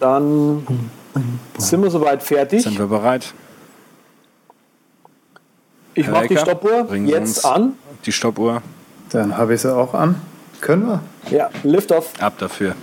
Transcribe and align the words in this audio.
Dann 0.00 0.66
sind 1.58 1.82
wir 1.82 1.90
soweit 1.90 2.22
fertig. 2.22 2.62
Sind 2.62 2.78
wir 2.78 2.86
bereit? 2.86 3.32
Ich 5.94 6.06
mache 6.08 6.28
die 6.28 6.36
Stoppuhr 6.36 6.84
bringen 6.84 7.08
jetzt 7.08 7.44
an. 7.44 7.72
Die 8.04 8.12
Stoppuhr. 8.12 8.62
Dann 9.10 9.36
habe 9.36 9.54
ich 9.54 9.62
sie 9.62 9.74
auch 9.74 9.94
an. 9.94 10.20
Können 10.60 10.86
wir? 10.86 11.00
Ja, 11.30 11.50
Lift 11.64 11.90
off. 11.92 12.12
Ab 12.20 12.34
dafür. 12.38 12.74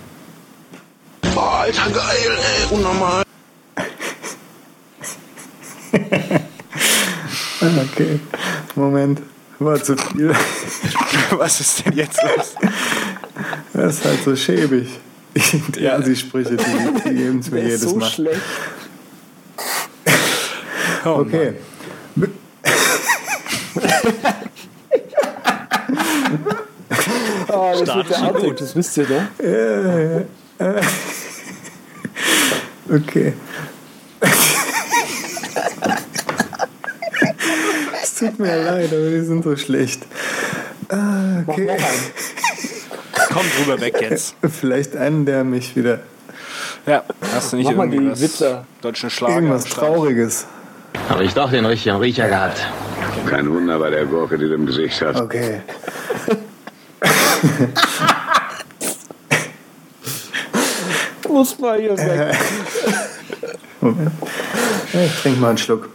Boah, 1.34 1.60
Alter, 1.60 1.90
geil, 1.90 2.38
ey, 2.38 2.74
unnormal. 2.74 3.22
Okay. 7.92 8.20
Moment. 8.76 9.22
War 9.58 9.82
zu 9.82 9.96
viel. 9.96 10.32
Was 11.30 11.60
ist 11.60 11.84
denn 11.84 11.94
jetzt 11.94 12.22
los? 12.22 12.54
Das 13.72 13.94
ist 13.98 14.04
halt 14.04 14.22
so 14.22 14.36
schäbig. 14.36 14.88
Die 15.36 15.80
Ja. 15.80 15.96
Asi-Sprüche, 15.96 16.56
die, 16.56 16.64
die 17.10 17.14
geben 17.14 17.38
es 17.40 17.50
mir 17.50 17.62
jedes 17.62 17.82
so 17.82 17.96
Mal. 17.96 18.08
schlecht. 18.10 18.40
Oh 21.04 21.20
Okay. 21.20 21.54
Ah, 27.48 27.72
das 27.72 27.94
wird 27.96 28.10
der 28.10 28.22
Auto, 28.24 28.50
das 28.52 28.74
wisst 28.76 28.96
ihr 28.96 29.06
doch. 29.06 29.22
Okay. 32.88 33.34
Es 38.02 38.14
tut 38.14 38.38
mir 38.38 38.62
leid, 38.64 38.92
aber 38.92 39.10
die 39.10 39.20
sind 39.24 39.44
so 39.44 39.56
schlecht. 39.56 40.02
Ah, 40.88 41.42
Mach 41.46 41.54
okay. 41.54 41.66
noch 41.66 41.74
einen. 41.74 42.45
Komm 43.36 43.46
drüber 43.56 43.80
weg 43.80 44.00
jetzt. 44.00 44.34
Vielleicht 44.60 44.96
einen, 44.96 45.26
der 45.26 45.44
mich 45.44 45.76
wieder. 45.76 46.00
Ja, 46.86 47.02
hast 47.34 47.52
du 47.52 47.56
nicht 47.56 47.66
Mach 47.66 47.74
mal 47.76 47.84
irgendwie 47.86 48.04
die 48.06 48.10
was 48.12 48.20
Witze. 48.22 48.64
deutschen 48.80 49.10
Schlager? 49.10 49.34
Irgendwas? 49.34 49.64
Trauriges. 49.64 50.46
Habe 51.08 51.24
ich 51.24 51.34
doch 51.34 51.50
den 51.50 51.66
richtigen 51.66 51.96
Riecher 51.96 52.28
gehabt. 52.28 52.64
Kein 53.28 53.52
Wunder 53.52 53.78
bei 53.78 53.90
der 53.90 54.06
Gurke, 54.06 54.38
die 54.38 54.46
du 54.46 54.54
im 54.54 54.64
Gesicht 54.66 55.00
hast. 55.02 55.20
Okay. 55.20 55.60
Muss 61.28 61.58
mal 61.58 61.78
hier 61.78 61.98
weg. 61.98 62.36
Moment. 63.80 64.10
Ich 64.94 65.20
trinke 65.20 65.40
mal 65.40 65.48
einen 65.50 65.58
Schluck. 65.58 65.90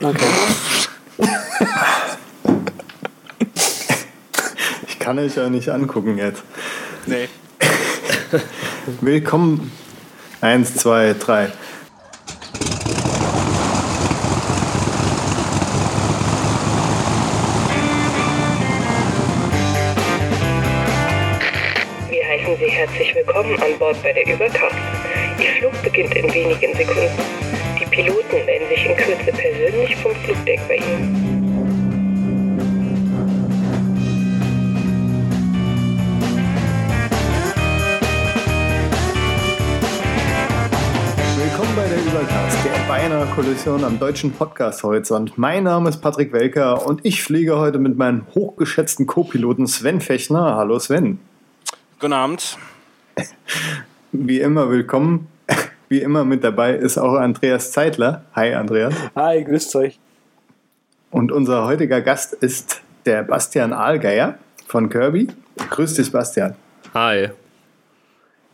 Okay. 0.00 0.24
Ich 4.88 4.95
kann 5.06 5.20
euch 5.20 5.36
ja 5.36 5.48
nicht 5.48 5.68
angucken 5.68 6.18
jetzt. 6.18 6.42
Nee. 7.06 7.28
Willkommen. 9.00 9.70
Eins, 10.40 10.74
zwei, 10.74 11.14
drei. 11.14 11.52
Wir 22.10 22.26
heißen 22.26 22.56
Sie 22.58 22.66
herzlich 22.66 23.14
willkommen 23.14 23.62
an 23.62 23.78
Bord 23.78 24.02
bei 24.02 24.12
der 24.12 24.26
Übercast. 24.26 24.75
Kollision 43.66 43.84
am 43.84 43.98
deutschen 43.98 44.30
Podcast-Horizont. 44.30 45.38
Mein 45.38 45.64
Name 45.64 45.88
ist 45.88 45.96
Patrick 45.96 46.32
Welker 46.32 46.86
und 46.86 47.04
ich 47.04 47.24
fliege 47.24 47.58
heute 47.58 47.80
mit 47.80 47.98
meinem 47.98 48.24
hochgeschätzten 48.32 49.08
Co-Piloten 49.08 49.66
Sven 49.66 50.00
Fechner. 50.00 50.54
Hallo 50.54 50.78
Sven. 50.78 51.18
Guten 51.98 52.12
Abend. 52.12 52.58
Wie 54.12 54.38
immer 54.38 54.70
willkommen. 54.70 55.26
Wie 55.88 55.98
immer 55.98 56.24
mit 56.24 56.44
dabei 56.44 56.76
ist 56.76 56.96
auch 56.96 57.14
Andreas 57.14 57.72
Zeitler. 57.72 58.22
Hi 58.36 58.54
Andreas. 58.54 58.94
Hi, 59.16 59.42
grüßt 59.42 59.74
euch. 59.74 59.98
Und 61.10 61.32
unser 61.32 61.64
heutiger 61.64 62.02
Gast 62.02 62.34
ist 62.34 62.82
der 63.04 63.24
Bastian 63.24 63.72
Ahlgeier 63.72 64.38
von 64.68 64.88
Kirby. 64.88 65.26
Grüß 65.70 65.94
dich, 65.94 66.12
Bastian. 66.12 66.54
Hi. 66.94 67.30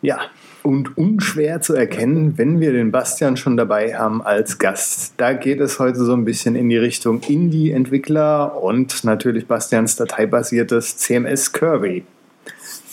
Ja, 0.02 0.20
und 0.62 0.96
unschwer 0.98 1.60
zu 1.60 1.74
erkennen, 1.74 2.36
wenn 2.36 2.60
wir 2.60 2.72
den 2.72 2.92
Bastian 2.92 3.36
schon 3.36 3.56
dabei 3.56 3.96
haben 3.96 4.22
als 4.22 4.58
Gast. 4.58 5.14
Da 5.16 5.32
geht 5.32 5.60
es 5.60 5.78
heute 5.78 6.04
so 6.04 6.12
ein 6.12 6.24
bisschen 6.24 6.54
in 6.54 6.68
die 6.68 6.76
Richtung 6.76 7.20
Indie-Entwickler 7.22 8.60
und 8.60 9.04
natürlich 9.04 9.46
Bastians 9.46 9.96
dateibasiertes 9.96 10.98
CMS 10.98 11.52
Kirby, 11.52 12.04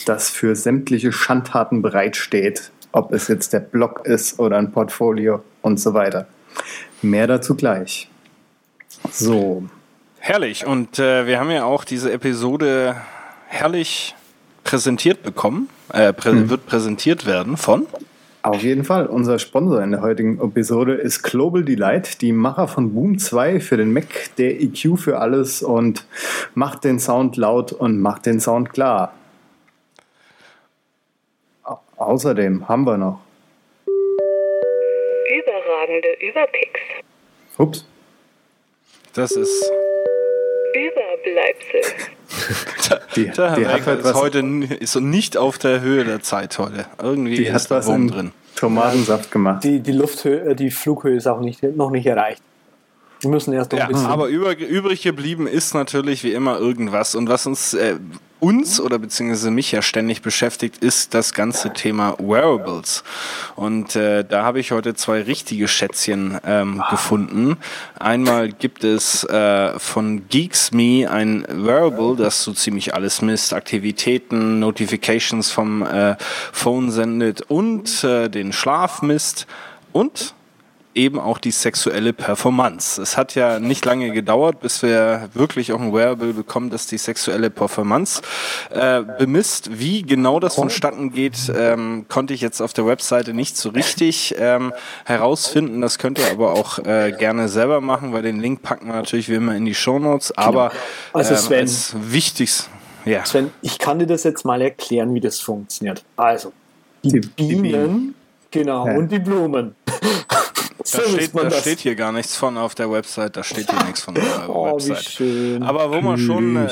das 0.05 0.29
für 0.29 0.55
sämtliche 0.55 1.11
Schandtaten 1.11 1.81
bereitsteht, 1.81 2.71
ob 2.91 3.11
es 3.11 3.27
jetzt 3.27 3.53
der 3.53 3.59
Blog 3.59 4.05
ist 4.05 4.39
oder 4.39 4.57
ein 4.57 4.71
Portfolio 4.71 5.43
und 5.61 5.79
so 5.79 5.93
weiter. 5.93 6.27
Mehr 7.01 7.27
dazu 7.27 7.55
gleich. 7.55 8.09
So, 9.11 9.63
Herrlich. 10.19 10.65
Und 10.65 10.99
äh, 10.99 11.25
wir 11.25 11.39
haben 11.39 11.49
ja 11.49 11.63
auch 11.63 11.85
diese 11.85 12.11
Episode 12.11 12.95
herrlich 13.47 14.15
präsentiert 14.63 15.23
bekommen. 15.23 15.69
Äh, 15.93 16.13
prä 16.13 16.49
Wird 16.49 16.65
präsentiert 16.65 17.25
werden 17.25 17.57
von. 17.57 17.87
Auf 18.41 18.61
jeden 18.63 18.85
Fall. 18.85 19.07
Unser 19.07 19.37
Sponsor 19.37 19.81
in 19.81 19.91
der 19.91 20.01
heutigen 20.01 20.39
Episode 20.41 20.93
ist 20.93 21.23
Global 21.23 21.63
Delight, 21.63 22.21
die 22.21 22.31
Macher 22.31 22.67
von 22.69 22.93
Boom 22.93 23.19
2 23.19 23.59
für 23.59 23.75
den 23.75 23.91
Mac, 23.91 24.05
der 24.37 24.61
EQ 24.61 24.97
für 24.97 25.19
alles 25.19 25.61
und 25.61 26.05
macht 26.53 26.83
den 26.85 26.99
Sound 26.99 27.35
laut 27.35 27.73
und 27.73 27.99
macht 27.99 28.25
den 28.25 28.39
Sound 28.39 28.71
klar. 28.71 29.13
Au- 31.63 31.79
Außerdem 31.97 32.69
haben 32.69 32.85
wir 32.85 32.97
noch. 32.97 33.19
Überragende 35.37 36.07
Überpicks. 36.21 36.79
Ups. 37.57 37.85
Das 39.13 39.31
ist. 39.31 39.69
Überbleibsel. 40.73 41.81
Die, 43.15 43.25
Der 43.29 43.49
Herr 43.51 43.55
die 43.57 43.67
hat 43.67 43.85
halt 43.85 43.99
ist 43.99 44.05
was, 44.05 44.13
heute 44.15 44.39
n- 44.39 44.61
ist 44.63 44.93
so 44.93 44.99
nicht 44.99 45.35
auf 45.37 45.57
der 45.57 45.81
Höhe 45.81 46.03
der 46.05 46.21
Zeit 46.21 46.57
heute. 46.59 46.85
Irgendwie 47.01 47.35
die 47.35 47.49
hat 47.49 47.61
ist 47.61 47.71
da 47.71 47.77
was 47.77 47.87
Wurm 47.87 48.03
in 48.03 48.07
drin. 48.07 48.31
Tomatensaft 48.55 49.31
gemacht. 49.31 49.63
Die, 49.63 49.79
die 49.79 49.91
Lufthöhe, 49.93 50.41
äh, 50.51 50.55
die 50.55 50.69
Flughöhe 50.71 51.15
ist 51.15 51.27
auch 51.27 51.39
nicht, 51.39 51.63
noch 51.63 51.89
nicht 51.91 52.05
erreicht. 52.05 52.41
Wir 53.21 53.29
müssen 53.29 53.51
erst 53.53 53.71
noch 53.71 53.79
Ja, 53.79 53.85
ein 53.85 53.91
bisschen. 53.91 54.07
aber 54.07 54.27
über, 54.27 54.57
übrig 54.57 55.01
geblieben 55.01 55.47
ist 55.47 55.73
natürlich 55.73 56.23
wie 56.23 56.31
immer 56.33 56.57
irgendwas. 56.59 57.15
Und 57.15 57.29
was 57.29 57.45
uns, 57.45 57.73
äh, 57.73 57.95
uns 58.39 58.79
oder 58.79 58.99
beziehungsweise 58.99 59.51
mich 59.51 59.71
ja 59.71 59.81
ständig 59.81 60.21
beschäftigt, 60.21 60.77
ist 60.77 61.13
das 61.13 61.33
ganze 61.33 61.73
Thema 61.73 62.15
Wearables. 62.19 63.03
Und 63.55 63.95
äh, 63.95 64.23
da 64.23 64.43
habe 64.43 64.59
ich 64.59 64.71
heute 64.71 64.95
zwei 64.95 65.21
richtige 65.21 65.67
Schätzchen 65.67 66.39
ähm, 66.45 66.83
gefunden. 66.89 67.57
Einmal 67.99 68.49
gibt 68.49 68.83
es 68.83 69.23
äh, 69.25 69.77
von 69.79 70.27
GeeksMe 70.29 71.09
ein 71.09 71.45
Wearable, 71.49 72.15
das 72.15 72.43
so 72.43 72.53
ziemlich 72.53 72.93
alles 72.93 73.21
misst, 73.21 73.53
Aktivitäten, 73.53 74.59
Notifications 74.59 75.51
vom 75.51 75.83
äh, 75.83 76.15
Phone 76.51 76.91
sendet 76.91 77.41
und 77.41 78.03
äh, 78.03 78.29
den 78.29 78.53
Schlaf 78.53 79.01
misst 79.01 79.47
und 79.91 80.33
eben 80.99 81.19
auch 81.19 81.37
die 81.37 81.51
sexuelle 81.51 82.13
Performance. 82.13 83.01
Es 83.01 83.17
hat 83.17 83.33
ja 83.35 83.59
nicht 83.59 83.85
lange 83.85 84.11
gedauert, 84.11 84.59
bis 84.59 84.83
wir 84.83 85.29
wirklich 85.33 85.71
auch 85.73 85.79
ein 85.79 85.93
Wearable 85.93 86.33
bekommen, 86.33 86.69
das 86.69 86.87
die 86.87 86.97
sexuelle 86.97 87.49
Performance 87.49 88.21
äh, 88.69 89.01
bemisst. 89.17 89.79
Wie 89.79 90.03
genau 90.03 90.39
das 90.39 90.55
vonstatten 90.55 91.11
geht, 91.11 91.51
ähm, 91.57 92.05
konnte 92.09 92.33
ich 92.33 92.41
jetzt 92.41 92.61
auf 92.61 92.73
der 92.73 92.85
Webseite 92.85 93.33
nicht 93.33 93.57
so 93.57 93.69
richtig 93.69 94.35
ähm, 94.37 94.73
herausfinden. 95.05 95.81
Das 95.81 95.97
könnt 95.97 96.19
ihr 96.19 96.29
aber 96.31 96.53
auch 96.53 96.79
äh, 96.79 97.13
gerne 97.17 97.47
selber 97.47 97.81
machen, 97.81 98.13
weil 98.13 98.21
den 98.21 98.39
Link 98.39 98.61
packen 98.61 98.87
wir 98.87 98.93
natürlich 98.95 99.29
wie 99.29 99.35
immer 99.35 99.55
in 99.55 99.65
die 99.65 99.75
Shownotes. 99.75 100.37
Aber 100.37 100.71
Also 101.13 101.33
ähm, 101.33 101.39
Sven. 101.39 101.59
als 101.59 101.95
wichtigstes, 101.99 102.69
ja. 103.05 103.25
Sven, 103.25 103.49
ich 103.61 103.79
kann 103.79 103.97
dir 103.99 104.07
das 104.07 104.23
jetzt 104.23 104.43
mal 104.45 104.61
erklären, 104.61 105.13
wie 105.13 105.21
das 105.21 105.39
funktioniert. 105.39 106.03
Also, 106.17 106.51
die, 107.03 107.09
Die- 107.13 107.19
die 107.21 107.27
Bienen, 107.29 107.61
Bienen. 107.63 108.15
genau, 108.51 108.85
Ja. 108.85 108.97
und 108.97 109.09
die 109.11 109.19
Blumen. 109.19 109.75
Da 110.79 111.01
steht, 111.03 111.33
man 111.33 111.49
da 111.49 111.51
steht 111.51 111.79
hier 111.79 111.95
gar 111.95 112.11
nichts 112.11 112.35
von 112.35 112.57
auf 112.57 112.73
der 112.75 112.89
Website, 112.91 113.35
da 113.37 113.43
steht 113.43 113.69
hier 113.69 113.83
nichts 113.83 114.01
von 114.01 114.13
der 114.15 114.23
Oh, 114.49 114.77
wie 114.77 114.89
Website. 114.89 115.03
schön. 115.09 115.63
Aber 115.63 115.89
wo 115.91 116.01
wir 116.01 116.17
schon, 116.17 116.55
äh, 116.55 116.69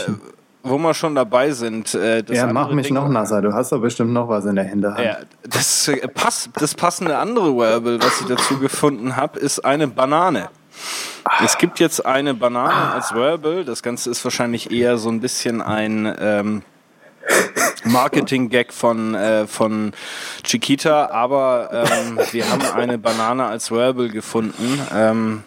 wo 0.64 0.78
wir 0.78 0.94
schon 0.94 1.14
dabei 1.16 1.52
sind, 1.52 1.94
äh, 1.94 2.24
das 2.24 2.38
Ja, 2.38 2.48
mach 2.48 2.72
mich 2.72 2.88
Ding- 2.88 2.96
noch 2.96 3.08
nasser. 3.10 3.42
Du 3.42 3.54
hast 3.54 3.72
doch 3.72 3.82
bestimmt 3.82 4.14
noch 4.14 4.30
was 4.30 4.46
in 4.46 4.56
der 4.56 4.66
Hinterhand. 4.66 5.04
Ja, 5.06 5.18
das, 5.44 5.88
äh, 5.90 6.08
pass, 6.08 6.50
das 6.58 6.74
passende 6.74 7.18
andere 7.18 7.56
Wearable, 7.56 8.00
was 8.02 8.22
ich 8.22 8.28
dazu 8.28 8.58
gefunden 8.60 9.16
habe, 9.16 9.40
ist 9.40 9.60
eine 9.66 9.88
Banane. 9.88 10.50
Es 11.44 11.58
gibt 11.58 11.80
jetzt 11.80 12.06
eine 12.06 12.34
Banane 12.34 12.94
als 12.94 13.14
Wearable. 13.14 13.66
Das 13.66 13.84
Ganze 13.84 14.10
ist 14.10 14.24
wahrscheinlich 14.24 14.72
eher 14.72 14.98
so 14.98 15.10
ein 15.10 15.20
bisschen 15.20 15.62
ein, 15.62 16.16
ähm, 16.20 16.62
Marketing-Gag 17.86 18.74
von, 18.74 19.16
äh, 19.16 19.48
von 19.48 19.94
Chiquita, 20.44 21.08
aber 21.08 21.70
ähm, 21.72 22.20
wir 22.32 22.50
haben 22.50 22.62
eine 22.74 22.98
Banane 22.98 23.46
als 23.46 23.72
Wearable 23.72 24.10
gefunden. 24.10 24.80
Ähm, 24.94 25.44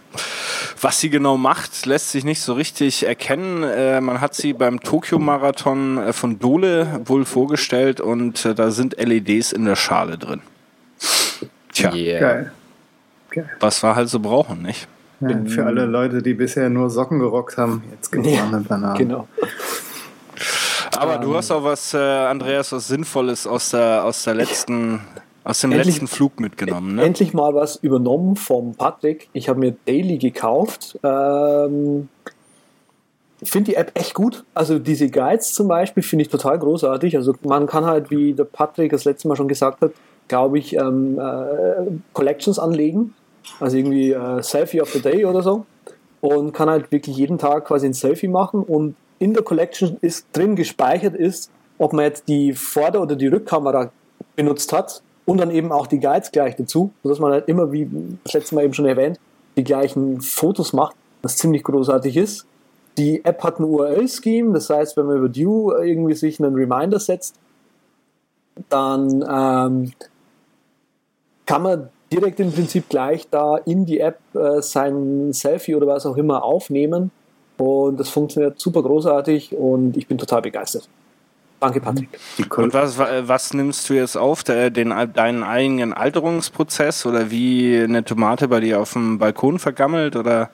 was 0.81 1.01
sie 1.01 1.11
genau 1.11 1.37
macht, 1.37 1.85
lässt 1.87 2.11
sich 2.11 2.25
nicht 2.25 2.41
so 2.41 2.55
richtig 2.55 3.07
erkennen. 3.07 3.63
Äh, 3.63 4.01
man 4.01 4.21
hat 4.21 4.35
sie 4.35 4.53
beim 4.53 4.81
Tokio-Marathon 4.81 5.99
äh, 5.99 6.13
von 6.13 6.39
Dole 6.39 7.01
wohl 7.05 7.25
vorgestellt 7.25 8.01
und 8.01 8.45
äh, 8.45 8.55
da 8.55 8.71
sind 8.71 8.97
LEDs 8.99 9.53
in 9.53 9.65
der 9.67 9.77
Schale 9.77 10.17
drin. 10.17 10.41
Tja, 11.73 11.91
Geil. 11.91 12.53
was 13.61 13.83
wir 13.83 13.95
halt 13.95 14.09
so 14.09 14.21
brauchen, 14.21 14.63
nicht? 14.63 14.89
Ja, 15.21 15.37
für 15.47 15.67
alle 15.67 15.85
Leute, 15.85 16.23
die 16.23 16.33
bisher 16.33 16.71
nur 16.71 16.89
Socken 16.89 17.19
gerockt 17.19 17.59
haben, 17.59 17.85
jetzt 17.93 18.11
gibt 18.11 18.27
es 18.27 18.35
Ja, 18.35 18.47
eine 18.47 18.61
Banane. 18.61 18.99
Genau. 18.99 19.29
Aber 21.01 21.19
du 21.19 21.35
hast 21.35 21.51
auch 21.51 21.65
was, 21.65 21.95
äh, 21.95 21.99
Andreas, 21.99 22.73
was 22.73 22.89
Sinnvolles 22.89 23.47
aus 23.47 23.71
der, 23.71 24.05
aus 24.05 24.25
der 24.25 24.35
letzten, 24.35 25.01
aus 25.45 25.61
dem 25.61 25.73
Endlich- 25.73 25.95
letzten 25.95 26.07
Flug 26.07 26.39
mitgenommen, 26.41 26.97
ne? 26.97 27.03
Endlich 27.03 27.33
mal 27.33 27.55
was 27.55 27.77
übernommen 27.77 28.37
vom 28.37 28.75
Patrick. 28.75 29.29
Ich 29.33 29.49
habe 29.49 29.59
mir 29.59 29.75
Daily 29.87 30.19
gekauft. 30.19 30.99
Ähm, 31.03 32.09
ich 33.41 33.51
finde 33.51 33.71
die 33.71 33.77
App 33.77 33.93
echt 33.95 34.13
gut. 34.13 34.45
Also 34.55 34.79
diese 34.79 35.09
Guides 35.09 35.55
zum 35.55 35.69
Beispiel 35.69 36.03
finde 36.03 36.25
ich 36.25 36.29
total 36.29 36.59
großartig. 36.59 37.17
Also 37.17 37.35
man 37.43 37.67
kann 37.67 37.87
halt, 37.87 38.11
wie 38.11 38.35
der 38.35 38.45
Patrick 38.45 38.93
das 38.93 39.05
letzte 39.07 39.29
Mal 39.29 39.37
schon 39.37 39.49
gesagt 39.49 39.81
hat, 39.81 39.93
glaube 40.29 40.59
ich, 40.59 40.77
ähm, 40.77 41.19
äh, 41.19 41.91
Collections 42.13 42.59
anlegen. 42.59 43.15
Also 43.59 43.79
irgendwie 43.79 44.13
äh, 44.13 44.43
Selfie 44.43 44.83
of 44.83 44.91
the 44.91 45.01
Day 45.01 45.25
oder 45.25 45.43
so. 45.43 45.65
Und 46.21 46.53
kann 46.53 46.69
halt 46.69 46.93
wirklich 46.93 47.17
jeden 47.17 47.39
Tag 47.39 47.65
quasi 47.65 47.87
ein 47.87 47.95
Selfie 47.95 48.29
machen. 48.29 48.63
Und 48.63 48.95
in 49.21 49.35
der 49.35 49.45
Collection 49.45 49.99
ist 50.01 50.27
drin 50.33 50.57
gespeichert 50.57 51.15
ist, 51.15 51.51
ob 51.79 51.93
man 51.93 52.07
jetzt 52.07 52.27
die 52.27 52.55
Vorder- 52.55 53.03
oder 53.03 53.15
die 53.15 53.29
Rückkamera 53.29 53.93
benutzt 54.35 54.73
hat 54.73 55.03
und 55.27 55.39
dann 55.39 55.51
eben 55.51 55.71
auch 55.71 55.87
die 55.87 56.01
Guides 56.01 56.33
gleich 56.33 56.57
dazu, 56.57 56.91
sodass 57.03 57.21
man 57.21 57.33
halt 57.33 57.47
immer, 57.47 57.71
wie 57.71 57.89
das 58.25 58.33
letzte 58.33 58.55
Mal 58.57 58.65
eben 58.65 58.75
schon 58.75 58.87
erwähnt, 58.87 59.21
die 59.57 59.65
gleichen 59.65 60.21
Fotos 60.21 60.73
macht, 60.73 60.97
was 61.23 61.37
ziemlich 61.37 61.63
großartig 61.63 62.17
ist. 62.17 62.47
Die 62.99 63.25
App 63.25 63.45
hat 63.45 63.61
ein 63.61 63.65
URL-Scheme, 63.65 64.53
das 64.53 64.71
heißt, 64.71 64.97
wenn 64.97 65.07
man 65.07 65.19
über 65.19 65.29
Due 65.29 65.87
irgendwie 65.87 66.15
sich 66.15 66.43
einen 66.43 66.55
Reminder 66.55 66.99
setzt, 66.99 67.37
dann 68.69 69.25
ähm, 69.31 69.93
kann 71.47 71.63
man 71.63 71.89
direkt 72.13 72.41
im 72.41 72.53
Prinzip 72.53 72.89
gleich 72.89 73.29
da 73.31 73.57
in 73.59 73.85
die 73.85 74.01
App 74.01 74.19
äh, 74.35 74.61
sein 74.63 75.33
Selfie 75.33 75.77
oder 75.77 75.87
was 75.87 76.07
auch 76.07 76.17
immer 76.17 76.43
aufnehmen. 76.43 77.11
Und 77.61 78.01
das 78.01 78.09
funktioniert 78.09 78.59
super 78.59 78.83
großartig 78.83 79.53
und 79.55 79.95
ich 79.99 80.07
bin 80.07 80.17
total 80.17 80.41
begeistert. 80.41 80.89
Danke, 81.61 81.79
Patrick. 81.79 82.09
Die 82.39 82.45
Kol 82.45 82.65
Und 82.65 82.73
was, 82.73 82.97
wa- 82.97 83.09
was 83.27 83.53
nimmst 83.53 83.87
du 83.91 83.93
jetzt 83.93 84.17
auf? 84.17 84.43
Den, 84.45 84.73
deinen 85.13 85.43
eigenen 85.45 85.93
Alterungsprozess 85.93 87.05
oder 87.05 87.31
wie 87.31 87.77
eine 87.83 88.03
Tomate 88.03 88.49
bei 88.49 88.61
dir 88.61 88.81
auf 88.81 88.95
dem 88.95 89.19
Balkon 89.19 89.59
vergammelt? 89.59 90.17
Oder 90.17 90.49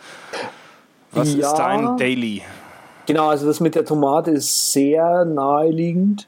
was 1.12 1.32
Ja. 1.32 1.46
ist 1.48 1.54
dein 1.58 1.96
Daily? 1.96 2.42
Genau, 3.06 3.28
also 3.28 3.46
das 3.46 3.60
mit 3.60 3.76
der 3.76 3.84
Tomate 3.84 4.32
ist 4.32 4.72
sehr 4.72 5.24
naheliegend. 5.24 6.26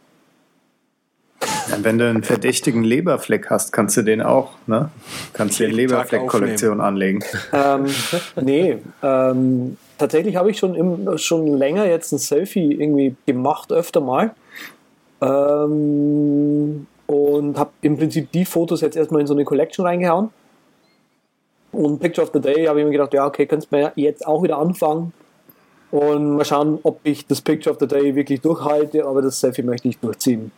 Wenn 1.81 1.99
du 1.99 2.09
einen 2.09 2.23
verdächtigen 2.23 2.85
Leberfleck 2.85 3.51
hast, 3.51 3.73
kannst 3.73 3.97
du 3.97 4.03
den 4.03 4.23
auch, 4.23 4.51
ne? 4.69 4.91
Kannst 5.33 5.59
du 5.59 5.65
Tag 5.65 5.73
Leberfleck-Kollektion 5.73 6.81
anlegen. 6.81 7.25
Ähm, 7.53 7.87
nee, 8.41 8.79
ähm, 9.03 9.77
tatsächlich 9.99 10.37
habe 10.37 10.51
ich 10.51 10.59
schon, 10.59 10.75
im, 10.75 11.19
schon 11.19 11.47
länger 11.47 11.87
jetzt 11.87 12.13
ein 12.13 12.19
Selfie 12.19 12.73
irgendwie 12.73 13.15
gemacht, 13.27 13.73
öfter 13.73 14.01
mal. 14.01 14.35
Ähm, 15.21 16.87
und 17.07 17.59
habe 17.59 17.71
im 17.83 17.97
Prinzip 17.97 18.31
die 18.33 18.45
Fotos 18.45 18.81
jetzt 18.81 18.97
erstmal 18.97 19.21
in 19.21 19.27
so 19.27 19.35
eine 19.35 19.45
Collection 19.45 19.85
reingehauen. 19.85 20.31
Und 21.73 22.01
Picture 22.01 22.27
of 22.27 22.33
the 22.33 22.41
Day 22.41 22.65
habe 22.67 22.81
ich 22.81 22.87
mir 22.87 22.93
gedacht, 22.93 23.13
ja, 23.15 23.27
okay, 23.27 23.47
kannst 23.47 23.73
du 23.73 23.93
jetzt 23.97 24.27
auch 24.27 24.43
wieder 24.43 24.59
anfangen. 24.59 25.13
Und 25.91 26.37
mal 26.37 26.45
schauen, 26.45 26.79
ob 26.83 27.01
ich 27.03 27.27
das 27.27 27.41
Picture 27.41 27.75
of 27.75 27.81
the 27.81 27.87
Day 27.87 28.15
wirklich 28.15 28.41
durchhalte, 28.41 29.07
aber 29.07 29.23
das 29.23 29.41
Selfie 29.41 29.63
möchte 29.63 29.89
ich 29.89 29.99
durchziehen. 29.99 30.53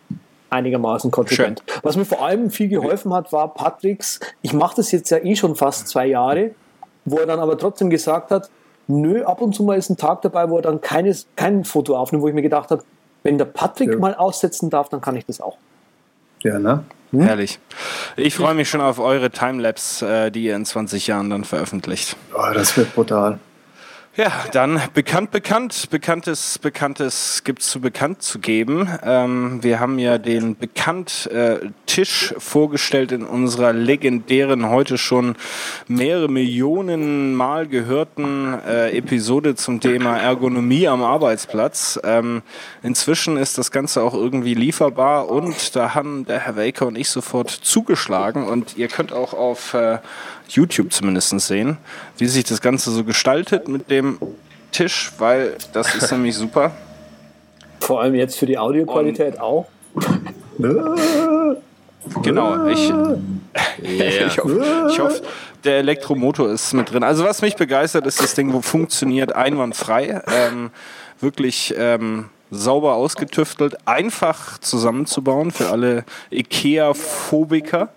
Einigermaßen 0.50 1.12
konsequent. 1.12 1.62
Was 1.82 1.96
mir 1.96 2.04
vor 2.04 2.24
allem 2.24 2.50
viel 2.50 2.68
geholfen 2.68 3.14
hat, 3.14 3.32
war 3.32 3.54
Patricks, 3.54 4.18
ich 4.42 4.52
mache 4.52 4.76
das 4.76 4.90
jetzt 4.90 5.10
ja 5.10 5.18
eh 5.18 5.36
schon 5.36 5.54
fast 5.54 5.86
zwei 5.86 6.06
Jahre, 6.08 6.50
wo 7.04 7.18
er 7.18 7.26
dann 7.26 7.38
aber 7.38 7.56
trotzdem 7.56 7.90
gesagt 7.90 8.32
hat, 8.32 8.50
nö, 8.90 9.24
ab 9.24 9.40
und 9.40 9.54
zu 9.54 9.62
mal 9.62 9.76
ist 9.78 9.90
ein 9.90 9.96
Tag 9.96 10.22
dabei, 10.22 10.48
wo 10.50 10.56
er 10.56 10.62
dann 10.62 10.80
keines, 10.80 11.26
kein 11.36 11.64
Foto 11.64 11.96
aufnimmt, 11.96 12.22
wo 12.22 12.28
ich 12.28 12.34
mir 12.34 12.42
gedacht 12.42 12.70
habe, 12.70 12.82
wenn 13.22 13.38
der 13.38 13.44
Patrick 13.44 13.90
Ja. 13.90 13.98
mal 13.98 14.14
aussetzen 14.14 14.70
darf, 14.70 14.88
dann 14.88 15.00
kann 15.00 15.16
ich 15.16 15.26
das 15.26 15.40
auch. 15.40 15.56
Ja, 16.42 16.58
ne? 16.58 16.84
Herrlich. 17.12 17.58
Ich 18.16 18.36
freue 18.36 18.54
mich 18.54 18.68
schon 18.70 18.80
auf 18.80 19.00
eure 19.00 19.30
Timelapse, 19.30 20.26
äh, 20.26 20.30
die 20.30 20.44
ihr 20.44 20.54
in 20.54 20.64
20 20.64 21.08
Jahren 21.08 21.28
dann 21.28 21.44
veröffentlicht. 21.44 22.16
Oh, 22.34 22.54
das 22.54 22.76
wird 22.76 22.94
brutal. 22.94 23.40
Ja, 24.20 24.44
dann 24.52 24.82
bekannt, 24.92 25.30
bekannt, 25.30 25.88
bekanntes, 25.88 26.58
bekanntes 26.58 27.42
gibt's 27.42 27.70
zu 27.70 27.80
bekannt 27.80 28.20
zu 28.20 28.38
geben. 28.38 28.86
Ähm, 29.02 29.62
wir 29.62 29.80
haben 29.80 29.98
ja 29.98 30.18
den 30.18 30.58
bekannt 30.58 31.26
äh, 31.32 31.70
vorgestellt 32.36 33.12
in 33.12 33.22
unserer 33.22 33.72
legendären, 33.72 34.68
heute 34.68 34.98
schon 34.98 35.36
mehrere 35.88 36.28
Millionen 36.28 37.34
Mal 37.34 37.66
gehörten 37.66 38.60
äh, 38.66 38.90
Episode 38.90 39.54
zum 39.54 39.80
Thema 39.80 40.18
Ergonomie 40.18 40.86
am 40.86 41.02
Arbeitsplatz. 41.02 41.98
Ähm, 42.04 42.42
inzwischen 42.82 43.38
ist 43.38 43.56
das 43.56 43.70
Ganze 43.70 44.02
auch 44.02 44.12
irgendwie 44.12 44.52
lieferbar 44.52 45.30
und 45.30 45.74
da 45.74 45.94
haben 45.94 46.26
der 46.26 46.40
Herr 46.40 46.56
Waker 46.56 46.86
und 46.86 46.98
ich 46.98 47.08
sofort 47.08 47.48
zugeschlagen 47.50 48.46
und 48.46 48.76
ihr 48.76 48.88
könnt 48.88 49.14
auch 49.14 49.32
auf 49.32 49.72
äh, 49.72 49.98
YouTube 50.56 50.92
zumindest 50.92 51.38
sehen, 51.40 51.78
wie 52.18 52.26
sich 52.26 52.44
das 52.44 52.60
Ganze 52.60 52.90
so 52.90 53.04
gestaltet 53.04 53.68
mit 53.68 53.90
dem 53.90 54.18
Tisch, 54.72 55.12
weil 55.18 55.56
das 55.72 55.94
ist 55.94 56.10
nämlich 56.12 56.36
super. 56.36 56.72
Vor 57.80 58.00
allem 58.00 58.14
jetzt 58.14 58.38
für 58.38 58.46
die 58.46 58.58
Audioqualität 58.58 59.40
auch. 59.40 59.66
Genau, 62.22 62.66
ich, 62.66 62.78
ich, 63.82 64.38
hoffe, 64.38 64.88
ich 64.90 65.00
hoffe, 65.00 65.22
der 65.64 65.78
Elektromotor 65.78 66.50
ist 66.50 66.72
mit 66.72 66.90
drin. 66.90 67.02
Also 67.02 67.24
was 67.24 67.42
mich 67.42 67.56
begeistert, 67.56 68.06
ist 68.06 68.22
das 68.22 68.34
Ding, 68.34 68.52
wo 68.52 68.62
funktioniert 68.62 69.34
einwandfrei, 69.34 70.22
ähm, 70.26 70.70
wirklich 71.20 71.74
ähm, 71.76 72.30
sauber 72.50 72.94
ausgetüftelt, 72.94 73.76
einfach 73.86 74.58
zusammenzubauen 74.58 75.50
für 75.50 75.70
alle 75.70 76.04
Ikea-Phobiker. 76.30 77.90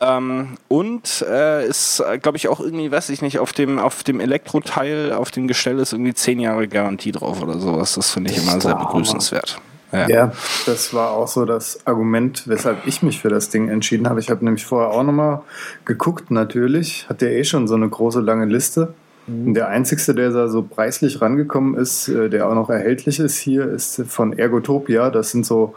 Ähm, 0.00 0.58
und 0.68 1.24
äh, 1.28 1.66
ist, 1.66 2.02
glaube 2.20 2.36
ich, 2.36 2.48
auch 2.48 2.60
irgendwie, 2.60 2.90
weiß 2.90 3.08
ich 3.10 3.22
nicht, 3.22 3.38
auf 3.38 3.52
dem, 3.52 3.78
auf 3.78 4.02
dem 4.02 4.20
Elektroteil, 4.20 5.12
auf 5.12 5.30
dem 5.30 5.48
Gestell 5.48 5.78
ist 5.78 5.92
irgendwie 5.92 6.14
zehn 6.14 6.38
Jahre 6.38 6.68
Garantie 6.68 7.12
drauf 7.12 7.40
oder 7.40 7.58
sowas. 7.58 7.94
Das 7.94 8.10
finde 8.10 8.30
ich 8.30 8.38
immer 8.38 8.60
sehr 8.60 8.74
begrüßenswert. 8.74 9.58
Ja. 9.92 10.08
Ja, 10.08 10.32
das 10.66 10.92
war 10.92 11.12
auch 11.12 11.28
so 11.28 11.44
das 11.44 11.86
Argument, 11.86 12.42
weshalb 12.46 12.86
ich 12.86 13.02
mich 13.02 13.20
für 13.20 13.28
das 13.28 13.48
Ding 13.48 13.68
entschieden 13.68 14.08
habe. 14.08 14.20
Ich 14.20 14.30
habe 14.30 14.44
nämlich 14.44 14.66
vorher 14.66 14.90
auch 14.90 15.04
nochmal 15.04 15.40
geguckt, 15.84 16.30
natürlich. 16.30 17.08
Hat 17.08 17.20
der 17.20 17.32
eh 17.32 17.44
schon 17.44 17.68
so 17.68 17.76
eine 17.76 17.88
große, 17.88 18.20
lange 18.20 18.46
Liste. 18.46 18.94
Und 19.28 19.54
Der 19.54 19.68
einzigste, 19.68 20.14
der 20.14 20.30
da 20.30 20.46
so 20.48 20.62
preislich 20.62 21.20
rangekommen 21.20 21.74
ist, 21.74 22.08
äh, 22.08 22.28
der 22.28 22.48
auch 22.48 22.54
noch 22.54 22.70
erhältlich 22.70 23.18
ist 23.18 23.36
hier, 23.38 23.68
ist 23.68 24.02
von 24.06 24.38
Ergotopia. 24.38 25.10
Das 25.10 25.32
sind 25.32 25.44
so 25.44 25.74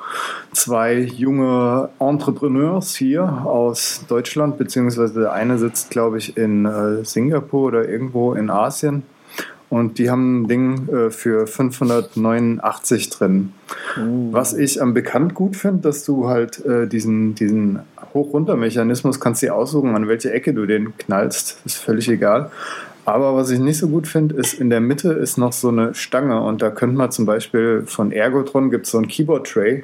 zwei 0.53 1.00
junge 1.00 1.89
Entrepreneurs 2.00 2.96
hier 2.96 3.24
aus 3.24 4.06
Deutschland, 4.08 4.58
beziehungsweise 4.58 5.22
der 5.22 5.34
eine 5.34 5.58
sitzt, 5.58 5.89
glaube 5.89 6.20
ich, 6.20 6.38
in 6.38 6.65
äh, 6.65 7.03
Singapur 7.03 7.68
oder 7.68 7.89
irgendwo 7.89 8.34
in 8.34 8.51
Asien. 8.51 9.03
Und 9.70 10.00
die 10.00 10.10
haben 10.10 10.41
ein 10.41 10.48
Ding 10.48 10.89
äh, 10.89 11.10
für 11.10 11.48
589 11.48 13.10
drin. 13.10 13.53
Was 14.32 14.53
ich 14.53 14.82
am 14.82 14.94
bekannt 14.94 15.34
gut 15.36 15.56
finde, 15.56 15.82
dass 15.82 16.03
du 16.06 16.27
halt 16.27 16.63
diesen, 16.91 17.36
diesen 17.36 17.79
Hoch-Runter-Mechanismus 18.13 19.20
kannst 19.20 19.44
dir 19.44 19.56
aussuchen, 19.56 19.96
an 19.96 20.08
welche 20.08 20.32
Ecke 20.32 20.53
du 20.53 20.65
den 20.65 20.98
knallst. 20.98 21.62
Ist 21.65 21.77
völlig 21.77 22.10
egal. 22.10 22.50
Aber 23.13 23.36
was 23.36 23.50
ich 23.50 23.60
nicht 23.60 23.78
so 23.78 23.88
gut 23.88 24.08
finde, 24.08 24.36
ist 24.36 24.54
in 24.54 24.70
der 24.70 24.82
Mitte 24.82 25.12
ist 25.12 25.38
noch 25.38 25.54
so 25.54 25.70
eine 25.70 25.94
Stange 25.96 26.42
und 26.42 26.62
da 26.62 26.70
könnte 26.70 26.96
man 26.96 27.12
zum 27.12 27.25
Beispiel 27.25 27.84
von 27.86 28.12
Ergotron 28.12 28.70
gibt 28.70 28.86
es 28.86 28.92
so 28.92 28.98
ein 28.98 29.08
Keyboard-Tray, 29.08 29.84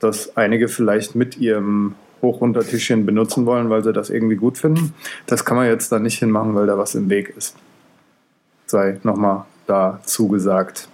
das 0.00 0.36
einige 0.36 0.68
vielleicht 0.68 1.14
mit 1.14 1.38
ihrem 1.38 1.94
Hoch-Runter-Tischchen 2.22 3.06
benutzen 3.06 3.46
wollen, 3.46 3.70
weil 3.70 3.84
sie 3.84 3.92
das 3.92 4.10
irgendwie 4.10 4.36
gut 4.36 4.58
finden. 4.58 4.92
Das 5.26 5.44
kann 5.44 5.56
man 5.56 5.66
jetzt 5.66 5.92
da 5.92 5.98
nicht 5.98 6.18
hinmachen, 6.18 6.54
weil 6.54 6.66
da 6.66 6.76
was 6.76 6.94
im 6.94 7.08
Weg 7.08 7.32
ist. 7.36 7.56
Sei 8.66 8.98
nochmal 9.02 9.44
dazu 9.66 10.28
gesagt. 10.28 10.88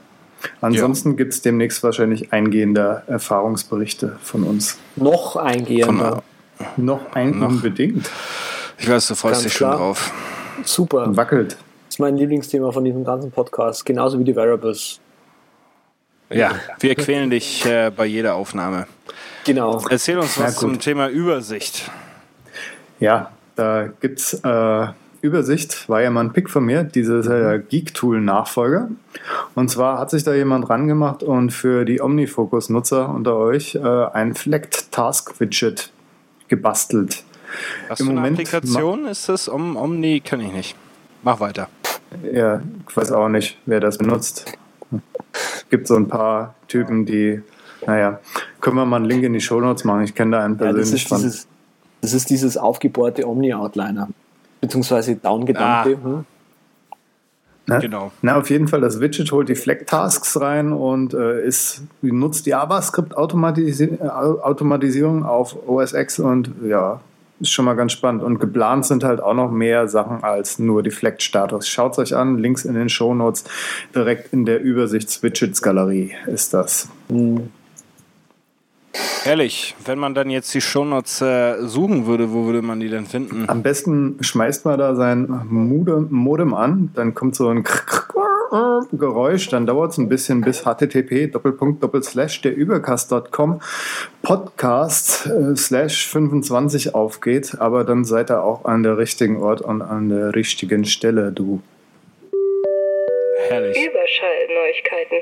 Ansonsten 0.61 1.17
gibt 1.17 1.33
es 1.33 1.43
demnächst 1.43 1.83
wahrscheinlich 1.83 2.33
eingehende 2.33 3.03
Erfahrungsberichte 3.07 4.17
von 4.23 4.45
uns. 4.45 4.79
Noch 4.97 5.37
eingehender. 5.37 6.23
Von, 6.75 6.85
Noch 6.85 7.13
ein 7.15 7.39
Noch. 7.39 7.49
unbedingt. 7.49 8.11
ich 8.79 8.89
weiß, 8.89 9.09
du 9.09 9.15
freust 9.15 9.35
Ganz 9.35 9.45
dich 9.45 9.53
schon 9.55 9.71
drauf. 9.71 10.13
Super. 10.65 11.17
Wackelt. 11.17 11.57
Ist 11.95 12.01
mein 12.01 12.17
Lieblingsthema 12.17 12.73
von 12.73 12.83
diesem 12.83 13.05
ganzen 13.05 13.31
Podcast, 13.31 13.87
genauso 13.87 14.19
wie 14.19 14.25
die 14.25 14.35
Variables. 14.35 14.99
Ja, 16.29 16.51
wir 16.81 16.97
quälen 16.97 17.31
dich 17.31 17.65
äh, 17.67 17.93
bei 17.97 18.05
jeder 18.05 18.35
Aufnahme. 18.35 18.89
Genau. 19.45 19.81
Erzähl 19.89 20.19
uns 20.19 20.37
was 20.41 20.57
zum 20.57 20.81
Thema 20.81 21.09
Übersicht. 21.09 21.89
Ja, 22.99 23.31
da 23.55 23.91
gibt's 24.01 24.35
äh, 24.43 24.87
Übersicht, 25.21 25.89
war 25.89 26.03
ja 26.03 26.11
mal 26.11 26.23
ein 26.23 26.33
Pick 26.33 26.51
von 26.51 26.65
mir, 26.65 26.83
dieses 26.83 27.29
äh, 27.29 27.61
Geek-Tool-Nachfolger. 27.61 28.89
Und 29.55 29.71
zwar 29.71 30.01
hat 30.01 30.11
sich 30.11 30.25
da 30.25 30.35
jemand 30.35 30.69
rangemacht 30.69 31.23
und 31.23 31.53
für 31.53 31.85
die 31.85 32.01
Omnifocus-Nutzer 32.01 33.09
unter 33.09 33.37
euch 33.37 33.77
äh, 33.77 33.79
ein 33.79 34.35
Flecked 34.35 34.91
Task 34.91 35.39
Widget 35.39 35.93
gebastelt. 36.49 37.23
Was 37.87 38.01
Im 38.01 38.07
für 38.07 38.11
eine 38.11 38.21
Moment 38.21 38.41
Applikation 38.41 39.07
ist 39.07 39.29
das? 39.29 39.49
Om 39.49 39.77
Omni 39.77 40.19
kann 40.19 40.41
ich 40.41 40.53
nicht. 40.53 40.77
Mach 41.23 41.39
weiter. 41.39 41.69
Ja, 42.33 42.61
ich 42.89 42.97
weiß 42.97 43.13
auch 43.13 43.29
nicht, 43.29 43.59
wer 43.67 43.81
das 43.81 43.99
benutzt. 43.99 44.47
Gibt 45.71 45.89
so 45.89 45.97
ein 45.97 46.09
paar 46.09 46.55
Typen, 46.69 47.05
die, 47.07 47.43
naja, 47.87 48.21
können 48.61 48.77
wir 48.77 48.87
mal 48.87 48.97
einen 48.97 49.07
Link 49.07 49.25
in 49.25 49.33
die 49.33 49.41
Shownotes 49.41 49.85
machen. 49.85 50.05
Ich 50.05 50.15
kenne 50.15 50.37
da 50.37 50.45
einen 50.45 50.57
Ja, 50.59 50.67
das, 50.67 50.75
persönlich 50.75 51.03
ist 51.03 51.09
von. 51.09 51.19
dieses, 51.19 51.47
das 52.01 52.13
ist 52.13 52.31
dieses 52.31 52.57
aufgebohrte 52.57 53.27
Omni-Outliner. 53.29 54.09
Beziehungsweise 54.61 55.17
Down-Gedanke. 55.17 55.99
Ah. 56.01 56.05
Hm? 56.05 56.25
Ne? 57.67 57.79
Genau. 57.81 58.13
Na, 58.21 58.37
auf 58.37 58.51
jeden 58.51 58.69
Fall, 58.69 58.83
das 58.83 59.01
Widget 59.01 59.33
holt 59.33 59.49
die 59.49 59.55
Fleck-Tasks 59.55 60.39
rein 60.39 60.71
und 60.73 61.15
äh, 61.15 61.43
ist, 61.45 61.83
nutzt 62.03 62.47
JavaScript-Automatisierung 62.47 65.25
auf 65.25 65.57
OS 65.67 65.95
X 65.95 66.19
und 66.19 66.51
ja, 66.67 67.01
ist 67.41 67.51
schon 67.51 67.65
mal 67.65 67.75
ganz 67.75 67.93
spannend. 67.93 68.23
Und 68.23 68.39
geplant 68.39 68.87
sind 68.87 69.05
halt 69.05 69.21
auch 69.21 69.35
noch 69.35 69.51
mehr 69.51 69.89
Sachen 69.89 70.23
als 70.23 70.59
nur 70.59 70.83
die 70.83 70.91
Fleck-Status. 70.91 71.69
Schaut 71.69 71.93
es 71.93 71.99
euch 71.99 72.17
an, 72.17 72.39
Links 72.39 72.65
in 72.65 72.75
den 72.75 72.89
Shownotes, 72.89 73.45
direkt 73.95 74.33
in 74.33 74.45
der 74.45 74.61
Übersichts-Widgets-Galerie 74.63 76.13
ist 76.27 76.55
das. 76.55 76.89
Ehrlich, 79.25 79.75
wenn 79.85 79.99
man 79.99 80.15
dann 80.15 80.31
jetzt 80.31 80.53
die 80.55 80.61
Shownotes 80.61 81.21
äh, 81.23 81.67
suchen 81.67 82.07
würde, 82.07 82.33
wo 82.33 82.45
würde 82.45 82.63
man 82.63 82.79
die 82.79 82.91
denn 82.91 83.07
finden? 83.07 83.49
Am 83.49 83.63
besten 83.63 84.19
schmeißt 84.21 84.65
man 84.67 84.79
da 84.79 84.95
sein 84.95 85.27
Modem, 85.49 86.09
Modem 86.11 86.55
an, 86.55 86.91
dann 86.95 87.15
kommt 87.15 87.35
so 87.35 87.49
ein 87.49 87.65
Geräusch, 88.93 89.49
dann 89.49 89.67
dauert 89.67 89.93
es 89.93 89.99
ein 89.99 90.09
bisschen 90.09 90.41
bis 90.41 90.65
http 90.65 91.33
Doppelpunkt 91.33 91.83
Doppelslash 91.83 92.43
der 92.43 92.55
Übercast.com 92.55 93.61
Podcast 94.23 95.27
äh, 95.27 95.57
slash 95.57 96.09
25 96.09 96.95
aufgeht, 96.95 97.57
aber 97.59 97.85
dann 97.85 98.05
seid 98.05 98.31
ihr 98.31 98.43
auch 98.43 98.65
an 98.65 98.83
der 98.83 98.99
richtigen 98.99 99.43
Ort 99.43 99.61
und 99.61 99.83
an 99.83 100.09
der 100.09 100.35
richtigen 100.35 100.85
Stelle, 100.85 101.33
du. 101.33 101.63
Herrlich. 103.49 103.77
Überschallneuigkeiten. 103.77 105.19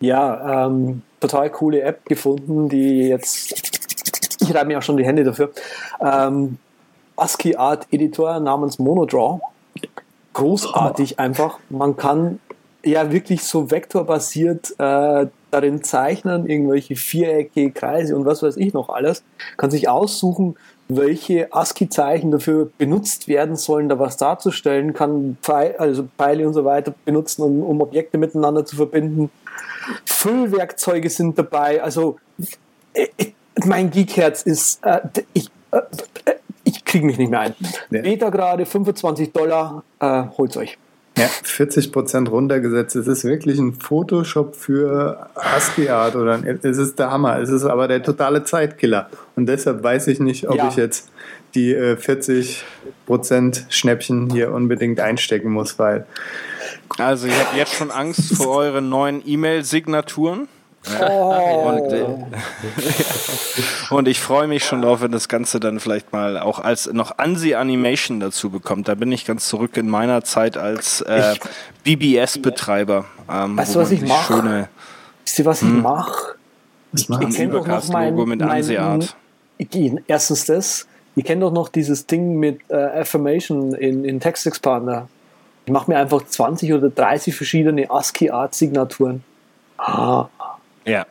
Ja, 0.00 0.66
ähm, 0.66 1.02
total 1.20 1.50
coole 1.50 1.80
App 1.82 2.04
gefunden, 2.04 2.68
die 2.68 3.08
jetzt, 3.08 4.36
ich 4.40 4.54
reibe 4.54 4.66
mir 4.66 4.78
auch 4.78 4.82
schon 4.82 4.96
die 4.96 5.04
Hände 5.04 5.24
dafür. 5.24 5.52
Ähm, 6.00 6.58
ASCII 7.16 7.56
Art 7.56 7.86
Editor 7.90 8.38
namens 8.40 8.78
Monodraw. 8.78 9.40
Großartig 10.36 11.18
einfach. 11.18 11.60
Man 11.70 11.96
kann 11.96 12.40
ja 12.84 13.10
wirklich 13.10 13.42
so 13.42 13.70
vektorbasiert 13.70 14.74
äh, 14.78 15.28
darin 15.50 15.82
zeichnen, 15.82 16.46
irgendwelche 16.46 16.94
Vierecke, 16.94 17.70
Kreise 17.70 18.14
und 18.14 18.26
was 18.26 18.42
weiß 18.42 18.58
ich 18.58 18.74
noch 18.74 18.90
alles. 18.90 19.24
Kann 19.56 19.70
sich 19.70 19.88
aussuchen, 19.88 20.56
welche 20.88 21.54
ASCII-Zeichen 21.54 22.30
dafür 22.32 22.70
benutzt 22.76 23.28
werden 23.28 23.56
sollen, 23.56 23.88
da 23.88 23.98
was 23.98 24.18
darzustellen, 24.18 24.92
kann 24.92 25.38
Pfeil, 25.40 25.74
also 25.78 26.06
Pfeile 26.18 26.46
und 26.46 26.52
so 26.52 26.66
weiter 26.66 26.94
benutzen, 27.06 27.42
um, 27.42 27.62
um 27.62 27.80
Objekte 27.80 28.18
miteinander 28.18 28.66
zu 28.66 28.76
verbinden. 28.76 29.30
Füllwerkzeuge 30.04 31.08
sind 31.08 31.38
dabei. 31.38 31.82
Also 31.82 32.18
äh, 32.92 33.06
äh, 33.16 33.32
mein 33.64 33.90
Geekherz 33.90 34.42
ist, 34.42 34.84
äh, 34.84 35.00
ich, 35.32 35.48
äh, 35.70 35.78
äh, 36.26 36.34
kriege 36.86 37.04
mich 37.04 37.18
nicht 37.18 37.30
mehr 37.30 37.40
ein. 37.40 37.54
Ja. 37.90 38.00
Beta 38.00 38.30
gerade 38.30 38.64
25 38.64 39.32
Dollar, 39.32 39.84
äh, 40.00 40.22
holt's 40.38 40.56
euch. 40.56 40.78
Ja, 41.18 41.26
40% 41.44 42.28
runtergesetzt. 42.28 42.94
Es 42.94 43.06
ist 43.06 43.24
wirklich 43.24 43.58
ein 43.58 43.72
Photoshop 43.74 44.54
für 44.54 45.28
ASCII-Art 45.34 46.14
oder 46.14 46.34
ein- 46.34 46.60
es 46.62 46.76
ist 46.76 46.98
der 46.98 47.10
Hammer. 47.10 47.38
Es 47.38 47.48
ist 47.48 47.64
aber 47.64 47.88
der 47.88 48.02
totale 48.02 48.44
Zeitkiller. 48.44 49.08
Und 49.34 49.46
deshalb 49.46 49.82
weiß 49.82 50.08
ich 50.08 50.20
nicht, 50.20 50.46
ob 50.48 50.56
Ja. 50.56 50.68
ich 50.68 50.76
jetzt 50.76 51.08
die 51.54 51.72
äh, 51.72 51.96
40% 51.96 53.64
Schnäppchen 53.70 54.28
hier 54.30 54.52
unbedingt 54.52 55.00
einstecken 55.00 55.50
muss, 55.52 55.78
weil 55.78 56.06
Also 56.98 57.26
ich 57.28 57.32
habe 57.34 57.56
jetzt 57.56 57.72
schon 57.74 57.90
Angst 57.90 58.36
vor 58.36 58.48
euren 58.58 58.88
neuen 58.90 59.22
E-Mail-Signaturen. 59.26 60.48
Und, 60.88 61.92
äh, 61.92 62.06
und 63.90 64.08
ich 64.08 64.20
freue 64.20 64.46
mich 64.46 64.64
schon 64.64 64.82
drauf, 64.82 65.00
wenn 65.00 65.12
das 65.12 65.28
Ganze 65.28 65.60
dann 65.60 65.80
vielleicht 65.80 66.12
mal 66.12 66.38
auch 66.38 66.58
als 66.58 66.92
noch 66.92 67.18
ANSI-Animation 67.18 68.20
dazu 68.20 68.50
bekommt. 68.50 68.88
Da 68.88 68.94
bin 68.94 69.10
ich 69.12 69.24
ganz 69.24 69.48
zurück 69.48 69.76
in 69.76 69.88
meiner 69.88 70.22
Zeit 70.24 70.56
als 70.56 71.00
äh, 71.02 71.34
BBS-Betreiber. 71.84 73.04
Ähm, 73.30 73.56
Weißt 73.56 73.74
du, 73.74 73.80
was 73.80 73.90
ich 73.90 74.00
die 74.00 74.06
mach? 74.06 74.26
Schöne 74.26 74.68
Wisst 75.24 75.38
ihr, 75.40 75.44
was 75.44 75.62
ich 75.62 75.68
mache? 75.68 76.36
was 76.92 77.08
Ihr 77.08 77.28
kennt 77.30 77.52
doch 77.54 77.66
noch 77.66 77.88
mein, 77.88 78.14
mit 78.14 78.40
mein. 78.40 79.00
Ich- 79.58 79.92
Erstens 80.06 80.44
das. 80.44 80.86
Ihr 81.16 81.24
kennt 81.24 81.42
doch 81.42 81.52
noch 81.52 81.68
dieses 81.68 82.06
Ding 82.06 82.36
mit 82.36 82.60
äh, 82.68 82.76
Affirmation 82.76 83.74
in, 83.74 84.04
in 84.04 84.20
Text 84.20 84.46
Expander. 84.46 85.08
Ich 85.64 85.72
mache 85.72 85.90
mir 85.90 85.98
einfach 85.98 86.24
20 86.24 86.72
oder 86.74 86.90
30 86.90 87.34
verschiedene 87.34 87.90
ASCII-Art-Signaturen. 87.90 89.24
Ah, 89.78 90.26
Ja. 90.86 91.04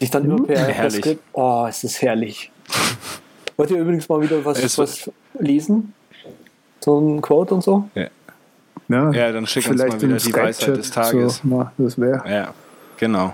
die 0.00 0.04
ich 0.04 0.10
dann 0.10 0.24
immer 0.24 0.42
per, 0.44 0.54
per 0.56 0.68
Herrlich. 0.68 1.00
Skript. 1.00 1.22
Oh, 1.32 1.66
ist 1.68 1.84
das 1.84 2.00
herrlich. 2.02 2.50
Wollt 3.56 3.70
ihr 3.70 3.78
übrigens 3.78 4.08
mal 4.08 4.20
wieder 4.20 4.44
was, 4.44 4.58
Es- 4.62 4.78
was 4.78 5.10
lesen? 5.38 5.94
So 6.80 6.98
ein 7.00 7.20
Quote 7.20 7.54
und 7.54 7.62
so? 7.64 7.88
ja. 7.94 8.06
Ja, 8.88 9.10
Ja, 9.12 9.32
dann 9.32 9.46
schick 9.46 9.66
uns 9.70 9.80
mal 9.80 10.02
wieder 10.02 10.16
die 10.16 10.34
Weisheit 10.34 10.76
des 10.76 10.90
Tages. 10.90 11.36
So, 11.36 11.40
na, 11.44 11.72
das 11.78 11.98
wäre 11.98 12.22
Ja, 12.28 12.52
genau. 12.98 13.32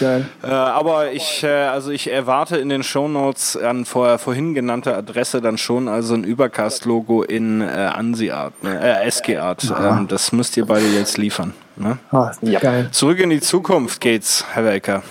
geil. 0.00 0.26
Äh, 0.42 0.46
aber 0.48 1.12
ich, 1.12 1.44
äh, 1.44 1.48
also 1.48 1.90
ich 1.90 2.10
erwarte 2.10 2.56
in 2.56 2.70
den 2.70 2.82
Shownotes 2.82 3.56
an 3.56 3.84
vorher 3.84 4.18
vorhin 4.18 4.52
genannter 4.54 4.96
Adresse 4.96 5.40
dann 5.42 5.58
schon 5.58 5.86
also 5.86 6.14
ein 6.14 6.24
Übercast-Logo 6.24 7.22
in 7.22 7.60
äh, 7.60 7.66
ANSI-Art, 7.66 8.64
ne, 8.64 8.80
äh, 8.80 9.06
SG-Art. 9.06 9.72
Ähm, 9.80 10.08
das 10.08 10.32
müsst 10.32 10.56
ihr 10.56 10.64
beide 10.64 10.86
jetzt 10.88 11.18
liefern. 11.18 11.52
Ne? 11.76 11.98
Ah, 12.10 12.32
Geil. 12.42 12.88
Zurück 12.90 13.20
in 13.20 13.30
die 13.30 13.40
Zukunft 13.40 14.00
geht's, 14.00 14.44
Herr 14.54 14.64
Welker. 14.64 15.02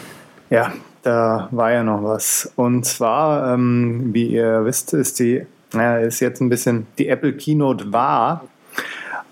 Ja, 0.49 0.73
da 1.03 1.47
war 1.51 1.71
ja 1.71 1.83
noch 1.83 2.03
was. 2.03 2.51
Und 2.55 2.85
zwar, 2.85 3.53
ähm, 3.53 4.09
wie 4.13 4.27
ihr 4.27 4.65
wisst, 4.65 4.93
ist 4.93 5.19
die, 5.19 5.45
naja, 5.73 5.99
ist 6.05 6.19
jetzt 6.19 6.41
ein 6.41 6.49
bisschen, 6.49 6.87
die 6.97 7.07
Apple 7.07 7.33
Keynote 7.33 7.93
war. 7.93 8.45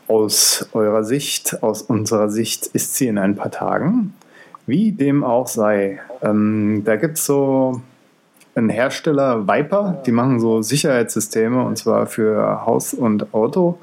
Aus 0.08 0.70
eurer 0.72 1.04
Sicht, 1.04 1.62
aus 1.62 1.82
unserer 1.82 2.30
Sicht 2.30 2.68
ist 2.68 2.96
sie 2.96 3.08
in 3.08 3.18
ein 3.18 3.36
paar 3.36 3.52
Tagen. 3.52 4.14
Wie 4.66 4.92
dem 4.92 5.24
auch 5.24 5.48
sei. 5.48 6.00
Ähm, 6.22 6.84
da 6.86 6.96
gibt 6.96 7.18
es 7.18 7.26
so 7.26 7.82
einen 8.56 8.70
Hersteller, 8.70 9.48
Viper, 9.48 10.02
die 10.06 10.12
machen 10.12 10.40
so 10.40 10.62
Sicherheitssysteme 10.62 11.64
und 11.64 11.78
zwar 11.78 12.08
für 12.08 12.66
Haus 12.66 12.94
und 12.94 13.34
Auto. 13.34 13.78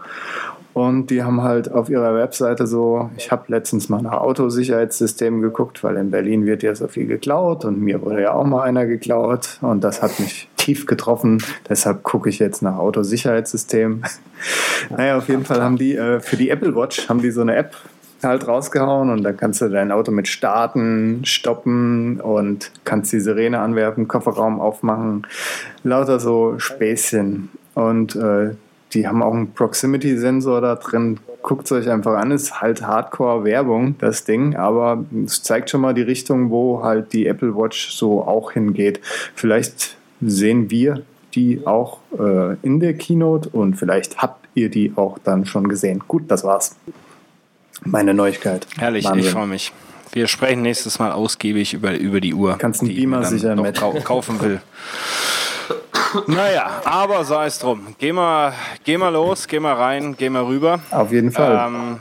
Und 0.75 1.11
die 1.11 1.23
haben 1.23 1.43
halt 1.43 1.71
auf 1.71 1.89
ihrer 1.89 2.17
Webseite 2.17 2.67
so, 2.67 3.09
ich 3.17 3.31
habe 3.31 3.45
letztens 3.47 3.89
mal 3.89 4.03
nach 4.03 4.15
Autosicherheitssystemen 4.15 5.41
geguckt, 5.41 5.85
weil 5.85 5.97
in 5.97 6.11
Berlin 6.11 6.47
wird 6.47 6.65
ja 6.65 6.75
so 6.75 6.89
viel 6.89 7.07
geklaut 7.07 7.65
und 7.65 7.81
mir 7.81 8.03
wurde 8.03 8.23
ja 8.23 8.33
auch 8.33 8.45
mal 8.45 8.65
einer 8.65 8.85
geklaut 8.85 9.59
und 9.61 9.85
das 9.85 10.03
hat 10.03 10.19
mich 10.19 10.49
tief 10.57 10.87
getroffen. 10.87 11.41
Deshalb 11.69 12.03
gucke 12.03 12.29
ich 12.29 12.41
jetzt 12.41 12.61
nach 12.61 12.77
Autosicherheitssystemen. 12.77 14.03
naja, 14.91 15.17
auf 15.17 15.29
jeden 15.29 15.45
Fall 15.45 15.63
haben 15.63 15.79
die 15.79 15.95
äh, 15.95 16.19
für 16.19 16.37
die 16.37 16.51
Apple 16.51 16.75
Watch 16.75 17.09
haben 17.09 17.23
die 17.23 17.31
so 17.31 17.43
eine 17.43 17.55
App 17.55 17.77
halt 18.25 18.49
rausgehauen 18.49 19.11
und 19.11 19.23
da 19.23 19.33
kannst 19.33 19.61
du 19.61 19.69
dein 19.69 19.93
Auto 19.93 20.11
mit 20.11 20.27
starten, 20.27 21.25
stoppen 21.25 22.21
und 22.21 22.73
kannst 22.85 23.13
die 23.13 23.21
Sirene 23.21 23.61
anwerfen, 23.61 24.09
Kofferraum 24.09 24.61
aufmachen, 24.61 25.25
lauter 25.85 26.19
so 26.19 26.59
Späßchen. 26.59 27.51
Und 27.75 28.17
äh, 28.17 28.55
die 28.95 29.07
haben 29.07 29.23
auch 29.23 29.35
einen 29.35 29.53
Proximity-Sensor 29.53 30.61
da 30.61 30.77
drin. 30.77 31.19
Guckt 31.43 31.67
es 31.67 31.73
euch 31.73 31.91
einfach 31.91 32.15
an, 32.15 32.31
ist 32.31 32.61
halt 32.61 32.83
Hardcore-Werbung, 32.87 33.97
das 33.99 34.25
Ding, 34.25 34.57
aber 34.57 35.05
es 35.27 35.43
zeigt 35.43 35.69
schon 35.69 35.83
mal 35.83 35.93
die 35.93 36.03
Richtung, 36.03 36.51
wo 36.51 36.83
halt 36.83 37.13
die 37.13 37.27
Apple 37.27 37.55
Watch 37.55 37.91
so 37.91 38.23
auch 38.23 38.53
hingeht. 38.53 39.01
Vielleicht 39.35 39.97
sehen 40.23 40.71
wir 40.71 41.03
die 41.35 41.67
auch 41.67 41.99
äh, 42.19 42.55
in 42.63 42.81
der 42.81 42.95
Keynote 42.95 43.49
und 43.51 43.75
vielleicht 43.75 44.19
habt 44.19 44.47
ihr 44.55 44.71
die 44.71 44.93
auch 44.97 45.19
dann 45.19 45.45
schon 45.45 45.69
gesehen. 45.69 46.03
Gut, 46.07 46.25
das 46.29 46.45
war's. 46.45 46.77
Meine 47.85 48.15
Neuigkeit. 48.15 48.67
Herrlich, 48.79 49.05
ich 49.05 49.11
Wahnsinn. 49.11 49.33
freue 49.33 49.47
mich. 49.49 49.73
Wir 50.13 50.29
sprechen 50.29 50.63
nächstes 50.63 51.01
Mal 51.01 51.11
ausgiebig 51.11 51.75
über, 51.75 51.99
über 51.99 52.21
die 52.21 52.35
Uhr, 52.35 52.57
Kannst 52.57 52.81
einen 52.81 52.91
die 52.91 52.95
ich 52.95 53.01
Beamer 53.01 53.25
sichern 53.25 53.61
mit. 53.61 53.77
kau 53.77 53.93
kaufen 54.05 54.41
will. 54.41 54.61
Naja, 56.27 56.83
aber 56.85 57.25
sei 57.25 57.47
es 57.47 57.59
drum. 57.59 57.95
Geh 57.99 58.13
mal, 58.13 58.53
geh 58.85 58.97
mal 58.99 59.11
los, 59.13 59.47
geh 59.47 59.61
mal 59.61 59.75
rein, 59.75 60.17
geh 60.17 60.29
mal 60.31 60.45
rüber. 60.45 60.81
Auf 60.91 61.11
jeden 61.13 61.33
Fall. 61.33 61.67
Ähm, 61.67 62.01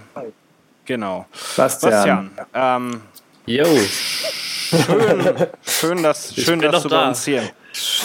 genau. 0.85 1.25
Bastian. 1.57 1.91
Bastian, 1.91 2.31
ähm, 2.53 3.01
Jo. 3.45 3.65
Schön, 3.65 5.35
schön 5.65 6.03
dass, 6.03 6.33
schön, 6.35 6.59
dass 6.59 6.83
du 6.83 6.89
bei 6.89 6.95
da. 6.95 7.07
uns 7.09 7.25
hier, 7.25 7.43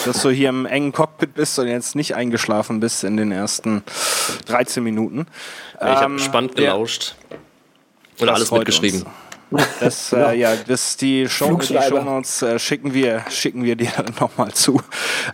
dass 0.04 0.20
du 0.22 0.30
hier 0.30 0.48
im 0.50 0.66
engen 0.66 0.92
Cockpit 0.92 1.34
bist 1.34 1.58
und 1.58 1.68
jetzt 1.68 1.94
nicht 1.94 2.14
eingeschlafen 2.14 2.80
bist 2.80 3.04
in 3.04 3.16
den 3.16 3.32
ersten 3.32 3.82
13 4.46 4.82
Minuten. 4.82 5.26
ich 5.76 5.80
habe 5.80 6.04
Ähm, 6.06 6.16
gespannt 6.16 6.58
ja, 6.58 6.72
gelauscht. 6.72 7.14
Und 8.20 8.28
alles 8.28 8.50
mitgeschrieben. 8.50 9.06
Das, 9.80 10.12
äh, 10.12 10.34
ja, 10.38 10.54
das, 10.56 10.96
die 10.96 11.28
Show, 11.28 11.44
die 11.44 11.50
Flugschreiber. 11.66 11.98
Shownotes 11.98 12.42
äh, 12.42 12.58
schicken 12.58 12.94
wir, 12.94 13.24
schicken 13.30 13.64
wir 13.64 13.76
dir 13.76 13.90
dann 13.96 14.14
nochmal 14.20 14.52
zu. 14.52 14.80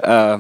Äh, 0.03 0.39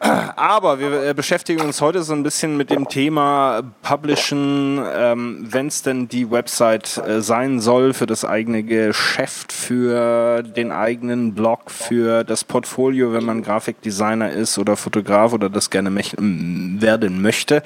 aber 0.00 0.78
wir 0.78 1.02
äh, 1.02 1.14
beschäftigen 1.14 1.60
uns 1.60 1.80
heute 1.80 2.02
so 2.02 2.14
ein 2.14 2.22
bisschen 2.22 2.56
mit 2.56 2.70
dem 2.70 2.88
Thema 2.88 3.62
Publishen, 3.82 4.80
ähm, 4.94 5.46
wenn 5.50 5.66
es 5.66 5.82
denn 5.82 6.08
die 6.08 6.30
Website 6.30 6.98
äh, 6.98 7.20
sein 7.20 7.60
soll 7.60 7.92
für 7.92 8.06
das 8.06 8.24
eigene 8.24 8.62
Geschäft, 8.62 9.52
für 9.52 10.42
den 10.42 10.72
eigenen 10.72 11.34
Blog, 11.34 11.70
für 11.70 12.24
das 12.24 12.44
Portfolio, 12.44 13.12
wenn 13.12 13.24
man 13.24 13.42
Grafikdesigner 13.42 14.30
ist 14.30 14.58
oder 14.58 14.76
Fotograf 14.76 15.32
oder 15.32 15.50
das 15.50 15.70
gerne 15.70 15.94
werden 15.94 17.20
möchte. 17.20 17.62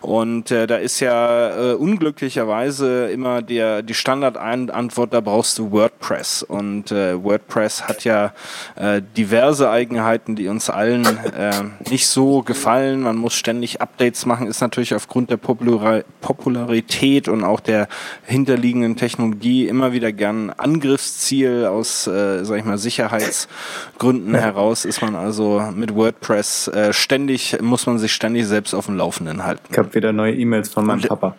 Und 0.00 0.50
äh, 0.50 0.66
da 0.66 0.76
ist 0.76 1.00
ja 1.00 1.72
äh, 1.72 1.74
unglücklicherweise 1.74 3.10
immer 3.10 3.42
der, 3.42 3.82
die 3.82 3.94
Standardantwort, 3.94 5.12
da 5.12 5.20
brauchst 5.20 5.58
du 5.58 5.70
WordPress. 5.70 6.42
Und 6.42 6.92
äh, 6.92 7.22
WordPress 7.22 7.88
hat 7.88 8.04
ja 8.04 8.32
äh, 8.76 9.02
diverse 9.16 9.70
Eigenheiten, 9.70 10.36
die 10.36 10.48
uns 10.48 10.70
allen 10.70 11.06
äh, 11.34 11.90
nicht 11.90 12.06
so 12.06 12.42
gefallen. 12.42 13.02
Man 13.02 13.16
muss 13.16 13.34
ständig 13.34 13.80
Updates 13.80 14.26
machen, 14.26 14.46
ist 14.46 14.60
natürlich 14.60 14.94
aufgrund 14.94 15.30
der 15.30 15.36
Popular 15.36 16.02
Popularität 16.20 17.28
und 17.28 17.44
auch 17.44 17.60
der 17.60 17.88
hinterliegenden 18.24 18.96
Technologie 18.96 19.66
immer 19.66 19.92
wieder 19.92 20.12
gern 20.12 20.50
Angriffsziel 20.50 21.66
aus, 21.66 22.06
äh, 22.06 22.44
sag 22.44 22.58
ich 22.58 22.64
mal, 22.64 22.78
Sicherheitsgründen 22.78 24.34
heraus 24.34 24.84
ist 24.84 25.02
man 25.02 25.14
also 25.14 25.62
mit 25.74 25.94
WordPress 25.94 26.68
äh, 26.68 26.92
ständig, 26.92 27.60
muss 27.60 27.86
man 27.86 27.98
sich 27.98 28.12
ständig 28.12 28.46
selbst 28.46 28.74
auf 28.74 28.86
dem 28.86 28.96
Laufenden 28.96 29.44
halten. 29.44 29.66
Ich 29.70 29.78
habe 29.78 29.94
wieder 29.94 30.12
neue 30.12 30.34
E-Mails 30.34 30.68
von 30.68 30.86
meinem 30.86 31.02
Papa. 31.02 31.34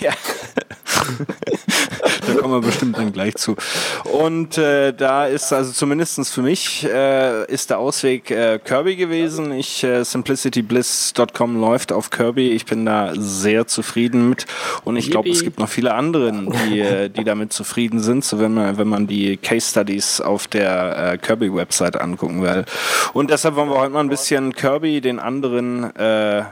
Ja. 0.00 0.12
da 2.26 2.34
kommen 2.34 2.54
wir 2.54 2.66
bestimmt 2.66 2.98
dann 2.98 3.12
gleich 3.12 3.34
zu. 3.36 3.56
Und 4.04 4.58
äh, 4.58 4.92
da 4.92 5.26
ist 5.26 5.52
also 5.52 5.72
zumindestens 5.72 6.30
für 6.30 6.42
mich 6.42 6.84
äh, 6.84 7.44
ist 7.46 7.70
der 7.70 7.78
Ausweg 7.78 8.30
äh, 8.30 8.58
Kirby 8.62 8.96
gewesen. 8.96 9.52
Ich 9.52 9.84
äh, 9.84 10.04
simplicitybliss.com 10.04 11.60
läuft 11.60 11.92
auf 11.92 12.10
Kirby. 12.10 12.50
Ich 12.52 12.66
bin 12.66 12.86
da 12.86 13.12
sehr 13.16 13.66
zufrieden 13.66 14.28
mit 14.28 14.46
und 14.84 14.96
ich 14.96 15.10
glaube, 15.10 15.30
es 15.30 15.42
gibt 15.42 15.58
noch 15.58 15.68
viele 15.68 15.94
anderen, 15.94 16.52
die 16.52 16.80
äh, 16.80 17.08
die 17.08 17.24
damit 17.24 17.52
zufrieden 17.52 18.00
sind, 18.00 18.24
so 18.24 18.38
wenn 18.38 18.54
man 18.54 18.78
wenn 18.78 18.88
man 18.88 19.06
die 19.06 19.36
Case 19.36 19.70
Studies 19.70 20.20
auf 20.20 20.46
der 20.46 21.12
äh, 21.12 21.18
Kirby 21.18 21.54
Website 21.54 22.00
angucken 22.00 22.42
will. 22.42 22.64
Und 23.12 23.30
deshalb 23.30 23.56
wollen 23.56 23.68
wir 23.68 23.78
heute 23.78 23.92
mal 23.92 24.00
ein 24.00 24.08
bisschen 24.08 24.52
Kirby 24.52 25.00
den 25.00 25.18
anderen 25.18 25.94
äh, 25.96 26.44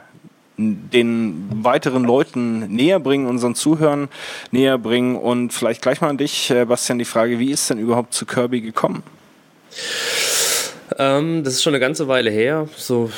den 0.57 1.49
weiteren 1.63 2.05
Leuten 2.05 2.75
näher 2.75 3.01
bringen, 3.01 3.27
unseren 3.27 3.55
Zuhörern 3.55 4.09
näher 4.51 4.79
bringen 4.79 5.17
und 5.17 5.53
vielleicht 5.53 5.83
gleich 5.83 6.01
mal 6.01 6.09
an 6.09 6.19
dich, 6.19 6.51
äh, 6.51 6.65
Bastian, 6.65 6.99
die 6.99 7.05
Frage, 7.05 7.39
wie 7.39 7.51
ist 7.51 7.71
denn 7.71 7.79
überhaupt 7.79 8.13
zu 8.15 8.27
Kirby 8.27 8.61
gekommen? 8.61 9.03
Ähm, 10.99 11.43
das 11.43 11.55
ist 11.55 11.63
schon 11.63 11.73
eine 11.73 11.81
ganze 11.81 12.07
Weile 12.09 12.31
her. 12.31 12.69
So 12.77 13.11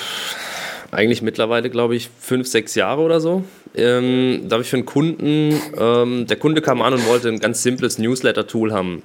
eigentlich 0.90 1.22
mittlerweile, 1.22 1.70
glaube 1.70 1.96
ich, 1.96 2.08
fünf, 2.20 2.46
sechs 2.46 2.76
Jahre 2.76 3.02
oder 3.02 3.20
so. 3.20 3.44
Ähm, 3.74 4.42
da 4.44 4.54
habe 4.54 4.62
ich 4.62 4.70
für 4.70 4.76
einen 4.76 4.86
Kunden, 4.86 5.60
ähm, 5.76 6.26
der 6.28 6.36
Kunde 6.36 6.62
kam 6.62 6.80
an 6.82 6.94
und 6.94 7.06
wollte 7.08 7.28
ein 7.28 7.40
ganz 7.40 7.62
simples 7.64 7.98
Newsletter-Tool 7.98 8.72
haben. 8.72 9.02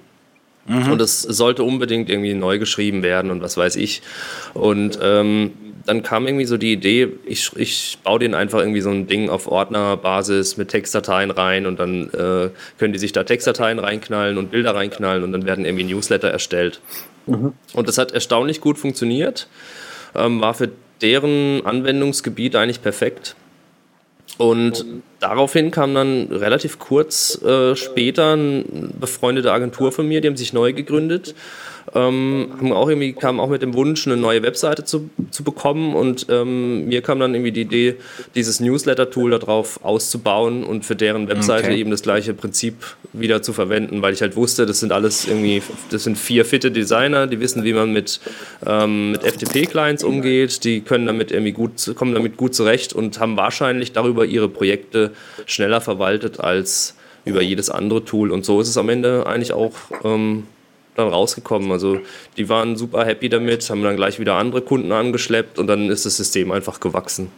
Und 0.91 1.01
es 1.01 1.24
sollte 1.24 1.63
unbedingt 1.63 2.12
irgendwie 2.12 2.36
neu 2.36 2.59
geschrieben 2.59 3.01
werden 3.01 3.31
und 3.31 3.41
was 3.41 3.57
weiß 3.57 3.75
ich. 3.75 4.03
Und 4.53 5.00
ähm, 5.01 5.53
dann 5.89 6.03
kam 6.03 6.27
irgendwie 6.27 6.46
so 6.46 6.58
die 6.58 6.72
Idee, 6.72 7.10
ich, 7.25 7.51
ich 7.55 7.98
baue 8.03 8.19
den 8.19 8.36
einfach 8.36 8.60
irgendwie 8.60 8.81
so 8.81 8.91
ein 8.91 9.08
Ding 9.08 9.29
auf 9.29 9.48
Ordnerbasis 9.48 10.55
mit 10.55 10.70
Textdateien 10.70 11.31
rein 11.31 11.66
und 11.66 11.79
dann 11.79 12.09
äh, 12.11 12.51
können 12.77 12.94
die 12.94 13.00
sich 13.00 13.11
da 13.11 13.24
Textdateien 13.24 13.79
reinknallen 13.79 14.37
und 14.37 14.51
Bilder 14.51 14.75
reinknallen 14.75 15.24
und 15.24 15.31
dann 15.31 15.46
werden 15.46 15.66
irgendwie 15.66 15.85
Newsletter 15.85 16.29
erstellt. 16.29 16.79
Und 17.74 17.87
das 17.87 17.98
hat 17.98 18.11
erstaunlich 18.11 18.61
gut 18.61 18.77
funktioniert, 18.77 19.48
ähm, 20.16 20.42
war 20.42 20.53
für 20.53 20.70
deren 21.01 21.66
Anwendungsgebiet 21.66 22.55
eigentlich 22.55 22.83
perfekt. 22.83 23.35
Und 24.37 24.85
daraufhin 25.20 25.72
kam 25.72 25.96
dann 25.96 26.27
relativ 26.29 26.77
kurz 26.77 27.42
äh, 27.42 27.75
später 27.75 28.33
eine 28.33 28.63
befreundete 29.00 29.51
Agentur 29.51 29.92
von 29.92 30.07
mir, 30.07 30.22
die 30.22 30.27
haben 30.27 30.37
sich 30.37 30.53
neu 30.53 30.72
gegründet, 30.72 31.33
ähm, 31.93 32.49
haben 32.57 32.73
auch 32.73 32.89
irgendwie, 32.89 33.13
kamen 33.13 33.39
auch 33.39 33.49
mit 33.49 33.61
dem 33.61 33.73
Wunsch, 33.73 34.07
eine 34.07 34.17
neue 34.17 34.43
Webseite 34.43 34.83
zu, 34.83 35.09
zu 35.31 35.43
bekommen 35.43 35.95
und 35.95 36.27
ähm, 36.29 36.87
mir 36.87 37.01
kam 37.01 37.19
dann 37.19 37.33
irgendwie 37.33 37.51
die 37.51 37.61
Idee, 37.61 37.95
dieses 38.35 38.59
Newsletter-Tool 38.59 39.31
darauf 39.31 39.83
auszubauen 39.83 40.63
und 40.63 40.85
für 40.85 40.95
deren 40.95 41.27
Webseite 41.27 41.69
Okay. 41.69 41.79
eben 41.79 41.91
das 41.91 42.01
gleiche 42.01 42.33
Prinzip 42.33 42.75
wieder 43.11 43.41
zu 43.41 43.53
verwenden, 43.53 44.01
weil 44.01 44.13
ich 44.13 44.21
halt 44.21 44.35
wusste, 44.35 44.65
das 44.65 44.79
sind 44.79 44.91
alles 44.91 45.27
irgendwie, 45.27 45.61
das 45.89 46.03
sind 46.03 46.17
vier 46.17 46.45
fitte 46.45 46.71
Designer, 46.71 47.27
die 47.27 47.39
wissen, 47.39 47.63
wie 47.63 47.73
man 47.73 47.91
mit, 47.91 48.19
ähm, 48.65 49.11
mit 49.11 49.23
FTP-Clients 49.23 50.03
umgeht, 50.03 50.63
die 50.63 50.81
können 50.81 51.05
damit 51.05 51.31
irgendwie 51.31 51.51
gut, 51.51 51.93
kommen 51.95 52.13
damit 52.13 52.37
gut 52.37 52.55
zurecht 52.55 52.93
und 52.93 53.19
haben 53.19 53.35
wahrscheinlich 53.35 53.91
darüber 53.91 54.25
ihre 54.25 54.47
Projekte 54.49 55.11
schneller 55.45 55.81
verwaltet 55.81 56.39
als 56.39 56.95
über 57.25 57.41
jedes 57.41 57.69
andere 57.69 58.05
Tool. 58.05 58.31
Und 58.31 58.45
so 58.45 58.61
ist 58.61 58.69
es 58.69 58.77
am 58.77 58.89
Ende 58.89 59.25
eigentlich 59.25 59.53
auch 59.53 59.73
ähm, 60.03 60.43
dann 61.00 61.09
rausgekommen. 61.09 61.72
Also 61.72 62.00
die 62.38 62.50
waren 62.50 62.75
super 62.75 63.05
happy 63.05 63.29
damit, 63.29 63.70
haben 63.70 63.83
dann 63.83 63.96
gleich 63.96 64.20
wieder 64.20 64.35
andere 64.35 64.62
Kunden 64.62 64.92
angeschleppt 64.92 65.59
und 65.59 65.68
dann 65.68 65.90
ist 65.90 66.05
das 66.05 66.18
System 66.18 66.51
einfach 66.51 66.79
gewachsen. 66.79 67.31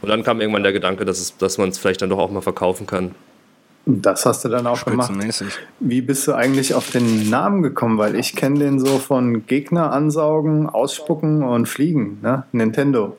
Und 0.00 0.08
dann 0.08 0.22
kam 0.22 0.40
irgendwann 0.40 0.62
der 0.62 0.72
Gedanke, 0.72 1.04
dass, 1.04 1.20
es, 1.20 1.36
dass 1.36 1.58
man 1.58 1.68
es 1.68 1.78
vielleicht 1.78 2.02
dann 2.02 2.10
doch 2.10 2.18
auch 2.18 2.30
mal 2.30 2.40
verkaufen 2.40 2.86
kann. 2.86 3.14
Das 3.86 4.26
hast 4.26 4.44
du 4.44 4.48
dann 4.48 4.66
auch 4.66 4.84
gemacht. 4.84 5.10
Wie 5.80 6.02
bist 6.02 6.26
du 6.26 6.34
eigentlich 6.34 6.74
auf 6.74 6.90
den 6.90 7.30
Namen 7.30 7.62
gekommen? 7.62 7.98
Weil 7.98 8.14
ich 8.14 8.36
kenne 8.36 8.58
den 8.58 8.78
so 8.78 8.98
von 8.98 9.46
Gegner 9.46 9.92
ansaugen, 9.92 10.68
ausspucken 10.68 11.42
und 11.42 11.66
fliegen. 11.66 12.18
Ne? 12.22 12.44
Nintendo. 12.52 13.16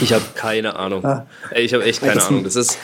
Ich 0.00 0.12
habe 0.12 0.24
keine 0.34 0.76
Ahnung. 0.76 1.04
Ah. 1.04 1.26
Ich 1.54 1.74
habe 1.74 1.84
echt 1.84 2.00
keine 2.00 2.22
Ahnung. 2.22 2.44
Das 2.44 2.56
ist 2.56 2.78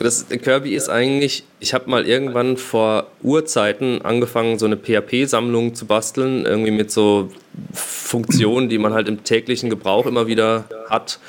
das 0.00 0.26
Kirby 0.28 0.74
ist 0.74 0.88
eigentlich, 0.88 1.44
ich 1.60 1.72
habe 1.72 1.88
mal 1.88 2.06
irgendwann 2.06 2.56
vor 2.56 3.06
Urzeiten 3.22 4.02
angefangen, 4.02 4.58
so 4.58 4.66
eine 4.66 4.76
PHP-Sammlung 4.76 5.74
zu 5.74 5.86
basteln, 5.86 6.44
irgendwie 6.44 6.72
mit 6.72 6.90
so 6.90 7.30
Funktionen, 7.72 8.68
die 8.68 8.78
man 8.78 8.92
halt 8.92 9.08
im 9.08 9.24
täglichen 9.24 9.70
Gebrauch 9.70 10.06
immer 10.06 10.26
wieder 10.26 10.64
hat. 10.90 11.20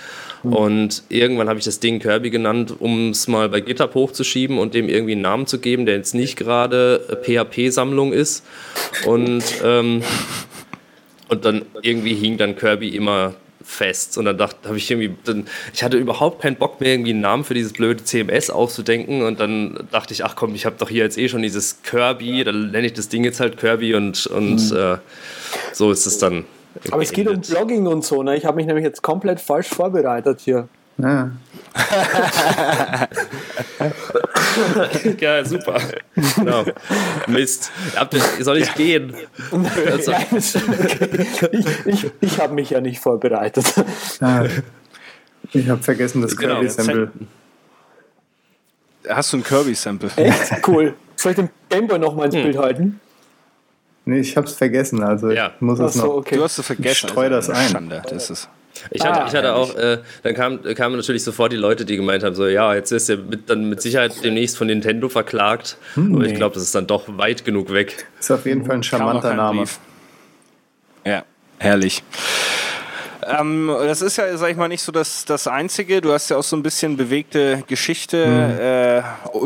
Und 0.43 1.03
irgendwann 1.09 1.49
habe 1.49 1.57
ich 1.57 1.65
das 1.65 1.79
Ding 1.79 1.99
Kirby 1.99 2.29
genannt, 2.29 2.75
um 2.77 3.09
es 3.09 3.27
mal 3.27 3.49
bei 3.49 3.61
GitHub 3.61 3.95
hochzuschieben 3.95 4.59
und 4.59 4.75
dem 4.75 4.89
irgendwie 4.89 5.13
einen 5.13 5.21
Namen 5.21 5.47
zu 5.47 5.59
geben, 5.59 5.87
der 5.87 5.95
jetzt 5.95 6.13
nicht 6.13 6.35
gerade 6.35 7.19
PHP-Sammlung 7.23 8.13
ist. 8.13 8.45
Und, 9.05 9.43
ähm, 9.63 10.03
und 11.29 11.45
dann 11.45 11.65
irgendwie 11.81 12.13
hing 12.13 12.37
dann 12.37 12.55
Kirby 12.55 12.89
immer 12.89 13.33
fest 13.65 14.17
und 14.17 14.25
dann 14.25 14.37
dachte 14.37 14.67
habe 14.67 14.77
ich 14.77 14.89
irgendwie 14.89 15.15
dann, 15.25 15.47
ich 15.73 15.83
hatte 15.83 15.97
überhaupt 15.97 16.41
keinen 16.41 16.55
Bock 16.55 16.79
mehr 16.79 16.91
irgendwie 16.91 17.11
einen 17.11 17.21
Namen 17.21 17.43
für 17.43 17.53
dieses 17.53 17.73
blöde 17.73 18.03
CMS 18.03 18.49
auszudenken 18.49 19.23
und 19.23 19.39
dann 19.39 19.87
dachte 19.91 20.13
ich 20.13 20.23
ach 20.23 20.35
komm 20.35 20.55
ich 20.55 20.65
habe 20.65 20.75
doch 20.77 20.89
hier 20.89 21.03
jetzt 21.03 21.17
eh 21.17 21.27
schon 21.27 21.41
dieses 21.41 21.81
Kirby 21.81 22.43
dann 22.43 22.71
nenne 22.71 22.87
ich 22.87 22.93
das 22.93 23.09
Ding 23.09 23.23
jetzt 23.23 23.39
halt 23.39 23.57
Kirby 23.57 23.95
und 23.95 24.27
und 24.27 24.71
äh, 24.71 24.97
so 25.73 25.91
ist 25.91 26.05
es 26.05 26.17
dann 26.19 26.45
Aber 26.91 27.01
es 27.01 27.11
geht 27.11 27.27
um. 27.27 27.39
Blogging 27.39 27.87
und 27.87 28.03
so, 28.03 28.23
ne? 28.23 28.35
Ich 28.35 28.45
habe 28.45 28.57
mich 28.57 28.65
nämlich 28.65 28.83
jetzt 28.83 29.01
komplett 29.01 29.39
falsch 29.39 29.67
vorbereitet 29.67 30.41
hier. 30.41 30.67
Ja. 30.97 31.31
ja 35.19 35.45
super 35.45 35.81
genau. 36.35 36.65
Mist 37.27 37.71
soll 38.39 38.57
ich 38.59 38.73
gehen 38.75 39.13
also, 39.51 40.11
Nein, 40.11 40.25
ist 40.31 40.55
okay. 40.55 41.25
Ich, 41.51 41.85
ich, 41.85 42.11
ich 42.21 42.39
habe 42.39 42.53
mich 42.53 42.69
ja 42.69 42.79
nicht 42.81 42.99
vorbereitet. 42.99 43.65
Ah. 44.21 44.45
Ich 45.51 45.67
habe 45.69 45.83
vergessen 45.83 46.21
das 46.21 46.35
Genau. 46.35 46.55
Kirby-Sample. 46.55 47.11
Hast 49.09 49.33
du 49.33 49.37
ein 49.37 49.43
Kirby-Sample? 49.43 50.09
Echt 50.15 50.67
cool. 50.67 50.93
Soll 51.17 51.31
ich 51.33 51.35
den 51.35 51.49
Gameboy 51.69 51.99
noch 51.99 52.15
mal 52.15 52.25
ins 52.25 52.35
Hm. 52.35 52.43
Bild 52.43 52.57
halten? 52.57 52.99
Nee, 54.05 54.19
ich 54.19 54.35
habe 54.37 54.47
es 54.47 54.53
vergessen. 54.53 55.03
Also 55.03 55.31
Ja. 55.31 55.51
ich 55.55 55.61
muss 55.61 55.79
es 55.79 55.97
Achso, 55.97 56.07
noch. 56.07 56.13
okay. 56.15 56.35
Du 56.37 56.43
hast 56.43 56.57
es 56.57 56.65
vergessen. 56.65 56.91
Ich 56.91 56.97
streu 57.11 57.29
das 57.29 57.49
eine 57.49 57.59
ein. 57.59 57.69
Schande, 57.69 58.01
das 58.09 58.29
ist. 58.29 58.49
Ich 58.91 59.03
hatte, 59.03 59.21
Ah, 59.23 59.27
ich 59.27 59.33
hatte 59.33 59.53
auch, 59.55 59.75
äh, 59.75 59.99
dann 60.23 60.33
kam, 60.33 60.61
kamen 60.75 60.95
natürlich 60.97 61.23
sofort 61.23 61.51
die 61.51 61.57
Leute, 61.57 61.85
die 61.85 61.95
gemeint 61.95 62.23
haben, 62.23 62.35
so 62.35 62.45
ja, 62.47 62.73
jetzt 62.75 62.91
ist 62.91 63.09
er 63.09 63.17
mit, 63.17 63.49
dann 63.49 63.69
mit 63.69 63.81
Sicherheit 63.81 64.13
demnächst 64.23 64.57
von 64.57 64.67
Nintendo 64.67 65.09
verklagt. 65.09 65.77
Aber 65.95 66.25
ich 66.25 66.35
glaube, 66.35 66.55
das 66.55 66.63
ist 66.63 66.75
dann 66.75 66.87
doch 66.87 67.03
weit 67.17 67.45
genug 67.45 67.71
weg. 67.71 68.07
Ist 68.19 68.31
auf 68.31 68.45
jeden 68.45 68.65
Fall 68.65 68.75
ein 68.75 68.83
charmanter 68.83 69.33
Name. 69.33 69.59
Brief. 69.61 69.79
Ja, 71.05 71.23
herrlich. 71.59 72.03
Ähm, 73.27 73.71
das 73.79 74.01
ist 74.01 74.17
ja, 74.17 74.37
sag 74.37 74.51
ich 74.51 74.57
mal, 74.57 74.67
nicht 74.67 74.81
so 74.83 74.91
das, 74.91 75.25
das 75.25 75.47
Einzige. 75.47 75.99
Du 76.01 76.11
hast 76.11 76.29
ja 76.29 76.37
auch 76.37 76.43
so 76.43 76.55
ein 76.55 76.61
bisschen 76.63 76.95
bewegte 76.95 77.63
Geschichte 77.67 79.03
äh, 79.33 79.39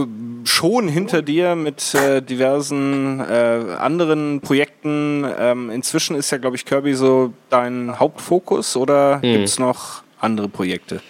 schon 0.46 0.88
hinter 0.88 1.22
dir 1.22 1.56
mit 1.56 1.94
äh, 1.96 2.22
diversen 2.22 3.20
äh, 3.22 3.76
anderen 3.80 4.42
Projekten. 4.42 5.26
Ähm, 5.40 5.70
inzwischen 5.70 6.16
ist 6.16 6.32
ja, 6.32 6.38
glaube 6.38 6.56
ich, 6.58 6.66
Kirby 6.66 6.94
so 6.94 7.34
dein 7.50 8.00
Hauptfokus 8.00 8.76
oder 8.76 9.18
Mhm. 9.18 9.22
gibt 9.34 9.46
es 9.46 9.60
noch 9.60 10.04
andere 10.20 10.50
Projekte? 10.50 11.02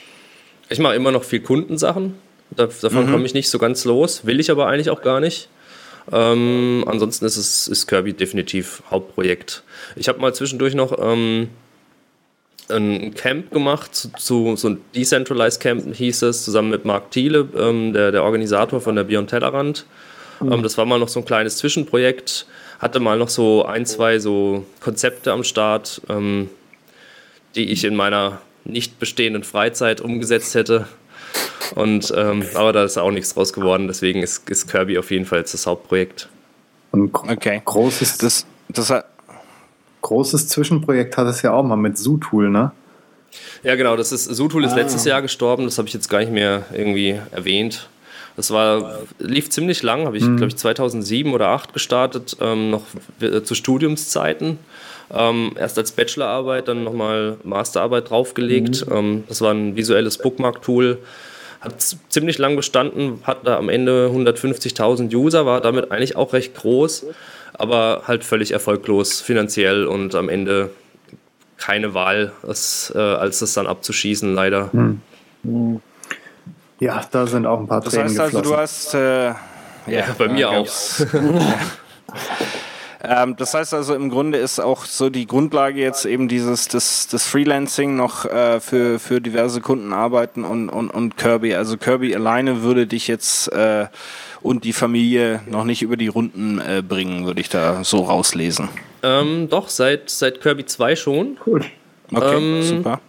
Ich 0.69 0.79
mache 0.79 0.95
immer 0.95 1.12
noch 1.12 1.23
viel 1.23 1.39
Kundensachen. 1.41 2.15
Da, 2.51 2.67
davon 2.82 3.10
komme 3.12 3.25
ich 3.25 3.34
nicht 3.34 3.49
so 3.49 3.58
ganz 3.60 3.86
los. 3.86 4.25
Will 4.25 4.39
ich 4.39 4.51
aber 4.51 4.67
eigentlich 4.67 4.89
auch 4.89 5.01
gar 5.01 5.19
nicht. 5.19 5.49
Ähm, 6.12 6.84
ansonsten 6.88 7.25
ist 7.25 7.38
es 7.38 7.67
ist 7.67 7.88
Kirby 7.88 8.13
definitiv 8.13 8.82
Hauptprojekt. 8.89 9.63
Ich 9.95 10.08
habe 10.08 10.19
mal 10.19 10.34
zwischendurch 10.34 10.73
noch 10.75 10.97
ähm, 10.99 11.49
ein 12.71 13.13
Camp 13.13 13.51
gemacht, 13.51 13.95
zu, 13.95 14.10
zu, 14.17 14.55
so 14.55 14.69
ein 14.69 14.82
Decentralized 14.95 15.60
Camp 15.62 15.95
hieß 15.95 16.21
es, 16.23 16.45
zusammen 16.45 16.69
mit 16.69 16.86
Marc 16.86 17.12
Thiele, 17.12 17.47
ähm, 17.58 17.93
der, 17.93 18.12
der 18.12 18.23
Organisator 18.23 18.82
von 18.82 18.95
der 18.95 19.03
Beyond 19.03 19.29
Tellerrand. 19.29 19.86
Ähm, 20.41 20.63
das 20.63 20.77
war 20.77 20.86
mal 20.86 20.99
noch 20.99 21.10
so 21.10 21.19
ein 21.19 21.25
kleines 21.25 21.58
Zwischenprojekt. 21.58 22.45
Hatte 22.79 22.99
mal 22.99 23.17
noch 23.17 23.29
so 23.29 23.65
ein, 23.65 23.86
zwei 23.86 24.19
so 24.19 24.65
Konzepte 24.79 25.32
am 25.34 25.43
Start, 25.43 26.01
ähm, 26.10 26.49
die 27.55 27.69
ich 27.71 27.84
in 27.84 27.95
meiner 27.95 28.41
nicht 28.63 28.99
bestehenden 28.99 29.43
Freizeit 29.43 29.99
umgesetzt 30.01 30.55
hätte. 30.55 30.88
Und, 31.75 32.13
ähm, 32.15 32.43
aber 32.55 32.71
da 32.73 32.84
ist 32.84 32.97
auch 32.97 33.12
nichts 33.12 33.34
draus 33.34 33.53
geworden, 33.53 33.88
deswegen 33.88 34.23
ist, 34.23 34.49
ist 34.49 34.67
Kirby 34.69 34.97
auf 34.97 35.12
jeden 35.12 35.25
Fall 35.25 35.39
jetzt 35.39 35.53
das 35.53 35.67
Hauptprojekt. 35.67 36.29
Gro- 36.91 37.32
Okay. 37.32 37.62
großes, 37.65 38.17
Das, 38.17 38.45
das 38.69 38.89
hat- 38.89 39.05
großes 40.01 40.47
Zwischenprojekt 40.47 41.17
hat 41.17 41.27
es 41.27 41.41
ja 41.41 41.51
auch 41.53 41.63
mal 41.63 41.75
mit 41.75 41.97
Zootool, 41.97 42.49
ne? 42.49 42.71
Ja, 43.63 43.75
genau, 43.75 43.95
das 43.95 44.12
ist, 44.12 44.25
Sutul 44.25 44.63
ist 44.65 44.75
letztes 44.75 45.05
Jahr 45.05 45.21
gestorben, 45.21 45.65
das 45.65 45.77
habe 45.77 45.88
ich 45.88 45.93
jetzt 45.93 46.09
gar 46.09 46.19
nicht 46.19 46.31
mehr 46.31 46.65
irgendwie 46.73 47.19
erwähnt. 47.31 47.88
Das 48.35 48.51
war, 48.51 48.99
lief 49.19 49.49
ziemlich 49.49 49.83
lang, 49.83 50.05
habe 50.05 50.17
ich, 50.17 50.23
glaube 50.23 50.47
ich, 50.47 50.55
2007 50.55 51.33
oder 51.33 51.45
2008 51.45 51.73
gestartet, 51.73 52.38
ähm, 52.39 52.69
noch 52.71 52.83
w- 53.19 53.43
zu 53.43 53.53
Studiumszeiten. 53.53 54.57
Ähm, 55.12 55.51
erst 55.57 55.77
als 55.77 55.91
Bachelorarbeit, 55.91 56.67
dann 56.69 56.83
nochmal 56.83 57.38
Masterarbeit 57.43 58.09
draufgelegt. 58.09 58.85
Ähm, 58.91 59.25
das 59.27 59.41
war 59.41 59.51
ein 59.53 59.75
visuelles 59.75 60.17
Bookmark-Tool. 60.19 60.99
Hat 61.59 61.81
ziemlich 62.07 62.38
lang 62.38 62.55
bestanden, 62.55 63.19
hatte 63.23 63.57
am 63.57 63.67
Ende 63.67 64.09
150.000 64.13 65.13
User, 65.13 65.45
war 65.45 65.59
damit 65.59 65.91
eigentlich 65.91 66.15
auch 66.15 66.31
recht 66.31 66.55
groß, 66.55 67.07
aber 67.60 68.04
halt 68.08 68.24
völlig 68.24 68.52
erfolglos 68.52 69.22
finanziell 69.22 69.86
und 69.86 70.15
am 70.15 70.30
Ende 70.30 70.72
keine 71.58 71.93
Wahl, 71.93 72.32
es, 72.48 72.91
äh, 72.95 73.00
als 73.00 73.39
das 73.39 73.54
dann 73.54 73.67
abzuschießen, 73.67 74.34
leider. 74.34 74.69
Ja, 76.80 77.02
da 77.12 77.28
sind 77.28 77.45
auch 77.45 77.60
ein 77.60 77.67
paar 77.67 77.82
das 77.82 77.93
Tränen 77.93 78.10
heißt 78.10 78.19
also, 78.19 78.41
geflossen. 78.41 78.54
du 78.54 78.58
hast. 78.58 78.93
Äh, 79.88 79.93
Ja, 79.93 80.06
bei 80.17 80.30
mir 80.30 80.50
auch. 80.50 80.67
Ähm, 83.01 83.35
das 83.38 83.53
heißt 83.53 83.73
also, 83.73 83.95
im 83.95 84.09
Grunde 84.09 84.38
ist 84.39 84.59
auch 84.59 84.83
so 84.85 85.09
die 85.09 85.25
Grundlage 85.25 85.79
jetzt 85.79 86.05
eben 86.05 86.27
dieses 86.27 86.67
das, 86.67 87.07
das 87.07 87.25
Freelancing 87.27 87.95
noch 87.95 88.25
äh, 88.25 88.59
für, 88.59 88.99
für 88.99 89.21
diverse 89.21 89.62
Kunden 89.62 89.93
arbeiten 89.93 90.43
und, 90.43 90.69
und, 90.69 90.89
und 90.89 91.15
Kirby. 91.15 91.55
Also 91.55 91.77
Kirby 91.77 92.13
alleine 92.13 92.62
würde 92.62 92.88
dich 92.88 93.07
jetzt 93.07 93.51
äh, 93.53 93.88
und 94.41 94.65
die 94.65 94.73
Familie 94.73 95.41
noch 95.47 95.63
nicht 95.63 95.81
über 95.81 95.95
die 95.95 96.07
Runden 96.09 96.59
äh, 96.59 96.81
bringen, 96.81 97.25
würde 97.25 97.39
ich 97.39 97.49
da 97.49 97.83
so 97.83 98.01
rauslesen. 98.01 98.67
Ähm, 99.01 99.47
doch, 99.49 99.69
seit, 99.69 100.09
seit 100.09 100.41
Kirby 100.41 100.65
2 100.65 100.95
schon. 100.97 101.38
Okay, 101.45 102.35
Ähm, 102.35 102.63
super. 102.63 102.99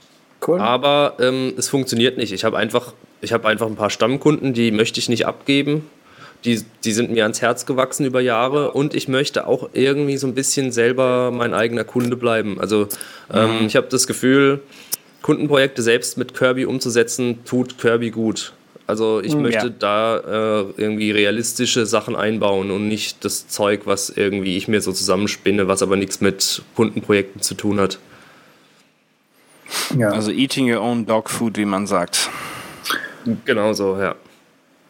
Cool. 0.47 0.61
Aber 0.61 1.15
ähm, 1.21 1.53
es 1.59 1.69
funktioniert 1.69 2.17
nicht. 2.17 2.33
Ich 2.33 2.45
habe 2.45 2.57
einfach, 2.57 2.93
ich 3.21 3.33
hab 3.33 3.45
einfach 3.45 3.67
ein 3.67 3.77
paar 3.77 3.91
Stammkunden, 3.91 4.55
die 4.55 4.71
möchte 4.71 5.01
ich 5.01 5.09
nicht 5.09 5.27
abgeben. 5.27 5.87
Die, 6.45 6.63
die 6.85 6.93
sind 6.93 7.11
mir 7.11 7.25
ans 7.25 7.43
Herz 7.43 7.67
gewachsen 7.67 8.07
über 8.07 8.21
Jahre 8.21 8.71
und 8.71 8.95
ich 8.95 9.09
möchte 9.09 9.47
auch 9.47 9.69
irgendwie 9.75 10.17
so 10.17 10.27
ein 10.27 10.35
bisschen 10.35 10.73
selber 10.73 11.31
mein 11.31 11.53
eigener 11.53 11.85
Kunde 11.85 12.17
bleiben. 12.17 12.59
Also 12.59 12.89
ähm, 13.33 13.67
ich 13.67 13.77
habe 13.77 13.89
das 13.91 14.07
Gefühl, 14.07 14.61
Kundenprojekte 15.21 15.83
selbst 15.83 16.17
mit 16.17 16.35
Kirby 16.35 16.65
umzusetzen, 16.65 17.41
tut 17.45 17.77
Kirby 17.79 18.11
gut. 18.11 18.55
Also 18.87 19.21
ich 19.23 19.37
möchte 19.37 19.67
Ja. 19.67 19.73
da 19.79 20.17
äh, 20.17 20.65
irgendwie 20.79 21.11
realistische 21.13 21.85
Sachen 21.87 22.17
einbauen 22.17 22.71
und 22.71 22.89
nicht 22.89 23.25
das 23.25 23.47
Zeug, 23.47 23.83
was 23.85 24.09
irgendwie 24.11 24.57
ich 24.57 24.67
mir 24.67 24.81
so 24.81 24.93
zusammenspinne, 24.93 25.69
was 25.69 25.83
aber 25.83 25.97
nichts 25.97 26.21
mit 26.23 26.63
Kundenprojekten 26.75 27.43
zu 27.43 27.55
tun 27.55 27.79
hat. 27.79 27.99
ja, 29.97 30.09
Also 30.11 30.31
eating 30.33 30.73
your 30.73 30.81
own 30.81 31.07
dog 31.07 31.31
food, 31.31 31.57
wie 31.57 31.65
man 31.67 31.87
sagt. 31.87 32.31
Genau 33.45 33.73
so, 33.75 33.97
ja. 33.99 34.15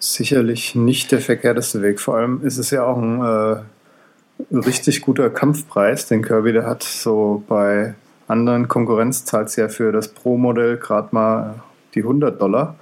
Sicherlich 0.01 0.75
nicht 0.75 1.13
der 1.13 1.21
verkehrteste 1.21 1.83
Weg. 1.83 2.01
Vor 2.01 2.17
allem 2.17 2.41
ist 2.43 2.59
es 2.59 2.71
ja 2.71 2.85
auch 2.85 2.97
ein 2.97 3.23
äh, 3.23 4.57
richtig 4.57 5.03
guter 5.03 5.31
Kampfpreis, 5.31 6.07
den 6.07 6.23
Kirby 6.23 6.53
der 6.53 6.67
hat. 6.67 6.83
So 6.83 7.45
bei 7.47 7.95
anderen 8.27 8.67
Konkurrenz 8.67 9.25
zahlt 9.25 9.49
es 9.49 9.57
ja 9.57 9.69
für 9.69 9.93
das 9.93 10.09
Pro-Modell 10.09 10.79
gerade 10.79 11.09
mal 11.13 11.55
die 11.95 12.03
100 12.03 12.41
Dollar. 12.41 12.77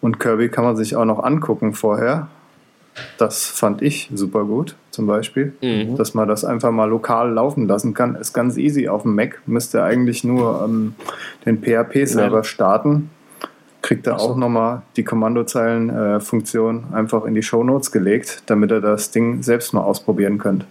Und 0.00 0.20
Kirby 0.20 0.48
kann 0.48 0.64
man 0.64 0.76
sich 0.76 0.94
auch 0.94 1.04
noch 1.04 1.24
angucken 1.24 1.74
vorher. 1.74 2.28
Das 3.16 3.46
fand 3.46 3.80
ich 3.80 4.10
super 4.12 4.44
gut, 4.44 4.74
zum 4.90 5.06
Beispiel. 5.06 5.54
Dass 5.96 6.14
man 6.14 6.28
das 6.28 6.44
einfach 6.44 6.72
mal 6.72 6.88
lokal 6.88 7.32
laufen 7.32 7.66
lassen 7.66 7.94
kann. 7.94 8.14
Ist 8.16 8.32
ganz 8.32 8.56
easy 8.56 8.88
auf 8.88 9.02
dem 9.02 9.14
Mac. 9.14 9.40
Müsste 9.46 9.82
eigentlich 9.84 10.24
nur 10.24 10.62
ähm, 10.64 10.94
den 11.46 11.62
PHP-Server 11.62 12.44
starten. 12.44 13.10
Kriegt 13.88 14.06
er 14.06 14.20
auch 14.20 14.36
nochmal 14.36 14.82
die 14.96 15.02
Kommandozeilen-Funktion 15.02 16.88
einfach 16.92 17.24
in 17.24 17.34
die 17.34 17.42
Shownotes 17.42 17.90
gelegt, 17.90 18.42
damit 18.44 18.70
er 18.70 18.82
das 18.82 19.12
Ding 19.12 19.42
selbst 19.42 19.72
mal 19.72 19.80
ausprobieren 19.80 20.36
könnt. 20.36 20.66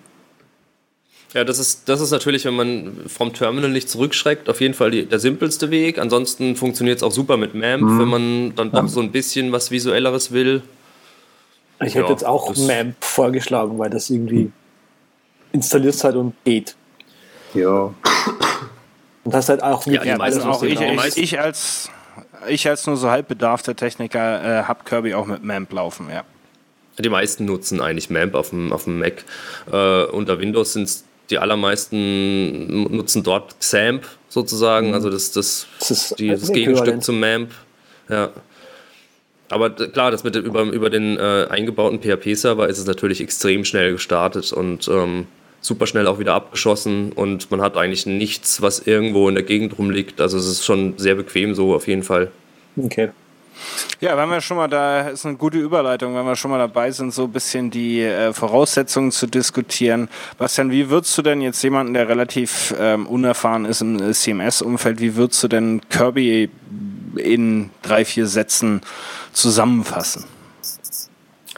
Ja, 1.34 1.44
das 1.44 1.58
ist, 1.58 1.90
das 1.90 2.00
ist 2.00 2.12
natürlich, 2.12 2.46
wenn 2.46 2.54
man 2.56 2.92
vom 3.08 3.34
Terminal 3.34 3.72
nicht 3.72 3.90
zurückschreckt, 3.90 4.48
auf 4.52 4.62
jeden 4.62 4.76
Fall 4.76 4.92
die, 4.92 5.08
der 5.08 5.18
simpelste 5.18 5.72
Weg. 5.72 5.98
Ansonsten 5.98 6.56
funktioniert 6.56 6.98
es 6.98 7.04
auch 7.04 7.12
super 7.12 7.38
mit 7.38 7.56
MAMP, 7.56 8.00
wenn 8.00 8.08
man 8.08 8.56
dann 8.56 8.72
doch 8.72 8.88
so 8.88 9.00
ein 9.02 9.12
bisschen 9.12 9.52
was 9.52 9.72
Visuelleres 9.72 10.32
will. 10.32 10.62
Ich 11.80 11.96
hätte 11.96 12.06
Ja, 12.06 12.12
jetzt 12.12 12.24
auch 12.26 12.50
das- 12.50 12.60
MAMP 12.68 13.04
vorgeschlagen, 13.04 13.80
weil 13.80 13.90
das 13.90 14.12
irgendwie 14.12 14.52
installiert 15.54 16.04
halt 16.04 16.16
und 16.18 16.34
geht. 16.44 16.76
Ja. 17.56 17.92
Und 19.24 19.34
hast 19.34 19.50
halt 19.50 19.64
auch 19.64 19.82
Ja, 19.88 19.94
wirklich 19.94 20.02
die 20.04 20.08
Ja, 20.10 20.18
meisten 20.20 20.42
also 20.44 20.52
auch 20.52 20.64
ich, 20.64 20.80
ich, 21.18 21.18
ich 21.34 21.40
als 21.40 21.90
ich 22.48 22.68
als 22.68 22.86
nur 22.88 22.98
so 22.98 23.10
halbbedarfter 23.10 23.76
Techniker 23.76 24.62
äh, 24.62 24.64
hab 24.64 24.86
Kirby 24.86 25.14
auch 25.14 25.26
mit 25.26 25.44
MAMP 25.44 25.74
laufen, 25.74 26.08
ja. 26.12 26.24
Die 27.00 27.10
meisten 27.10 27.46
nutzen 27.46 27.80
eigentlich 27.80 28.10
MAMP 28.10 28.34
auf 28.36 28.50
dem, 28.50 28.74
auf 28.74 28.86
dem 28.86 29.00
Mac. 29.00 29.24
Äh, 29.72 30.06
unter 30.06 30.40
Windows 30.40 30.74
sind 30.74 30.90
die 31.30 31.38
allermeisten 31.38 32.84
nutzen 32.96 33.24
dort 33.24 33.60
XAMPP 33.60 34.06
sozusagen, 34.30 34.94
also 34.94 35.10
das, 35.10 35.32
das, 35.32 35.68
Das 35.80 35.92
ist 35.92 36.20
die, 36.20 36.30
das 36.30 36.52
Gegenstück 36.52 37.04
zum 37.04 37.20
MAMP. 37.20 37.52
Ja. 38.10 38.32
Aber 39.50 39.70
klar, 39.70 40.12
das 40.12 40.24
mit 40.24 40.36
über, 40.36 40.64
über 40.64 40.90
den 40.90 41.18
äh, 41.18 41.48
eingebauten 41.50 42.02
PHP-Server 42.02 42.68
ist 42.68 42.80
es 42.80 42.86
natürlich 42.86 43.22
extrem 43.22 43.64
schnell 43.64 43.94
gestartet 43.94 44.52
und 44.52 44.88
ähm, 44.88 45.28
super 45.62 45.88
schnell 45.88 46.08
auch 46.08 46.20
wieder 46.20 46.34
abgeschossen 46.34 47.12
und 47.12 47.52
man 47.52 47.62
hat 47.62 47.78
eigentlich 47.78 48.06
nichts, 48.06 48.62
was 48.62 48.80
irgendwo 48.80 49.28
in 49.30 49.36
der 49.36 49.44
Gegend 49.44 49.78
rumliegt. 49.78 50.22
Also 50.22 50.38
es 50.38 50.46
ist 50.46 50.66
schon 50.66 50.98
sehr 50.98 51.16
bequem 51.16 51.56
so 51.56 51.74
auf 51.74 51.88
jeden 51.88 52.04
Fall. 52.04 52.32
Okay. 52.76 53.10
Ja, 54.00 54.16
wenn 54.18 54.30
wir 54.30 54.42
schon 54.42 54.58
mal 54.58 54.68
da, 54.68 55.10
ist 55.10 55.26
eine 55.26 55.36
gute 55.36 55.58
Überleitung, 55.58 56.16
wenn 56.16 56.26
wir 56.26 56.36
schon 56.36 56.52
mal 56.52 56.60
dabei 56.60 56.92
sind, 56.92 57.14
so 57.14 57.24
ein 57.24 57.32
bisschen 57.32 57.72
die 57.72 58.02
äh, 58.02 58.32
Voraussetzungen 58.32 59.12
zu 59.12 59.26
diskutieren. 59.26 60.10
Bastian, 60.38 60.72
wie 60.72 60.90
würdest 60.90 61.18
du 61.18 61.24
denn 61.24 61.42
jetzt 61.42 61.64
jemanden, 61.64 61.96
der 61.96 62.08
relativ 62.08 62.76
ähm, 62.80 63.08
unerfahren 63.08 63.66
ist 63.66 63.82
im 63.82 64.00
äh, 64.02 64.14
CMS-Umfeld, 64.14 65.00
wie 65.00 65.16
würdest 65.16 65.44
du 65.44 65.48
denn 65.48 65.82
Kirby 65.90 66.50
in 67.16 67.72
drei, 67.82 68.06
vier 68.06 68.28
Sätzen 68.28 68.82
zusammenfassen? 69.34 70.26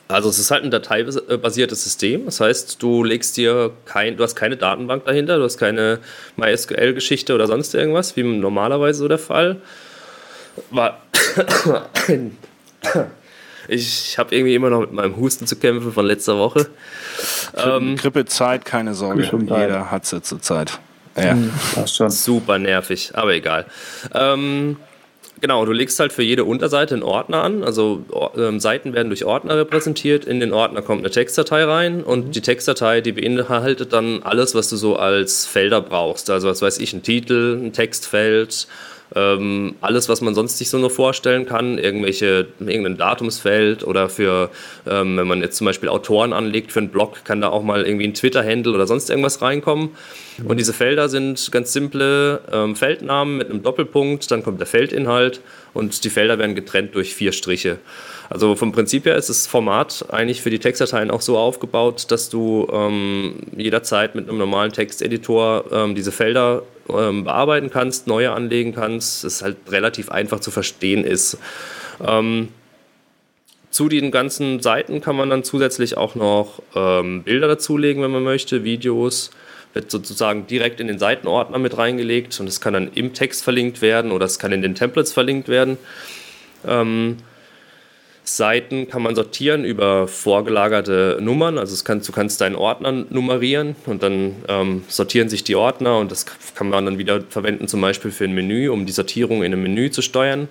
Also 0.10 0.28
es 0.28 0.40
ist 0.40 0.50
halt 0.50 0.64
ein 0.64 0.72
dateibasiertes 0.72 1.84
System. 1.84 2.26
Das 2.26 2.40
heißt, 2.40 2.82
du 2.82 3.04
legst 3.04 3.38
dir 3.38 3.72
kein, 3.86 4.18
du 4.18 4.24
hast 4.24 4.36
keine 4.36 4.58
Datenbank 4.58 5.06
dahinter, 5.06 5.38
du 5.38 5.44
hast 5.44 5.60
keine 5.60 6.00
MySQL-Geschichte 6.36 7.36
oder 7.36 7.46
sonst 7.46 7.76
irgendwas, 7.76 8.16
wie 8.16 8.24
normalerweise 8.24 9.00
so 9.00 9.08
der 9.08 9.20
Fall. 9.20 9.58
War 10.72 11.00
ich 13.68 14.18
habe 14.18 14.36
irgendwie 14.36 14.56
immer 14.56 14.72
noch 14.72 14.80
mit 14.82 14.94
meinem 14.94 15.16
Husten 15.16 15.46
zu 15.46 15.56
kämpfen 15.58 15.94
von 15.94 16.08
letzter 16.08 16.40
Woche. 16.40 16.72
Ähm, 17.56 17.96
Grippezeit, 17.96 18.66
keine 18.66 18.96
Sorge, 18.96 19.30
jeder 19.32 19.92
hat 19.92 20.08
sie 20.08 20.24
zurzeit. 20.24 20.80
Ja. 21.16 21.38
Passt 21.76 21.98
schon. 21.98 22.10
super 22.10 22.58
nervig, 22.58 23.12
aber 23.14 23.34
egal. 23.34 23.68
Ähm, 24.16 24.78
genau, 25.42 25.66
du 25.66 25.72
legst 25.72 26.00
halt 26.00 26.14
für 26.14 26.24
jede 26.24 26.44
Unterseite 26.44 26.96
einen 26.96 27.04
Ordner 27.04 27.44
an. 27.44 27.64
Also 27.64 28.04
ähm, 28.38 28.60
Seiten 28.60 28.94
werden 28.94 29.10
durch 29.10 29.26
Ordner 29.26 29.58
repräsentiert. 29.58 30.26
In 30.26 30.40
den 30.40 30.54
Ordner 30.54 30.82
kommt 30.82 31.02
eine 31.02 31.12
Textdatei 31.12 31.64
rein 31.64 32.04
und 32.04 32.36
die 32.36 32.42
Textdatei, 32.42 33.02
die 33.02 33.12
beinhaltet 33.12 33.94
dann 33.94 34.24
alles, 34.24 34.56
was 34.56 34.70
du 34.70 34.76
so 34.76 34.96
als 34.96 35.46
Felder 35.46 35.82
brauchst. 35.82 36.30
Also 36.30 36.50
was 36.50 36.62
weiß 36.62 36.80
ich, 36.80 36.94
ein 36.94 37.04
Titel, 37.04 37.60
ein 37.62 37.74
Textfeld, 37.74 38.68
ähm, 39.16 39.76
alles, 39.82 40.08
was 40.10 40.22
man 40.22 40.36
sonst 40.36 40.58
sich 40.58 40.70
so 40.70 40.78
nur 40.78 40.90
vorstellen 40.90 41.46
kann, 41.46 41.78
irgendwelche, 41.78 42.48
irgendein 42.60 42.98
Datumsfeld 42.98 43.84
oder 43.84 44.10
für, 44.10 44.50
ähm, 44.88 45.18
wenn 45.18 45.28
man 45.28 45.42
jetzt 45.42 45.58
zum 45.58 45.66
Beispiel 45.66 45.90
Autoren 45.90 46.32
anlegt 46.32 46.72
für 46.72 46.80
einen 46.80 46.90
Blog, 46.90 47.24
kann 47.24 47.42
da 47.42 47.50
auch 47.50 47.64
mal 47.64 47.86
irgendwie 47.86 48.06
ein 48.06 48.14
Twitter-Handle 48.14 48.74
oder 48.74 48.86
sonst 48.86 49.10
irgendwas 49.10 49.42
reinkommen. 49.42 49.90
Und 50.46 50.58
diese 50.58 50.74
Felder 50.74 51.10
sind 51.10 51.52
ganz 51.52 51.74
simple 51.74 52.42
ähm, 52.52 52.76
Feldnamen 52.76 53.38
mit 53.38 53.50
einem 53.50 53.64
Doppelpunkt, 53.64 54.30
dann 54.32 54.44
kommt 54.44 54.60
der 54.60 54.68
Feldinhalt 54.68 55.42
und 55.74 56.04
die 56.04 56.10
Felder 56.10 56.38
werden 56.40 56.56
getrennt 56.56 56.96
durch 56.96 57.14
vier 57.14 57.32
Striche. 57.32 57.80
Also 58.30 58.56
vom 58.56 58.72
Prinzip 58.72 59.06
her 59.06 59.16
ist 59.16 59.30
das 59.30 59.48
Format 59.48 60.06
eigentlich 60.10 60.42
für 60.42 60.52
die 60.52 60.60
Textdateien 60.60 61.10
auch 61.10 61.22
so 61.22 61.38
aufgebaut, 61.38 62.06
dass 62.10 62.30
du 62.30 62.68
ähm, 62.72 63.36
jederzeit 63.58 64.14
mit 64.14 64.30
einem 64.30 64.38
normalen 64.38 64.72
Texteditor 64.72 65.66
ähm, 65.72 65.96
diese 65.96 66.12
Felder 66.12 66.62
ähm, 66.98 67.24
bearbeiten 67.24 67.70
kannst, 67.70 68.08
neue 68.08 68.32
anlegen 68.32 68.74
kannst, 68.74 69.24
es 69.24 69.42
halt 69.42 69.58
relativ 69.70 70.10
einfach 70.10 70.40
zu 70.40 70.52
verstehen 70.52 71.04
ist. 71.04 71.38
Ähm, 72.06 72.50
zu 73.72 73.88
den 73.88 74.12
ganzen 74.12 74.62
Seiten 74.62 75.00
kann 75.02 75.16
man 75.16 75.30
dann 75.30 75.44
zusätzlich 75.44 75.96
auch 75.98 76.16
noch 76.16 76.62
ähm, 76.76 77.24
Bilder 77.24 77.48
dazulegen, 77.48 78.02
wenn 78.02 78.12
man 78.12 78.24
möchte, 78.24 78.64
Videos. 78.64 79.32
Wird 79.74 79.92
sozusagen 79.92 80.48
direkt 80.48 80.80
in 80.80 80.88
den 80.88 80.98
Seitenordner 80.98 81.60
mit 81.60 81.78
reingelegt 81.78 82.40
und 82.40 82.48
es 82.48 82.60
kann 82.60 82.74
dann 82.74 82.92
im 82.94 83.14
Text 83.14 83.44
verlinkt 83.44 83.84
werden 83.84 84.12
oder 84.12 84.26
es 84.26 84.40
kann 84.40 84.52
in 84.52 84.64
den 84.64 84.74
Templates 84.74 85.14
verlinkt 85.14 85.48
werden. 85.48 85.78
Ähm, 86.68 87.18
Seiten 88.38 88.88
kann 88.88 89.02
man 89.02 89.16
sortieren 89.16 89.64
über 89.64 90.08
vorgelagerte 90.08 91.18
Nummern. 91.22 91.58
Also 91.58 91.82
kann, 91.84 92.02
du 92.02 92.12
kannst 92.12 92.42
deinen 92.42 92.56
Ordner 92.56 92.92
nummerieren 92.92 93.76
und 93.86 94.04
dann 94.04 94.36
ähm, 94.48 94.84
sortieren 94.88 95.30
sich 95.30 95.44
die 95.44 95.56
Ordner 95.56 95.98
und 95.98 96.12
das 96.12 96.26
kann 96.56 96.70
man 96.70 96.86
dann 96.86 96.98
wieder 96.98 97.22
verwenden, 97.30 97.68
zum 97.68 97.82
Beispiel 97.82 98.12
für 98.12 98.26
ein 98.26 98.34
Menü, 98.34 98.70
um 98.70 98.86
die 98.86 98.92
Sortierung 98.92 99.44
in 99.44 99.54
einem 99.54 99.64
Menü 99.64 99.92
zu 99.92 100.02
steuern. 100.02 100.48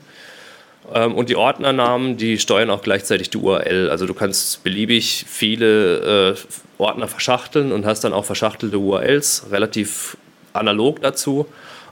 Ähm, 0.94 1.14
und 1.14 1.28
die 1.28 1.36
Ordnernamen, 1.36 2.16
die 2.16 2.38
steuern 2.38 2.70
auch 2.70 2.82
gleichzeitig 2.82 3.30
die 3.30 3.38
URL. 3.38 3.90
Also 3.90 4.06
du 4.06 4.14
kannst 4.14 4.64
beliebig 4.64 5.24
viele 5.28 6.32
äh, 6.32 6.34
Ordner 6.78 7.08
verschachteln 7.08 7.72
und 7.72 7.84
hast 7.84 8.04
dann 8.04 8.12
auch 8.12 8.24
verschachtelte 8.24 8.78
URLs, 8.78 9.46
relativ 9.50 10.16
analog 10.52 11.02
dazu. 11.02 11.46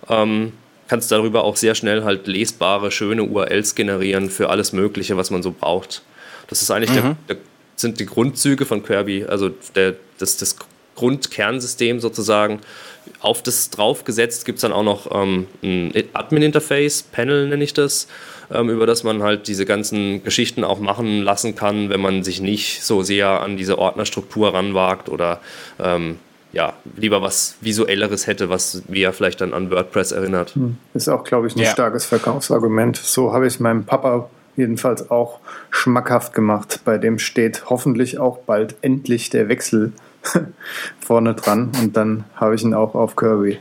Ähm, 0.08 0.52
kannst 0.88 1.10
darüber 1.10 1.44
auch 1.44 1.56
sehr 1.56 1.74
schnell 1.74 2.04
halt 2.04 2.26
lesbare, 2.26 2.90
schöne 2.90 3.24
URLs 3.24 3.74
generieren 3.74 4.30
für 4.30 4.50
alles 4.50 4.72
Mögliche, 4.72 5.16
was 5.16 5.30
man 5.30 5.42
so 5.42 5.52
braucht. 5.52 6.02
Das 6.48 6.62
ist 6.62 6.70
eigentlich 6.70 6.90
mhm. 6.90 7.16
der, 7.28 7.36
der, 7.36 7.36
sind 7.76 8.00
die 8.00 8.06
Grundzüge 8.06 8.64
von 8.64 8.82
Kirby, 8.82 9.24
also 9.24 9.50
der, 9.74 9.96
das, 10.18 10.38
das 10.38 10.56
Grundkernsystem 10.94 12.00
sozusagen. 12.00 12.60
Auf 13.20 13.42
das 13.42 13.70
draufgesetzt 13.70 14.44
gibt 14.46 14.56
es 14.56 14.62
dann 14.62 14.72
auch 14.72 14.82
noch 14.82 15.10
ähm, 15.12 15.46
ein 15.62 15.92
Admin-Interface, 16.12 17.02
Panel 17.02 17.48
nenne 17.48 17.62
ich 17.62 17.74
das, 17.74 18.08
ähm, 18.50 18.70
über 18.70 18.86
das 18.86 19.04
man 19.04 19.22
halt 19.22 19.46
diese 19.46 19.64
ganzen 19.64 20.24
Geschichten 20.24 20.64
auch 20.64 20.80
machen 20.80 21.22
lassen 21.22 21.54
kann, 21.54 21.90
wenn 21.90 22.00
man 22.00 22.24
sich 22.24 22.40
nicht 22.40 22.82
so 22.82 23.02
sehr 23.02 23.42
an 23.42 23.56
diese 23.56 23.78
Ordnerstruktur 23.78 24.54
ranwagt 24.54 25.08
oder 25.08 25.40
ähm, 25.78 26.18
ja, 26.56 26.72
lieber 26.96 27.20
was 27.20 27.56
Visuelleres 27.60 28.26
hätte, 28.26 28.48
was 28.48 28.82
mir 28.88 29.12
vielleicht 29.12 29.42
dann 29.42 29.52
an 29.52 29.70
WordPress 29.70 30.12
erinnert. 30.12 30.54
Hm. 30.54 30.78
Ist 30.94 31.06
auch, 31.08 31.22
glaube 31.22 31.46
ich, 31.46 31.54
ein 31.54 31.60
ja. 31.60 31.70
starkes 31.70 32.06
Verkaufsargument. 32.06 32.96
So 32.96 33.34
habe 33.34 33.46
ich 33.46 33.54
es 33.54 33.60
meinem 33.60 33.84
Papa 33.84 34.30
jedenfalls 34.56 35.10
auch 35.10 35.40
schmackhaft 35.68 36.32
gemacht. 36.32 36.80
Bei 36.86 36.96
dem 36.96 37.18
steht 37.18 37.68
hoffentlich 37.68 38.18
auch 38.18 38.38
bald 38.38 38.76
endlich 38.80 39.28
der 39.28 39.50
Wechsel 39.50 39.92
vorne 40.98 41.34
dran 41.34 41.72
und 41.82 41.94
dann 41.94 42.24
habe 42.36 42.54
ich 42.54 42.62
ihn 42.62 42.72
auch 42.72 42.94
auf 42.94 43.16
Kirby. 43.16 43.58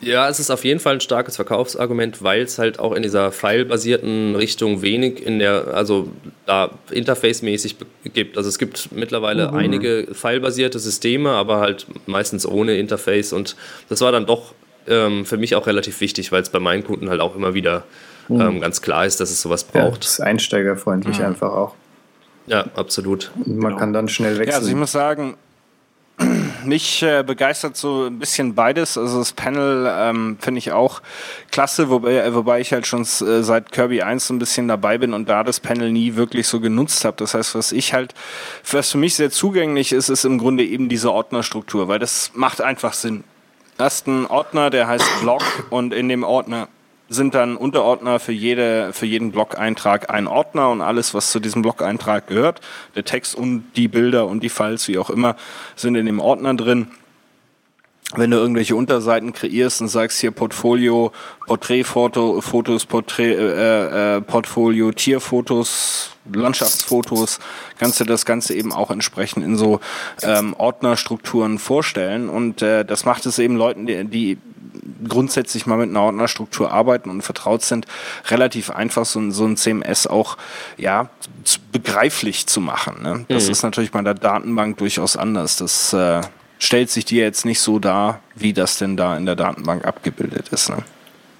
Ja, 0.00 0.28
es 0.28 0.40
ist 0.40 0.50
auf 0.50 0.64
jeden 0.64 0.80
Fall 0.80 0.94
ein 0.94 1.00
starkes 1.00 1.36
Verkaufsargument, 1.36 2.22
weil 2.22 2.42
es 2.42 2.58
halt 2.58 2.78
auch 2.78 2.92
in 2.92 3.02
dieser 3.02 3.30
File-basierten 3.30 4.34
Richtung 4.34 4.80
wenig 4.80 5.24
in 5.24 5.38
der, 5.38 5.74
also 5.74 6.08
da 6.46 6.70
interface-mäßig 6.90 7.76
gibt. 8.14 8.38
Also 8.38 8.48
es 8.48 8.58
gibt 8.58 8.90
mittlerweile 8.92 9.48
mhm. 9.48 9.56
einige 9.56 10.08
File-basierte 10.12 10.78
Systeme, 10.78 11.30
aber 11.30 11.60
halt 11.60 11.86
meistens 12.06 12.46
ohne 12.46 12.78
Interface 12.78 13.34
und 13.34 13.54
das 13.90 14.00
war 14.00 14.12
dann 14.12 14.24
doch 14.24 14.54
ähm, 14.88 15.26
für 15.26 15.36
mich 15.36 15.54
auch 15.54 15.66
relativ 15.66 16.00
wichtig, 16.00 16.32
weil 16.32 16.40
es 16.40 16.48
bei 16.48 16.60
meinen 16.60 16.82
Kunden 16.82 17.10
halt 17.10 17.20
auch 17.20 17.36
immer 17.36 17.52
wieder 17.52 17.84
mhm. 18.28 18.40
ähm, 18.40 18.60
ganz 18.60 18.80
klar 18.80 19.04
ist, 19.04 19.20
dass 19.20 19.30
es 19.30 19.42
sowas 19.42 19.64
braucht. 19.64 19.94
Ja, 19.94 19.98
das 20.00 20.12
ist 20.12 20.20
einsteigerfreundlich 20.20 21.18
mhm. 21.18 21.26
einfach 21.26 21.52
auch. 21.52 21.74
Ja, 22.46 22.64
absolut. 22.76 23.30
Und 23.44 23.58
man 23.58 23.72
genau. 23.72 23.78
kann 23.78 23.92
dann 23.92 24.08
schnell 24.08 24.38
wechseln. 24.38 24.48
Ja, 24.48 24.56
also 24.56 24.68
ich 24.68 24.76
muss 24.76 24.92
sagen, 24.92 25.36
mich 26.64 27.02
äh, 27.02 27.22
begeistert 27.22 27.76
so 27.76 28.06
ein 28.06 28.18
bisschen 28.18 28.54
beides. 28.54 28.96
Also 28.96 29.18
das 29.18 29.32
Panel 29.32 29.90
ähm, 29.90 30.38
finde 30.40 30.58
ich 30.58 30.72
auch 30.72 31.02
klasse, 31.50 31.90
wobei, 31.90 32.34
wobei 32.34 32.60
ich 32.60 32.72
halt 32.72 32.86
schon 32.86 33.02
äh, 33.02 33.42
seit 33.42 33.72
Kirby 33.72 34.02
1 34.02 34.26
so 34.26 34.34
ein 34.34 34.38
bisschen 34.38 34.68
dabei 34.68 34.98
bin 34.98 35.14
und 35.14 35.28
da 35.28 35.44
das 35.44 35.60
Panel 35.60 35.92
nie 35.92 36.16
wirklich 36.16 36.46
so 36.46 36.60
genutzt 36.60 37.04
habe. 37.04 37.16
Das 37.18 37.34
heißt, 37.34 37.54
was 37.54 37.72
ich 37.72 37.92
halt, 37.92 38.14
was 38.70 38.90
für 38.90 38.98
mich 38.98 39.14
sehr 39.14 39.30
zugänglich 39.30 39.92
ist, 39.92 40.08
ist 40.08 40.24
im 40.24 40.38
Grunde 40.38 40.64
eben 40.64 40.88
diese 40.88 41.12
Ordnerstruktur, 41.12 41.88
weil 41.88 41.98
das 41.98 42.32
macht 42.34 42.60
einfach 42.60 42.92
Sinn. 42.92 43.24
Du 43.78 43.84
hast 43.84 44.06
einen 44.06 44.26
Ordner, 44.26 44.70
der 44.70 44.88
heißt 44.88 45.20
Blog 45.20 45.42
und 45.70 45.92
in 45.92 46.08
dem 46.08 46.24
Ordner 46.24 46.68
sind 47.08 47.34
dann 47.34 47.56
Unterordner 47.56 48.18
für, 48.18 48.32
jede, 48.32 48.92
für 48.92 49.06
jeden 49.06 49.30
Blog-Eintrag 49.30 50.10
ein 50.10 50.26
Ordner 50.26 50.70
und 50.70 50.80
alles, 50.80 51.14
was 51.14 51.30
zu 51.30 51.40
diesem 51.40 51.62
Blog-Eintrag 51.62 52.26
gehört. 52.26 52.60
Der 52.94 53.04
Text 53.04 53.34
und 53.34 53.64
die 53.76 53.88
Bilder 53.88 54.26
und 54.26 54.42
die 54.42 54.48
Files, 54.48 54.88
wie 54.88 54.98
auch 54.98 55.10
immer, 55.10 55.36
sind 55.76 55.94
in 55.94 56.06
dem 56.06 56.20
Ordner 56.20 56.54
drin. 56.54 56.88
Wenn 58.14 58.30
du 58.30 58.36
irgendwelche 58.36 58.76
Unterseiten 58.76 59.32
kreierst 59.32 59.80
und 59.80 59.88
sagst 59.88 60.20
hier 60.20 60.30
Portfolio, 60.30 61.10
Porträtfoto, 61.46 62.40
Fotos, 62.40 62.86
Porträt, 62.86 63.34
äh, 63.34 64.16
äh, 64.16 64.20
Portfolio, 64.20 64.92
Tierfotos, 64.92 66.12
Landschaftsfotos, 66.32 67.40
kannst 67.78 67.98
du 67.98 68.04
das 68.04 68.24
Ganze 68.24 68.54
eben 68.54 68.72
auch 68.72 68.92
entsprechend 68.92 69.44
in 69.44 69.56
so 69.56 69.80
ähm, 70.22 70.54
Ordnerstrukturen 70.56 71.58
vorstellen. 71.58 72.28
Und 72.28 72.62
äh, 72.62 72.84
das 72.84 73.04
macht 73.04 73.26
es 73.26 73.40
eben 73.40 73.56
Leuten, 73.56 73.86
die, 73.86 74.04
die 74.04 74.38
grundsätzlich 75.06 75.66
mal 75.66 75.76
mit 75.76 75.90
einer 75.90 76.02
Ordnerstruktur 76.02 76.72
arbeiten 76.72 77.10
und 77.10 77.22
vertraut 77.22 77.62
sind, 77.62 77.86
relativ 78.28 78.70
einfach 78.70 79.04
so, 79.04 79.30
so 79.30 79.44
ein 79.44 79.56
CMS 79.56 80.06
auch 80.06 80.36
ja 80.76 81.10
begreiflich 81.72 82.46
zu 82.46 82.60
machen. 82.60 83.02
Ne? 83.02 83.24
Das 83.28 83.46
mhm. 83.46 83.52
ist 83.52 83.62
natürlich 83.62 83.90
bei 83.90 84.02
der 84.02 84.14
Datenbank 84.14 84.78
durchaus 84.78 85.16
anders. 85.16 85.56
Das 85.56 85.92
äh, 85.92 86.20
stellt 86.58 86.90
sich 86.90 87.04
dir 87.04 87.22
jetzt 87.22 87.44
nicht 87.44 87.60
so 87.60 87.78
dar, 87.78 88.20
wie 88.34 88.52
das 88.52 88.78
denn 88.78 88.96
da 88.96 89.16
in 89.16 89.26
der 89.26 89.36
Datenbank 89.36 89.84
abgebildet 89.84 90.48
ist. 90.50 90.70
Ne? 90.70 90.78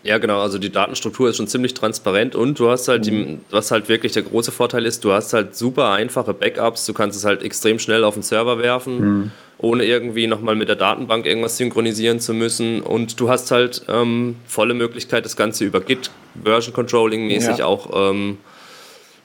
Ja, 0.03 0.19
genau. 0.19 0.41
Also 0.41 0.59
die 0.59 0.71
Datenstruktur 0.71 1.31
ist 1.31 1.37
schon 1.37 1.49
ziemlich 1.49 1.75
transparent 1.75 2.37
und 2.37 2.59
du 2.61 2.71
hast 2.71 2.87
halt, 2.87 3.07
die, 3.07 3.41
was 3.51 3.73
halt 3.73 3.89
wirklich 3.89 4.13
der 4.13 4.23
große 4.23 4.53
Vorteil 4.53 4.87
ist, 4.87 5.05
du 5.05 5.13
hast 5.13 5.33
halt 5.33 5.57
super 5.57 5.91
einfache 5.91 6.33
Backups. 6.33 6.87
Du 6.87 6.95
kannst 6.95 7.19
es 7.19 7.25
halt 7.25 7.43
extrem 7.43 7.81
schnell 7.81 8.05
auf 8.05 8.15
den 8.15 8.23
Server 8.23 8.59
werfen. 8.59 9.01
Mhm 9.01 9.31
ohne 9.59 9.85
irgendwie 9.85 10.27
nochmal 10.27 10.55
mit 10.55 10.69
der 10.69 10.77
Datenbank 10.77 11.27
irgendwas 11.27 11.57
synchronisieren 11.57 12.21
zu 12.21 12.35
müssen. 12.35 12.83
Und 12.83 13.19
du 13.21 13.29
hast 13.29 13.51
halt 13.51 13.83
ähm, 13.89 14.37
volle 14.47 14.75
Möglichkeit, 14.75 15.25
das 15.25 15.37
Ganze 15.37 15.65
über 15.65 15.81
Git, 15.81 16.11
Version 16.43 16.75
Controlling 16.75 17.27
mäßig 17.27 17.59
ja. 17.59 17.67
auch 17.67 18.11
ähm, 18.11 18.39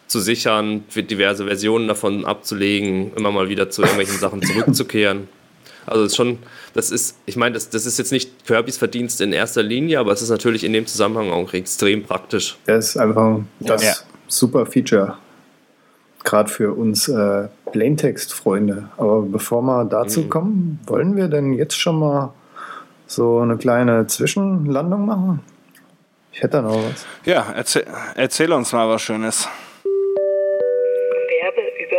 zu 0.08 0.20
sichern, 0.20 0.84
diverse 0.96 1.46
Versionen 1.46 1.88
davon 1.88 2.26
abzulegen, 2.26 3.14
immer 3.16 3.32
mal 3.32 3.50
wieder 3.50 3.70
zu 3.70 3.82
irgendwelchen 3.82 4.18
Sachen 4.18 4.42
zurückzukehren. 4.42 5.28
Also 5.86 6.04
das 6.04 6.12
ist 6.12 6.18
schon, 6.18 6.38
das 6.74 6.92
ist, 6.92 7.18
ich 7.26 7.36
meine, 7.36 7.54
das, 7.54 7.70
das 7.70 7.86
ist 7.86 7.98
jetzt 7.98 8.12
nicht 8.12 8.46
Kirbys 8.46 8.78
Verdienst 8.78 9.20
in 9.20 9.34
erster 9.34 9.64
Linie, 9.64 10.00
aber 10.00 10.12
es 10.12 10.22
ist 10.22 10.30
natürlich 10.30 10.64
in 10.64 10.74
dem 10.74 10.86
Zusammenhang 10.86 11.32
auch 11.32 11.54
extrem 11.54 12.04
praktisch. 12.04 12.58
Das 12.66 12.90
ist 12.90 12.98
einfach 12.98 13.40
das 13.60 13.84
ja. 13.84 13.94
super 14.28 14.66
Feature 14.66 15.18
gerade 16.24 16.50
für 16.50 16.74
uns 16.74 17.08
äh, 17.08 17.48
Plaintext-Freunde. 17.72 18.90
Aber 18.98 19.22
bevor 19.22 19.62
wir 19.62 19.86
dazu 19.86 20.22
mhm. 20.22 20.30
kommen, 20.30 20.80
wollen 20.86 21.16
wir 21.16 21.28
denn 21.28 21.54
jetzt 21.54 21.80
schon 21.80 22.00
mal 22.00 22.34
so 23.08 23.40
eine 23.40 23.58
kleine 23.58 24.08
Zwischenlandung 24.08 25.06
machen? 25.06 25.42
Ich 26.32 26.42
hätte 26.42 26.58
da 26.58 26.62
noch 26.62 26.76
was. 26.76 27.06
Ja, 27.26 27.46
erzähl, 27.56 27.86
erzähl 28.16 28.52
uns 28.54 28.72
mal 28.72 28.88
was 28.88 29.02
Schönes. 29.02 29.48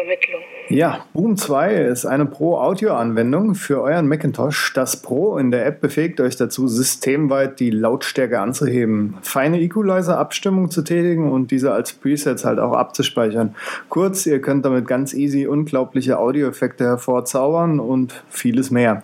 Werbeübermittlung. 0.07 0.43
Ja, 0.69 1.07
Boom 1.13 1.37
2 1.37 1.75
ist 1.75 2.07
eine 2.07 2.27
Pro-Audio-Anwendung 2.27 3.55
für 3.55 3.81
euren 3.83 4.09
Macintosh. 4.09 4.73
Das 4.75 5.03
Pro 5.03 5.37
in 5.39 5.51
der 5.51 5.67
App 5.67 5.81
befähigt 5.81 6.21
euch 6.21 6.37
dazu, 6.37 6.69
systemweit 6.69 7.61
die 7.61 7.71
Lautstärke 7.71 8.41
anzuheben, 8.41 9.17
feine 9.23 9.61
Equalizer-Abstimmung 9.61 10.71
zu 10.71 10.83
tätigen 10.83 11.31
und 11.31 11.51
diese 11.51 11.73
als 11.73 11.93
Presets 11.93 12.45
halt 12.45 12.59
auch 12.59 12.73
abzuspeichern. 12.73 13.55
Kurz, 13.89 14.27
ihr 14.27 14.41
könnt 14.41 14.65
damit 14.65 14.87
ganz 14.87 15.15
easy 15.15 15.47
unglaubliche 15.47 16.19
Audioeffekte 16.19 16.85
hervorzaubern 16.85 17.81
und 17.81 18.25
vieles 18.29 18.71
mehr. 18.71 19.03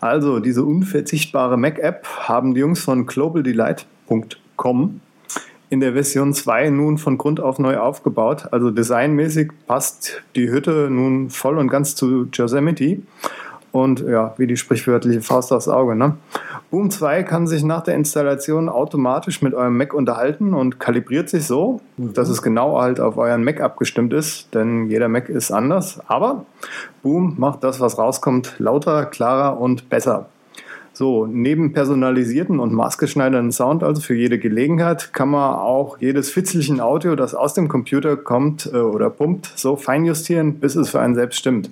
Also, 0.00 0.40
diese 0.40 0.64
unverzichtbare 0.64 1.56
Mac-App 1.56 2.06
haben 2.28 2.54
die 2.54 2.60
Jungs 2.60 2.80
von 2.80 3.06
globaldelight.com 3.06 5.00
in 5.68 5.80
der 5.80 5.94
Version 5.94 6.32
2 6.32 6.70
nun 6.70 6.98
von 6.98 7.18
Grund 7.18 7.40
auf 7.40 7.58
neu 7.58 7.78
aufgebaut. 7.78 8.48
Also 8.52 8.70
designmäßig 8.70 9.50
passt 9.66 10.22
die 10.34 10.50
Hütte 10.50 10.88
nun 10.90 11.30
voll 11.30 11.58
und 11.58 11.68
ganz 11.68 11.94
zu 11.94 12.28
Yosemite. 12.32 13.02
und 13.72 14.00
ja, 14.00 14.34
wie 14.38 14.46
die 14.46 14.56
sprichwörtliche 14.56 15.20
Faust 15.20 15.52
aufs 15.52 15.68
Auge. 15.68 15.94
Ne? 15.94 16.16
Boom 16.70 16.90
2 16.90 17.22
kann 17.22 17.46
sich 17.46 17.62
nach 17.62 17.82
der 17.82 17.94
Installation 17.94 18.68
automatisch 18.68 19.42
mit 19.42 19.54
eurem 19.54 19.76
Mac 19.76 19.94
unterhalten 19.94 20.54
und 20.54 20.80
kalibriert 20.80 21.28
sich 21.28 21.46
so, 21.46 21.80
dass 21.96 22.28
es 22.28 22.42
genau 22.42 22.80
halt 22.80 23.00
auf 23.00 23.16
euren 23.16 23.44
Mac 23.44 23.60
abgestimmt 23.60 24.12
ist, 24.12 24.54
denn 24.54 24.88
jeder 24.88 25.08
Mac 25.08 25.28
ist 25.28 25.50
anders. 25.50 26.00
Aber 26.08 26.46
Boom 27.02 27.34
macht 27.36 27.62
das, 27.62 27.80
was 27.80 27.98
rauskommt, 27.98 28.54
lauter, 28.58 29.06
klarer 29.06 29.60
und 29.60 29.88
besser. 29.88 30.28
So, 30.98 31.26
neben 31.26 31.74
personalisierten 31.74 32.58
und 32.58 32.72
maßgeschneiderten 32.72 33.52
Sound, 33.52 33.82
also 33.82 34.00
für 34.00 34.14
jede 34.14 34.38
Gelegenheit, 34.38 35.12
kann 35.12 35.28
man 35.28 35.56
auch 35.56 35.98
jedes 36.00 36.30
Fitzelchen 36.30 36.80
Audio, 36.80 37.16
das 37.16 37.34
aus 37.34 37.52
dem 37.52 37.68
Computer 37.68 38.16
kommt 38.16 38.64
äh, 38.72 38.78
oder 38.78 39.10
pumpt, 39.10 39.52
so 39.56 39.76
feinjustieren, 39.76 40.54
bis 40.54 40.74
es 40.74 40.88
für 40.88 41.00
einen 41.00 41.14
selbst 41.14 41.36
stimmt. 41.38 41.68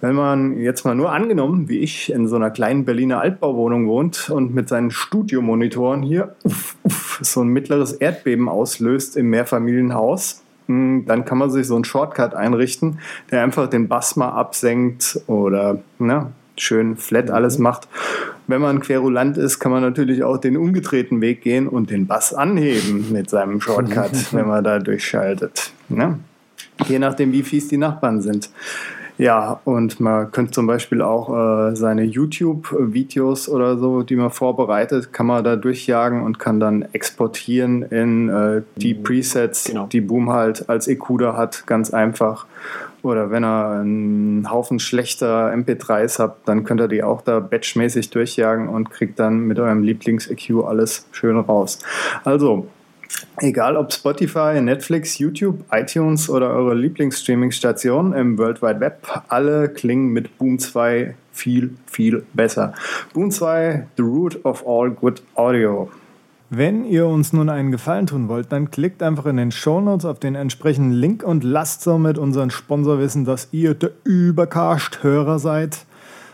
Wenn 0.00 0.16
man 0.16 0.58
jetzt 0.58 0.84
mal 0.84 0.96
nur 0.96 1.12
angenommen, 1.12 1.68
wie 1.68 1.78
ich, 1.78 2.10
in 2.10 2.26
so 2.26 2.34
einer 2.34 2.50
kleinen 2.50 2.84
Berliner 2.84 3.20
Altbauwohnung 3.20 3.86
wohnt 3.86 4.28
und 4.28 4.52
mit 4.52 4.68
seinen 4.68 4.90
Studiomonitoren 4.90 6.02
hier 6.02 6.34
uff, 6.42 6.74
uff, 6.82 7.20
so 7.22 7.42
ein 7.42 7.48
mittleres 7.50 7.92
Erdbeben 7.92 8.48
auslöst 8.48 9.16
im 9.16 9.30
Mehrfamilienhaus, 9.30 10.42
hm, 10.66 11.04
dann 11.06 11.24
kann 11.24 11.38
man 11.38 11.50
sich 11.50 11.68
so 11.68 11.76
einen 11.76 11.84
Shortcut 11.84 12.34
einrichten, 12.34 12.98
der 13.30 13.44
einfach 13.44 13.70
den 13.70 13.86
Bass 13.86 14.16
mal 14.16 14.30
absenkt 14.30 15.20
oder 15.28 15.78
ne, 16.00 16.32
schön 16.60 16.96
flat 16.96 17.30
alles 17.30 17.58
macht. 17.58 17.88
Wenn 18.48 18.62
man 18.62 18.80
querulant 18.80 19.36
ist, 19.36 19.58
kann 19.58 19.70
man 19.70 19.82
natürlich 19.82 20.24
auch 20.24 20.38
den 20.38 20.56
umgedrehten 20.56 21.20
Weg 21.20 21.42
gehen 21.42 21.68
und 21.68 21.90
den 21.90 22.06
Bass 22.06 22.32
anheben 22.32 23.12
mit 23.12 23.28
seinem 23.28 23.60
Shortcut, 23.60 24.10
wenn 24.32 24.48
man 24.48 24.64
da 24.64 24.78
durchschaltet. 24.78 25.70
Ne? 25.90 26.18
Je 26.86 26.98
nachdem, 26.98 27.30
wie 27.32 27.42
fies 27.42 27.68
die 27.68 27.76
Nachbarn 27.76 28.22
sind. 28.22 28.48
Ja, 29.18 29.60
und 29.64 29.98
man 29.98 30.30
könnte 30.30 30.52
zum 30.52 30.68
Beispiel 30.68 31.02
auch 31.02 31.28
äh, 31.70 31.74
seine 31.76 32.04
YouTube-Videos 32.04 33.48
oder 33.48 33.76
so, 33.76 34.02
die 34.02 34.14
man 34.14 34.30
vorbereitet, 34.30 35.12
kann 35.12 35.26
man 35.26 35.42
da 35.42 35.56
durchjagen 35.56 36.22
und 36.22 36.38
kann 36.38 36.60
dann 36.60 36.82
exportieren 36.92 37.82
in 37.82 38.28
äh, 38.28 38.62
die 38.76 38.94
Presets, 38.94 39.64
Genau. 39.64 39.86
die 39.86 40.00
Boom 40.00 40.30
halt 40.30 40.68
als 40.68 40.86
EQ 40.86 41.18
da 41.18 41.36
hat, 41.36 41.66
ganz 41.66 41.92
einfach. 41.92 42.46
Oder 43.02 43.30
wenn 43.30 43.44
er 43.44 43.80
einen 43.80 44.50
Haufen 44.50 44.78
schlechter 44.78 45.52
MP3s 45.52 46.18
habt, 46.20 46.48
dann 46.48 46.64
könnt 46.64 46.80
ihr 46.80 46.88
die 46.88 47.02
auch 47.02 47.22
da 47.22 47.40
batchmäßig 47.40 48.10
durchjagen 48.10 48.68
und 48.68 48.90
kriegt 48.90 49.18
dann 49.18 49.40
mit 49.40 49.58
eurem 49.58 49.82
Lieblings-EQ 49.82 50.64
alles 50.64 51.06
schön 51.12 51.38
raus. 51.38 51.78
Also, 52.24 52.66
egal 53.38 53.76
ob 53.76 53.92
Spotify, 53.92 54.60
Netflix, 54.60 55.18
YouTube, 55.18 55.64
iTunes 55.70 56.28
oder 56.28 56.50
eure 56.50 56.74
Lieblingsstreaming-Station 56.74 58.12
im 58.12 58.38
World 58.38 58.62
Wide 58.62 58.80
Web, 58.80 59.06
alle 59.28 59.68
klingen 59.68 60.08
mit 60.08 60.38
Boom 60.38 60.58
2 60.58 61.14
viel, 61.32 61.76
viel 61.86 62.24
besser. 62.34 62.74
Boom 63.14 63.30
2, 63.30 63.86
the 63.96 64.02
root 64.02 64.44
of 64.44 64.66
all 64.66 64.90
good 64.90 65.22
audio. 65.34 65.88
Wenn 66.50 66.86
ihr 66.86 67.06
uns 67.06 67.34
nun 67.34 67.50
einen 67.50 67.70
Gefallen 67.70 68.06
tun 68.06 68.28
wollt, 68.28 68.52
dann 68.52 68.70
klickt 68.70 69.02
einfach 69.02 69.26
in 69.26 69.36
den 69.36 69.52
Shownotes 69.52 70.06
auf 70.06 70.18
den 70.18 70.34
entsprechenden 70.34 70.92
Link 70.92 71.22
und 71.22 71.44
lasst 71.44 71.82
somit 71.82 72.16
unseren 72.16 72.50
Sponsor 72.50 72.98
wissen, 72.98 73.26
dass 73.26 73.48
ihr 73.52 73.74
der 73.74 73.90
Übercast-Hörer 74.04 75.38
seid. 75.38 75.84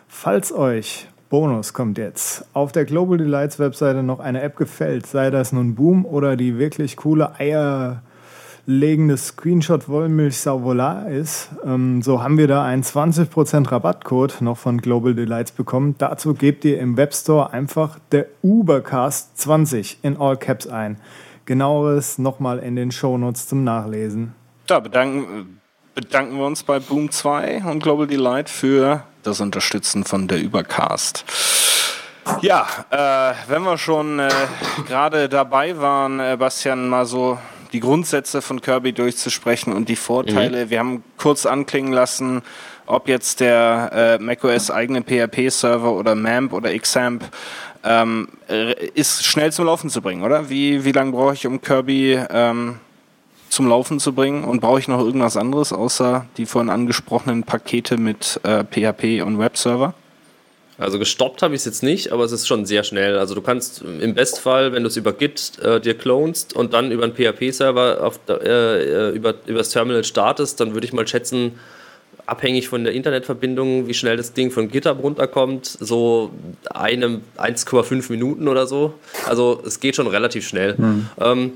Falls 0.07 0.53
euch, 0.53 1.09
Bonus 1.35 1.73
kommt 1.73 1.99
jetzt, 1.99 2.47
auf 2.53 2.71
der 2.71 2.85
Global 2.85 3.19
Delights 3.19 3.59
Webseite 3.59 4.05
noch 4.05 4.21
eine 4.21 4.41
App 4.41 4.55
gefällt, 4.55 5.05
sei 5.05 5.31
das 5.31 5.51
nun 5.51 5.75
Boom 5.75 6.07
oder 6.07 6.37
die 6.37 6.61
wirklich 6.61 6.97
coole 6.97 7.33
eierlegende 7.41 9.17
Screenshot 9.17 9.89
Wollmilch 9.89 10.39
Sauvola 10.39 11.09
ist, 11.09 11.49
ähm, 11.65 12.03
so 12.03 12.23
haben 12.23 12.39
wir 12.39 12.47
da 12.47 12.65
einen 12.65 12.85
20% 12.85 13.73
Rabattcode 13.73 14.43
noch 14.43 14.57
von 14.59 14.81
Global 14.81 15.13
Delights 15.13 15.51
bekommen. 15.51 15.97
Dazu 15.99 16.35
gebt 16.35 16.65
ihr 16.65 16.79
im 16.79 16.97
Webstore 16.97 17.53
einfach 17.53 17.99
der 18.13 18.27
Ubercast 18.43 19.37
20 19.37 19.99
in 20.03 20.17
All 20.17 20.37
Caps 20.37 20.69
ein. 20.69 20.99
Genaueres 21.47 22.17
nochmal 22.19 22.61
in 22.61 22.77
den 22.77 22.93
Shownotes 22.93 23.49
zum 23.49 23.65
Nachlesen. 23.65 24.37
Da 24.69 24.79
bedanken, 24.79 25.59
bedanken 25.97 26.39
wir 26.39 26.47
uns 26.47 26.63
bei 26.63 26.79
Boom 26.79 27.11
2 27.11 27.65
und 27.65 27.83
Global 27.83 28.07
Delight 28.07 28.49
für 28.49 29.03
das 29.27 29.41
Unterstützen 29.41 30.05
von 30.05 30.29
der 30.29 30.41
Übercast. 30.41 31.25
Ja, 32.41 32.67
äh, 32.91 33.35
wenn 33.49 33.63
wir 33.63 33.77
schon 33.79 34.19
äh, 34.19 34.29
gerade 34.87 35.29
dabei 35.29 35.79
waren, 35.79 36.21
äh, 36.21 36.37
Bastian, 36.39 36.89
mal 36.89 37.07
so 37.07 37.39
die 37.73 37.81
Grundsätze 37.81 38.41
von 38.41 38.61
Kirby 38.61 38.93
durchzusprechen 38.93 39.73
und 39.73 39.89
die 39.89 39.97
Vorteile. 39.97 40.71
Wir 40.71 40.79
haben 40.79 41.03
kurz 41.19 41.45
anklingen 41.45 41.93
lassen, 41.93 42.43
ob 42.87 43.09
jetzt 43.09 43.41
der 43.41 43.91
äh, 43.93 44.23
macOS 44.23 44.71
eigene 44.71 45.03
PHP-Server 45.03 45.93
oder 45.93 46.15
MAMP 46.15 46.53
oder 46.53 46.77
XAMP 46.79 47.25
ähm, 47.83 48.29
äh, 48.49 48.73
ist 48.95 49.25
schnell 49.25 49.53
zum 49.53 49.67
Laufen 49.67 49.91
zu 49.91 50.01
bringen, 50.01 50.23
oder? 50.23 50.49
Wie, 50.49 50.85
wie 50.85 50.93
lange 50.93 51.13
brauche 51.13 51.35
ich, 51.35 51.47
um 51.47 51.61
Kirby 51.61 52.19
ähm, 52.31 52.79
zum 53.55 53.69
Laufen 53.69 54.01
zu 54.01 54.13
bringen? 54.13 54.45
Und 54.45 54.61
brauche 54.61 54.79
ich 54.79 54.89
noch 54.89 55.01
irgendwas 55.01 55.37
anderes 55.37 55.73
außer 55.73 56.27
die 56.37 56.47
vorhin 56.47 56.71
angesprochenen 56.71 57.45
Pakete 57.45 57.97
mit 57.97 58.41
äh, 58.43 58.65
PHP 58.65 59.23
und 59.23 59.39
Webserver? 59.39 59.95
Also 60.77 60.99
gestoppt 60.99 61.43
habe 61.43 61.55
ich 61.55 61.61
es 61.61 61.65
jetzt 61.67 61.83
nicht, 61.85 62.11
aber 62.11 62.25
es 62.25 62.33
ist 62.33 62.49
schon 62.49 62.67
sehr 62.67 62.83
schnell. 62.83 63.17
Also 63.17 63.37
du 63.37 63.43
kannst 63.43 63.83
im 63.83 64.15
Bestfall, 64.15 64.73
wenn 64.73 64.83
du 64.83 64.89
es 64.89 64.97
über 64.97 65.13
Git 65.13 65.59
äh, 65.61 65.81
dir 65.81 65.95
clonst 65.95 66.55
und 66.57 66.73
dann 66.73 66.91
über 66.91 67.05
einen 67.05 67.15
PHP-Server 67.15 68.13
äh, 68.29 68.33
äh, 68.33 69.11
über, 69.11 69.35
über 69.47 69.59
das 69.59 69.71
Terminal 69.71 70.03
startest, 70.03 70.59
dann 70.59 70.75
würde 70.75 70.85
ich 70.87 70.93
mal 70.93 71.07
schätzen, 71.07 71.53
abhängig 72.27 72.69
von 72.69 72.83
der 72.83 72.93
Internetverbindung, 72.93 73.87
wie 73.87 73.95
schnell 73.95 74.17
das 74.17 74.33
Ding 74.33 74.51
von 74.51 74.69
GitHub 74.69 75.01
runterkommt, 75.01 75.67
so 75.67 76.31
einem 76.71 77.21
1,5 77.39 78.11
Minuten 78.11 78.49
oder 78.49 78.67
so. 78.67 78.95
Also 79.27 79.63
es 79.65 79.79
geht 79.79 79.95
schon 79.95 80.09
relativ 80.09 80.49
schnell. 80.49 80.77
Ähm, 81.21 81.53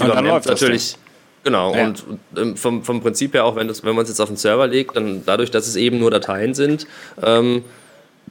Und 0.00 0.08
dann 0.08 0.24
läuft 0.26 0.46
natürlich. 0.46 0.96
Genau, 1.44 1.74
Ja. 1.74 1.84
und 1.88 2.04
ähm, 2.38 2.56
vom, 2.56 2.82
vom 2.82 3.02
Prinzip 3.02 3.34
her 3.34 3.44
auch, 3.44 3.54
wenn, 3.54 3.68
das, 3.68 3.84
wenn 3.84 3.94
man 3.94 4.04
es 4.04 4.08
jetzt 4.08 4.20
auf 4.20 4.28
den 4.28 4.38
Server 4.38 4.66
legt, 4.66 4.96
dann 4.96 5.24
dadurch, 5.26 5.50
dass 5.50 5.68
es 5.68 5.76
eben 5.76 5.98
nur 5.98 6.10
Dateien 6.10 6.54
sind, 6.54 6.86
ähm, 7.22 7.64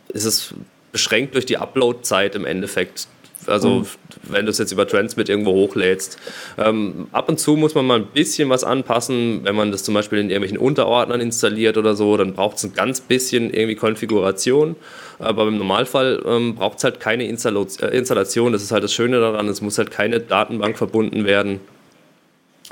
ist 0.07 0.25
es 0.25 0.53
beschränkt 0.91 1.35
durch 1.35 1.45
die 1.45 1.57
Upload-Zeit 1.57 2.33
im 2.35 2.45
Endeffekt. 2.45 3.07
Also 3.47 3.85
wenn 4.23 4.45
du 4.45 4.51
es 4.51 4.57
jetzt 4.57 4.71
über 4.71 4.87
Transmit 4.87 5.29
irgendwo 5.29 5.53
hochlädst. 5.53 6.17
Ähm, 6.57 7.07
ab 7.11 7.29
und 7.29 7.39
zu 7.39 7.55
muss 7.55 7.75
man 7.75 7.85
mal 7.85 7.99
ein 7.99 8.07
bisschen 8.07 8.49
was 8.49 8.63
anpassen, 8.63 9.41
wenn 9.43 9.55
man 9.55 9.71
das 9.71 9.83
zum 9.83 9.93
Beispiel 9.93 10.19
in 10.19 10.29
irgendwelchen 10.29 10.57
Unterordnern 10.57 11.21
installiert 11.21 11.77
oder 11.77 11.95
so, 11.95 12.15
dann 12.17 12.33
braucht 12.33 12.57
es 12.57 12.63
ein 12.63 12.73
ganz 12.73 13.01
bisschen 13.01 13.53
irgendwie 13.53 13.75
Konfiguration. 13.75 14.75
Aber 15.19 15.47
im 15.47 15.57
Normalfall 15.57 16.21
ähm, 16.25 16.55
braucht 16.55 16.79
es 16.79 16.83
halt 16.83 16.99
keine 16.99 17.23
Installo- 17.25 17.81
äh, 17.81 17.97
Installation. 17.97 18.51
Das 18.51 18.63
ist 18.63 18.71
halt 18.71 18.83
das 18.83 18.93
Schöne 18.93 19.19
daran, 19.19 19.47
es 19.47 19.61
muss 19.61 19.77
halt 19.77 19.91
keine 19.91 20.19
Datenbank 20.19 20.77
verbunden 20.77 21.25
werden. 21.25 21.59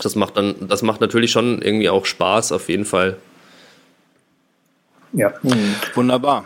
Das 0.01 0.15
macht 0.15 0.37
dann, 0.37 0.55
das 0.67 0.81
macht 0.81 1.01
natürlich 1.01 1.31
schon 1.31 1.61
irgendwie 1.61 1.89
auch 1.89 2.05
Spaß, 2.05 2.51
auf 2.51 2.69
jeden 2.69 2.85
Fall. 2.85 3.17
Ja. 5.13 5.33
Wunderbar. 5.93 6.45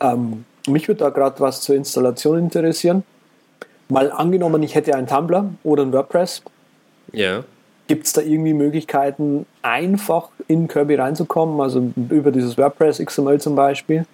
Ähm, 0.00 0.44
mich 0.66 0.88
würde 0.88 1.00
da 1.00 1.10
gerade 1.10 1.40
was 1.40 1.60
zur 1.60 1.74
Installation 1.74 2.38
interessieren. 2.38 3.02
Mal 3.88 4.10
angenommen, 4.10 4.62
ich 4.62 4.74
hätte 4.74 4.94
einen 4.94 5.06
Tumblr 5.06 5.50
oder 5.62 5.82
ein 5.82 5.92
WordPress. 5.92 6.42
Ja. 7.12 7.44
Gibt 7.86 8.06
es 8.06 8.14
da 8.14 8.22
irgendwie 8.22 8.54
Möglichkeiten, 8.54 9.44
einfach 9.62 10.28
in 10.48 10.68
Kirby 10.68 10.94
reinzukommen? 10.94 11.60
Also 11.60 11.92
über 12.08 12.30
dieses 12.30 12.56
WordPress 12.56 12.98
XML 13.04 13.40
zum 13.40 13.54
Beispiel? 13.56 14.06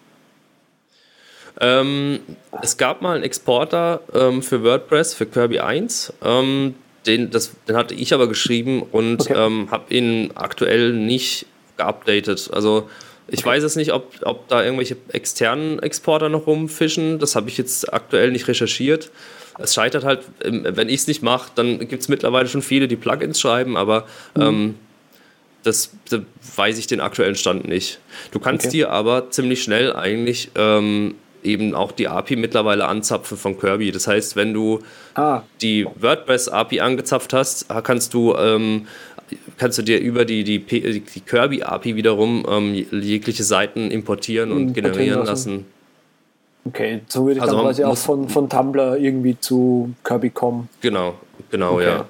Ähm, 1.61 2.21
es 2.63 2.77
gab 2.77 3.03
mal 3.03 3.15
einen 3.15 3.25
Exporter 3.25 4.01
ähm, 4.15 4.43
für 4.43 4.63
WordPress, 4.65 5.15
für 5.15 5.27
Kirby 5.27 5.61
1. 5.61 6.13
Ähm, 6.25 6.75
den, 7.07 7.31
das, 7.31 7.53
den 7.69 7.77
hatte 7.77 7.95
ich 7.95 8.13
aber 8.13 8.29
geschrieben 8.29 8.83
und 8.91 9.21
Okay. 9.23 9.35
ähm, 9.37 9.69
habe 9.71 9.93
ihn 9.95 10.33
aktuell 10.35 10.93
nicht 10.93 11.47
geupdatet. 11.77 12.51
Also 12.53 12.89
ich 13.29 13.45
weiß 13.45 13.63
es 13.63 13.77
nicht, 13.77 13.93
ob, 13.93 14.13
ob 14.23 14.49
da 14.49 14.63
irgendwelche 14.65 14.97
externen 15.13 15.79
Exporter 15.81 16.29
noch 16.29 16.47
rumfischen. 16.47 17.19
Das 17.19 17.37
habe 17.37 17.49
ich 17.49 17.57
jetzt 17.57 17.93
aktuell 17.93 18.33
nicht 18.33 18.49
recherchiert. 18.49 19.11
Es 19.63 19.75
scheitert 19.75 20.05
halt, 20.05 20.21
ähm, 20.45 20.65
wenn 20.69 20.89
ich 20.89 21.01
es 21.01 21.07
nicht 21.07 21.23
mache, 21.23 21.51
dann 21.55 21.79
gibt 21.81 22.03
es 22.03 22.09
mittlerweile 22.09 22.49
schon 22.49 22.63
viele, 22.63 22.89
die 22.89 22.97
Plugins 22.97 23.41
schreiben, 23.41 23.77
aber 23.77 24.07
ähm, 24.39 24.75
das, 25.63 25.91
das 26.09 26.21
weiß 26.57 26.79
ich 26.79 26.87
den 26.87 27.01
aktuellen 27.01 27.35
Stand 27.35 27.69
nicht. 27.69 27.99
Du 28.31 28.39
kannst 28.41 28.67
Okay. 28.67 28.79
dir 28.79 28.91
aber 28.91 29.31
ziemlich 29.31 29.63
schnell 29.63 29.95
eigentlich 29.95 30.51
ähm, 30.55 31.15
eben 31.43 31.75
auch 31.75 31.93
die 31.93 32.09
API 32.09 32.37
mittlerweile 32.37 32.87
anzapfen 32.87 33.37
von 33.37 33.59
Kirby. 33.59 33.93
Das 33.93 34.07
heißt, 34.07 34.37
wenn 34.37 34.55
du 34.55 34.81
Ah, 35.15 35.43
die 35.61 35.87
WordPress-API 35.99 36.81
angezapft 36.81 37.33
hast, 37.33 37.67
kannst 37.83 38.15
du, 38.15 38.35
ähm, 38.37 38.87
kannst 39.59 39.77
du 39.79 39.83
dir 39.83 40.01
über 40.01 40.25
die, 40.25 40.45
die, 40.45 40.59
die 40.61 41.21
Kirby-API 41.21 41.97
wiederum 41.97 42.45
ähm, 42.49 42.75
jegliche 42.75 43.45
Seiten 43.45 43.91
importieren 43.91 44.53
und 44.53 44.69
Importieren 44.69 44.93
generieren 44.95 45.19
lassen. 45.27 45.51
lassen. 45.53 45.67
Okay. 46.65 47.03
So 47.09 47.25
würde 47.27 47.37
ich 47.37 47.43
Also 47.43 47.55
dann 47.55 47.65
man 47.65 47.73
quasi 47.73 47.85
auch 47.85 47.91
muss- 47.91 48.05
von, 48.05 48.29
von 48.29 48.49
Tumblr 48.49 48.97
irgendwie 48.97 49.39
zu 49.39 49.95
Kirby 50.05 50.31
kommen. 50.31 50.69
Genau, 50.81 51.15
genau, 51.51 51.75
Okay. 51.75 51.85
ja. 51.87 52.05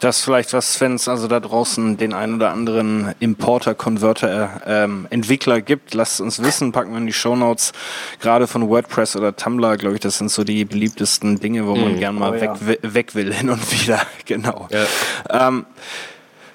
Das 0.00 0.22
vielleicht 0.22 0.54
was, 0.54 0.80
wenn 0.80 0.94
es 0.94 1.08
also 1.08 1.28
da 1.28 1.40
draußen 1.40 1.98
den 1.98 2.14
ein 2.14 2.32
oder 2.34 2.52
anderen 2.52 3.14
Importer, 3.20 3.74
Converter, 3.74 4.62
ähm, 4.66 5.06
Entwickler 5.10 5.60
gibt, 5.60 5.92
lasst 5.92 6.22
uns 6.22 6.42
wissen, 6.42 6.72
packen 6.72 6.92
wir 6.92 6.96
in 6.98 7.06
die 7.06 7.12
Shownotes. 7.12 7.72
Gerade 8.18 8.46
von 8.46 8.66
WordPress 8.70 9.16
oder 9.16 9.36
Tumblr, 9.36 9.76
glaube 9.76 9.96
ich, 9.96 10.00
das 10.00 10.16
sind 10.16 10.30
so 10.30 10.42
die 10.42 10.64
beliebtesten 10.64 11.38
Dinge, 11.38 11.66
wo 11.66 11.76
man 11.76 11.96
Mhm. 11.96 11.98
gern 11.98 12.14
mal 12.14 12.30
Oh, 12.30 12.40
weg, 12.40 12.50
ja. 12.82 12.94
weg 12.94 13.14
will, 13.14 13.30
hin 13.30 13.50
und 13.50 13.70
wieder. 13.78 14.00
genau. 14.24 14.68
Ja. 14.70 15.48
Ähm, 15.48 15.66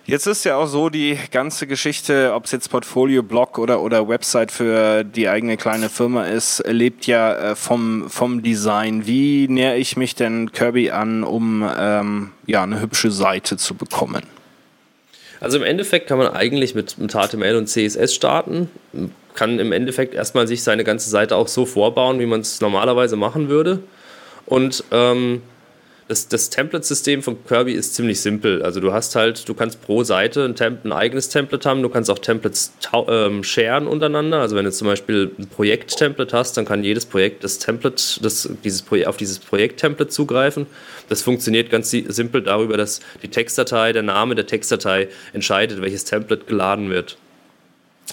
Jetzt 0.08 0.28
ist 0.28 0.44
ja 0.44 0.56
auch 0.58 0.68
so 0.68 0.90
die 0.90 1.18
ganze 1.32 1.66
Geschichte, 1.66 2.32
ob 2.36 2.46
es 2.46 2.52
jetzt 2.52 2.70
Portfolio, 2.70 3.24
Blog 3.24 3.58
oder, 3.58 3.82
oder 3.82 4.08
Website 4.08 4.52
für 4.52 5.04
die 5.04 5.28
eigene 5.28 5.58
kleine 5.58 5.90
Firma 5.90 6.26
ist, 6.26 6.64
lebt 6.68 7.08
ja 7.08 7.34
äh, 7.34 7.56
vom, 7.56 8.08
vom 8.08 8.44
Design. 8.44 9.08
Wie 9.08 9.48
nähere 9.48 9.78
ich 9.78 9.98
mich 9.98 10.14
denn 10.14 10.52
Kirby 10.52 10.92
an, 10.92 11.24
um 11.24 11.68
ähm, 11.76 12.32
ja, 12.46 12.62
eine 12.62 12.82
hübsche 12.82 13.10
Seite 13.10 13.58
zu 13.58 13.74
bekommen? 13.74 14.22
Also 15.40 15.58
im 15.58 15.64
Endeffekt 15.64 16.08
kann 16.08 16.20
man 16.20 16.28
eigentlich 16.28 16.76
mit, 16.76 17.00
mit 17.00 17.14
HTML 17.14 17.56
und 17.56 17.68
CSS 17.68 18.14
starten, 18.14 18.70
kann 19.34 19.58
im 19.58 19.72
Endeffekt 19.72 20.14
erstmal 20.14 20.48
sich 20.48 20.62
seine 20.62 20.84
ganze 20.84 21.10
Seite 21.10 21.36
auch 21.36 21.48
so 21.48 21.66
vorbauen, 21.66 22.20
wie 22.20 22.28
man 22.28 22.42
es 22.42 22.62
normalerweise 22.62 23.16
machen 23.16 23.50
würde. 23.50 23.80
Und 24.46 24.84
ähm, 24.92 25.42
das, 26.08 26.28
das 26.28 26.52
Template-System 26.52 27.24
von 27.24 27.44
Kirby 27.46 27.74
ist 27.74 27.96
ziemlich 27.96 28.22
simpel. 28.22 28.62
Also 28.62 28.80
du 28.80 28.94
hast 28.94 29.16
halt, 29.16 29.50
du 29.50 29.56
kannst 29.56 29.82
pro 29.82 30.04
Seite 30.04 30.46
ein, 30.46 30.56
Temp 30.56 30.86
ein 30.86 30.92
eigenes 30.92 31.30
Template 31.30 31.68
haben, 31.68 31.82
du 31.82 31.90
kannst 31.90 32.12
auch 32.12 32.20
Templates 32.20 32.74
ähm, 33.08 33.44
sharen 33.44 33.88
untereinander. 33.88 34.40
Also 34.40 34.56
wenn 34.56 34.66
du 34.66 34.72
zum 34.72 34.88
Beispiel 34.88 35.32
ein 35.40 35.48
Projekt-Template 35.48 36.38
hast, 36.38 36.58
dann 36.58 36.66
kann 36.66 36.84
jedes 36.84 37.06
Projekt 37.06 37.44
das 37.44 37.58
Template, 37.58 38.22
das, 38.22 38.48
dieses 38.64 38.84
Projekt, 38.84 39.08
auf 39.08 39.18
dieses 39.18 39.40
Projekt-Template 39.40 40.10
zugreifen. 40.12 40.68
Das 41.10 41.24
funktioniert 41.24 41.72
ganz 41.72 41.90
si- 41.90 42.06
simpel 42.08 42.44
darüber, 42.44 42.78
dass 42.78 43.00
die 43.24 43.30
Textdatei, 43.30 43.92
der 43.92 44.04
Name 44.04 44.36
der 44.36 44.46
Textdatei 44.46 45.08
entscheidet, 45.34 45.82
welches 45.82 46.06
Template 46.06 46.46
geladen 46.46 46.92
wird. 46.92 47.18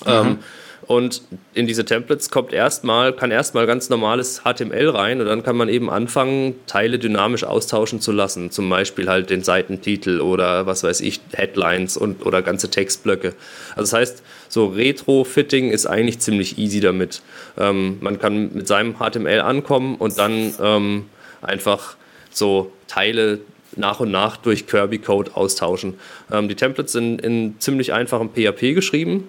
Ähm, 0.07 0.38
und 0.87 1.22
in 1.55 1.66
diese 1.66 1.85
Templates 1.85 2.30
kommt 2.30 2.53
erstmal, 2.53 3.12
kann 3.12 3.30
erstmal 3.30 3.66
ganz 3.66 3.89
normales 3.89 4.43
HTML 4.43 4.89
rein 4.91 5.20
und 5.20 5.26
dann 5.26 5.43
kann 5.43 5.57
man 5.57 5.68
eben 5.68 5.89
anfangen, 5.91 6.55
Teile 6.66 6.99
dynamisch 6.99 7.45
austauschen 7.45 8.01
zu 8.01 8.11
lassen. 8.11 8.51
Zum 8.51 8.68
Beispiel 8.68 9.09
halt 9.09 9.30
den 9.30 9.45
Seitentitel 9.45 10.20
oder 10.20 10.66
was 10.66 10.83
weiß 10.83 11.01
ich, 11.01 11.20
Headlines 11.33 11.97
und 11.97 12.26
oder 12.26 12.43
ganze 12.43 12.68
Textblöcke. 12.68 13.35
Also 13.70 13.83
das 13.83 13.93
heißt, 13.93 14.22
so 14.49 14.66
Retro-Fitting 14.66 15.70
ist 15.70 15.87
eigentlich 15.87 16.18
ziemlich 16.18 16.59
easy 16.59 16.80
damit. 16.80 17.22
Ähm, 17.57 17.99
man 18.01 18.18
kann 18.18 18.53
mit 18.53 18.66
seinem 18.66 18.97
HTML 18.97 19.41
ankommen 19.41 19.95
und 19.97 20.18
dann 20.18 20.53
ähm, 20.61 21.05
einfach 21.43 21.97
so 22.30 22.72
Teile 22.89 23.41
nach 23.76 24.01
und 24.01 24.11
nach 24.11 24.37
durch 24.37 24.66
Kirby-Code 24.66 25.33
austauschen. 25.35 25.95
Ähm, 26.30 26.49
die 26.49 26.55
Templates 26.55 26.93
sind 26.93 27.20
in 27.22 27.55
ziemlich 27.61 27.93
einfachem 27.93 28.30
PHP 28.30 28.74
geschrieben. 28.74 29.28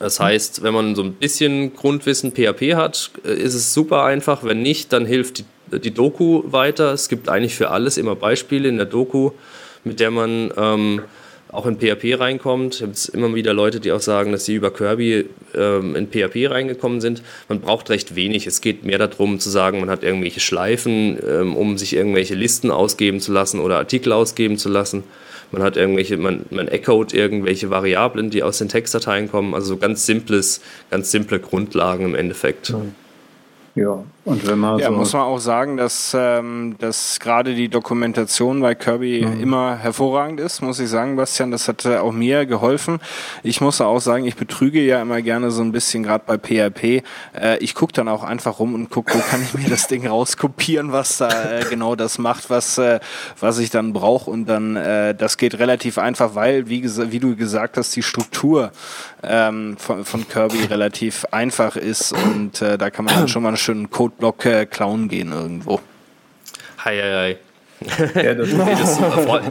Das 0.00 0.18
heißt, 0.18 0.62
wenn 0.62 0.72
man 0.72 0.94
so 0.94 1.02
ein 1.02 1.12
bisschen 1.12 1.76
Grundwissen 1.76 2.32
PHP 2.32 2.74
hat, 2.74 3.10
äh, 3.24 3.34
ist 3.34 3.54
es 3.54 3.72
super 3.72 4.04
einfach. 4.04 4.42
Wenn 4.42 4.62
nicht, 4.62 4.92
dann 4.94 5.04
hilft 5.04 5.38
die, 5.38 5.44
die 5.78 5.92
Doku 5.92 6.42
weiter. 6.46 6.92
Es 6.94 7.08
gibt 7.08 7.28
eigentlich 7.28 7.54
für 7.54 7.70
alles 7.70 7.98
immer 7.98 8.16
Beispiele 8.16 8.68
in 8.68 8.78
der 8.78 8.86
Doku, 8.86 9.32
mit 9.84 10.00
der 10.00 10.10
man 10.10 10.52
ähm, 10.56 11.02
auch 11.52 11.66
in 11.66 11.78
PHP 11.78 12.18
reinkommt. 12.18 12.80
Es 12.80 13.06
gibt 13.06 13.14
immer 13.14 13.34
wieder 13.34 13.52
Leute, 13.52 13.78
die 13.78 13.92
auch 13.92 14.00
sagen, 14.00 14.32
dass 14.32 14.46
sie 14.46 14.54
über 14.54 14.72
Kirby 14.72 15.26
ähm, 15.54 15.94
in 15.94 16.08
PHP 16.08 16.50
reingekommen 16.50 17.02
sind. 17.02 17.22
Man 17.50 17.60
braucht 17.60 17.90
recht 17.90 18.14
wenig. 18.14 18.46
Es 18.46 18.62
geht 18.62 18.84
mehr 18.84 18.98
darum 18.98 19.38
zu 19.38 19.50
sagen, 19.50 19.80
man 19.80 19.90
hat 19.90 20.02
irgendwelche 20.02 20.40
Schleifen, 20.40 21.18
ähm, 21.28 21.54
um 21.54 21.76
sich 21.76 21.94
irgendwelche 21.94 22.34
Listen 22.34 22.70
ausgeben 22.70 23.20
zu 23.20 23.32
lassen 23.32 23.60
oder 23.60 23.76
Artikel 23.76 24.14
ausgeben 24.14 24.56
zu 24.56 24.70
lassen. 24.70 25.04
Man 25.52 25.62
hat 25.62 25.76
irgendwelche, 25.76 26.16
man, 26.16 26.46
man 26.50 26.68
echoed 26.68 27.12
irgendwelche 27.12 27.70
Variablen, 27.70 28.30
die 28.30 28.42
aus 28.42 28.58
den 28.58 28.68
Textdateien 28.68 29.30
kommen. 29.30 29.54
Also 29.54 29.68
so 29.68 29.76
ganz 29.76 30.06
simples, 30.06 30.60
ganz 30.90 31.10
simple 31.10 31.40
Grundlagen 31.40 32.04
im 32.04 32.14
Endeffekt. 32.14 32.72
Ja, 33.74 34.04
und 34.24 34.46
wenn 34.46 34.58
man 34.58 34.78
Ja, 34.78 34.88
so 34.88 34.92
muss 34.92 35.12
man 35.12 35.22
auch 35.22 35.38
sagen, 35.38 35.76
dass, 35.76 36.14
ähm, 36.18 36.76
dass 36.78 37.18
gerade 37.20 37.54
die 37.54 37.68
Dokumentation 37.68 38.60
bei 38.60 38.74
Kirby 38.74 39.20
immer 39.20 39.76
hervorragend 39.76 40.40
ist, 40.40 40.60
muss 40.60 40.78
ich 40.78 40.88
sagen, 40.88 41.16
Bastian. 41.16 41.50
Das 41.50 41.68
hat 41.68 41.84
äh, 41.86 41.96
auch 41.96 42.12
mir 42.12 42.44
geholfen. 42.44 43.00
Ich 43.42 43.60
muss 43.60 43.80
auch 43.80 44.00
sagen, 44.00 44.26
ich 44.26 44.36
betrüge 44.36 44.82
ja 44.82 45.00
immer 45.00 45.22
gerne 45.22 45.50
so 45.50 45.62
ein 45.62 45.72
bisschen, 45.72 46.02
gerade 46.02 46.24
bei 46.26 46.36
PHP. 46.36 47.02
Äh, 47.34 47.58
ich 47.60 47.74
gucke 47.74 47.92
dann 47.92 48.08
auch 48.08 48.22
einfach 48.22 48.58
rum 48.58 48.74
und 48.74 48.90
gucke, 48.90 49.14
wo 49.14 49.18
kann 49.20 49.42
ich 49.42 49.54
mir 49.54 49.68
das 49.68 49.86
Ding 49.86 50.06
rauskopieren, 50.06 50.92
was 50.92 51.18
da 51.18 51.28
äh, 51.30 51.64
genau 51.70 51.96
das 51.96 52.18
macht, 52.18 52.50
was, 52.50 52.76
äh, 52.78 53.00
was 53.38 53.58
ich 53.58 53.70
dann 53.70 53.92
brauche. 53.92 54.30
Und 54.30 54.46
dann, 54.46 54.76
äh, 54.76 55.14
das 55.14 55.38
geht 55.38 55.58
relativ 55.58 55.96
einfach, 55.96 56.34
weil, 56.34 56.68
wie, 56.68 56.84
wie 56.84 57.20
du 57.20 57.36
gesagt 57.36 57.78
hast, 57.78 57.96
die 57.96 58.02
Struktur 58.02 58.70
ähm, 59.22 59.76
von, 59.78 60.04
von 60.04 60.28
Kirby 60.28 60.64
relativ 60.64 61.24
einfach 61.30 61.76
ist 61.76 62.12
und 62.12 62.62
äh, 62.62 62.78
da 62.78 62.90
kann 62.90 63.04
man 63.04 63.14
dann 63.14 63.28
schon 63.28 63.42
mal 63.42 63.48
einen 63.48 63.56
schönen 63.56 63.90
Codeblock 64.10 64.46
äh, 64.46 64.66
klauen 64.66 65.08
gehen 65.08 65.32
irgendwo. 65.32 65.80
Hei, 66.84 66.98
hei, 66.98 67.36
hei. 67.82 68.22
ja, 68.22 68.34
das, 68.34 68.48
Nee, 68.52 68.76
das 68.78 68.98
freut, 68.98 69.42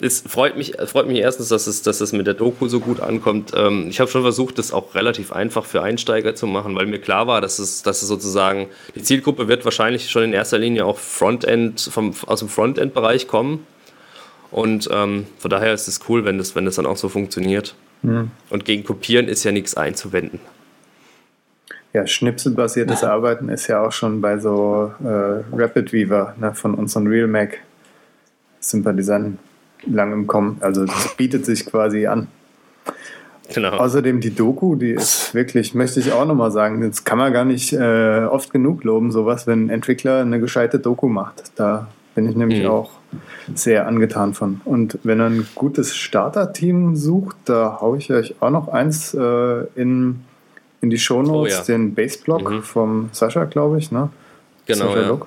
es 0.00 0.20
freut 0.20 0.56
mich, 0.56 0.74
freut 0.86 1.06
mich 1.06 1.18
erstens, 1.18 1.48
dass 1.48 1.66
es, 1.66 1.82
dass 1.82 2.00
es 2.00 2.12
mit 2.12 2.26
der 2.26 2.34
Doku 2.34 2.68
so 2.68 2.80
gut 2.80 3.00
ankommt. 3.00 3.52
Ähm, 3.54 3.86
ich 3.88 4.00
habe 4.00 4.10
schon 4.10 4.22
versucht, 4.22 4.58
das 4.58 4.72
auch 4.72 4.94
relativ 4.94 5.32
einfach 5.32 5.64
für 5.64 5.82
Einsteiger 5.82 6.34
zu 6.34 6.46
machen, 6.46 6.74
weil 6.76 6.86
mir 6.86 7.00
klar 7.00 7.26
war, 7.26 7.40
dass 7.40 7.58
es, 7.58 7.82
dass 7.82 8.02
es 8.02 8.08
sozusagen, 8.08 8.68
die 8.94 9.02
Zielgruppe 9.02 9.48
wird 9.48 9.64
wahrscheinlich 9.64 10.10
schon 10.10 10.24
in 10.24 10.32
erster 10.32 10.58
Linie 10.58 10.84
auch 10.84 10.98
Frontend, 10.98 11.80
vom, 11.80 12.14
aus 12.26 12.40
dem 12.40 12.48
Frontend-Bereich 12.48 13.28
kommen. 13.28 13.66
Und 14.50 14.88
ähm, 14.90 15.26
von 15.38 15.50
daher 15.50 15.74
ist 15.74 15.88
es 15.88 16.00
cool, 16.08 16.24
wenn 16.24 16.38
das, 16.38 16.54
wenn 16.54 16.64
das 16.64 16.76
dann 16.76 16.86
auch 16.86 16.96
so 16.96 17.08
funktioniert. 17.08 17.74
Und 18.48 18.64
gegen 18.64 18.84
Kopieren 18.84 19.28
ist 19.28 19.44
ja 19.44 19.52
nichts 19.52 19.76
einzuwenden. 19.76 20.40
Ja, 21.98 22.06
schnipselbasiertes 22.06 23.02
Arbeiten 23.02 23.48
ist 23.48 23.66
ja 23.66 23.84
auch 23.84 23.92
schon 23.92 24.20
bei 24.20 24.38
so 24.38 24.92
äh, 25.02 25.42
Rapid 25.52 25.92
Weaver 25.92 26.34
ne, 26.38 26.54
von 26.54 26.74
unseren 26.74 27.08
Real 27.08 27.26
Mac 27.26 27.58
Sympathisanten 28.60 29.38
lang 29.86 30.12
im 30.12 30.26
Kommen. 30.26 30.58
Also 30.60 30.84
das 30.84 31.16
bietet 31.16 31.44
sich 31.44 31.66
quasi 31.66 32.06
an. 32.06 32.28
Genau. 33.52 33.70
Außerdem 33.78 34.20
die 34.20 34.34
Doku, 34.34 34.76
die 34.76 34.90
ist 34.90 35.34
wirklich, 35.34 35.74
möchte 35.74 35.98
ich 36.00 36.12
auch 36.12 36.26
nochmal 36.26 36.52
sagen, 36.52 36.82
das 36.86 37.04
kann 37.04 37.18
man 37.18 37.32
gar 37.32 37.44
nicht 37.44 37.72
äh, 37.72 38.24
oft 38.24 38.52
genug 38.52 38.84
loben, 38.84 39.10
sowas, 39.10 39.46
wenn 39.46 39.66
ein 39.66 39.70
Entwickler 39.70 40.20
eine 40.20 40.38
gescheite 40.38 40.78
Doku 40.78 41.08
macht. 41.08 41.50
Da 41.56 41.88
bin 42.14 42.28
ich 42.28 42.36
nämlich 42.36 42.62
Mhm. 42.62 42.68
auch 42.68 42.90
sehr 43.54 43.86
angetan 43.88 44.34
von. 44.34 44.60
Und 44.64 44.98
wenn 45.02 45.18
er 45.18 45.26
ein 45.26 45.46
gutes 45.54 45.96
Starter-Team 45.96 46.94
sucht, 46.94 47.36
da 47.46 47.78
haue 47.80 47.98
ich 47.98 48.12
euch 48.12 48.34
auch 48.40 48.50
noch 48.50 48.68
eins 48.68 49.14
äh, 49.14 49.64
in, 49.74 50.20
in 50.80 50.90
die 50.90 50.98
Shownotes, 50.98 51.54
Oh 51.54 51.58
ja. 51.58 51.62
den 51.76 51.94
Base-Blog 51.94 52.50
Mhm. 52.50 52.62
vom 52.62 53.08
Sascha, 53.12 53.44
glaube 53.44 53.78
ich. 53.78 53.90
Ne? 53.92 54.10
Genau, 54.66 54.86
Sascha 54.88 55.00
ja. 55.02 55.08
Luck. 55.08 55.26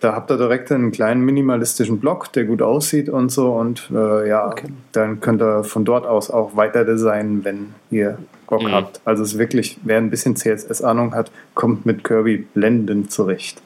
Da 0.00 0.14
habt 0.14 0.30
ihr 0.30 0.36
direkt 0.36 0.70
einen 0.72 0.92
kleinen 0.92 1.22
minimalistischen 1.24 1.98
Blog, 2.00 2.32
der 2.32 2.44
gut 2.44 2.60
aussieht 2.60 3.08
und 3.08 3.30
so. 3.30 3.52
Und 3.52 3.90
äh, 3.94 4.28
ja, 4.28 4.54
dann 4.92 5.20
könnt 5.20 5.40
ihr 5.40 5.64
von 5.64 5.84
dort 5.84 6.06
aus 6.06 6.30
auch 6.30 6.56
weiter 6.56 6.84
designen, 6.84 7.44
wenn 7.44 7.74
ihr 7.90 8.18
Bock 8.48 8.62
Mhm. 8.64 8.72
habt. 8.72 9.00
Also 9.06 9.22
es 9.22 9.32
ist 9.32 9.38
wirklich, 9.38 9.78
wer 9.84 9.96
ein 9.98 10.10
bisschen 10.10 10.36
CSS-Ahnung 10.36 11.14
hat, 11.14 11.30
kommt 11.54 11.86
mit 11.86 12.04
Kirby 12.04 12.46
blendend 12.52 13.10
zurecht. 13.10 13.62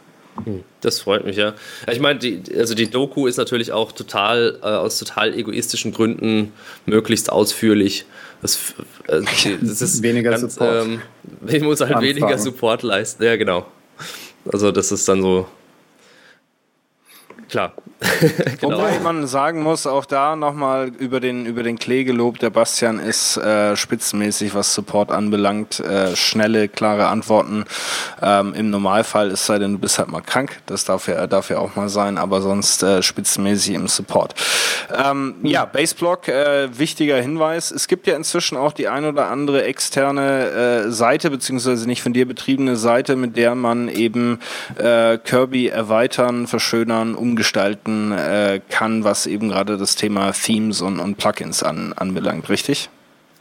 Das 0.80 1.00
freut 1.00 1.24
mich, 1.24 1.36
ja. 1.36 1.54
Ich 1.90 2.00
meine, 2.00 2.18
die, 2.18 2.42
also 2.56 2.74
die 2.74 2.90
Doku 2.90 3.26
ist 3.26 3.36
natürlich 3.36 3.72
auch 3.72 3.92
total, 3.92 4.58
äh, 4.62 4.66
aus 4.66 4.98
total 4.98 5.34
egoistischen 5.34 5.92
Gründen 5.92 6.52
möglichst 6.84 7.30
ausführlich. 7.30 8.04
Das, 8.42 8.74
äh, 9.08 9.22
das 9.60 9.82
ist 9.82 10.02
Weniger 10.02 10.36
Support. 10.38 10.86
Ähm, 10.86 11.02
ich 11.46 11.62
muss 11.62 11.80
halt 11.80 11.94
Anfragen. 11.94 12.16
weniger 12.16 12.38
Support 12.38 12.82
leisten. 12.82 13.22
Ja, 13.24 13.36
genau. 13.36 13.66
Also 14.50 14.70
das 14.70 14.92
ist 14.92 15.08
dann 15.08 15.22
so. 15.22 15.46
Klar. 17.48 17.72
genau. 18.60 18.76
Wobei 18.76 18.98
man 19.00 19.26
sagen 19.26 19.62
muss, 19.62 19.86
auch 19.86 20.04
da 20.04 20.36
nochmal 20.36 20.88
über 20.98 21.18
den, 21.18 21.46
über 21.46 21.62
den 21.62 21.78
Klee 21.78 22.04
gelobt, 22.04 22.42
der 22.42 22.50
Bastian 22.50 22.98
ist 22.98 23.38
äh, 23.38 23.74
spitzenmäßig, 23.74 24.54
was 24.54 24.74
Support 24.74 25.10
anbelangt. 25.10 25.80
Äh, 25.80 26.14
schnelle, 26.14 26.68
klare 26.68 27.06
Antworten. 27.06 27.64
Ähm, 28.20 28.52
Im 28.54 28.70
Normalfall, 28.70 29.30
es 29.30 29.46
sei 29.46 29.58
denn, 29.58 29.72
du 29.72 29.78
bist 29.78 29.98
halt 29.98 30.08
mal 30.08 30.20
krank, 30.20 30.60
das 30.66 30.84
darf 30.84 31.08
ja, 31.08 31.26
darf 31.26 31.48
ja 31.48 31.58
auch 31.58 31.74
mal 31.74 31.88
sein, 31.88 32.18
aber 32.18 32.42
sonst 32.42 32.82
äh, 32.82 33.02
spitzenmäßig 33.02 33.74
im 33.74 33.88
Support. 33.88 34.34
Ähm, 34.94 35.36
Ja, 35.42 35.64
Baseblock, 35.64 36.28
äh, 36.28 36.78
wichtiger 36.78 37.16
Hinweis. 37.16 37.70
Es 37.70 37.88
gibt 37.88 38.06
ja 38.06 38.14
inzwischen 38.14 38.58
auch 38.58 38.72
die 38.72 38.88
ein 38.88 39.06
oder 39.06 39.28
andere 39.28 39.64
externe 39.64 40.84
äh, 40.86 40.90
Seite, 40.90 41.30
beziehungsweise 41.30 41.86
nicht 41.86 42.02
von 42.02 42.12
dir 42.12 42.26
betriebene 42.26 42.76
Seite, 42.76 43.16
mit 43.16 43.36
der 43.36 43.54
man 43.54 43.88
eben 43.88 44.38
äh, 44.76 45.16
Kirby 45.16 45.68
erweitern, 45.68 46.46
verschönern, 46.46 47.14
umgestalten 47.36 48.12
äh, 48.12 48.62
kann, 48.70 49.04
was 49.04 49.26
eben 49.26 49.50
gerade 49.50 49.76
das 49.76 49.94
Thema 49.94 50.32
Themes 50.32 50.80
und, 50.80 50.98
und 50.98 51.18
Plugins 51.18 51.62
an, 51.62 51.92
anbelangt, 51.92 52.48
richtig? 52.48 52.88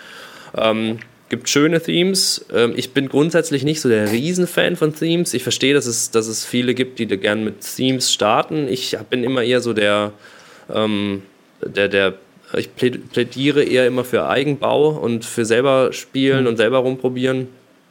Ähm, 0.57 0.99
gibt 1.29 1.49
schöne 1.49 1.81
Themes. 1.81 2.45
Ähm, 2.53 2.73
ich 2.75 2.91
bin 2.91 3.09
grundsätzlich 3.09 3.63
nicht 3.63 3.81
so 3.81 3.89
der 3.89 4.11
Riesenfan 4.11 4.75
von 4.75 4.93
Themes. 4.93 5.35
Ich 5.35 5.45
verstehe, 5.45 5.73
dass 5.73 5.87
es, 5.87 6.11
dass 6.11 6.27
es 6.27 6.45
viele 6.45 6.75
gibt, 6.75 6.99
die 6.99 7.07
da 7.07 7.15
gerne 7.15 7.43
mit 7.43 7.61
Themes 7.61 8.13
starten. 8.13 8.67
Ich 8.67 8.99
bin 9.09 9.23
immer 9.23 9.45
eher 9.45 9.61
so 9.61 9.73
der, 9.73 10.15
ähm, 10.75 11.23
der, 11.65 11.87
der 11.87 12.15
ich 12.57 12.75
plädiere 12.75 13.63
eher 13.63 13.87
immer 13.87 14.03
für 14.03 14.27
Eigenbau 14.27 14.89
und 14.89 15.25
für 15.25 15.45
selber 15.45 15.93
spielen 15.93 16.41
mhm. 16.41 16.49
und 16.49 16.57
selber 16.57 16.79
rumprobieren. 16.79 17.47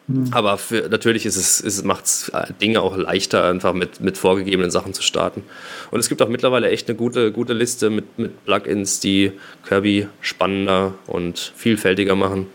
Mhm. 0.10 0.28
Aber 0.32 0.58
für, 0.58 0.90
natürlich 0.90 1.26
ist 1.26 1.36
es, 1.36 1.62
ist, 1.62 1.86
macht 1.86 2.06
es 2.06 2.30
äh, 2.30 2.48
Dinge 2.60 2.82
auch 2.82 2.98
leichter, 2.98 3.46
einfach 3.46 3.74
mit, 3.74 4.02
mit 4.02 4.18
vorgegebenen 4.18 4.72
Sachen 4.72 4.94
zu 4.94 5.04
starten. 5.04 5.44
Und 5.92 6.00
es 6.00 6.10
gibt 6.10 6.22
auch 6.22 6.30
mittlerweile 6.30 6.70
echt 6.70 6.90
eine 6.90 6.98
gute, 6.98 7.32
gute 7.32 7.54
Liste 7.54 7.92
mit, 7.92 8.18
mit 8.18 8.44
Plugins, 8.46 9.00
die 9.00 9.34
Kirby 9.68 10.08
spannender 10.22 10.96
und 11.06 11.54
vielfältiger 11.56 12.16
machen. 12.16 12.48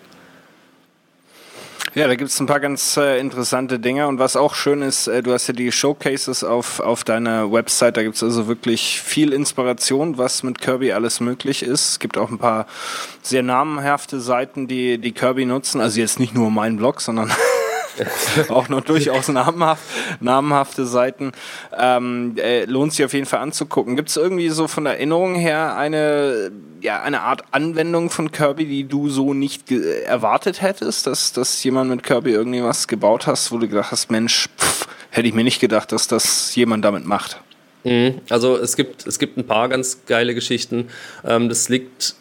Ja, 1.94 2.08
da 2.08 2.16
gibt 2.16 2.30
es 2.30 2.40
ein 2.40 2.46
paar 2.46 2.58
ganz 2.58 2.96
äh, 2.96 3.20
interessante 3.20 3.78
Dinge. 3.78 4.08
Und 4.08 4.18
was 4.18 4.34
auch 4.34 4.56
schön 4.56 4.82
ist, 4.82 5.06
äh, 5.06 5.22
du 5.22 5.32
hast 5.32 5.46
ja 5.46 5.54
die 5.54 5.70
Showcases 5.70 6.42
auf, 6.42 6.80
auf 6.80 7.04
deiner 7.04 7.52
Website. 7.52 7.96
Da 7.96 8.02
gibt 8.02 8.16
es 8.16 8.22
also 8.24 8.48
wirklich 8.48 9.00
viel 9.00 9.32
Inspiration, 9.32 10.18
was 10.18 10.42
mit 10.42 10.60
Kirby 10.60 10.90
alles 10.90 11.20
möglich 11.20 11.62
ist. 11.62 11.90
Es 11.90 11.98
gibt 12.00 12.18
auch 12.18 12.30
ein 12.30 12.38
paar 12.38 12.66
sehr 13.22 13.44
namenhafte 13.44 14.18
Seiten, 14.18 14.66
die, 14.66 14.98
die 14.98 15.12
Kirby 15.12 15.46
nutzen. 15.46 15.80
Also 15.80 16.00
jetzt 16.00 16.18
nicht 16.18 16.34
nur 16.34 16.50
mein 16.50 16.78
Blog, 16.78 17.00
sondern 17.00 17.30
auch 18.48 18.68
noch 18.68 18.82
durchaus 18.82 19.28
namenhaft, 19.28 19.82
namenhafte 20.20 20.86
Seiten. 20.86 21.32
Ähm, 21.76 22.34
äh, 22.36 22.64
lohnt 22.64 22.92
sich 22.92 23.04
auf 23.04 23.12
jeden 23.12 23.26
Fall 23.26 23.40
anzugucken. 23.40 23.96
Gibt 23.96 24.08
es 24.08 24.16
irgendwie 24.16 24.48
so 24.48 24.68
von 24.68 24.84
der 24.84 24.94
Erinnerung 24.94 25.34
her 25.34 25.76
eine, 25.76 26.52
ja, 26.80 27.02
eine 27.02 27.22
Art 27.22 27.42
Anwendung 27.52 28.10
von 28.10 28.32
Kirby, 28.32 28.66
die 28.66 28.84
du 28.84 29.08
so 29.08 29.34
nicht 29.34 29.70
erwartet 29.70 30.62
hättest, 30.62 31.06
dass, 31.06 31.32
dass 31.32 31.62
jemand 31.64 31.90
mit 31.90 32.02
Kirby 32.02 32.32
irgendwie 32.32 32.62
was 32.62 32.88
gebaut 32.88 33.26
hast, 33.26 33.52
wo 33.52 33.58
du 33.58 33.68
gedacht 33.68 33.92
hast, 33.92 34.10
Mensch, 34.10 34.48
pff, 34.58 34.86
hätte 35.10 35.28
ich 35.28 35.34
mir 35.34 35.44
nicht 35.44 35.60
gedacht, 35.60 35.92
dass 35.92 36.08
das 36.08 36.54
jemand 36.54 36.84
damit 36.84 37.06
macht? 37.06 37.40
Mhm. 37.84 38.20
Also 38.30 38.56
es 38.56 38.76
gibt, 38.76 39.06
es 39.06 39.18
gibt 39.18 39.36
ein 39.36 39.46
paar 39.46 39.68
ganz 39.68 40.00
geile 40.06 40.34
Geschichten. 40.34 40.88
Ähm, 41.24 41.48
das 41.48 41.68
liegt 41.68 42.16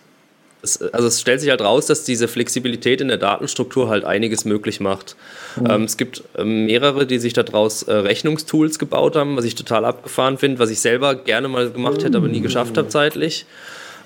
es, 0.64 0.82
also 0.82 1.08
es 1.08 1.20
stellt 1.20 1.42
sich 1.42 1.50
halt 1.50 1.62
raus, 1.62 1.86
dass 1.86 2.06
diese 2.06 2.28
Flexibilität 2.28 3.02
in 3.02 3.10
der 3.10 3.18
Datenstruktur 3.18 3.90
halt 3.90 4.06
einiges 4.06 4.46
möglich 4.46 4.80
macht. 4.80 5.16
Mhm. 5.58 5.70
Ähm, 5.70 5.84
es 5.84 5.98
gibt 5.98 6.24
ähm, 6.38 6.66
mehrere, 6.66 7.06
die 7.06 7.20
sich 7.20 7.34
daraus 7.34 7.84
äh, 7.84 7.94
Rechnungstools 7.94 8.80
gebaut 8.80 9.16
haben, 9.16 9.36
was 9.36 9.46
ich 9.46 9.56
total 9.56 9.86
abgefahren 9.86 10.38
finde, 10.38 10.60
was 10.60 10.70
ich 10.70 10.80
selber 10.80 11.16
gerne 11.16 11.50
mal 11.50 11.70
gemacht 11.70 12.04
hätte, 12.04 12.18
aber 12.18 12.30
nie 12.30 12.42
geschafft 12.42 12.78
habe 12.78 12.88
zeitlich. 12.88 13.46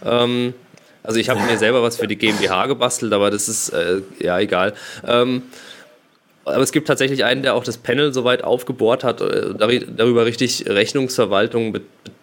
Ähm, 0.03 0.53
also 1.03 1.19
ich 1.19 1.29
habe 1.29 1.39
mir 1.41 1.57
selber 1.57 1.83
was 1.83 1.97
für 1.97 2.07
die 2.07 2.17
GmbH 2.17 2.65
gebastelt, 2.65 3.13
aber 3.13 3.31
das 3.31 3.47
ist 3.47 3.69
äh, 3.69 4.01
ja 4.19 4.39
egal. 4.39 4.73
Ähm, 5.05 5.43
aber 6.43 6.63
es 6.63 6.71
gibt 6.71 6.87
tatsächlich 6.87 7.23
einen, 7.23 7.43
der 7.43 7.55
auch 7.55 7.63
das 7.63 7.77
Panel 7.77 8.13
soweit 8.13 8.43
aufgebohrt 8.43 9.03
hat, 9.03 9.21
äh, 9.21 9.53
darüber 9.55 10.25
richtig 10.25 10.65
Rechnungsverwaltung 10.67 11.77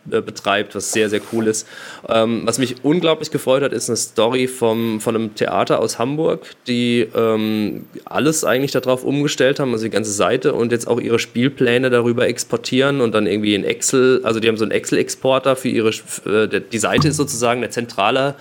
betreibt, 0.05 0.75
was 0.75 0.93
sehr, 0.93 1.09
sehr 1.09 1.21
cool 1.33 1.47
ist. 1.47 1.67
Ähm, 2.09 2.43
was 2.45 2.59
mich 2.59 2.77
unglaublich 2.83 3.31
gefreut 3.31 3.63
hat, 3.63 3.73
ist 3.73 3.89
eine 3.89 3.97
Story 3.97 4.47
vom, 4.49 5.01
von 5.01 5.15
einem 5.15 5.35
Theater 5.35 5.81
aus 5.81 5.99
Hamburg, 5.99 6.47
die 6.67 7.07
ähm, 7.15 7.87
alles 8.05 8.45
eigentlich 8.45 8.73
darauf 8.73 9.05
umgestellt 9.05 9.61
haben, 9.61 9.73
also 9.73 9.85
die 9.85 9.91
ganze 9.91 10.13
Seite 10.13 10.53
und 10.55 10.73
jetzt 10.73 10.87
auch 10.87 11.01
ihre 11.01 11.19
Spielpläne 11.19 11.91
darüber 11.91 12.29
exportieren 12.29 13.01
und 13.01 13.13
dann 13.13 13.27
irgendwie 13.27 13.55
in 13.55 13.65
Excel, 13.65 14.21
also 14.25 14.41
die 14.41 14.49
haben 14.49 14.57
so 14.57 14.65
einen 14.65 14.73
Excel-Exporter 14.73 15.57
für 15.57 15.69
ihre, 15.69 15.91
äh, 15.91 16.61
die 16.61 16.79
Seite 16.79 17.09
ist 17.09 17.17
sozusagen 17.17 17.61
der 17.61 17.71
zentrale 17.71 18.35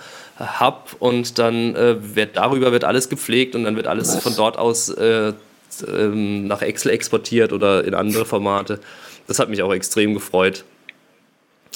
Hub 0.60 0.96
und 0.98 1.38
dann 1.38 1.74
äh, 1.76 1.96
wird 2.16 2.36
darüber 2.36 2.72
wird 2.72 2.84
alles 2.84 3.08
gepflegt 3.08 3.54
und 3.54 3.64
dann 3.64 3.76
wird 3.76 3.86
alles 3.86 4.16
von 4.16 4.34
dort 4.36 4.58
aus 4.58 4.88
äh, 4.88 5.32
ähm, 5.88 6.46
nach 6.46 6.62
Excel 6.62 6.90
exportiert 6.92 7.52
oder 7.52 7.84
in 7.84 7.94
andere 7.94 8.24
Formate. 8.24 8.80
Das 9.26 9.38
hat 9.38 9.48
mich 9.48 9.62
auch 9.62 9.72
extrem 9.72 10.14
gefreut. 10.14 10.64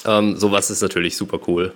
Ähm, 0.07 0.37
sowas 0.37 0.71
ist 0.71 0.83
natürlich 0.83 1.17
super 1.17 1.41
cool. 1.47 1.73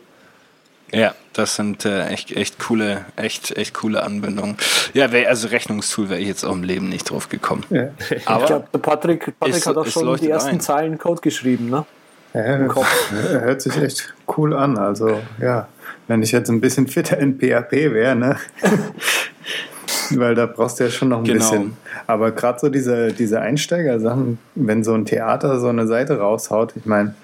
Ja, 0.95 1.15
das 1.33 1.57
sind 1.57 1.87
äh, 1.87 2.09
echt, 2.09 2.37
echt 2.37 2.59
coole, 2.59 3.07
echt, 3.17 3.57
echt 3.57 3.73
coole 3.73 4.03
Anwendungen. 4.03 4.59
Ja, 4.93 5.11
wär, 5.11 5.29
also 5.29 5.49
Rechnungstool 5.49 6.11
wäre 6.11 6.21
ich 6.21 6.29
jetzt 6.29 6.45
auch 6.45 6.53
im 6.53 6.65
Leben 6.65 6.91
nicht 6.91 7.11
drauf 7.11 7.31
gekommen. 7.31 7.65
Ja. 7.71 7.89
Aber 8.27 8.41
ich 8.43 8.47
glaube, 8.47 8.79
Patrick, 8.79 9.33
Patrick 9.41 9.57
es, 9.57 9.67
hat 9.67 9.77
auch 9.79 9.87
schon 9.87 10.15
die 10.19 10.29
ersten 10.29 10.51
ein. 10.51 10.61
Zeilen 10.61 10.99
Code 10.99 11.23
geschrieben, 11.23 11.71
ne? 11.71 11.87
Ja, 12.35 12.59
hört 13.11 13.63
sich 13.63 13.77
echt 13.77 14.15
cool 14.37 14.55
an. 14.55 14.77
Also 14.77 15.21
ja, 15.41 15.69
wenn 16.09 16.23
ich 16.23 16.33
jetzt 16.33 16.51
ein 16.51 16.61
bisschen 16.61 16.87
fitter 16.87 17.19
in 17.19 17.39
PHP 17.39 17.73
wäre, 17.93 18.15
ne? 18.15 18.37
Weil 20.11 20.35
da 20.35 20.45
brauchst 20.45 20.79
du 20.79 20.85
ja 20.85 20.91
schon 20.91 21.09
noch 21.09 21.19
ein 21.19 21.25
genau. 21.25 21.39
bisschen. 21.39 21.77
Aber 22.07 22.33
gerade 22.33 22.59
so 22.59 22.69
diese, 22.69 23.13
diese 23.13 23.41
Einsteiger-Sachen, 23.41 24.39
wenn 24.55 24.85
so 24.85 24.93
ein 24.93 25.07
Theater 25.07 25.59
so 25.59 25.69
eine 25.69 25.87
Seite 25.87 26.19
raushaut, 26.19 26.75
ich 26.77 26.85
meine, 26.85 27.15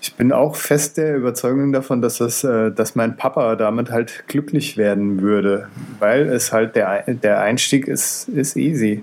ich 0.00 0.14
bin 0.14 0.32
auch 0.32 0.56
fest 0.56 0.96
der 0.96 1.16
Überzeugung 1.16 1.72
davon, 1.72 2.02
dass, 2.02 2.18
das, 2.18 2.44
äh, 2.44 2.70
dass 2.70 2.94
mein 2.94 3.16
Papa 3.16 3.56
damit 3.56 3.90
halt 3.90 4.24
glücklich 4.28 4.76
werden 4.76 5.20
würde, 5.20 5.68
weil 5.98 6.28
es 6.28 6.52
halt 6.52 6.76
der, 6.76 7.02
der 7.06 7.40
Einstieg 7.40 7.88
ist, 7.88 8.28
ist 8.28 8.56
easy 8.56 9.02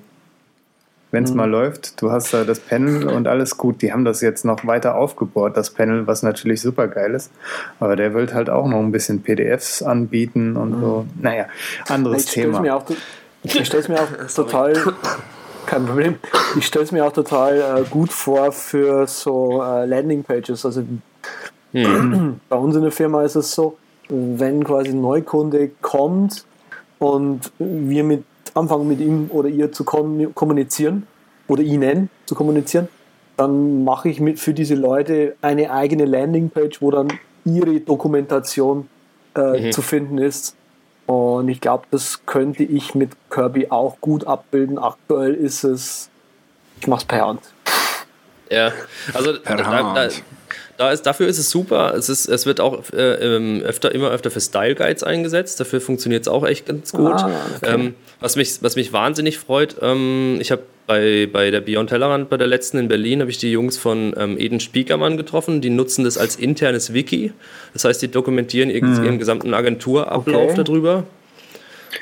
wenn 1.14 1.26
es 1.26 1.30
mhm. 1.30 1.38
mal 1.38 1.50
läuft. 1.50 2.02
Du 2.02 2.12
hast 2.12 2.34
da 2.34 2.44
das 2.44 2.60
Panel 2.60 3.08
und 3.08 3.28
alles 3.28 3.56
gut. 3.56 3.84
Die 3.84 3.94
haben 3.94 4.04
das 4.04 4.20
jetzt 4.22 4.46
noch 4.46 4.66
weiter 4.66 4.96
aufgebohrt, 4.96 5.56
das 5.56 5.70
Panel, 5.70 6.08
was 6.08 6.24
natürlich 6.24 6.60
super 6.60 6.88
geil 6.88 7.14
ist. 7.14 7.32
Aber 7.80 7.96
der 7.96 8.16
will 8.16 8.34
halt 8.34 8.50
auch 8.50 8.68
noch 8.68 8.80
ein 8.80 8.92
bisschen 8.92 9.22
PDFs 9.22 9.84
anbieten 9.84 10.58
und 10.58 10.78
mhm. 10.78 10.82
so. 10.82 11.06
Naja, 11.22 11.46
anderes 11.88 12.26
ich 12.26 12.32
Thema. 12.32 12.62
Mir 12.62 12.76
auch, 12.76 12.86
ich 13.44 13.64
stelle 13.64 13.84
es 13.84 13.90
mir 13.90 14.02
auch 14.02 14.28
total, 14.36 14.74
kein 15.66 15.86
Problem, 15.86 16.16
ich 16.58 16.66
stelle 16.66 16.86
es 16.86 16.92
mir 16.92 17.06
auch 17.06 17.14
total 17.14 17.58
äh, 17.58 17.84
gut 17.90 18.12
vor 18.12 18.52
für 18.52 19.08
so 19.08 19.62
äh, 19.62 19.86
Landingpages. 19.86 20.66
Also 20.66 20.84
mhm. 21.72 22.40
bei 22.50 22.56
uns 22.56 22.76
in 22.76 22.82
der 22.82 22.92
Firma 22.92 23.24
ist 23.24 23.36
es 23.36 23.54
so, 23.54 23.78
wenn 24.10 24.64
quasi 24.64 24.90
ein 24.90 25.02
Neukunde 25.02 25.72
kommt 25.82 26.46
und 27.00 27.52
wir 27.60 28.04
mit 28.04 28.24
anfangen 28.54 28.88
mit 28.88 29.00
ihm 29.00 29.30
oder 29.32 29.50
ihr 29.50 29.72
zu 29.72 29.84
kommunizieren 29.84 31.08
oder 31.48 31.64
ihnen 31.64 32.10
zu 32.26 32.36
kommunizieren, 32.36 32.88
dann 33.38 33.84
mache 33.84 34.10
ich 34.10 34.20
mit 34.20 34.40
für 34.40 34.54
diese 34.54 34.76
Leute 34.76 35.36
eine 35.42 35.72
eigene 35.72 36.06
Landingpage, 36.06 36.82
wo 36.82 36.92
dann 36.92 37.08
ihre 37.46 37.80
Dokumentation 37.80 38.88
äh, 39.36 39.68
mhm. 39.68 39.72
zu 39.72 39.82
finden 39.82 40.18
ist. 40.18 40.56
Und 41.06 41.50
ich 41.50 41.60
glaube, 41.60 41.86
das 41.92 42.26
könnte 42.26 42.64
ich 42.64 42.96
mit 42.96 43.12
Kirby 43.30 43.68
auch 43.70 44.00
gut 44.00 44.26
abbilden. 44.26 44.78
Aktuell 44.78 45.34
ist 45.34 45.64
es, 45.64 46.10
ich 46.80 46.88
mache 46.88 47.00
es 47.00 47.06
per 47.06 47.28
Hand. 47.28 47.42
Ja, 48.50 48.72
also 49.14 49.40
per 49.40 49.58
da, 49.58 49.66
Hand. 49.66 49.98
Da, 49.98 50.10
da 50.78 50.92
ist, 50.92 51.04
dafür 51.04 51.28
ist 51.28 51.38
es 51.38 51.50
super. 51.50 51.94
Es, 51.96 52.10
ist, 52.10 52.28
es 52.28 52.46
wird 52.46 52.60
auch 52.60 52.82
äh, 52.94 53.36
ähm, 53.36 53.62
öfter, 53.64 53.94
immer 53.94 54.10
öfter 54.10 54.32
für 54.32 54.42
Style 54.42 54.76
Guides 54.76 55.04
eingesetzt. 55.04 55.60
Dafür 55.60 55.82
funktioniert 55.82 56.24
es 56.24 56.28
auch 56.28 56.46
echt 56.46 56.66
ganz 56.66 56.92
gut. 56.92 57.12
Ah, 57.12 57.32
okay. 57.58 57.74
ähm, 57.74 57.96
was, 58.20 58.36
mich, 58.36 58.62
was 58.62 58.76
mich 58.76 58.94
wahnsinnig 58.94 59.40
freut, 59.40 59.76
ähm, 59.82 60.38
ich 60.40 60.52
habe 60.52 60.64
bei, 60.86 61.30
bei 61.32 61.52
der 61.52 61.62
Beyond 61.62 61.90
Tellerrand, 61.90 62.30
bei 62.30 62.38
der 62.38 62.48
letzten 62.48 62.78
in 62.78 62.88
Berlin, 62.88 63.22
habe 63.22 63.32
ich 63.32 63.38
die 63.38 63.52
Jungs 63.52 63.78
von 63.78 64.14
ähm, 64.18 64.38
Eden 64.38 64.60
Spiekermann 64.60 65.18
getroffen. 65.18 65.62
Die 65.62 65.70
nutzen 65.70 66.04
das 66.04 66.18
als 66.18 66.36
internes 66.36 66.94
Wiki. 66.94 67.32
Das 67.74 67.86
heißt, 67.86 68.02
die 68.02 68.10
dokumentieren 68.10 68.70
ihren, 68.70 68.98
mhm. 68.98 69.04
ihren 69.04 69.20
gesamten 69.20 69.54
Agenturablauf 69.54 70.52
okay. 70.52 70.64
darüber. 70.64 71.04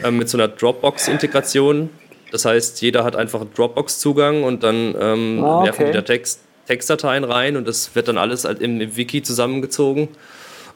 Ähm, 0.03 0.17
mit 0.17 0.29
so 0.29 0.37
einer 0.37 0.47
Dropbox-Integration. 0.47 1.89
Das 2.31 2.45
heißt, 2.45 2.81
jeder 2.81 3.03
hat 3.03 3.15
einfach 3.15 3.41
einen 3.41 3.53
Dropbox-Zugang 3.53 4.43
und 4.43 4.63
dann 4.63 4.95
ähm, 4.99 5.43
ah, 5.43 5.59
okay. 5.59 5.65
werfen 5.65 5.85
die 5.87 5.91
da 5.91 6.01
Text, 6.01 6.41
Textdateien 6.67 7.23
rein 7.23 7.57
und 7.57 7.67
das 7.67 7.93
wird 7.93 8.07
dann 8.07 8.17
alles 8.17 8.45
halt 8.45 8.61
im, 8.61 8.79
im 8.79 8.95
Wiki 8.95 9.21
zusammengezogen. 9.21 10.07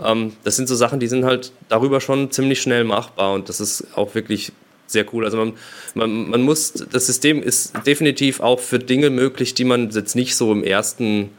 Ähm, 0.04 0.34
das 0.44 0.58
sind 0.58 0.68
so 0.68 0.76
Sachen, 0.76 1.00
die 1.00 1.08
sind 1.08 1.24
halt 1.24 1.54
darüber 1.70 2.02
schon 2.02 2.30
ziemlich 2.32 2.62
schnell 2.62 2.84
machbar 2.84 3.34
und 3.34 3.48
das 3.48 3.62
ist 3.62 3.88
auch 3.96 4.14
wirklich 4.16 4.52
sehr 4.88 5.06
cool. 5.14 5.26
Also 5.26 5.38
man, 5.38 5.54
man, 5.94 6.30
man 6.30 6.42
muss, 6.42 6.74
das 6.74 7.08
System 7.08 7.42
ist 7.42 7.74
definitiv 7.86 8.40
auch 8.40 8.60
für 8.60 8.80
Dinge 8.80 9.10
möglich, 9.10 9.54
die 9.54 9.64
man 9.64 9.90
jetzt 9.90 10.16
nicht 10.16 10.36
so 10.36 10.52
im 10.52 10.64
ersten 10.64 11.30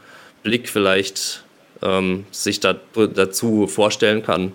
Blick 0.43 0.69
vielleicht 0.69 1.43
ähm, 1.81 2.25
sich 2.31 2.59
da, 2.59 2.75
dazu 2.95 3.67
vorstellen 3.67 4.23
kann. 4.23 4.51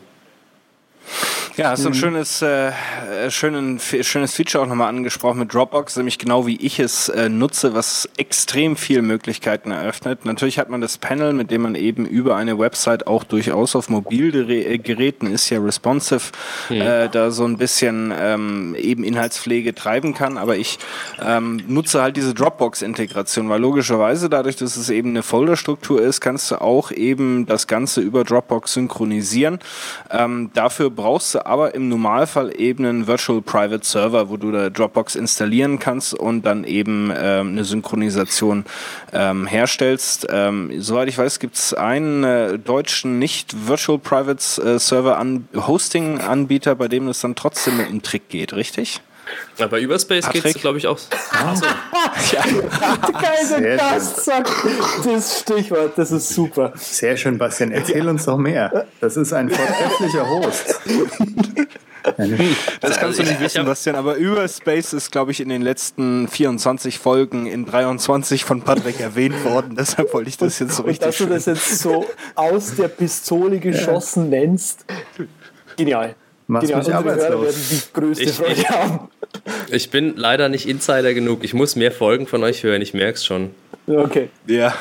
Ja, 1.57 1.71
hast 1.71 1.85
du 1.85 1.89
ein 1.91 1.95
schönes, 1.95 2.41
äh, 2.41 2.73
schönen, 3.29 3.79
schönes 3.79 4.35
Feature 4.35 4.65
auch 4.65 4.69
nochmal 4.69 4.89
angesprochen 4.89 5.39
mit 5.41 5.53
Dropbox, 5.53 5.97
nämlich 5.97 6.19
genau 6.19 6.47
wie 6.47 6.57
ich 6.57 6.79
es 6.79 7.11
äh, 7.11 7.29
nutze, 7.29 7.75
was 7.75 8.09
extrem 8.17 8.75
viele 8.75 9.03
Möglichkeiten 9.03 9.71
eröffnet. 9.71 10.25
Natürlich 10.25 10.59
hat 10.59 10.71
man 10.71 10.81
das 10.81 10.97
Panel, 10.97 11.35
mit 11.35 11.51
dem 11.51 11.63
man 11.63 11.75
eben 11.75 12.07
über 12.07 12.37
eine 12.37 12.59
Website 12.59 13.07
auch 13.07 13.25
durchaus 13.25 13.77
auf 13.77 13.91
Mobilgeräten 13.91 15.31
ist 15.31 15.51
ja 15.51 15.61
responsive, 15.61 16.33
hm. 16.69 16.81
äh, 16.81 17.09
da 17.11 17.31
so 17.31 17.45
ein 17.45 17.59
bisschen 17.59 18.15
ähm, 18.19 18.75
eben 18.79 19.05
Inhaltspflege 19.05 19.75
treiben 19.75 20.15
kann. 20.15 20.39
Aber 20.39 20.57
ich 20.57 20.79
ähm, 21.23 21.63
nutze 21.67 22.01
halt 22.01 22.17
diese 22.17 22.33
Dropbox-Integration, 22.33 23.51
weil 23.51 23.61
logischerweise 23.61 24.31
dadurch, 24.31 24.57
dass 24.57 24.77
es 24.77 24.89
eben 24.89 25.11
eine 25.11 25.23
Folderstruktur 25.23 26.01
ist, 26.01 26.23
kannst 26.23 26.51
du 26.51 26.63
auch 26.63 26.91
eben 26.93 27.45
das 27.45 27.67
Ganze 27.67 28.01
über 28.01 28.25
Dropbox 28.25 28.73
synchronisieren. 28.73 29.59
Ähm, 30.11 30.51
dafür 30.55 30.89
brauchst 30.93 31.35
du 31.35 31.45
aber 31.45 31.75
im 31.75 31.89
Normalfall 31.89 32.53
eben 32.59 32.85
einen 32.85 33.07
Virtual 33.07 33.43
Private 33.43 33.85
Server, 33.85 34.29
wo 34.29 34.37
du 34.37 34.53
da 34.53 34.71
Dropbox 34.71 35.17
installieren 35.17 35.79
kannst 35.79 36.15
und 36.15 36.47
dann 36.47 36.65
eben 36.65 37.13
ähm, 37.17 37.49
eine 37.49 37.65
Synchronisation 37.65 38.65
ähm, 39.13 39.47
herstellst. 39.47 40.27
Ähm, 40.31 40.71
soweit 40.81 41.09
ich 41.09 41.19
weiß, 41.19 41.39
gibt 41.39 41.57
es 41.57 41.75
einen 41.75 42.25
äh, 42.25 42.59
deutschen 42.59 43.19
nicht 43.19 43.67
Virtual 43.67 43.99
Private 43.99 44.63
äh, 44.63 44.79
Server 44.79 45.19
an 45.19 45.49
Hosting 45.55 46.19
Anbieter, 46.21 46.75
bei 46.75 46.89
dem 46.89 47.09
es 47.09 47.21
dann 47.21 47.35
trotzdem 47.35 47.77
mit 47.77 47.89
einem 47.89 48.03
Trick 48.03 48.29
geht, 48.29 48.53
richtig? 48.53 49.03
Ja, 49.59 49.67
bei 49.67 49.81
Überspace 49.81 50.29
geht 50.31 50.45
es, 50.45 50.55
glaube 50.55 50.79
ich, 50.79 50.87
auch. 50.87 50.99
Ah. 51.31 51.55
So. 51.55 51.65
ja. 51.65 52.43
Geil, 53.21 53.77
das 53.77 54.25
sagt 54.25 54.51
das 55.05 55.41
Stichwort, 55.41 55.93
das 55.97 56.11
ist 56.11 56.31
super. 56.31 56.73
Sehr 56.77 57.17
schön, 57.17 57.39
Bastian. 57.39 57.71
Erzähl 57.71 58.09
uns 58.09 58.25
doch 58.25 58.39
mehr. 58.39 58.87
Das 59.01 59.17
ist 59.17 59.33
ein 59.33 59.51
vortrefflicher 59.51 60.29
Host. 60.29 60.81
Das 62.81 62.99
kannst 62.99 63.19
du 63.19 63.23
nicht 63.23 63.41
wissen, 63.41 63.65
Bastian, 63.65 63.97
aber 63.97 64.17
Überspace 64.17 64.93
ist, 64.93 65.13
glaube 65.13 65.31
ich, 65.31 65.41
in 65.41 65.49
den 65.49 65.63
letzten 65.63 66.27
24 66.29 66.99
Folgen 66.99 67.47
in 67.47 67.65
23 67.65 68.45
von 68.45 68.63
Patrick 68.63 69.01
erwähnt 69.01 69.45
worden. 69.45 69.77
Deshalb 69.77 70.13
wollte 70.13 70.29
ich 70.29 70.37
das 70.37 70.59
jetzt 70.59 70.77
so 70.77 70.83
richtig. 70.83 71.07
Und 71.07 71.09
dass 71.09 71.19
du 71.19 71.27
das 71.27 71.47
jetzt 71.47 71.79
so 71.79 72.07
aus 72.35 72.75
der 72.75 72.89
Pistole 72.89 73.61
geschossen 73.61 74.33
ja. 74.33 74.41
nennst. 74.41 74.85
Genial. 75.77 76.17
Machst 76.53 76.69
genau, 76.69 76.81
mich 76.81 76.95
arbeitslos. 76.95 77.45
werden 77.45 77.67
die 77.71 78.01
größte 78.01 78.45
ich, 78.53 78.69
haben. 78.69 79.09
Ich 79.71 79.91
bin 79.91 80.15
leider 80.17 80.51
nicht 80.51 80.69
Insider 80.69 81.15
genug. 81.15 81.43
Ich 81.45 81.55
muss 81.55 81.77
mehr 81.77 81.91
Folgen 81.91 82.27
von 82.27 82.45
euch 82.45 82.63
hören, 82.63 82.83
ich 82.83 82.93
merke 82.93 83.15
es 83.15 83.25
schon. 83.25 83.55
Okay. 83.87 84.29
Ja. 84.47 84.75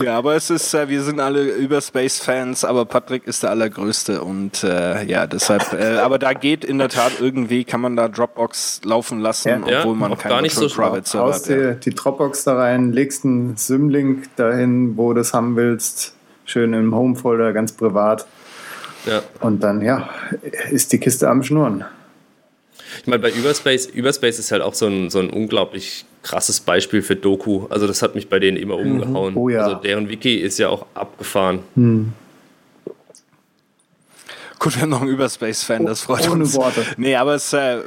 Ja, 0.00 0.16
aber 0.16 0.36
es 0.36 0.48
ist, 0.48 0.74
äh, 0.74 0.88
wir 0.88 1.02
sind 1.02 1.18
alle 1.18 1.42
Überspace-Fans, 1.42 2.64
aber 2.64 2.84
Patrick 2.84 3.26
ist 3.26 3.42
der 3.42 3.50
allergrößte 3.50 4.22
und 4.22 4.62
äh, 4.62 5.04
ja, 5.04 5.26
deshalb, 5.26 5.72
äh, 5.72 5.96
aber 6.04 6.18
da 6.18 6.34
geht 6.34 6.64
in 6.64 6.78
der 6.78 6.88
Tat 6.88 7.12
irgendwie, 7.20 7.64
kann 7.64 7.80
man 7.80 7.96
da 7.96 8.06
Dropbox 8.06 8.82
laufen 8.84 9.18
lassen, 9.18 9.64
ja, 9.66 9.80
obwohl 9.80 9.96
man 9.96 10.16
kein 10.16 10.30
gar 10.30 10.42
nicht 10.42 10.54
so 10.54 10.68
Private 10.68 11.08
Server 11.08 11.34
hat. 11.34 11.48
Ja. 11.48 11.72
Die, 11.72 11.80
die 11.80 11.94
Dropbox 11.94 12.44
da 12.44 12.56
rein, 12.56 12.92
legst 12.92 13.24
einen 13.24 13.56
Symlink 13.56 14.36
dahin, 14.36 14.96
wo 14.96 15.12
du 15.12 15.20
es 15.20 15.34
haben 15.34 15.56
willst, 15.56 16.14
schön 16.44 16.74
im 16.74 16.94
Home-Folder, 16.94 17.52
ganz 17.52 17.72
privat 17.72 18.26
ja. 19.06 19.22
Und 19.40 19.62
dann, 19.62 19.82
ja, 19.82 20.08
ist 20.70 20.92
die 20.92 20.98
Kiste 20.98 21.28
am 21.28 21.42
Schnurren. 21.42 21.84
Ich 23.00 23.06
meine, 23.06 23.20
bei 23.20 23.30
Überspace, 23.30 23.86
Überspace 23.86 24.38
ist 24.38 24.52
halt 24.52 24.62
auch 24.62 24.74
so 24.74 24.86
ein, 24.86 25.10
so 25.10 25.18
ein 25.18 25.30
unglaublich 25.30 26.04
krasses 26.22 26.60
Beispiel 26.60 27.02
für 27.02 27.16
Doku. 27.16 27.66
Also 27.68 27.86
das 27.86 28.02
hat 28.02 28.14
mich 28.14 28.28
bei 28.28 28.38
denen 28.38 28.56
immer 28.56 28.76
mhm. 28.78 28.92
umgehauen. 28.92 29.36
Oh 29.36 29.48
ja. 29.48 29.62
Also 29.62 29.74
deren 29.76 30.08
Wiki 30.08 30.36
ist 30.36 30.58
ja 30.58 30.68
auch 30.68 30.86
abgefahren. 30.94 31.60
Mhm. 31.74 32.12
Gut, 34.58 34.74
wir 34.74 34.82
haben 34.82 34.88
noch 34.88 35.02
einen 35.02 35.10
Überspace-Fan, 35.10 35.84
das 35.84 36.00
freut 36.00 36.28
Ohne 36.30 36.44
uns. 36.44 36.54
Worte. 36.54 36.82
Nee, 36.96 37.14
aber 37.14 37.34
es 37.34 37.52
äh, 37.52 37.80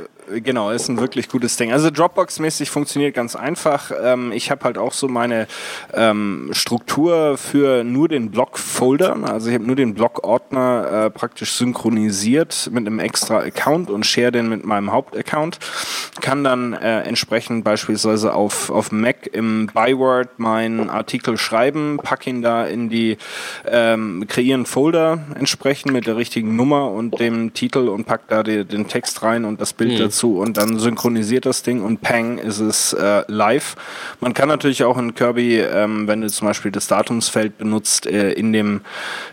genau 0.43 0.71
ist 0.71 0.89
ein 0.89 0.99
wirklich 0.99 1.29
gutes 1.29 1.57
Ding. 1.57 1.71
Also 1.71 1.89
Dropbox-mäßig 1.89 2.69
funktioniert 2.69 3.15
ganz 3.15 3.35
einfach. 3.35 3.91
Ähm, 4.01 4.31
ich 4.31 4.51
habe 4.51 4.63
halt 4.63 4.77
auch 4.77 4.93
so 4.93 5.07
meine 5.07 5.47
ähm, 5.93 6.49
Struktur 6.51 7.37
für 7.37 7.83
nur 7.83 8.07
den 8.07 8.31
Blog-Folder. 8.31 9.17
Also 9.23 9.49
ich 9.49 9.55
habe 9.55 9.65
nur 9.65 9.75
den 9.75 9.93
Blog-Ordner 9.93 11.05
äh, 11.05 11.09
praktisch 11.09 11.53
synchronisiert 11.53 12.69
mit 12.71 12.85
einem 12.85 12.99
extra 12.99 13.39
Account 13.39 13.89
und 13.89 14.05
share 14.05 14.31
den 14.31 14.49
mit 14.49 14.65
meinem 14.65 14.91
Hauptaccount. 14.91 15.59
Kann 16.21 16.43
dann 16.43 16.73
äh, 16.73 17.01
entsprechend 17.01 17.63
beispielsweise 17.63 18.33
auf, 18.33 18.69
auf 18.69 18.91
Mac 18.91 19.27
im 19.31 19.67
Byword 19.73 20.37
meinen 20.37 20.89
Artikel 20.89 21.37
schreiben, 21.37 21.99
pack 22.01 22.27
ihn 22.27 22.41
da 22.41 22.65
in 22.65 22.89
die 22.89 23.17
ähm, 23.65 24.25
kreieren 24.27 24.65
Folder 24.65 25.25
entsprechend 25.35 25.93
mit 25.93 26.07
der 26.07 26.17
richtigen 26.17 26.55
Nummer 26.55 26.91
und 26.91 27.19
dem 27.19 27.53
Titel 27.53 27.87
und 27.87 28.05
pack 28.05 28.27
da 28.27 28.43
die, 28.43 28.65
den 28.65 28.87
Text 28.87 29.23
rein 29.23 29.45
und 29.45 29.61
das 29.61 29.73
Bild 29.73 29.93
mhm. 29.93 29.97
dazu 29.97 30.18
und 30.27 30.57
dann 30.57 30.79
synchronisiert 30.79 31.45
das 31.45 31.63
Ding 31.63 31.81
und 31.81 32.01
pang 32.01 32.37
ist 32.37 32.59
es 32.59 32.93
äh, 32.93 33.23
live. 33.27 33.75
Man 34.19 34.33
kann 34.33 34.49
natürlich 34.49 34.83
auch 34.83 34.97
in 34.97 35.15
Kirby, 35.15 35.59
ähm, 35.59 36.07
wenn 36.07 36.21
du 36.21 36.29
zum 36.29 36.47
Beispiel 36.47 36.71
das 36.71 36.87
Datumsfeld 36.87 37.57
benutzt, 37.57 38.05
äh, 38.05 38.31
in 38.33 38.53
dem 38.53 38.81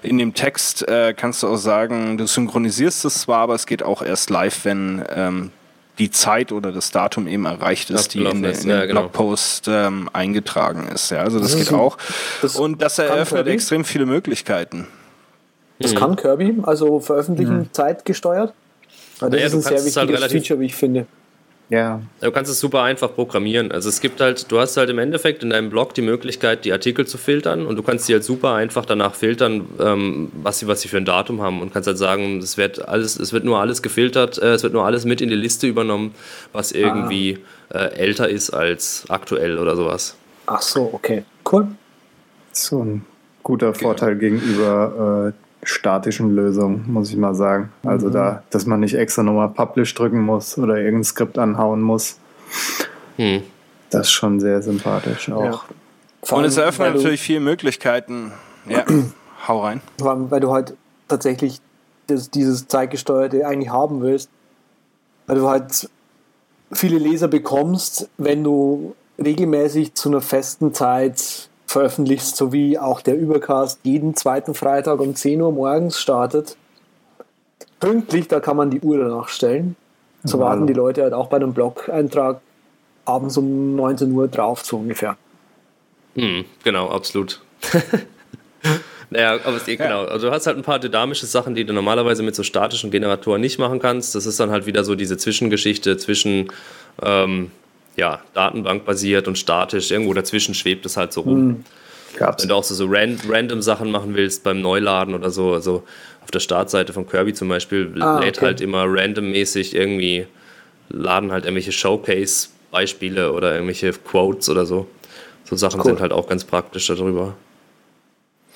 in 0.02 0.18
dem 0.18 0.34
Text 0.34 0.86
äh, 0.88 1.14
kannst 1.14 1.42
du 1.42 1.48
auch 1.48 1.56
sagen, 1.56 2.18
du 2.18 2.26
synchronisierst 2.26 3.04
es 3.04 3.22
zwar, 3.22 3.40
aber 3.40 3.54
es 3.54 3.66
geht 3.66 3.82
auch 3.82 4.02
erst 4.02 4.30
live, 4.30 4.64
wenn 4.64 5.04
ähm, 5.14 5.50
die 5.98 6.10
Zeit 6.10 6.52
oder 6.52 6.72
das 6.72 6.90
Datum 6.90 7.26
eben 7.26 7.46
erreicht 7.46 7.90
ist, 7.90 8.14
die 8.14 8.24
in, 8.24 8.42
den, 8.42 8.54
in 8.54 8.68
ja, 8.68 8.84
genau. 8.84 9.02
Blogpost 9.02 9.68
ähm, 9.68 10.10
eingetragen 10.12 10.88
ist. 10.88 11.10
Ja, 11.10 11.18
also 11.18 11.38
das, 11.40 11.52
das 11.52 11.60
geht 11.60 11.72
auch. 11.72 11.96
Das 12.42 12.56
und 12.56 12.82
das 12.82 12.98
eröffnet 12.98 13.46
extrem 13.46 13.84
viele 13.84 14.06
Möglichkeiten. 14.06 14.86
Das 15.78 15.94
mhm. 15.94 15.98
kann 15.98 16.16
Kirby, 16.16 16.58
also 16.62 17.00
veröffentlichen 17.00 17.58
mhm. 17.58 17.72
zeitgesteuert. 17.72 18.52
Das 19.20 19.30
naja, 19.30 19.46
ist 19.46 19.54
ein 19.54 19.62
sehr 19.62 19.70
halt 19.72 19.84
wichtiges 19.84 20.20
halt 20.20 20.32
Feature, 20.32 20.60
wie 20.60 20.66
ich 20.66 20.74
finde. 20.74 21.06
Ja. 21.68 22.00
Du 22.20 22.30
kannst 22.30 22.50
es 22.50 22.60
super 22.60 22.82
einfach 22.82 23.12
programmieren. 23.12 23.72
Also 23.72 23.88
es 23.88 24.00
gibt 24.00 24.20
halt, 24.20 24.50
du 24.52 24.60
hast 24.60 24.76
halt 24.76 24.88
im 24.88 24.98
Endeffekt 24.98 25.42
in 25.42 25.50
deinem 25.50 25.68
Blog 25.68 25.94
die 25.94 26.02
Möglichkeit, 26.02 26.64
die 26.64 26.72
Artikel 26.72 27.06
zu 27.06 27.18
filtern 27.18 27.66
und 27.66 27.74
du 27.76 27.82
kannst 27.82 28.06
sie 28.06 28.12
halt 28.12 28.22
super 28.22 28.54
einfach 28.54 28.84
danach 28.84 29.16
filtern, 29.16 29.66
ähm, 29.80 30.30
was 30.42 30.60
sie, 30.60 30.68
was 30.68 30.82
sie 30.82 30.88
für 30.88 30.98
ein 30.98 31.04
Datum 31.04 31.42
haben 31.42 31.60
und 31.60 31.72
kannst 31.72 31.88
halt 31.88 31.98
sagen, 31.98 32.38
es 32.38 32.56
wird 32.56 32.86
alles, 32.88 33.18
es 33.18 33.32
wird 33.32 33.44
nur 33.44 33.58
alles 33.58 33.82
gefiltert, 33.82 34.38
äh, 34.38 34.52
es 34.52 34.62
wird 34.62 34.74
nur 34.74 34.84
alles 34.84 35.04
mit 35.04 35.20
in 35.20 35.28
die 35.28 35.34
Liste 35.34 35.66
übernommen, 35.66 36.14
was 36.52 36.70
irgendwie 36.70 37.38
ah. 37.70 37.78
äh, 37.78 37.94
älter 37.96 38.28
ist 38.28 38.50
als 38.50 39.04
aktuell 39.08 39.58
oder 39.58 39.74
sowas. 39.74 40.14
Ach 40.46 40.62
so, 40.62 40.90
okay. 40.92 41.24
Cool. 41.50 41.66
So 42.52 42.84
ein 42.84 43.04
guter 43.42 43.72
genau. 43.72 43.88
Vorteil 43.88 44.16
gegenüber 44.16 45.32
äh, 45.34 45.45
statischen 45.66 46.34
Lösung, 46.34 46.84
muss 46.86 47.10
ich 47.10 47.16
mal 47.16 47.34
sagen. 47.34 47.70
Also 47.84 48.08
mhm. 48.08 48.12
da, 48.12 48.42
dass 48.50 48.66
man 48.66 48.80
nicht 48.80 48.94
extra 48.94 49.22
nochmal 49.22 49.48
Publish 49.48 49.94
drücken 49.94 50.20
muss 50.20 50.56
oder 50.58 50.76
irgendein 50.76 51.04
Skript 51.04 51.38
anhauen 51.38 51.82
muss. 51.82 52.18
Mhm. 53.18 53.42
Das 53.90 54.02
ist 54.02 54.12
schon 54.12 54.40
sehr 54.40 54.62
sympathisch 54.62 55.30
auch. 55.30 55.64
Ja. 56.24 56.36
Und 56.36 56.44
es 56.44 56.56
eröffnet 56.56 56.94
natürlich 56.94 57.20
viele 57.20 57.40
Möglichkeiten. 57.40 58.32
Ja, 58.68 58.84
hau 59.48 59.62
rein. 59.62 59.80
Vor 59.98 60.10
allem, 60.10 60.30
weil 60.30 60.40
du 60.40 60.52
halt 60.52 60.74
tatsächlich 61.08 61.60
das, 62.06 62.30
dieses 62.30 62.68
Zeitgesteuerte 62.68 63.46
eigentlich 63.46 63.70
haben 63.70 64.00
willst. 64.00 64.30
Weil 65.26 65.36
du 65.36 65.48
halt 65.48 65.88
viele 66.72 66.98
Leser 66.98 67.28
bekommst, 67.28 68.08
wenn 68.16 68.44
du 68.44 68.94
regelmäßig 69.18 69.94
zu 69.94 70.08
einer 70.08 70.20
festen 70.20 70.74
Zeit 70.74 71.48
veröffentlichst, 71.66 72.36
sowie 72.36 72.78
auch 72.78 73.00
der 73.00 73.16
Übercast 73.16 73.80
jeden 73.82 74.14
zweiten 74.14 74.54
Freitag 74.54 75.00
um 75.00 75.14
10 75.14 75.40
Uhr 75.42 75.52
morgens 75.52 75.98
startet. 75.98 76.56
Pünktlich, 77.80 78.28
da 78.28 78.40
kann 78.40 78.56
man 78.56 78.70
die 78.70 78.80
Uhr 78.80 78.98
danach 78.98 79.28
stellen. 79.28 79.76
So 80.24 80.38
wow. 80.38 80.46
warten 80.46 80.66
die 80.66 80.72
Leute 80.72 81.02
halt 81.02 81.12
auch 81.12 81.28
bei 81.28 81.36
einem 81.36 81.52
Blog-Eintrag 81.52 82.40
abends 83.04 83.36
um 83.36 83.76
19 83.76 84.12
Uhr 84.12 84.28
drauf, 84.28 84.64
so 84.64 84.78
ungefähr. 84.78 85.16
Hm, 86.14 86.44
genau, 86.64 86.88
absolut. 86.88 87.40
naja, 89.10 89.38
aber 89.44 89.56
es, 89.56 89.64
genau. 89.64 90.04
Also 90.04 90.28
du 90.28 90.32
hast 90.32 90.46
halt 90.46 90.56
ein 90.56 90.62
paar 90.62 90.78
dynamische 90.78 91.26
Sachen, 91.26 91.54
die 91.54 91.64
du 91.64 91.72
normalerweise 91.72 92.22
mit 92.22 92.34
so 92.34 92.42
statischen 92.42 92.90
Generatoren 92.90 93.40
nicht 93.40 93.58
machen 93.58 93.78
kannst. 93.78 94.14
Das 94.14 94.26
ist 94.26 94.40
dann 94.40 94.50
halt 94.50 94.66
wieder 94.66 94.82
so 94.82 94.94
diese 94.94 95.16
Zwischengeschichte 95.16 95.96
zwischen 95.98 96.50
ähm, 97.02 97.50
ja, 97.96 98.20
datenbankbasiert 98.34 99.26
und 99.28 99.38
statisch. 99.38 99.90
Irgendwo 99.90 100.14
dazwischen 100.14 100.54
schwebt 100.54 100.86
es 100.86 100.96
halt 100.96 101.12
so 101.12 101.22
rum. 101.22 101.46
Mhm. 101.46 101.64
Wenn 102.18 102.48
du 102.48 102.54
auch 102.54 102.64
so, 102.64 102.74
so 102.74 102.86
ran, 102.88 103.18
random 103.28 103.60
Sachen 103.60 103.90
machen 103.90 104.14
willst 104.14 104.42
beim 104.42 104.62
Neuladen 104.62 105.14
oder 105.14 105.30
so, 105.30 105.52
also 105.52 105.82
auf 106.22 106.30
der 106.30 106.40
Startseite 106.40 106.92
von 106.92 107.06
Kirby 107.06 107.34
zum 107.34 107.48
Beispiel 107.48 107.92
ah, 108.00 108.20
lädt 108.20 108.38
okay. 108.38 108.46
halt 108.46 108.60
immer 108.60 108.84
randommäßig 108.86 109.74
irgendwie, 109.74 110.26
laden 110.88 111.30
halt 111.30 111.44
irgendwelche 111.44 111.72
Showcase-Beispiele 111.72 113.32
oder 113.32 113.52
irgendwelche 113.52 113.92
Quotes 113.92 114.48
oder 114.48 114.64
so. 114.64 114.86
So 115.44 115.56
Sachen 115.56 115.80
cool. 115.80 115.86
sind 115.86 116.00
halt 116.00 116.12
auch 116.12 116.26
ganz 116.26 116.44
praktisch 116.44 116.86
darüber. 116.86 117.34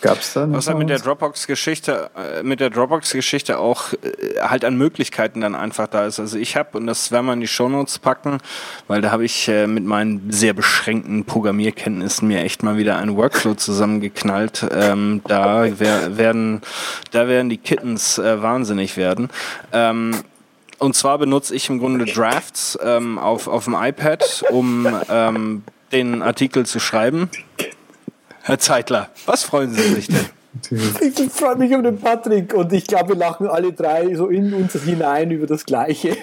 Gab's 0.00 0.32
da 0.32 0.50
Was 0.50 0.66
halt 0.66 0.78
mit 0.78 0.88
der? 0.88 0.98
Dropbox-Geschichte, 0.98 2.10
äh, 2.16 2.42
mit 2.42 2.60
der 2.60 2.70
Dropbox-Geschichte 2.70 3.58
auch 3.58 3.92
äh, 3.92 4.40
halt 4.40 4.64
an 4.64 4.76
Möglichkeiten 4.76 5.40
dann 5.40 5.54
einfach 5.54 5.86
da 5.86 6.06
ist. 6.06 6.18
Also 6.20 6.38
ich 6.38 6.56
habe, 6.56 6.78
und 6.78 6.86
das 6.86 7.10
werden 7.12 7.26
wir 7.26 7.32
in 7.32 7.40
die 7.40 7.48
Shownotes 7.48 7.98
packen, 7.98 8.38
weil 8.88 9.00
da 9.00 9.10
habe 9.10 9.24
ich 9.24 9.48
äh, 9.48 9.66
mit 9.66 9.84
meinen 9.84 10.30
sehr 10.30 10.52
beschränkten 10.52 11.24
Programmierkenntnissen 11.24 12.26
mir 12.28 12.40
echt 12.40 12.62
mal 12.62 12.76
wieder 12.76 12.96
einen 12.96 13.16
Workflow 13.16 13.54
zusammengeknallt. 13.54 14.66
Ähm, 14.72 15.22
da 15.26 15.66
wer, 15.78 16.16
werden, 16.16 16.62
da 17.10 17.28
werden 17.28 17.50
die 17.50 17.58
Kittens 17.58 18.18
äh, 18.18 18.42
wahnsinnig 18.42 18.96
werden. 18.96 19.28
Ähm, 19.72 20.22
und 20.78 20.94
zwar 20.96 21.18
benutze 21.18 21.54
ich 21.54 21.68
im 21.68 21.78
Grunde 21.78 22.06
Drafts 22.06 22.78
ähm, 22.82 23.18
auf, 23.18 23.48
auf 23.48 23.64
dem 23.64 23.74
iPad, 23.74 24.44
um 24.50 24.88
ähm, 25.10 25.62
den 25.92 26.22
Artikel 26.22 26.64
zu 26.64 26.80
schreiben. 26.80 27.28
Herr 28.42 28.58
Zeitler, 28.58 29.10
was 29.26 29.42
freuen 29.44 29.72
Sie 29.72 29.82
sich 29.82 30.06
denn? 30.08 30.26
Ich 31.00 31.30
freue 31.30 31.54
mich 31.54 31.72
um 31.74 31.84
den 31.84 32.00
Patrick 32.00 32.52
und 32.54 32.72
ich 32.72 32.84
glaube, 32.88 33.10
wir 33.10 33.16
lachen 33.16 33.46
alle 33.46 33.72
drei 33.72 34.12
so 34.16 34.26
in 34.26 34.52
uns 34.52 34.72
hinein 34.72 35.30
über 35.30 35.46
das 35.46 35.64
Gleiche. 35.64 36.16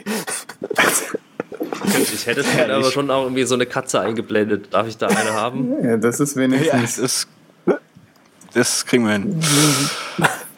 Ich 2.13 2.27
hätte 2.27 2.41
es 2.41 2.51
gerne 2.53 2.73
aber 2.73 2.91
schon 2.91 3.09
auch 3.09 3.23
irgendwie 3.23 3.43
so 3.45 3.55
eine 3.55 3.65
Katze 3.65 4.01
eingeblendet. 4.01 4.73
Darf 4.73 4.85
ich 4.87 4.97
da 4.97 5.07
eine 5.07 5.31
haben? 5.33 5.73
Ja, 5.83 5.95
das 5.95 6.19
ist 6.19 6.35
Ja, 6.35 6.41
wenigstens. 6.41 6.97
das, 6.97 7.27
das 8.53 8.85
kriegen 8.85 9.05
wir 9.05 9.13
hin. 9.13 9.39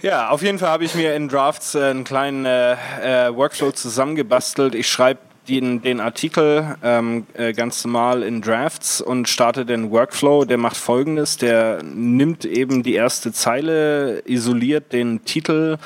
Ja, 0.02 0.30
auf 0.30 0.42
jeden 0.42 0.58
Fall 0.58 0.70
habe 0.70 0.86
ich 0.86 0.96
mir 0.96 1.14
in 1.14 1.28
Drafts 1.28 1.76
äh, 1.76 1.84
einen 1.84 2.06
kleinen 2.06 2.46
äh, 2.46 2.72
äh, 2.74 3.36
Workflow 3.36 3.72
zusammengebastelt. 3.72 4.74
Ich 4.74 4.90
schreibe 4.90 5.20
den, 5.50 5.82
den 5.82 6.00
Artikel 6.00 6.76
ähm, 6.84 7.26
äh, 7.34 7.54
ganz 7.54 7.84
normal 7.84 8.24
in 8.24 8.42
Drafts 8.42 9.02
und 9.02 9.28
starte 9.28 9.66
den 9.66 9.92
Workflow. 9.92 10.46
Der 10.46 10.58
macht 10.58 10.78
folgendes: 10.78 11.38
Der 11.38 11.82
nimmt 11.84 12.46
eben 12.46 12.84
die 12.84 12.94
erste 12.94 13.32
Zeile, 13.32 14.22
isoliert 14.26 14.94
den 14.94 15.26
Titel, 15.26 15.78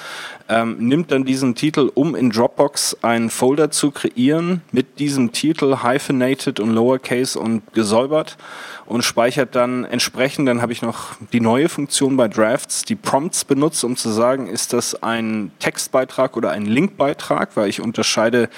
ähm, 0.49 0.75
nimmt 0.79 1.11
dann 1.11 1.23
diesen 1.23 1.55
Titel, 1.55 1.89
um 1.93 2.15
in 2.15 2.29
Dropbox 2.29 2.97
einen 3.01 3.29
Folder 3.29 3.71
zu 3.71 3.91
kreieren 3.91 4.61
mit 4.71 4.99
diesem 4.99 5.31
Titel 5.31 5.77
hyphenated 5.83 6.59
und 6.59 6.71
lowercase 6.71 7.39
und 7.39 7.73
gesäubert 7.73 8.37
und 8.85 9.03
speichert 9.03 9.55
dann 9.55 9.85
entsprechend, 9.85 10.47
dann 10.47 10.61
habe 10.61 10.73
ich 10.73 10.81
noch 10.81 11.15
die 11.31 11.39
neue 11.39 11.69
Funktion 11.69 12.17
bei 12.17 12.27
Drafts, 12.27 12.83
die 12.83 12.95
Prompts 12.95 13.45
benutzt, 13.45 13.83
um 13.83 13.95
zu 13.95 14.09
sagen, 14.09 14.47
ist 14.47 14.73
das 14.73 15.01
ein 15.01 15.51
Textbeitrag 15.59 16.35
oder 16.35 16.51
ein 16.51 16.65
Linkbeitrag, 16.65 17.55
weil 17.55 17.69
ich 17.69 17.81
unterscheide 17.81 18.49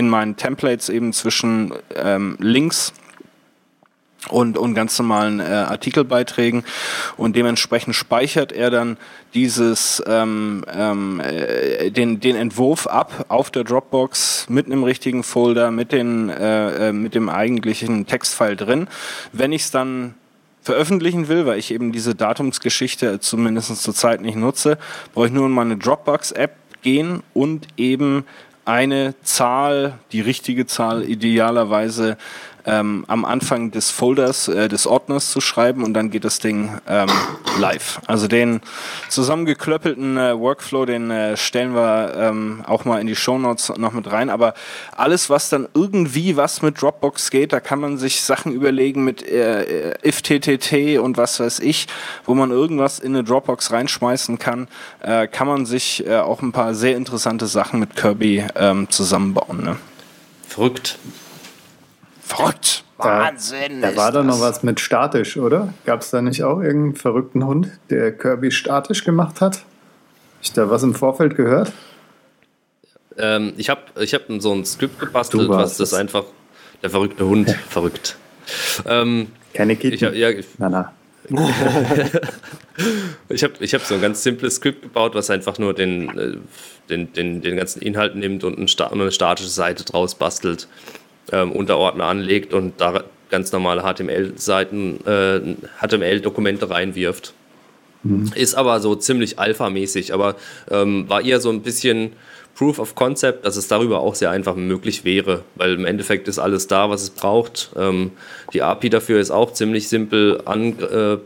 in 0.00 0.08
meinen 0.08 0.36
Templates 0.36 0.88
eben 0.88 1.12
zwischen 1.12 1.74
ähm, 1.94 2.36
Links 2.40 2.94
und, 4.30 4.56
und 4.56 4.74
ganz 4.74 4.98
normalen 4.98 5.40
äh, 5.40 5.44
Artikelbeiträgen 5.44 6.64
und 7.18 7.36
dementsprechend 7.36 7.94
speichert 7.94 8.50
er 8.50 8.70
dann 8.70 8.96
dieses 9.34 10.02
ähm, 10.06 10.64
ähm, 10.72 11.20
äh, 11.20 11.90
den, 11.90 12.18
den 12.18 12.34
Entwurf 12.34 12.86
ab 12.86 13.26
auf 13.28 13.50
der 13.50 13.64
Dropbox 13.64 14.46
mit 14.48 14.66
einem 14.66 14.84
richtigen 14.84 15.22
Folder 15.22 15.70
mit 15.70 15.92
den 15.92 16.30
äh, 16.30 16.88
äh, 16.88 16.92
mit 16.92 17.14
dem 17.14 17.28
eigentlichen 17.28 18.06
Textfile 18.06 18.56
drin. 18.56 18.88
Wenn 19.32 19.52
ich 19.52 19.62
es 19.62 19.70
dann 19.70 20.14
veröffentlichen 20.62 21.28
will, 21.28 21.44
weil 21.44 21.58
ich 21.58 21.72
eben 21.72 21.92
diese 21.92 22.14
Datumsgeschichte 22.14 23.20
zumindest 23.20 23.76
zurzeit 23.82 24.22
nicht 24.22 24.36
nutze, 24.36 24.78
brauche 25.12 25.26
ich 25.26 25.32
nur 25.32 25.46
in 25.46 25.52
meine 25.52 25.76
Dropbox-App 25.76 26.56
gehen 26.82 27.22
und 27.34 27.68
eben 27.76 28.24
eine 28.70 29.14
Zahl, 29.24 29.98
die 30.12 30.20
richtige 30.20 30.64
Zahl 30.64 31.02
idealerweise 31.02 32.16
ähm, 32.66 33.04
am 33.08 33.24
Anfang 33.24 33.70
des 33.70 33.90
Folders, 33.90 34.48
äh, 34.48 34.68
des 34.68 34.86
Ordners 34.86 35.30
zu 35.30 35.40
schreiben 35.40 35.84
und 35.84 35.94
dann 35.94 36.10
geht 36.10 36.24
das 36.24 36.38
Ding 36.38 36.78
ähm, 36.88 37.08
live. 37.58 38.00
Also 38.06 38.28
den 38.28 38.60
zusammengeklöppelten 39.08 40.16
äh, 40.16 40.38
Workflow, 40.38 40.86
den 40.86 41.10
äh, 41.10 41.36
stellen 41.36 41.74
wir 41.74 42.14
ähm, 42.16 42.64
auch 42.66 42.84
mal 42.84 43.00
in 43.00 43.06
die 43.06 43.16
Shownotes 43.16 43.72
noch 43.76 43.92
mit 43.92 44.10
rein. 44.10 44.30
Aber 44.30 44.54
alles, 44.92 45.30
was 45.30 45.48
dann 45.48 45.68
irgendwie 45.74 46.36
was 46.36 46.62
mit 46.62 46.80
Dropbox 46.80 47.30
geht, 47.30 47.52
da 47.52 47.60
kann 47.60 47.80
man 47.80 47.98
sich 47.98 48.22
Sachen 48.22 48.52
überlegen 48.52 49.04
mit 49.04 49.26
äh, 49.26 49.90
äh, 49.90 49.94
IFTTT 50.02 50.98
und 50.98 51.16
was 51.16 51.40
weiß 51.40 51.60
ich, 51.60 51.86
wo 52.24 52.34
man 52.34 52.50
irgendwas 52.50 52.98
in 52.98 53.14
eine 53.14 53.24
Dropbox 53.24 53.72
reinschmeißen 53.72 54.38
kann, 54.38 54.68
äh, 55.00 55.26
kann 55.26 55.46
man 55.46 55.66
sich 55.66 56.06
äh, 56.06 56.18
auch 56.18 56.42
ein 56.42 56.52
paar 56.52 56.74
sehr 56.74 56.96
interessante 56.96 57.46
Sachen 57.46 57.80
mit 57.80 57.96
Kirby 57.96 58.44
ähm, 58.54 58.88
zusammenbauen. 58.90 59.62
Ne? 59.62 59.76
Verrückt. 60.46 60.98
Verrückt. 62.30 62.84
Da, 62.98 63.04
Wahnsinn. 63.04 63.80
da 63.80 63.88
ist 63.88 63.96
war 63.96 64.12
da 64.12 64.22
noch 64.22 64.40
was 64.40 64.62
mit 64.62 64.78
statisch, 64.78 65.36
oder? 65.36 65.72
Gab 65.84 66.02
es 66.02 66.10
da 66.10 66.22
nicht 66.22 66.42
auch 66.44 66.60
irgendeinen 66.60 66.96
verrückten 66.96 67.44
Hund, 67.44 67.70
der 67.88 68.12
Kirby 68.12 68.50
statisch 68.50 69.04
gemacht 69.04 69.40
hat? 69.40 69.56
Hab 69.56 69.64
ich 70.42 70.52
da 70.52 70.70
was 70.70 70.82
im 70.82 70.94
Vorfeld 70.94 71.36
gehört? 71.36 71.72
Ähm, 73.18 73.54
ich 73.56 73.68
habe 73.68 73.80
ich 74.00 74.14
hab 74.14 74.22
so 74.38 74.52
ein 74.52 74.64
Skript 74.64 74.98
gebastelt, 75.00 75.48
was 75.48 75.76
das 75.76 75.94
einfach. 75.94 76.24
Der 76.82 76.90
verrückte 76.90 77.26
Hund, 77.26 77.50
verrückt. 77.68 78.16
Ähm, 78.86 79.28
Keine 79.52 79.74
ich 79.74 79.80
Kitten. 79.80 80.06
hab, 80.06 80.14
ja, 80.14 80.30
ich, 80.30 80.46
na, 80.58 80.68
na. 80.70 80.92
Ich 83.28 83.44
habe 83.44 83.52
ich 83.60 83.74
hab 83.74 83.82
so 83.82 83.94
ein 83.94 84.00
ganz 84.00 84.22
simples 84.22 84.56
Skript 84.56 84.82
gebaut, 84.82 85.14
was 85.14 85.28
einfach 85.28 85.58
nur 85.58 85.74
den, 85.74 86.18
äh, 86.18 86.36
den, 86.88 87.12
den, 87.12 87.42
den 87.42 87.56
ganzen 87.56 87.82
Inhalt 87.82 88.16
nimmt 88.16 88.42
und 88.42 88.56
eine 88.56 89.12
statische 89.12 89.48
Seite 89.48 89.84
draus 89.84 90.14
bastelt, 90.14 90.66
ähm, 91.32 91.52
Unterordner 91.52 92.04
anlegt 92.04 92.54
und 92.54 92.80
da 92.80 93.04
ganz 93.30 93.52
normale 93.52 93.82
HTML-Seiten, 93.82 95.06
äh, 95.06 95.40
HTML-Dokumente 95.80 96.68
reinwirft. 96.70 97.32
Ist 98.34 98.54
aber 98.54 98.80
so 98.80 98.94
ziemlich 98.94 99.38
alpha-mäßig, 99.38 100.14
aber 100.14 100.36
ähm, 100.70 101.08
war 101.08 101.22
eher 101.22 101.38
so 101.40 101.50
ein 101.50 101.62
bisschen 101.62 102.12
Proof 102.54 102.78
of 102.78 102.94
Concept, 102.94 103.44
dass 103.44 103.56
es 103.56 103.68
darüber 103.68 104.00
auch 104.00 104.14
sehr 104.14 104.30
einfach 104.30 104.56
möglich 104.56 105.04
wäre, 105.04 105.44
weil 105.54 105.74
im 105.74 105.84
Endeffekt 105.84 106.26
ist 106.26 106.38
alles 106.38 106.66
da, 106.66 106.90
was 106.90 107.02
es 107.02 107.10
braucht. 107.10 107.70
Ähm, 107.76 108.12
die 108.52 108.62
API 108.62 108.90
dafür 108.90 109.20
ist 109.20 109.30
auch 109.30 109.52
ziemlich 109.52 109.88
simpel 109.88 110.40
an, 110.44 110.78
äh, 110.78 111.18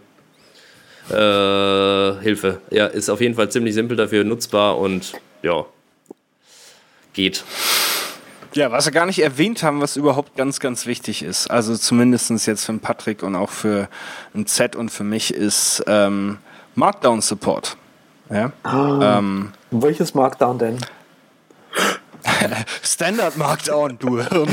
äh, 1.13 2.21
Hilfe. 2.23 2.61
Ja, 2.71 2.87
ist 2.87 3.09
auf 3.09 3.21
jeden 3.21 3.35
Fall 3.35 3.51
ziemlich 3.51 3.75
simpel 3.75 3.97
dafür 3.97 4.25
nutzbar 4.25 4.79
und 4.79 5.13
ja, 5.43 5.67
geht. 7.13 7.45
Ja, 8.55 8.71
was 8.71 8.87
wir 8.87 8.93
gar 8.93 9.07
nicht 9.07 9.21
erwähnt 9.21 9.65
haben, 9.65 9.81
was 9.81 9.97
überhaupt 9.97 10.37
ganz, 10.37 10.61
ganz 10.61 10.87
wichtig 10.87 11.25
ist, 11.25 11.51
also 11.51 11.77
zumindestens 11.77 12.47
jetzt 12.47 12.65
für 12.65 12.73
den 12.73 12.81
Patrick 12.81 13.25
und 13.25 13.35
auch 13.35 13.51
für 13.51 13.89
ein 14.33 14.47
Z 14.47 14.77
und 14.77 14.91
für 14.91 15.03
mich, 15.03 15.35
ist 15.35 15.83
ähm, 15.89 16.39
Markdown-Support. 16.77 17.77
Ja? 18.31 18.53
Ähm, 18.65 19.53
Welches 19.73 20.15
Markdown 20.15 20.59
denn? 20.59 20.79
Standard 22.83 23.37
Markdown, 23.37 23.99
du 23.99 24.23
Hirn. 24.23 24.49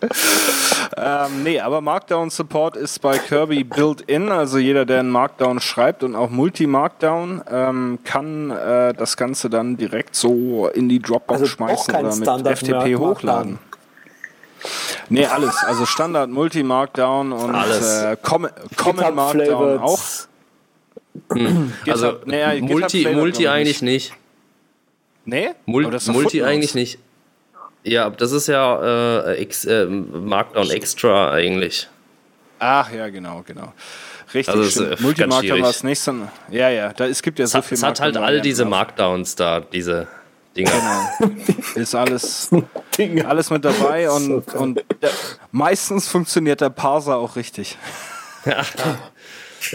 ähm, 0.96 1.42
nee, 1.42 1.60
aber 1.60 1.80
Markdown 1.80 2.30
Support 2.30 2.76
ist 2.76 3.00
bei 3.00 3.18
Kirby 3.18 3.64
built-in. 3.64 4.30
Also 4.30 4.58
jeder, 4.58 4.84
der 4.84 5.00
einen 5.00 5.10
Markdown 5.10 5.60
schreibt 5.60 6.02
und 6.02 6.14
auch 6.14 6.30
Multi-Markdown, 6.30 7.42
ähm, 7.50 7.98
kann 8.04 8.50
äh, 8.50 8.94
das 8.94 9.16
Ganze 9.16 9.50
dann 9.50 9.76
direkt 9.76 10.14
so 10.16 10.68
in 10.68 10.88
die 10.88 10.98
Dropbox 11.00 11.40
Also 11.40 11.46
schmeißen 11.46 11.92
kein 11.92 12.06
oder 12.06 12.14
mit 12.16 12.24
Standard 12.24 12.58
FTP 12.58 12.72
Markdown. 12.72 12.98
hochladen. 13.00 13.58
Nee, 15.08 15.26
alles. 15.26 15.56
Also 15.64 15.86
Standard 15.86 16.30
Multi-Markdown 16.30 17.32
und 17.32 17.54
Alles. 17.54 18.02
äh, 18.02 18.16
Com 18.22 18.46
Common 18.76 18.96
GitHub 18.98 19.14
Markdown 19.14 19.78
auch. 19.78 19.98
Also 19.98 20.28
GitHub- 21.84 22.26
naja, 22.26 22.54
GitHub 22.54 22.68
Multi, 22.70 23.08
Multi 23.12 23.48
eigentlich 23.48 23.82
nicht. 23.82 24.12
Nee? 25.24 25.50
Mul 25.66 25.90
Multi 26.08 26.42
eigentlich 26.42 26.74
nicht. 26.74 26.98
Ja, 27.82 28.10
das 28.10 28.32
ist 28.32 28.46
ja 28.46 29.30
äh, 29.30 29.36
ex, 29.36 29.64
äh, 29.64 29.86
Markdown 29.86 30.70
Extra 30.70 31.32
eigentlich. 31.32 31.88
Ach 32.58 32.92
ja, 32.92 33.08
genau, 33.08 33.42
genau. 33.46 33.72
Richtig, 34.34 34.54
Also 34.54 34.62
es 34.62 34.72
stimmt. 34.72 35.00
Multimarkdown 35.00 35.62
war 35.62 35.70
es 35.70 35.82
nicht, 35.82 35.98
sondern 35.98 36.30
ja, 36.50 36.68
ja, 36.68 36.92
da, 36.92 37.06
es 37.06 37.22
gibt 37.22 37.38
ja 37.38 37.46
Es 37.46 37.52
so 37.52 37.58
hat, 37.58 37.64
viel 37.64 37.76
es 37.76 37.82
hat 37.82 38.00
halt 38.00 38.16
all 38.16 38.40
diese 38.40 38.64
Markdowns 38.64 39.34
da, 39.34 39.60
diese 39.60 40.06
Dinger. 40.56 40.72
Ist 41.74 41.94
alles, 41.94 42.50
alles 43.24 43.50
mit 43.50 43.64
dabei 43.64 44.10
und, 44.10 44.54
und 44.54 44.84
der, 45.00 45.10
meistens 45.52 46.06
funktioniert 46.08 46.60
der 46.60 46.70
Parser 46.70 47.16
auch 47.16 47.36
richtig. 47.36 47.78
Ja, 48.44 48.64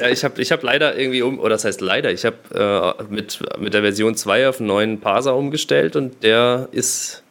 ich 0.10 0.24
habe 0.24 0.42
ich 0.42 0.52
hab 0.52 0.64
leider 0.64 0.98
irgendwie 0.98 1.22
um, 1.22 1.40
oder 1.40 1.50
das 1.50 1.66
heißt 1.66 1.80
leider, 1.80 2.12
ich 2.12 2.26
habe 2.26 2.98
äh, 3.00 3.04
mit, 3.04 3.40
mit 3.60 3.74
der 3.74 3.82
Version 3.82 4.16
2 4.16 4.50
auf 4.50 4.60
einen 4.60 4.68
neuen 4.68 5.00
Parser 5.00 5.36
umgestellt 5.36 5.96
und 5.96 6.24
der 6.24 6.70
ist 6.72 7.24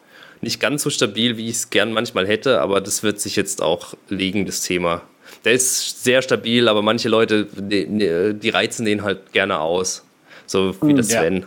nicht 0.44 0.60
ganz 0.60 0.82
so 0.84 0.90
stabil, 0.90 1.36
wie 1.36 1.48
ich 1.48 1.56
es 1.56 1.70
gern 1.70 1.92
manchmal 1.92 2.26
hätte, 2.28 2.60
aber 2.60 2.80
das 2.80 3.02
wird 3.02 3.20
sich 3.20 3.34
jetzt 3.36 3.60
auch 3.62 3.94
legen, 4.08 4.46
das 4.46 4.60
Thema. 4.60 5.02
Der 5.44 5.52
ist 5.52 6.04
sehr 6.04 6.22
stabil, 6.22 6.68
aber 6.68 6.80
manche 6.82 7.08
Leute, 7.08 7.46
die, 7.52 8.34
die 8.38 8.48
reizen 8.50 8.86
den 8.86 9.02
halt 9.02 9.32
gerne 9.32 9.58
aus. 9.58 10.04
So 10.46 10.74
wie 10.82 10.94
das 10.94 11.10
Ja. 11.10 11.20
Sven. 11.20 11.46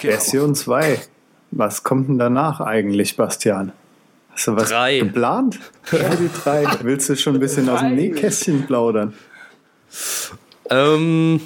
Version 0.00 0.54
2. 0.54 1.00
Was 1.52 1.82
kommt 1.82 2.08
denn 2.08 2.18
danach 2.18 2.60
eigentlich, 2.60 3.16
Bastian? 3.16 3.72
Hast 4.30 4.48
du 4.48 4.56
was 4.56 4.68
Drei. 4.68 4.98
geplant? 4.98 5.58
Ja, 5.92 6.14
die 6.16 6.28
drei. 6.42 6.66
Willst 6.82 7.08
du 7.08 7.16
schon 7.16 7.34
ein 7.34 7.40
bisschen 7.40 7.68
aus 7.68 7.78
dem 7.80 7.94
Nähkästchen 7.94 8.66
plaudern? 8.66 9.14
Ähm, 10.68 11.40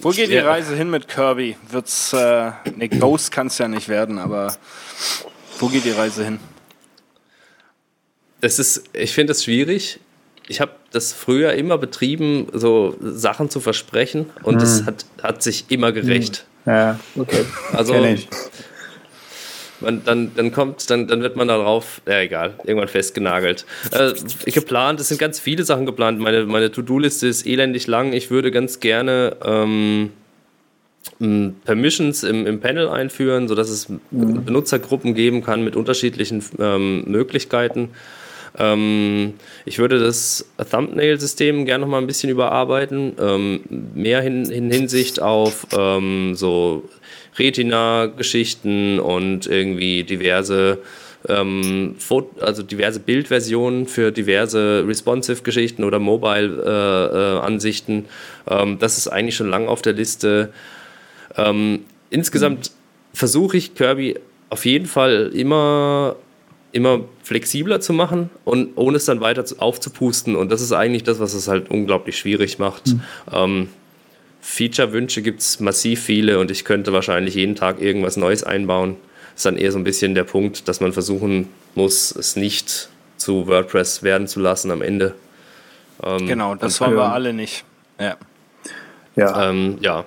Wo 0.00 0.08
geht 0.10 0.30
die 0.30 0.38
Reise 0.38 0.74
hin 0.74 0.90
mit 0.90 1.06
Kirby? 1.06 1.56
Wird's, 1.70 2.14
äh, 2.14 2.50
ne, 2.76 2.88
Ghost 2.88 3.30
kann 3.30 3.48
es 3.48 3.58
ja 3.58 3.68
nicht 3.68 3.88
werden, 3.88 4.18
aber 4.18 4.56
wo 5.62 5.68
geht 5.68 5.84
die 5.84 5.92
Reise 5.92 6.24
hin? 6.24 6.38
das 8.42 8.58
ist, 8.58 8.84
ich 8.92 9.12
finde 9.12 9.32
es 9.32 9.44
schwierig. 9.44 10.00
Ich 10.48 10.60
habe 10.60 10.72
das 10.90 11.12
früher 11.12 11.54
immer 11.54 11.78
betrieben, 11.78 12.48
so 12.52 12.96
Sachen 13.00 13.48
zu 13.48 13.60
versprechen 13.60 14.26
und 14.42 14.60
das 14.60 14.84
hat, 14.84 15.06
hat 15.22 15.42
sich 15.42 15.66
immer 15.68 15.92
gerecht. 15.92 16.44
Ja, 16.66 16.98
Okay. 17.16 17.44
Also 17.72 17.94
man, 19.80 20.04
dann, 20.04 20.32
dann 20.34 20.52
kommt, 20.52 20.90
dann, 20.90 21.08
dann 21.08 21.22
wird 21.22 21.36
man 21.36 21.48
darauf, 21.48 22.02
ja 22.06 22.20
egal, 22.20 22.54
irgendwann 22.64 22.88
festgenagelt. 22.88 23.64
Äh, 23.90 24.12
geplant, 24.50 25.00
es 25.00 25.08
sind 25.08 25.18
ganz 25.18 25.40
viele 25.40 25.64
Sachen 25.64 25.86
geplant. 25.86 26.20
Meine, 26.20 26.44
meine 26.44 26.70
To-Do-Liste 26.70 27.26
ist 27.26 27.46
elendig 27.46 27.86
lang. 27.86 28.12
Ich 28.12 28.30
würde 28.30 28.50
ganz 28.50 28.80
gerne 28.80 29.36
ähm, 29.44 30.10
Permissions 31.64 32.22
im, 32.22 32.46
im 32.46 32.60
Panel 32.60 32.88
einführen, 32.88 33.48
sodass 33.48 33.68
es 33.68 33.88
Benutzergruppen 34.10 35.14
geben 35.14 35.42
kann 35.42 35.64
mit 35.64 35.76
unterschiedlichen 35.76 36.42
ähm, 36.58 37.04
Möglichkeiten. 37.06 37.90
Ähm, 38.58 39.34
ich 39.64 39.78
würde 39.78 39.98
das 39.98 40.46
Thumbnail-System 40.70 41.64
gerne 41.64 41.82
noch 41.82 41.90
mal 41.90 41.98
ein 41.98 42.06
bisschen 42.06 42.30
überarbeiten. 42.30 43.14
Ähm, 43.20 43.60
mehr 43.94 44.22
in, 44.22 44.44
in 44.46 44.70
Hinsicht 44.70 45.20
auf 45.20 45.66
ähm, 45.76 46.34
so 46.34 46.88
Retina-Geschichten 47.38 49.00
und 49.00 49.46
irgendwie 49.46 50.04
diverse 50.04 50.78
ähm, 51.28 51.96
also 52.40 52.62
diverse 52.62 53.00
Bildversionen 53.00 53.86
für 53.86 54.10
diverse 54.10 54.84
Responsive-Geschichten 54.86 55.84
oder 55.84 56.00
Mobile-Ansichten. 56.00 58.06
ähm, 58.50 58.78
das 58.80 58.98
ist 58.98 59.08
eigentlich 59.08 59.36
schon 59.36 59.48
lang 59.48 59.68
auf 59.68 59.80
der 59.82 59.92
Liste. 59.92 60.52
Ähm, 61.36 61.84
insgesamt 62.10 62.70
versuche 63.14 63.56
ich 63.56 63.74
Kirby 63.74 64.16
auf 64.50 64.64
jeden 64.64 64.86
Fall 64.86 65.30
immer, 65.34 66.16
immer 66.72 67.00
flexibler 67.22 67.80
zu 67.80 67.92
machen 67.92 68.30
und 68.44 68.70
ohne 68.76 68.96
es 68.98 69.04
dann 69.04 69.20
weiter 69.20 69.44
zu, 69.44 69.58
aufzupusten. 69.58 70.36
Und 70.36 70.50
das 70.50 70.60
ist 70.60 70.72
eigentlich 70.72 71.04
das, 71.04 71.20
was 71.20 71.34
es 71.34 71.48
halt 71.48 71.70
unglaublich 71.70 72.18
schwierig 72.18 72.58
macht. 72.58 72.94
Ähm, 73.32 73.68
Feature-Wünsche 74.40 75.22
gibt 75.22 75.40
es 75.40 75.60
massiv 75.60 76.02
viele 76.02 76.38
und 76.38 76.50
ich 76.50 76.64
könnte 76.64 76.92
wahrscheinlich 76.92 77.34
jeden 77.36 77.54
Tag 77.54 77.80
irgendwas 77.80 78.16
Neues 78.16 78.42
einbauen. 78.42 78.96
Ist 79.34 79.46
dann 79.46 79.56
eher 79.56 79.72
so 79.72 79.78
ein 79.78 79.84
bisschen 79.84 80.14
der 80.14 80.24
Punkt, 80.24 80.68
dass 80.68 80.80
man 80.80 80.92
versuchen 80.92 81.48
muss, 81.74 82.14
es 82.14 82.36
nicht 82.36 82.88
zu 83.16 83.46
WordPress 83.46 84.02
werden 84.02 84.26
zu 84.26 84.40
lassen 84.40 84.70
am 84.70 84.82
Ende. 84.82 85.14
Ähm, 86.02 86.26
Genau, 86.26 86.54
das 86.56 86.80
wollen 86.80 86.96
wir 86.96 87.12
alle 87.12 87.32
nicht. 87.32 87.64
Ja. 87.98 88.16
Ja, 89.14 89.48
Ähm, 89.50 89.78
ja, 89.80 90.04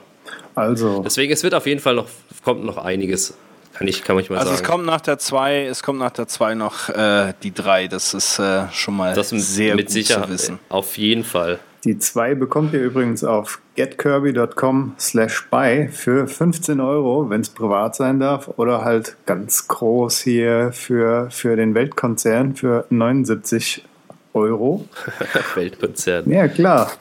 also 0.56 1.02
deswegen, 1.04 1.32
es 1.34 1.44
wird 1.44 1.54
auf 1.54 1.66
jeden 1.68 1.80
Fall 1.82 1.96
noch, 1.96 2.08
kommt 2.44 2.64
noch 2.66 2.78
einiges. 2.78 3.36
Kann 3.74 3.88
ich, 3.90 4.04
kann 4.04 4.18
ich 4.20 4.30
mal 4.30 4.38
Also 4.40 4.52
es 4.52 4.60
sagen. 4.60 4.72
kommt 4.72 4.86
nach 4.86 5.02
der 5.02 5.18
2, 5.20 5.66
es 5.66 5.84
kommt 5.84 6.00
nach 6.00 6.12
der 6.12 6.28
2 6.30 6.56
noch 6.56 6.88
äh, 6.90 7.34
die 7.44 7.54
3. 7.54 7.88
Das 7.90 8.14
ist 8.14 8.40
äh, 8.40 8.64
schon 8.72 8.96
mal 8.96 9.14
das 9.14 9.30
sehr 9.30 9.76
mit 9.76 9.88
gut 9.88 9.94
Sicherheit, 9.94 10.28
zu 10.28 10.32
wissen. 10.32 10.60
auf 10.70 10.98
jeden 10.98 11.26
Fall. 11.26 11.60
die 11.84 12.00
zwei 12.00 12.36
bekommt 12.36 12.74
ihr 12.74 12.82
übrigens 12.82 13.24
auf 13.26 13.60
getkirby.com 13.76 14.96
slash 14.98 15.48
buy 15.52 15.90
für 15.90 16.26
15 16.28 16.80
Euro, 16.80 17.30
wenn 17.30 17.42
es 17.42 17.50
privat 17.50 17.96
sein 17.98 18.20
darf, 18.22 18.50
oder 18.56 18.86
halt 18.86 19.18
ganz 19.26 19.68
groß 19.68 20.22
hier 20.22 20.72
für, 20.72 21.30
für 21.30 21.58
den 21.58 21.76
Weltkonzern 21.76 22.56
für 22.56 22.86
79 22.90 23.80
Euro. 23.84 23.95
Weltkonzert. 25.56 26.28
Ja, 26.28 26.48
klar. 26.48 26.92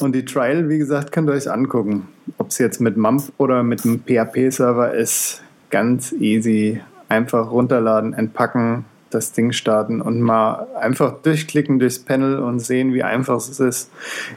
Und 0.00 0.14
die 0.14 0.24
Trial, 0.24 0.68
wie 0.68 0.78
gesagt, 0.78 1.12
könnt 1.12 1.28
ihr 1.28 1.34
euch 1.34 1.50
angucken. 1.50 2.08
Ob 2.38 2.48
es 2.48 2.58
jetzt 2.58 2.80
mit 2.80 2.96
MAMP 2.96 3.32
oder 3.38 3.62
mit 3.62 3.84
einem 3.84 4.00
PHP-Server 4.00 4.94
ist, 4.94 5.42
ganz 5.70 6.12
easy. 6.12 6.80
Einfach 7.08 7.50
runterladen, 7.50 8.14
entpacken, 8.14 8.84
das 9.10 9.32
Ding 9.32 9.52
starten 9.52 10.00
und 10.00 10.20
mal 10.20 10.68
einfach 10.80 11.20
durchklicken 11.22 11.78
durchs 11.78 11.98
Panel 11.98 12.38
und 12.38 12.60
sehen, 12.60 12.94
wie 12.94 13.02
einfach 13.02 13.36
es 13.36 13.60
ist, 13.60 13.90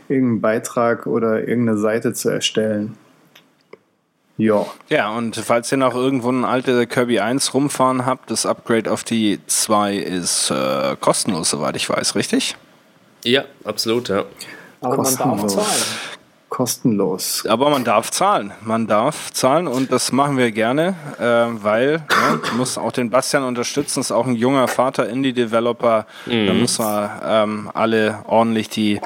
irgendeinen 0.10 0.41
Beitrag 0.41 1.06
oder 1.06 1.48
irgendeine 1.48 1.78
Seite 1.78 2.14
zu 2.14 2.30
erstellen. 2.30 2.98
Ja, 4.38 4.66
Ja, 4.90 5.12
und 5.12 5.36
falls 5.36 5.72
ihr 5.72 5.78
noch 5.78 5.94
irgendwo 5.94 6.30
eine 6.30 6.48
alte 6.48 6.88
Kirby 6.88 7.20
1 7.20 7.54
rumfahren 7.54 8.06
habt, 8.06 8.32
das 8.32 8.46
Upgrade 8.46 8.92
auf 8.92 9.04
die 9.04 9.40
2 9.46 9.96
ist 9.96 10.50
äh, 10.50 10.96
kostenlos, 11.00 11.52
soweit 11.52 11.76
ich 11.76 11.88
weiß, 11.88 12.16
richtig? 12.16 12.56
Ja, 13.24 13.44
absolut, 13.64 14.10
ja. 14.10 14.26
Aber 14.82 14.98
man 14.98 15.16
darf 15.16 15.48
zahlen. 15.48 15.84
Kostenlos. 16.54 17.45
Aber 17.47 17.72
man 17.72 17.84
darf 17.84 18.12
zahlen. 18.12 18.54
Man 18.62 18.86
darf 18.86 19.34
zahlen 19.34 19.68
und 19.68 19.91
das 19.91 20.12
machen 20.12 20.38
wir 20.38 20.51
gerne, 20.51 20.95
äh, 21.20 21.64
weil 21.64 21.97
ne, 21.97 22.39
muss 22.58 22.78
auch 22.78 22.91
den 22.91 23.10
Bastian 23.10 23.43
unterstützen. 23.43 24.01
Ist 24.01 24.12
auch 24.12 24.28
ein 24.28 24.36
junger 24.36 24.68
Vater, 24.68 25.10
Indie-Developer. 25.10 26.06
Da 26.28 26.54
müssen 26.54 26.86
wir 26.86 27.22
ähm, 27.26 27.72
alle 27.74 28.20
ordentlich 28.28 28.70
die 28.70 29.01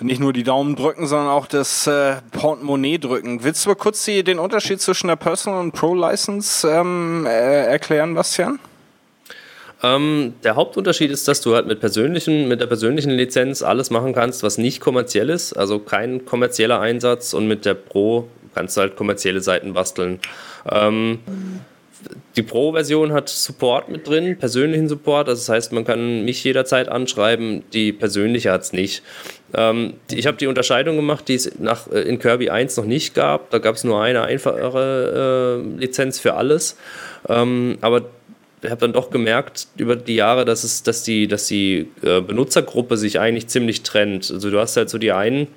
nicht 0.00 0.20
nur 0.20 0.32
die 0.32 0.42
Daumen 0.42 0.74
drücken, 0.74 1.06
sondern 1.06 1.28
auch 1.28 1.46
das 1.46 1.86
äh, 1.86 2.16
Portemonnaie 2.32 2.98
drücken. 2.98 3.44
Willst 3.44 3.64
du 3.64 3.70
mal 3.70 3.76
kurz 3.76 4.04
die, 4.04 4.24
den 4.24 4.40
Unterschied 4.40 4.80
zwischen 4.80 5.06
der 5.06 5.16
Personal 5.16 5.60
und 5.60 5.72
Pro-License 5.72 6.68
ähm, 6.68 7.26
äh, 7.26 7.66
erklären, 7.66 8.14
Bastian? 8.16 8.58
Ähm, 9.82 10.34
der 10.44 10.56
Hauptunterschied 10.56 11.10
ist, 11.10 11.26
dass 11.26 11.40
du 11.40 11.54
halt 11.54 11.66
mit 11.66 11.80
persönlichen, 11.80 12.48
mit 12.48 12.60
der 12.60 12.66
persönlichen 12.66 13.10
Lizenz 13.10 13.62
alles 13.62 13.90
machen 13.90 14.12
kannst, 14.12 14.42
was 14.42 14.58
nicht 14.58 14.80
kommerziell 14.80 15.28
ist, 15.28 15.54
also 15.54 15.78
kein 15.78 16.24
kommerzieller 16.24 16.80
Einsatz 16.80 17.34
und 17.34 17.48
mit 17.48 17.64
der 17.64 17.74
Pro 17.74 18.28
kannst 18.54 18.76
du 18.76 18.82
halt 18.82 18.96
kommerzielle 18.96 19.40
Seiten 19.40 19.72
basteln. 19.72 20.20
Ähm, 20.70 21.18
die 22.36 22.42
Pro-Version 22.42 23.12
hat 23.12 23.28
Support 23.28 23.88
mit 23.88 24.08
drin, 24.08 24.36
persönlichen 24.38 24.88
Support, 24.88 25.28
also 25.28 25.40
das 25.40 25.48
heißt, 25.48 25.72
man 25.72 25.84
kann 25.84 26.24
mich 26.24 26.42
jederzeit 26.42 26.88
anschreiben, 26.88 27.62
die 27.72 27.92
persönliche 27.92 28.50
hat 28.50 28.62
es 28.62 28.72
nicht. 28.72 29.02
Ähm, 29.54 29.94
ich 30.10 30.26
habe 30.26 30.36
die 30.36 30.46
Unterscheidung 30.46 30.96
gemacht, 30.96 31.28
die 31.28 31.34
es 31.34 31.58
nach, 31.58 31.90
äh, 31.90 32.00
in 32.00 32.18
Kirby 32.18 32.50
1 32.50 32.76
noch 32.76 32.86
nicht 32.86 33.14
gab, 33.14 33.50
da 33.50 33.58
gab 33.58 33.74
es 33.76 33.84
nur 33.84 34.02
eine 34.02 34.22
einfachere 34.22 35.62
äh, 35.62 35.78
Lizenz 35.78 36.18
für 36.18 36.34
alles, 36.34 36.76
ähm, 37.28 37.78
aber 37.80 38.02
habe 38.70 38.80
dann 38.80 38.92
doch 38.92 39.10
gemerkt 39.10 39.66
über 39.76 39.96
die 39.96 40.14
Jahre, 40.14 40.44
dass 40.44 40.62
es, 40.64 40.82
dass 40.82 41.02
die, 41.02 41.26
dass 41.26 41.46
die 41.46 41.88
äh, 42.02 42.20
Benutzergruppe 42.20 42.96
sich 42.96 43.18
eigentlich 43.18 43.48
ziemlich 43.48 43.82
trennt. 43.82 44.30
Also 44.30 44.50
du 44.50 44.58
hast 44.58 44.76
halt 44.76 44.88
so 44.88 44.98
die 44.98 45.12
einen, 45.12 45.48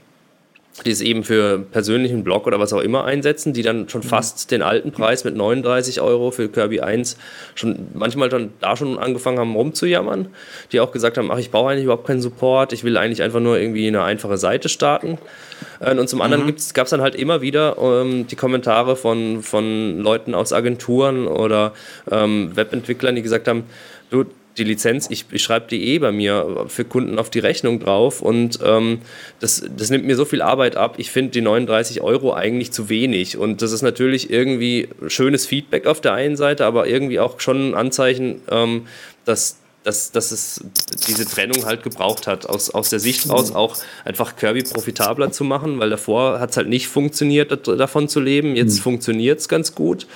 die 0.84 0.92
es 0.92 1.00
eben 1.00 1.24
für 1.24 1.60
persönlichen 1.60 2.24
Blog 2.24 2.48
oder 2.48 2.60
was 2.60 2.74
auch 2.74 2.82
immer 2.82 3.06
einsetzen, 3.06 3.54
die 3.54 3.62
dann 3.62 3.88
schon 3.88 4.04
fast 4.04 4.52
den 4.52 4.62
alten 4.62 4.92
Preis 4.92 5.24
mit 5.24 5.36
39 5.36 6.02
Euro 6.02 6.32
für 6.32 6.50
Kirby 6.50 6.82
1 6.82 7.18
schon 7.56 7.88
manchmal 7.94 8.28
dann 8.28 8.52
da 8.60 8.76
schon 8.76 9.00
angefangen 9.00 9.40
haben 9.40 9.56
rumzujammern, 9.56 10.28
die 10.72 10.82
auch 10.82 10.92
gesagt 10.92 11.18
haben, 11.18 11.32
ach, 11.32 11.38
ich 11.38 11.50
brauche 11.50 11.72
eigentlich 11.72 11.86
überhaupt 11.86 12.08
keinen 12.08 12.22
Support, 12.22 12.74
ich 12.74 12.84
will 12.84 12.98
eigentlich 12.98 13.22
einfach 13.22 13.40
nur 13.40 13.58
irgendwie 13.58 13.88
eine 13.88 14.04
einfache 14.04 14.38
Seite 14.38 14.68
starten. 14.68 15.18
Äh, 15.80 15.96
Und 15.96 16.10
zum 16.10 16.22
anderen 16.22 16.54
gab 16.74 16.86
es 16.86 16.90
dann 16.90 17.02
halt 17.02 17.16
immer 17.16 17.42
wieder 17.42 17.78
ähm, 17.80 18.28
die 18.28 18.36
Kommentare 18.36 18.98
von, 18.98 19.44
von 19.44 20.00
Leuten 20.00 20.36
aus 20.36 20.52
Agenturen 20.52 21.28
oder 21.28 21.74
ähm, 22.12 22.56
Webentwicklern, 22.56 23.16
die 23.16 23.22
gesagt 23.22 23.48
haben, 23.48 23.64
du, 24.10 24.26
die 24.58 24.64
Lizenz, 24.64 25.08
ich, 25.10 25.26
ich 25.32 25.44
schreibe 25.44 25.68
die 25.68 25.84
eh 25.90 26.00
bei 26.00 26.12
mir 26.12 26.66
für 26.68 26.86
Kunden 26.86 27.20
auf 27.20 27.30
die 27.30 27.40
Rechnung 27.40 27.80
drauf 27.80 28.22
und 28.22 28.60
ähm, 28.64 29.00
das, 29.40 29.64
das 29.76 29.90
nimmt 29.90 30.06
mir 30.06 30.16
so 30.16 30.26
viel 30.26 30.42
Arbeit 30.42 30.78
ab. 30.78 30.96
Ich 30.98 31.12
finde 31.12 31.32
die 31.32 31.42
39 31.42 32.02
Euro 32.02 32.34
eigentlich 32.34 32.72
zu 32.72 32.90
wenig 32.90 33.38
und 33.38 33.62
das 33.62 33.72
ist 33.72 33.82
natürlich 33.82 34.30
irgendwie 34.30 34.88
schönes 35.08 35.46
Feedback 35.46 35.88
auf 35.88 36.02
der 36.02 36.14
einen 36.14 36.38
Seite, 36.38 36.66
aber 36.66 36.88
irgendwie 36.88 37.20
auch 37.20 37.40
schon 37.40 37.72
ein 37.72 37.76
Anzeichen, 37.76 38.42
ähm, 38.50 38.88
dass 39.26 39.58
dass, 39.84 40.12
dass 40.12 40.32
es 40.32 40.66
diese 41.08 41.26
Trennung 41.28 41.64
halt 41.66 41.84
gebraucht 41.84 42.26
hat, 42.26 42.48
aus, 42.48 42.72
aus 42.72 42.90
der 42.90 43.00
Sicht 43.00 43.30
raus 43.30 43.54
auch 43.54 43.78
einfach 44.04 44.36
Kirby 44.36 44.64
profitabler 44.64 45.32
zu 45.32 45.44
machen, 45.44 45.78
weil 45.78 45.92
davor 45.92 46.40
hat 46.40 46.50
es 46.50 46.58
halt 46.58 46.70
nicht 46.70 46.88
funktioniert, 46.88 47.68
davon 47.68 48.10
zu 48.10 48.20
leben. 48.20 48.56
Jetzt 48.56 48.80
funktioniert 48.80 49.40
es 49.40 49.48
ganz 49.48 49.76
gut. 49.76 50.08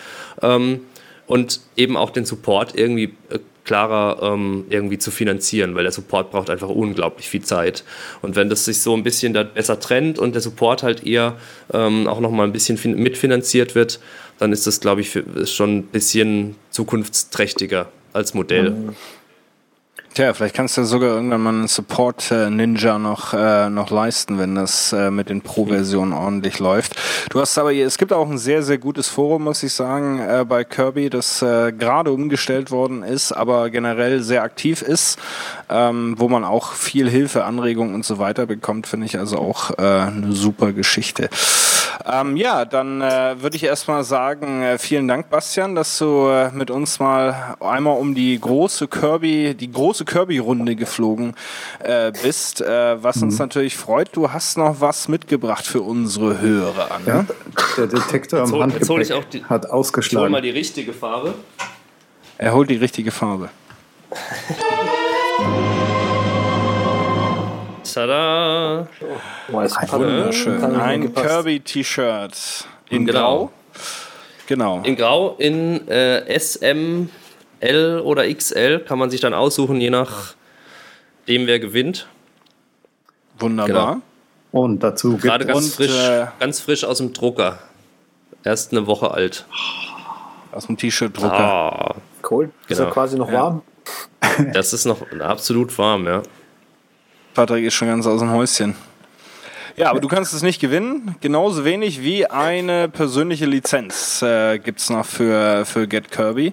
Ähm, 0.42 0.82
und 1.28 1.62
eben 1.76 1.96
auch 1.96 2.10
den 2.10 2.26
Support 2.26 2.76
irgendwie 2.76 3.14
äh, 3.30 3.38
klarer 3.70 4.18
ähm, 4.24 4.66
irgendwie 4.68 4.98
zu 4.98 5.12
finanzieren, 5.12 5.76
weil 5.76 5.84
der 5.84 5.92
Support 5.92 6.32
braucht 6.32 6.50
einfach 6.50 6.70
unglaublich 6.70 7.30
viel 7.30 7.44
Zeit. 7.44 7.84
Und 8.24 8.36
wenn 8.36 8.50
das 8.50 8.66
sich 8.66 8.82
so 8.82 8.96
ein 8.96 9.04
bisschen 9.04 9.32
da 9.32 9.44
besser 9.44 9.80
trennt 9.80 10.18
und 10.18 10.34
der 10.34 10.42
Support 10.42 10.82
halt 10.82 11.06
eher 11.06 11.36
ähm, 11.72 12.08
auch 12.08 12.20
nochmal 12.20 12.48
ein 12.48 12.52
bisschen 12.52 12.78
fin- 12.78 12.98
mitfinanziert 12.98 13.76
wird, 13.76 14.00
dann 14.40 14.52
ist 14.52 14.66
das, 14.66 14.80
glaube 14.80 15.02
ich, 15.02 15.12
für, 15.12 15.46
schon 15.46 15.78
ein 15.78 15.84
bisschen 15.84 16.56
zukunftsträchtiger 16.72 17.92
als 18.12 18.34
Modell. 18.34 18.74
Tja, 20.16 20.34
vielleicht 20.34 20.56
kannst 20.56 20.76
du 20.76 20.84
sogar 20.86 21.12
irgendwann 21.12 21.42
mal 21.42 21.50
einen 21.54 21.68
Support-Ninja 21.68 22.98
noch, 22.98 23.34
äh, 23.34 23.70
noch 23.70 23.92
leisten, 23.92 24.40
wenn 24.40 24.56
das 24.56 24.92
äh, 24.92 25.12
mit 25.12 25.30
den 25.30 25.42
Pro-Versionen 25.42 26.14
ordentlich 26.14 26.58
läuft. 26.58 26.96
Du 27.30 27.40
hast 27.40 27.58
aber, 27.60 27.72
hier, 27.72 27.86
es 27.86 28.00
gibt 28.00 28.12
auch 28.12 28.28
ein 28.28 28.40
sehr, 28.40 28.64
sehr 28.64 28.80
gutes 28.80 29.08
Forum, 29.08 29.44
muss 29.44 29.62
ich 29.62 29.72
sagen, 29.72 30.20
äh, 30.20 30.46
bei 30.50 30.64
Kirby, 30.64 31.12
das 31.12 31.44
äh, 31.44 31.72
gerade 31.72 32.12
umgestellt 32.12 32.72
worden 32.72 33.04
ist, 33.04 33.32
aber 33.32 33.70
generell 33.70 34.22
sehr 34.22 34.42
aktiv 34.42 34.82
ist, 34.82 35.20
ähm, 35.70 36.16
wo 36.18 36.28
man 36.28 36.44
auch 36.44 36.74
viel 36.74 37.08
Hilfe, 37.08 37.46
Anregungen 37.46 37.94
und 37.94 38.04
so 38.04 38.18
weiter 38.18 38.48
bekommt, 38.48 38.88
finde 38.88 39.06
ich 39.06 39.20
also 39.20 39.38
auch 39.38 39.78
äh, 39.78 39.82
eine 39.82 40.32
super 40.32 40.74
Geschichte. 40.74 41.30
Ähm, 42.06 42.38
ja, 42.38 42.66
dann 42.66 43.02
äh, 43.02 43.42
würde 43.42 43.56
ich 43.58 43.64
erstmal 43.64 44.04
sagen, 44.04 44.62
äh, 44.64 44.78
vielen 44.78 45.08
Dank, 45.08 45.30
Bastian, 45.30 45.76
dass 45.76 45.98
du 45.98 46.28
äh, 46.30 46.50
mit 46.52 46.72
uns 46.72 47.00
mal 47.00 47.56
einmal 47.60 47.98
um 47.98 48.16
die 48.16 48.40
große 48.40 48.88
Kirby, 48.88 49.54
die 49.54 49.72
große 49.72 50.06
Kirby-Runde 50.06 50.76
geflogen 50.76 51.36
äh, 51.84 52.12
bist, 52.24 52.62
äh, 52.62 53.04
was 53.04 53.22
uns 53.22 53.38
natürlich 53.38 53.76
freut. 53.76 54.10
Du 54.14 54.32
hast 54.32 54.58
noch 54.58 54.80
was 54.80 55.08
mitgebracht 55.10 55.66
für 55.68 55.82
unsere 55.82 56.40
Hörer 56.40 56.92
an. 56.92 57.02
Ja, 57.06 57.26
der 57.78 57.88
Detektor 57.88 58.42
am 58.42 58.52
Handgepäck 58.60 59.12
auch 59.12 59.24
die- 59.26 59.44
hat 59.44 59.66
Ich 59.66 59.72
hol 59.72 59.72
mal 59.72 59.78
ausgeschlagen. 59.80 60.42
die 60.42 60.50
richtige 60.52 60.94
Farbe. 60.94 61.34
Er 62.38 62.54
holt 62.54 62.70
die 62.70 62.78
richtige 62.78 63.12
Farbe. 63.12 63.50
Tada! 67.94 68.88
Weiß, 69.50 69.78
hat- 69.78 69.92
Wunderschön. 69.94 70.64
Ein. 70.76 71.14
Kirby-T-Shirt 71.14 72.66
in 72.90 73.06
Genau. 73.06 73.20
Grau. 73.20 73.52
Genau. 74.48 74.82
In 74.84 74.96
Grau, 74.96 75.36
in 75.38 75.88
äh, 75.88 76.26
S, 76.28 76.56
M, 76.56 77.10
L 77.60 78.00
oder 78.04 78.32
XL 78.34 78.80
kann 78.80 78.98
man 79.00 79.10
sich 79.10 79.22
dann 79.22 79.34
aussuchen, 79.34 79.80
je 79.80 79.90
nach 79.90 80.34
dem, 81.28 81.46
wer 81.48 81.60
gewinnt. 81.60 82.08
Wunderbar. 83.38 84.02
Und 84.52 84.80
dazu 84.82 85.12
gibt 85.12 85.24
Gerade 85.24 85.46
ganz 85.46 85.66
Und, 85.66 85.74
frisch, 85.76 85.96
äh, 85.96 86.26
ganz 86.40 86.60
frisch 86.60 86.84
aus 86.84 86.98
dem 86.98 87.14
Drucker. 87.14 87.60
Erst 88.44 88.72
eine 88.72 88.88
Woche 88.88 89.12
alt. 89.12 89.46
Aus 90.52 90.66
dem 90.68 90.78
T-Shirt-Drucker. 90.78 91.32
Ah, 91.34 91.96
Cool. 92.30 92.50
Ist 92.68 92.78
Genau. 92.78 92.90
er 92.90 92.94
quasi 92.94 93.18
noch 93.18 93.30
Ja. 93.32 93.42
warm? 93.44 93.62
das 94.54 94.74
ist 94.74 94.86
noch 94.86 95.00
absolut 95.20 95.78
warm, 95.78 96.06
ja. 96.06 96.22
Patrick 97.40 97.64
ist 97.64 97.76
schon 97.76 97.88
ganz 97.88 98.06
aus 98.06 98.20
dem 98.20 98.32
Häuschen. 98.32 98.76
Ja, 99.78 99.92
aber 99.92 100.02
du 100.02 100.10
kannst 100.10 100.34
es 100.34 100.44
nicht 100.44 100.60
gewinnen. 100.60 101.16
Genauso 101.22 101.64
wenig 101.64 102.04
wie 102.04 102.26
eine 102.26 102.90
persönliche 102.90 103.46
Lizenz 103.46 104.22
äh, 104.22 104.60
gibt 104.60 104.82
es 104.82 104.90
noch 104.90 105.06
für, 105.06 105.64
für 105.66 105.88
Get 105.88 106.12
Kirby. 106.12 106.48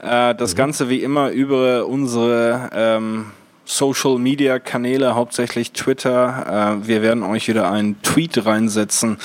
Äh, 0.00 0.36
das 0.36 0.54
Ganze 0.54 0.88
wie 0.88 1.02
immer 1.02 1.30
über 1.30 1.86
unsere 1.86 2.70
ähm, 2.72 3.32
Social 3.70 4.18
Media 4.18 4.58
Kanäle, 4.58 5.14
hauptsächlich 5.14 5.72
Twitter. 5.72 6.78
Äh, 6.80 6.88
wir 6.88 7.02
werden 7.02 7.22
euch 7.22 7.48
wieder 7.48 7.70
einen 7.70 8.00
Tweet 8.00 8.46
reinsetzen, 8.46 9.18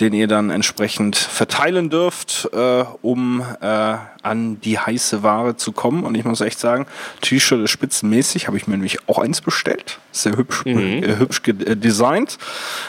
den 0.00 0.12
ihr 0.12 0.26
dann 0.26 0.50
entsprechend 0.50 1.14
verteilen 1.14 1.90
dürft, 1.90 2.48
äh, 2.52 2.84
um 3.02 3.40
äh, 3.60 3.96
an 4.22 4.60
die 4.60 4.80
heiße 4.80 5.22
Ware 5.22 5.56
zu 5.56 5.70
kommen. 5.70 6.02
Und 6.02 6.16
ich 6.16 6.24
muss 6.24 6.40
echt 6.40 6.58
sagen, 6.58 6.86
T-Shirt 7.20 7.60
ist 7.60 7.70
spitzenmäßig, 7.70 8.48
habe 8.48 8.56
ich 8.56 8.66
mir 8.66 8.74
nämlich 8.74 9.08
auch 9.08 9.20
eins 9.20 9.40
bestellt. 9.40 10.00
Sehr 10.10 10.36
hübsch, 10.36 10.66
äh, 10.66 11.16
hübsch 11.16 11.42
designt. 11.44 12.38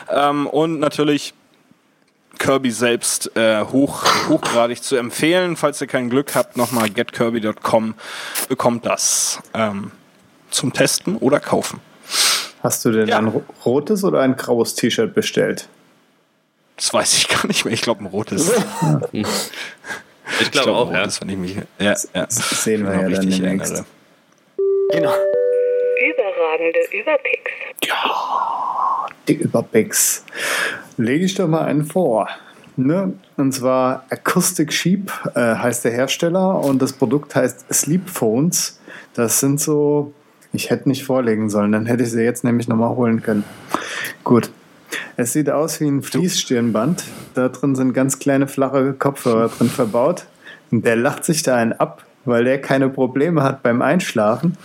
Ähm, 0.09 0.47
und 0.47 0.79
natürlich 0.79 1.35
Kirby 2.39 2.71
selbst 2.71 3.37
äh, 3.37 3.63
hoch, 3.63 4.03
hochgradig 4.27 4.81
zu 4.81 4.95
empfehlen. 4.95 5.55
Falls 5.55 5.79
ihr 5.81 5.87
kein 5.87 6.09
Glück 6.09 6.33
habt, 6.33 6.57
nochmal 6.57 6.89
getkirby.com 6.89 7.93
bekommt 8.49 8.87
das 8.87 9.39
ähm, 9.53 9.91
zum 10.51 10.73
Testen 10.73 11.17
oder 11.17 11.39
kaufen. 11.39 11.79
Hast 12.63 12.83
du 12.85 12.91
denn 12.91 13.07
Ja. 13.07 13.17
ein 13.19 13.27
ro- 13.27 13.43
rotes 13.65 14.03
oder 14.03 14.21
ein 14.21 14.35
graues 14.35 14.75
T-Shirt 14.75 15.13
bestellt? 15.13 15.67
Das 16.77 16.93
weiß 16.93 17.17
ich 17.17 17.27
gar 17.29 17.45
nicht 17.47 17.63
mehr. 17.65 17.73
Ich 17.73 17.81
glaube, 17.81 18.03
ein 18.03 18.07
rotes. 18.07 18.51
Ich 20.41 20.51
glaube 20.51 20.65
glaub, 20.71 20.75
auch, 20.75 20.87
ein 20.89 20.95
ja. 20.95 21.01
rotes, 21.01 21.21
wenn 21.21 21.29
ich 21.29 21.37
mich 21.37 21.55
ja, 21.55 21.63
ja, 22.13 22.25
Das 22.25 22.63
sehen 22.63 22.83
wir 22.83 22.93
ja 22.93 23.01
dann 23.07 23.29
demnächst. 23.29 23.43
erinnere. 23.43 23.85
Genau. 24.91 25.13
Überragende 26.09 26.79
Überpicks. 26.91 27.51
Die 29.27 29.33
Überpicks. 29.35 30.25
Lege 30.97 31.25
ich 31.25 31.35
doch 31.35 31.47
mal 31.47 31.65
einen 31.65 31.85
vor. 31.85 32.27
Ne? 32.75 33.13
Und 33.37 33.51
zwar 33.53 34.05
Acoustic 34.09 34.73
Sheep 34.73 35.11
äh, 35.35 35.39
heißt 35.39 35.85
der 35.85 35.91
Hersteller 35.91 36.59
und 36.59 36.81
das 36.81 36.91
Produkt 36.93 37.35
heißt 37.35 37.71
Sleep 37.73 38.09
Phones. 38.09 38.79
Das 39.13 39.39
sind 39.39 39.61
so, 39.61 40.11
ich 40.55 40.69
hätte 40.69 40.89
nicht 40.89 41.05
vorlegen 41.05 41.49
sollen, 41.49 41.71
dann 41.71 41.85
hätte 41.85 42.03
ich 42.03 42.11
sie 42.11 42.23
jetzt 42.23 42.43
nämlich 42.43 42.67
nochmal 42.67 42.95
holen 42.95 43.21
können. 43.21 43.43
Gut. 44.23 44.49
Es 45.17 45.33
sieht 45.33 45.49
aus 45.49 45.79
wie 45.79 45.87
ein 45.87 46.01
Fließstirnband. 46.01 47.03
Da 47.33 47.49
drin 47.49 47.75
sind 47.75 47.93
ganz 47.93 48.19
kleine 48.19 48.47
flache 48.47 48.93
Kopfhörer 48.93 49.49
drin 49.49 49.69
verbaut. 49.69 50.25
Und 50.71 50.85
der 50.85 50.95
lacht 50.95 51.23
sich 51.23 51.43
da 51.43 51.55
einen 51.55 51.73
ab, 51.73 52.03
weil 52.25 52.43
der 52.43 52.59
keine 52.59 52.89
Probleme 52.89 53.43
hat 53.43 53.63
beim 53.63 53.81
Einschlafen. 53.81 54.57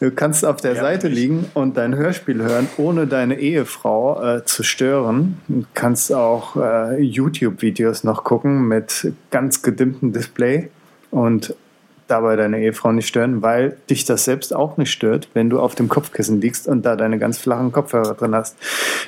Du 0.00 0.10
kannst 0.10 0.44
auf 0.44 0.60
der 0.60 0.76
Seite 0.76 1.08
liegen 1.08 1.46
und 1.54 1.76
dein 1.76 1.94
Hörspiel 1.94 2.42
hören, 2.42 2.68
ohne 2.76 3.06
deine 3.06 3.38
Ehefrau 3.38 4.22
äh, 4.22 4.44
zu 4.44 4.62
stören. 4.62 5.40
Du 5.48 5.64
kannst 5.72 6.12
auch 6.12 6.56
äh, 6.56 7.00
YouTube-Videos 7.00 8.04
noch 8.04 8.22
gucken 8.22 8.68
mit 8.68 9.12
ganz 9.30 9.62
gedimmtem 9.62 10.12
Display 10.12 10.68
und 11.10 11.54
dabei 12.14 12.36
deine 12.36 12.60
Ehefrau 12.60 12.92
nicht 12.92 13.08
stören, 13.08 13.42
weil 13.42 13.76
dich 13.90 14.04
das 14.04 14.24
selbst 14.24 14.54
auch 14.54 14.76
nicht 14.76 14.92
stört, 14.92 15.28
wenn 15.34 15.50
du 15.50 15.58
auf 15.58 15.74
dem 15.74 15.88
Kopfkissen 15.88 16.40
liegst 16.40 16.68
und 16.68 16.86
da 16.86 16.94
deine 16.94 17.18
ganz 17.18 17.38
flachen 17.38 17.72
Kopfhörer 17.72 18.14
drin 18.14 18.36
hast. 18.36 18.56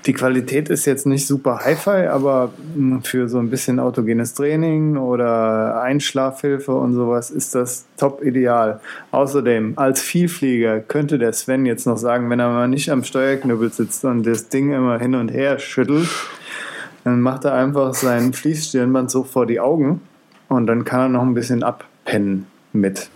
Die 0.07 0.13
Qualität 0.13 0.69
ist 0.69 0.87
jetzt 0.87 1.07
nicht 1.07 1.27
super 1.27 1.61
Hi-Fi, 1.65 2.09
aber 2.09 2.51
mh, 2.75 3.03
für 3.05 3.29
so 3.29 3.39
ein 3.39 3.49
bisschen 3.49 3.79
autogenes 3.79 4.35
Training 4.35 4.97
oder 4.97 5.81
Einschlafhilfe 5.83 6.73
und 6.73 6.95
sowas 6.95 7.31
ist 7.31 7.55
das 7.55 7.87
top 7.97 8.25
ideal. 8.25 8.81
Außerdem, 9.13 9.75
als 9.77 10.01
Vielflieger 10.01 10.81
könnte 10.81 11.19
der 11.19 11.33
Sven 11.33 11.65
jetzt 11.65 11.87
noch 11.87 11.99
sagen, 11.99 12.29
wenn 12.29 12.41
er 12.41 12.49
mal 12.49 12.67
nicht 12.67 12.91
am 12.91 13.05
Steuerknüppel 13.05 13.73
sitzt 13.73 14.05
und 14.05 14.27
das 14.27 14.49
Ding 14.49 14.73
immer 14.73 14.99
hin 14.99 15.15
und 15.15 15.29
her 15.29 15.61
schüttelt, 15.61 16.09
dann 17.05 17.21
macht 17.21 17.45
er 17.45 17.55
einfach 17.55 17.95
sein 17.95 18.33
Fließstirnband 18.33 19.13
so 19.13 19.23
vor 19.23 19.47
die 19.47 19.61
Augen 19.61 20.01
und 20.49 20.67
dann 20.67 20.85
kann 20.85 21.01
er 21.01 21.09
noch 21.09 21.23
ein 21.23 21.35
bisschen 21.35 21.63
abpennen 21.63 22.47
mit. 22.77 23.09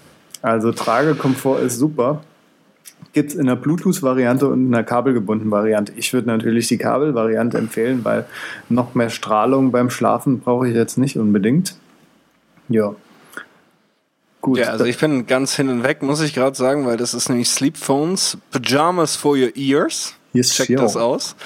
Also 0.42 0.72
Tragekomfort 0.72 1.60
ist 1.60 1.78
super. 1.78 2.22
Gibt 3.12 3.30
es 3.30 3.36
in 3.36 3.46
der 3.46 3.56
Bluetooth-Variante 3.56 4.46
und 4.46 4.66
in 4.66 4.72
der 4.72 4.84
kabelgebundenen 4.84 5.50
Variante. 5.50 5.92
Ich 5.96 6.12
würde 6.12 6.28
natürlich 6.28 6.68
die 6.68 6.78
Kabelvariante 6.78 7.58
empfehlen, 7.58 8.04
weil 8.04 8.26
noch 8.68 8.94
mehr 8.94 9.10
Strahlung 9.10 9.72
beim 9.72 9.90
Schlafen 9.90 10.40
brauche 10.40 10.68
ich 10.68 10.74
jetzt 10.74 10.96
nicht 10.96 11.16
unbedingt. 11.16 11.76
Ja. 12.68 12.94
Gut. 14.40 14.58
Ja, 14.58 14.68
also 14.68 14.84
ich 14.84 14.96
bin 14.96 15.26
ganz 15.26 15.54
hin 15.54 15.68
und 15.68 15.82
weg, 15.82 16.02
muss 16.02 16.20
ich 16.20 16.34
gerade 16.34 16.56
sagen, 16.56 16.86
weil 16.86 16.96
das 16.96 17.12
ist 17.12 17.28
nämlich 17.28 17.48
Sleep 17.48 17.76
Phones, 17.76 18.38
Pyjamas 18.50 19.16
for 19.16 19.32
your 19.32 19.54
ears. 19.56 20.14
Yes, 20.32 20.50
Checkt 20.50 20.68
sure. 20.68 20.80
das 20.80 20.96
aus. 20.96 21.36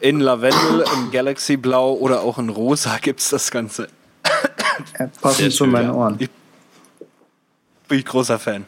In 0.00 0.20
Lavendel, 0.20 0.84
in 0.96 1.10
Galaxy 1.10 1.56
Blau 1.56 1.94
oder 1.94 2.22
auch 2.22 2.38
in 2.38 2.48
Rosa 2.48 2.98
gibt's 3.02 3.30
das 3.30 3.50
Ganze. 3.50 3.88
äh, 4.98 5.08
passend 5.20 5.52
zu 5.52 5.66
meinen 5.66 5.90
Ohren. 5.90 6.16
Ich 6.18 6.30
bin 7.88 7.98
ich 7.98 8.04
großer 8.04 8.38
Fan. 8.38 8.64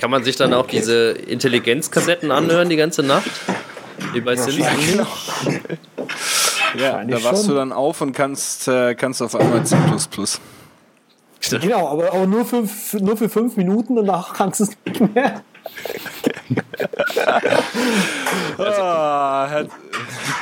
Kann 0.00 0.10
man 0.10 0.22
sich 0.24 0.36
dann 0.36 0.52
auch 0.54 0.66
diese 0.66 1.10
Intelligenzkassetten 1.12 2.30
anhören 2.30 2.68
die 2.68 2.76
ganze 2.76 3.02
Nacht? 3.02 3.30
Wie 4.12 4.20
bei 4.20 4.36
Simpsons? 4.36 4.96
Ja, 6.76 6.92
Wahrscheinlich 6.92 7.16
da 7.22 7.24
wachst 7.30 7.42
schon. 7.44 7.50
du 7.50 7.56
dann 7.56 7.72
auf 7.72 8.00
und 8.00 8.12
kannst, 8.12 8.68
äh, 8.68 8.94
kannst 8.94 9.20
auf 9.22 9.34
einmal 9.34 9.64
C++. 9.66 9.76
Genau, 11.58 11.88
aber, 11.88 12.12
aber 12.12 12.26
nur, 12.26 12.44
für, 12.44 12.64
für, 12.66 12.98
nur 12.98 13.16
für 13.16 13.28
fünf 13.28 13.56
Minuten, 13.56 13.96
danach 13.96 14.34
kannst 14.34 14.60
du 14.60 14.64
es 14.64 14.70
nicht 14.86 15.14
mehr. 15.14 15.42
Ah, 18.58 19.46
Herr- 19.48 19.66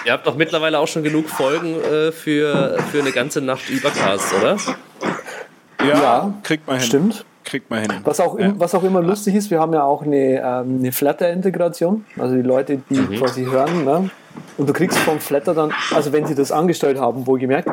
Ihr 0.04 0.12
habt 0.12 0.26
doch 0.26 0.36
mittlerweile 0.36 0.78
auch 0.78 0.88
schon 0.88 1.02
genug 1.02 1.28
Folgen 1.28 1.74
äh, 1.82 2.12
für, 2.12 2.78
für 2.90 3.00
eine 3.00 3.12
ganze 3.12 3.40
Nacht 3.40 3.68
Übercast, 3.68 4.32
oder? 4.34 4.56
ja, 5.80 5.86
Ja, 5.86 6.34
kriegt 6.42 6.66
man 6.66 6.78
hin. 6.78 6.86
Stimmt. 6.86 7.24
Kriegt 7.48 7.70
man 7.70 7.80
hin. 7.80 7.92
Was 8.04 8.20
auch, 8.20 8.38
ja. 8.38 8.52
was 8.58 8.74
auch 8.74 8.84
immer 8.84 9.00
lustig 9.00 9.34
ist, 9.34 9.50
wir 9.50 9.58
haben 9.58 9.72
ja 9.72 9.82
auch 9.82 10.02
eine, 10.02 10.42
ähm, 10.44 10.80
eine 10.80 10.92
Flatter-Integration. 10.92 12.04
Also 12.18 12.34
die 12.34 12.42
Leute, 12.42 12.82
die 12.90 13.16
quasi 13.16 13.46
hören. 13.46 13.86
Ne? 13.86 14.10
Und 14.58 14.68
du 14.68 14.74
kriegst 14.74 14.98
vom 14.98 15.18
Flatter 15.18 15.54
dann, 15.54 15.72
also 15.94 16.12
wenn 16.12 16.26
sie 16.26 16.34
das 16.34 16.52
angestellt 16.52 17.00
haben, 17.00 17.26
wohlgemerkt, 17.26 17.70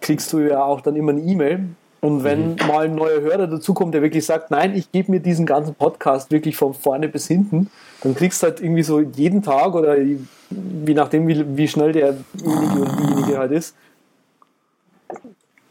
kriegst 0.00 0.32
du 0.32 0.38
ja 0.38 0.64
auch 0.64 0.80
dann 0.80 0.96
immer 0.96 1.12
eine 1.12 1.20
E-Mail. 1.20 1.66
Und 2.00 2.24
wenn 2.24 2.56
mal 2.66 2.86
ein 2.86 2.94
neuer 2.94 3.20
Hörer 3.20 3.46
dazukommt, 3.48 3.92
der 3.92 4.00
wirklich 4.00 4.24
sagt, 4.24 4.50
nein, 4.50 4.74
ich 4.74 4.90
gebe 4.90 5.10
mir 5.10 5.20
diesen 5.20 5.44
ganzen 5.44 5.74
Podcast 5.74 6.30
wirklich 6.30 6.56
von 6.56 6.72
vorne 6.72 7.08
bis 7.08 7.26
hinten, 7.26 7.68
dann 8.02 8.14
kriegst 8.14 8.42
du 8.42 8.46
halt 8.46 8.62
irgendwie 8.62 8.82
so 8.82 9.00
jeden 9.00 9.42
Tag 9.42 9.74
oder 9.74 9.98
je 9.98 10.16
nachdem, 10.94 11.28
wie, 11.28 11.44
wie 11.54 11.68
schnell 11.68 11.92
derjenige 11.92 12.80
und 12.80 12.98
diejenige 12.98 13.38
halt 13.38 13.52
ist, 13.52 13.76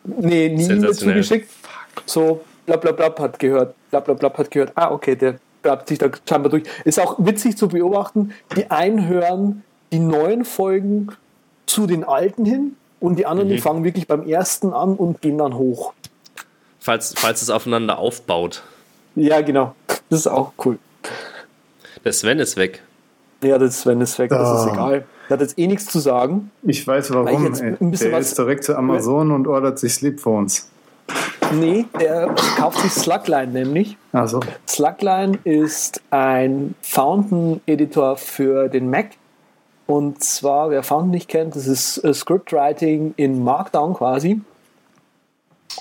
nee, 0.04 0.50
nie 0.50 0.66
E-Mail 0.66 0.94
zugeschickt. 0.94 1.50
So, 2.06 2.42
blablabla 2.66 3.14
hat 3.20 3.40
gehört, 3.40 3.76
blablabla 3.92 4.34
hat 4.38 4.52
gehört, 4.52 4.72
ah, 4.76 4.92
okay, 4.92 5.16
der 5.16 5.36
grabt 5.64 5.88
sich 5.88 5.98
da 5.98 6.10
scheinbar 6.28 6.50
durch. 6.52 6.64
Ist 6.84 7.00
auch 7.00 7.16
witzig 7.20 7.58
zu 7.58 7.68
beobachten, 7.68 8.32
die 8.56 8.70
einen 8.72 9.08
hören 9.08 9.64
die 9.92 10.00
neuen 10.00 10.46
Folgen 10.46 11.10
zu 11.66 11.88
den 11.88 12.04
alten 12.04 12.46
hin 12.46 12.76
und 13.00 13.18
die 13.18 13.26
anderen, 13.26 13.50
die 13.50 13.60
fangen 13.60 13.84
wirklich 13.84 14.08
beim 14.08 14.24
ersten 14.28 14.74
an 14.74 14.96
und 14.96 15.22
gehen 15.22 15.38
dann 15.38 15.56
hoch. 15.56 15.94
Falls, 16.80 17.14
falls 17.18 17.42
es 17.42 17.50
aufeinander 17.50 17.98
aufbaut. 17.98 18.64
Ja, 19.16 19.42
genau. 19.42 19.74
Das 20.10 20.20
ist 20.22 20.28
auch 20.28 20.52
cool. 20.66 20.78
Der 22.04 22.14
Sven 22.14 22.40
ist 22.40 22.58
weg. 22.58 22.82
Ja, 23.42 23.58
das 23.58 23.82
Sven 23.82 24.02
ist 24.02 24.18
weg, 24.20 24.30
das 24.30 24.62
ist 24.62 24.68
Ah. 24.68 24.74
egal. 24.74 25.06
Der 25.30 25.38
hat 25.38 25.42
jetzt 25.42 25.58
eh 25.58 25.66
nichts 25.68 25.86
zu 25.88 25.98
sagen. 26.00 26.52
Ich 26.62 26.86
weiß 26.86 27.12
warum. 27.12 27.54
ich 27.54 27.60
Der 28.02 28.12
was- 28.12 28.28
ist 28.30 28.38
direkt 28.38 28.64
zu 28.64 28.76
Amazon 28.78 29.32
und 29.32 29.48
ordert 29.48 29.80
sich 29.80 29.94
Sleepphones. 29.96 30.70
Nee, 31.60 31.86
der 32.00 32.34
kauft 32.58 32.80
sich 32.80 32.92
Slugline 32.92 33.52
nämlich. 33.52 33.98
Also, 34.12 34.40
Slugline 34.68 35.38
ist 35.44 36.02
ein 36.10 36.76
Fountain-Editor 36.82 38.18
für 38.18 38.70
den 38.70 38.90
Mac. 38.90 39.12
Und 39.88 40.24
zwar, 40.24 40.72
wer 40.72 40.84
Fountain 40.84 41.12
nicht 41.12 41.30
kennt, 41.30 41.56
das 41.56 41.68
ist 41.68 42.04
äh, 42.04 42.14
Scriptwriting 42.14 43.14
in 43.18 43.44
Markdown 43.44 43.94
quasi. 43.94 44.42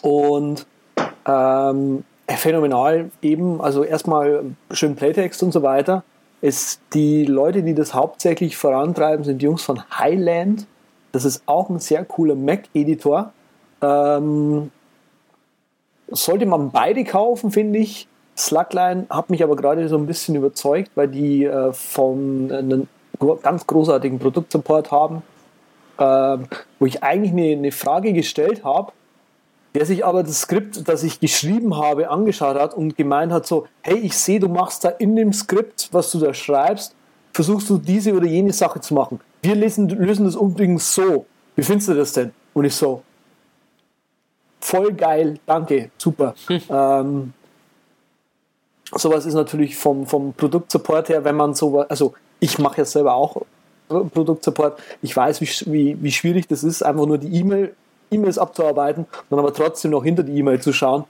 Und 0.02 0.66
ähm, 1.26 2.04
phänomenal 2.28 3.10
eben, 3.22 3.60
also 3.60 3.82
erstmal 3.82 4.44
schön 4.70 4.96
Playtext 4.96 5.42
und 5.42 5.52
so 5.52 5.62
weiter. 5.62 6.04
Es, 6.42 6.80
die 6.92 7.24
Leute, 7.24 7.62
die 7.62 7.74
das 7.74 7.94
hauptsächlich 7.94 8.56
vorantreiben, 8.56 9.24
sind 9.24 9.40
die 9.40 9.46
Jungs 9.46 9.62
von 9.62 9.82
Highland. 9.98 10.66
Das 11.12 11.24
ist 11.24 11.42
auch 11.46 11.70
ein 11.70 11.78
sehr 11.78 12.04
cooler 12.04 12.34
Mac-Editor. 12.34 13.32
Ähm, 13.80 14.70
sollte 16.08 16.46
man 16.46 16.70
beide 16.70 17.04
kaufen, 17.04 17.50
finde 17.50 17.78
ich. 17.78 18.08
Slugline 18.36 19.06
hat 19.10 19.30
mich 19.30 19.42
aber 19.42 19.56
gerade 19.56 19.88
so 19.88 19.96
ein 19.96 20.06
bisschen 20.06 20.34
überzeugt, 20.34 20.90
weil 20.94 21.08
die 21.08 21.44
äh, 21.44 21.72
von 21.72 22.50
einem 22.50 22.88
ganz 23.42 23.66
großartigen 23.66 24.18
Produktsupport 24.18 24.90
haben, 24.90 25.22
ähm, 25.98 26.46
wo 26.78 26.86
ich 26.86 27.02
eigentlich 27.02 27.32
eine, 27.32 27.58
eine 27.58 27.72
Frage 27.72 28.12
gestellt 28.12 28.64
habe, 28.64 28.92
der 29.74 29.86
sich 29.86 30.04
aber 30.04 30.22
das 30.22 30.42
Skript, 30.42 30.88
das 30.88 31.02
ich 31.02 31.20
geschrieben 31.20 31.76
habe, 31.76 32.10
angeschaut 32.10 32.56
hat 32.56 32.74
und 32.74 32.96
gemeint 32.96 33.32
hat 33.32 33.46
so, 33.46 33.66
hey, 33.82 33.98
ich 33.98 34.16
sehe, 34.16 34.40
du 34.40 34.48
machst 34.48 34.84
da 34.84 34.88
in 34.88 35.16
dem 35.16 35.32
Skript, 35.32 35.88
was 35.92 36.10
du 36.12 36.18
da 36.20 36.32
schreibst, 36.34 36.94
versuchst 37.32 37.68
du 37.70 37.78
diese 37.78 38.14
oder 38.14 38.26
jene 38.26 38.52
Sache 38.52 38.80
zu 38.80 38.94
machen. 38.94 39.20
Wir 39.42 39.54
lesen, 39.56 39.88
lösen 39.88 40.26
das 40.26 40.36
übrigens 40.36 40.94
so. 40.94 41.26
Wie 41.56 41.62
findest 41.62 41.88
du 41.88 41.94
das 41.94 42.12
denn? 42.12 42.32
Und 42.52 42.64
ich 42.64 42.74
so, 42.74 43.02
voll 44.64 44.92
geil, 44.94 45.38
danke, 45.46 45.90
super. 45.98 46.34
Ähm, 46.70 47.32
sowas 48.94 49.26
ist 49.26 49.34
natürlich 49.34 49.76
vom, 49.76 50.06
vom 50.06 50.32
Produktsupport 50.32 51.08
her, 51.10 51.24
wenn 51.24 51.36
man 51.36 51.54
so, 51.54 51.80
also 51.80 52.14
ich 52.40 52.58
mache 52.58 52.78
ja 52.78 52.84
selber 52.84 53.14
auch 53.14 53.42
Produktsupport, 53.88 54.80
ich 55.02 55.14
weiß, 55.14 55.40
wie, 55.40 55.48
wie, 55.72 56.02
wie 56.02 56.12
schwierig 56.12 56.48
das 56.48 56.64
ist, 56.64 56.82
einfach 56.82 57.06
nur 57.06 57.18
die 57.18 57.34
E-Mail, 57.38 57.74
E-Mails 58.10 58.38
abzuarbeiten 58.38 59.04
und 59.04 59.24
dann 59.30 59.38
aber 59.38 59.52
trotzdem 59.52 59.90
noch 59.90 60.04
hinter 60.04 60.22
die 60.22 60.38
E-Mail 60.38 60.60
zu 60.60 60.72
schauen, 60.72 61.04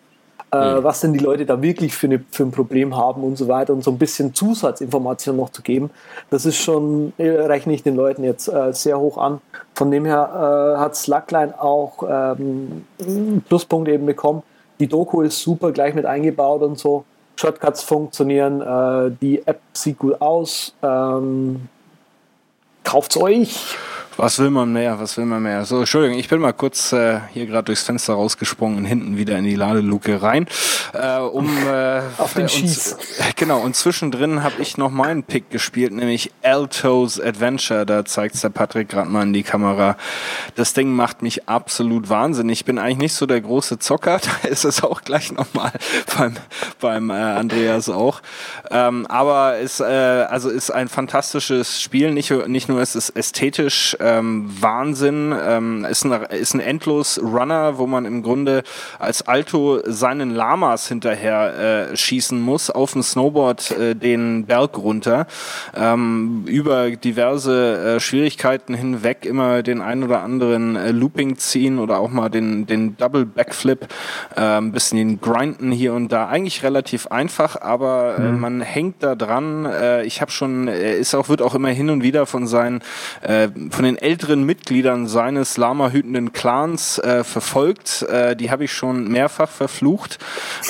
äh, 0.55 0.85
was 0.85 1.01
denn 1.01 1.13
die 1.13 1.19
Leute 1.19 1.47
da 1.47 1.61
wirklich 1.63 1.95
für, 1.95 2.07
eine, 2.07 2.23
für 2.31 2.45
ein 2.45 2.51
Problem 2.51 2.97
haben 2.97 3.23
und 3.23 3.37
so 3.37 3.49
weiter 3.49 3.73
und 3.73 3.83
so 3.83 3.91
ein 3.91 3.99
bisschen 3.99 4.35
Zusatzinformationen 4.35 5.41
noch 5.41 5.51
zu 5.51 5.63
geben. 5.63 5.91
Das 6.31 6.47
ist 6.47 6.57
schon, 6.57 7.13
äh, 7.19 7.29
rechne 7.29 7.75
ich 7.75 7.83
den 7.83 7.97
Leuten 7.97 8.25
jetzt 8.25 8.49
äh, 8.49 8.73
sehr 8.73 8.99
hoch 8.99 9.19
an. 9.19 9.41
Von 9.75 9.91
dem 9.91 10.05
her 10.05 10.77
äh, 10.77 10.79
hat 10.79 10.97
Slackline 10.97 11.61
auch 11.61 12.03
ähm, 12.03 12.85
einen 13.01 13.45
Pluspunkt 13.49 13.89
eben 13.89 14.07
bekommen. 14.07 14.43
Die 14.81 14.87
Doku 14.87 15.23
ist 15.23 15.41
super 15.41 15.73
gleich 15.73 15.95
mit 15.95 16.07
eingebaut 16.07 16.63
und 16.63 16.79
so. 16.79 17.05
Shortcuts 17.37 17.83
funktionieren, 17.83 18.61
äh, 18.61 19.17
die 19.21 19.47
App 19.47 19.61
sieht 19.73 19.99
gut 19.99 20.21
aus. 20.21 20.75
Ähm, 20.83 21.69
kauft's 22.85 23.17
euch. 23.17 23.77
Was 24.17 24.39
will 24.39 24.51
man 24.51 24.73
mehr? 24.73 25.01
Was 25.01 25.17
will 25.17 25.25
man 25.25 25.43
mehr? 25.43 25.65
So, 25.65 25.81
Entschuldigung, 25.81 26.19
ich 26.19 26.29
bin 26.29 26.41
mal 26.41 26.53
kurz 26.53 26.93
äh, 26.93 27.21
hier 27.33 27.47
gerade 27.47 27.65
durchs 27.65 27.83
Fenster 27.83 28.15
rausgesprungen 28.15 28.79
und 28.79 28.85
hinten 28.85 29.17
wieder 29.17 29.37
in 29.37 29.45
die 29.45 29.57
Ladeluke 29.57 30.23
rein, 30.23 30.47
äh, 30.93 31.19
um 31.19 31.51
äh, 31.67 32.01
Auf 32.19 32.35
den 32.35 32.49
Schieß. 32.49 32.97
Genau. 33.37 33.61
Und 33.61 33.75
zwischendrin 33.75 34.43
habe 34.45 34.63
ich 34.63 34.77
noch 34.77 34.91
meinen 34.91 35.25
Pick 35.25 35.51
gespielt, 35.51 35.93
nämlich 35.93 36.31
Alto's 36.43 37.21
Adventure. 37.21 37.85
Da 37.85 38.05
zeigt 38.05 38.41
der 38.43 38.51
Patrick 38.51 38.89
gerade 38.89 39.11
mal 39.11 39.25
in 39.25 39.33
die 39.33 39.43
Kamera. 39.43 39.97
Das 40.55 40.73
Ding 40.73 40.95
macht 40.95 41.23
mich 41.23 41.49
absolut 41.49 42.09
wahnsinnig. 42.09 42.61
Ich 42.61 42.65
bin 42.65 42.79
eigentlich 42.79 42.99
nicht 42.99 43.15
so 43.15 43.27
der 43.27 43.41
große 43.41 43.79
Zocker. 43.79 44.21
Da 44.43 44.49
ist 44.49 44.65
es 44.65 44.83
auch 44.83 45.03
gleich 45.03 45.33
nochmal 45.33 45.73
beim 46.17 46.35
beim 46.81 47.11
äh, 47.11 47.15
Andreas 47.15 47.89
auch. 47.89 48.23
Ähm, 48.71 49.07
aber 49.07 49.59
ist 49.59 49.81
äh, 49.81 49.85
also 49.85 50.49
ist 50.49 50.71
ein 50.71 50.89
fantastisches 50.89 51.81
Spiel. 51.81 52.13
Nicht 52.13 52.31
nicht 52.49 52.69
nur 52.69 52.81
ist 52.81 52.95
es 52.95 53.11
ästhetisch 53.11 53.97
ähm, 54.05 54.51
Wahnsinn. 54.61 55.35
Ähm, 55.47 55.85
ist 55.85 56.05
ein 56.05 56.13
ist 56.31 56.55
ein 56.55 56.61
endlos 56.61 57.21
Runner, 57.21 57.79
wo 57.79 57.87
man 57.87 58.05
im 58.05 58.23
Grunde 58.23 58.63
als 58.99 59.27
Alto 59.27 59.81
seinen 59.85 60.31
Lamas 60.31 60.89
hinterher 60.89 61.91
äh, 61.91 61.97
schießen 61.97 62.41
muss 62.41 62.71
auf 62.71 62.93
dem 62.93 63.03
Snowboard 63.03 63.71
äh, 63.73 63.95
den 63.95 64.47
Berg 64.47 64.79
runter. 64.79 65.27
Ähm, 65.75 66.45
über 66.47 66.91
diverse 66.91 67.97
äh, 67.97 68.01
Schwierigkeiten 68.01 68.75
hinweg 68.75 69.25
immer 69.25 69.63
den 69.63 69.81
ein 69.81 70.05
oder 70.05 70.23
anderen 70.23 70.77
äh, 70.77 70.91
Looping 70.91 71.37
ziehen 71.37 71.79
oder 71.79 71.99
auch 71.99 72.11
mal 72.11 72.29
den 72.29 72.67
den 72.67 72.97
Double 72.97 73.25
Backflip 73.25 73.89
äh, 74.37 74.41
ein 74.41 74.73
bisschen 74.73 74.99
den 74.99 75.21
Grinden 75.21 75.73
hier 75.73 75.95
und 75.95 76.13
da. 76.13 76.29
Eigentlich 76.29 76.63
relativ 76.63 77.07
einfach 77.09 77.61
aber 77.61 78.17
äh, 78.19 78.33
man 78.33 78.61
hängt 78.61 79.03
da 79.03 79.15
dran. 79.15 79.67
Äh, 79.67 80.05
ich 80.05 80.21
habe 80.21 80.31
schon 80.31 80.69
er 80.69 80.97
ist 80.97 81.15
auch 81.15 81.29
wird 81.29 81.43
auch 81.43 81.55
immer 81.55 81.69
hin 81.69 81.91
und 81.91 82.03
wieder 82.03 82.27
von 82.27 82.47
seinen 82.47 82.81
äh, 83.23 83.49
von 83.71 83.85
den 83.85 83.94
älteren 83.97 84.45
Mitgliedern 84.45 85.07
seines 85.07 85.57
Lama 85.57 85.91
hütenden 85.91 86.33
Clans 86.33 86.99
äh, 86.99 87.25
verfolgt. 87.25 88.03
Äh, 88.03 88.37
die 88.37 88.51
habe 88.51 88.65
ich 88.65 88.73
schon 88.73 89.09
mehrfach 89.09 89.49
verflucht. 89.51 90.19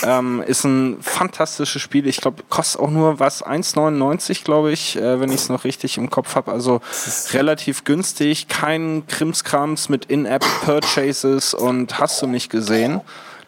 Ähm, 0.02 0.42
ist 0.46 0.64
ein 0.64 0.98
fantastisches 1.00 1.82
Spiel. 1.82 2.06
Ich 2.06 2.20
glaube 2.20 2.42
kostet 2.48 2.80
auch 2.80 2.90
nur 2.90 3.20
was? 3.20 3.44
1,99 3.44 4.44
glaube 4.44 4.72
ich 4.72 4.96
äh, 4.96 5.20
wenn 5.20 5.30
ich 5.30 5.36
es 5.36 5.48
noch 5.48 5.64
richtig 5.64 5.98
im 5.98 6.10
Kopf 6.10 6.34
habe 6.34 6.52
also 6.52 6.80
relativ 7.32 7.84
günstig. 7.84 8.48
Kein 8.48 9.04
Krimskrams 9.08 9.88
mit 9.88 10.06
In-App-Purchases 10.06 11.54
und 11.54 11.98
hast 11.98 12.22
du 12.22 12.26
nicht 12.26 12.50
gesehen? 12.50 13.00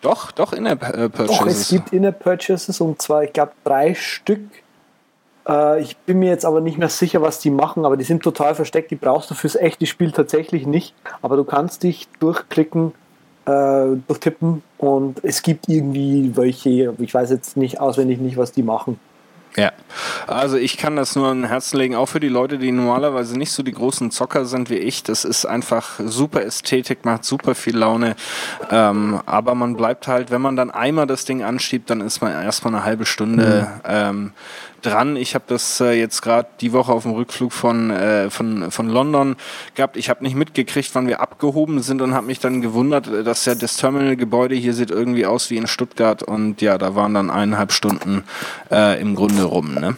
Doch, 0.02 0.30
doch 0.32 0.52
Doch, 0.52 0.52
es 0.52 0.58
In-App-Purchases. 0.58 1.68
gibt 1.68 1.92
In-App-Purchases 1.92 2.80
und 2.80 3.00
zwar, 3.00 3.24
ich 3.24 3.32
glaube, 3.32 3.52
drei 3.64 3.94
Stück. 3.94 4.40
Äh, 5.48 5.80
ich 5.80 5.96
bin 5.98 6.18
mir 6.18 6.30
jetzt 6.30 6.44
aber 6.44 6.60
nicht 6.60 6.78
mehr 6.78 6.88
sicher, 6.88 7.22
was 7.22 7.38
die 7.38 7.50
machen, 7.50 7.84
aber 7.84 7.96
die 7.96 8.04
sind 8.04 8.22
total 8.22 8.54
versteckt. 8.54 8.90
Die 8.90 8.96
brauchst 8.96 9.30
du 9.30 9.34
fürs 9.34 9.56
echte 9.56 9.86
Spiel 9.86 10.12
tatsächlich 10.12 10.66
nicht. 10.66 10.94
Aber 11.22 11.36
du 11.36 11.44
kannst 11.44 11.82
dich 11.82 12.08
durchklicken, 12.18 12.92
äh, 13.46 13.86
durchtippen 14.08 14.62
und 14.78 15.22
es 15.22 15.42
gibt 15.42 15.68
irgendwie 15.68 16.32
welche, 16.34 16.94
ich 16.98 17.14
weiß 17.14 17.30
jetzt 17.30 17.56
nicht 17.56 17.80
auswendig 17.80 18.18
nicht, 18.18 18.36
was 18.36 18.52
die 18.52 18.62
machen. 18.62 18.98
Ja, 19.56 19.72
also 20.26 20.58
ich 20.58 20.76
kann 20.76 20.96
das 20.96 21.16
nur 21.16 21.28
an 21.28 21.44
Herzen 21.44 21.78
legen, 21.78 21.94
auch 21.94 22.06
für 22.06 22.20
die 22.20 22.28
Leute, 22.28 22.58
die 22.58 22.72
normalerweise 22.72 23.38
nicht 23.38 23.52
so 23.52 23.62
die 23.62 23.72
großen 23.72 24.10
Zocker 24.10 24.44
sind 24.44 24.68
wie 24.68 24.76
ich. 24.76 25.02
Das 25.02 25.24
ist 25.24 25.46
einfach 25.46 25.98
super 26.04 26.42
Ästhetik, 26.42 27.06
macht 27.06 27.24
super 27.24 27.54
viel 27.54 27.74
Laune. 27.74 28.16
Ähm, 28.70 29.20
aber 29.24 29.54
man 29.54 29.74
bleibt 29.74 30.08
halt, 30.08 30.30
wenn 30.30 30.42
man 30.42 30.56
dann 30.56 30.70
einmal 30.70 31.06
das 31.06 31.24
Ding 31.24 31.42
anschiebt, 31.42 31.88
dann 31.88 32.02
ist 32.02 32.20
man 32.20 32.32
erstmal 32.32 32.74
eine 32.74 32.84
halbe 32.84 33.06
Stunde 33.06 33.68
ähm, 33.88 34.32
dran. 34.82 35.16
Ich 35.16 35.34
habe 35.34 35.44
das 35.48 35.80
äh, 35.80 35.92
jetzt 35.92 36.22
gerade 36.22 36.48
die 36.60 36.72
Woche 36.72 36.92
auf 36.92 37.02
dem 37.02 37.12
Rückflug 37.12 37.52
von, 37.52 37.90
äh, 37.90 38.30
von, 38.30 38.70
von 38.70 38.88
London 38.88 39.36
gehabt. 39.74 39.96
Ich 39.96 40.08
habe 40.10 40.22
nicht 40.24 40.34
mitgekriegt, 40.36 40.90
wann 40.94 41.06
wir 41.06 41.20
abgehoben 41.20 41.82
sind 41.82 42.02
und 42.02 42.14
habe 42.14 42.26
mich 42.26 42.38
dann 42.40 42.62
gewundert, 42.62 43.06
äh, 43.08 43.24
dass 43.24 43.44
ja 43.44 43.54
das 43.54 43.76
Terminalgebäude 43.76 44.54
hier 44.54 44.74
sieht 44.74 44.90
irgendwie 44.90 45.26
aus 45.26 45.50
wie 45.50 45.56
in 45.56 45.66
Stuttgart 45.66 46.22
und 46.22 46.60
ja, 46.62 46.78
da 46.78 46.94
waren 46.94 47.14
dann 47.14 47.30
eineinhalb 47.30 47.72
Stunden 47.72 48.24
äh, 48.70 49.00
im 49.00 49.14
Grunde 49.14 49.42
rum. 49.44 49.74
Ne? 49.74 49.96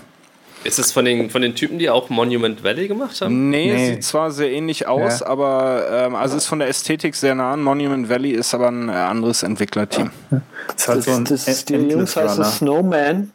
Ist 0.65 0.81
es 0.81 0.91
von 0.91 1.05
den, 1.05 1.31
von 1.31 1.41
den 1.41 1.55
Typen, 1.55 1.79
die 1.79 1.89
auch 1.89 2.11
Monument 2.11 2.65
Valley 2.65 2.89
gemacht 2.89 3.21
haben? 3.21 3.49
Nee, 3.49 3.73
Nee. 3.73 3.87
sieht 3.95 4.05
zwar 4.05 4.33
sehr 4.33 4.51
ähnlich 4.51 4.89
aus, 4.89 5.21
Ja. 5.21 5.27
aber 5.29 5.85
ähm, 5.91 6.15
also 6.17 6.37
ist 6.37 6.47
von 6.47 6.59
der 6.59 6.69
Ästhetik 6.69 7.15
sehr 7.15 7.37
nah 7.37 7.53
an. 7.53 7.63
Monument 7.63 8.09
Valley 8.11 8.33
ist 8.33 8.53
aber 8.55 8.69
ein 8.69 8.89
äh, 8.89 8.93
anderes 8.93 9.45
Entwicklerteam. 9.45 10.11
Das 10.31 10.41
ist 10.77 10.89
halt 10.89 10.99
Das, 10.99 11.05
so 11.07 11.13
ein 11.13 11.25
das, 11.25 11.65
die 11.65 11.75
Endless 11.75 11.93
Jungs 11.95 12.17
heißen. 12.17 12.45
Snowman. 12.45 13.33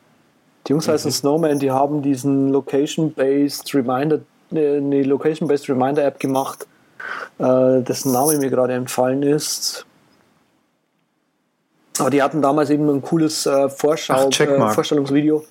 Die 0.68 0.72
Jungs 0.72 0.88
heißen 0.88 1.11
Snowman, 1.11 1.59
die 1.59 1.72
haben 1.72 2.01
diesen 2.01 2.49
Location-Based 2.49 3.74
Reminder, 3.75 4.20
äh, 4.54 4.78
eine 4.78 5.04
Location-Based 5.04 5.70
Reminder-App 5.70 6.20
gemacht, 6.20 6.67
äh, 7.39 7.82
dessen 7.82 8.13
Name 8.13 8.38
mir 8.38 8.50
gerade 8.50 8.74
entfallen 8.74 9.24
ist. 9.24 9.86
Aber 12.00 12.09
die 12.09 12.24
hatten 12.24 12.42
damals 12.42 12.70
eben 12.70 12.89
ein 12.89 13.01
cooles 13.01 13.46
äh, 13.46 13.70
Vorschau, 13.70 14.13
Ach, 14.13 14.29
Checkmark. 14.29 14.74
Vorstellungsvideo. 14.74 15.43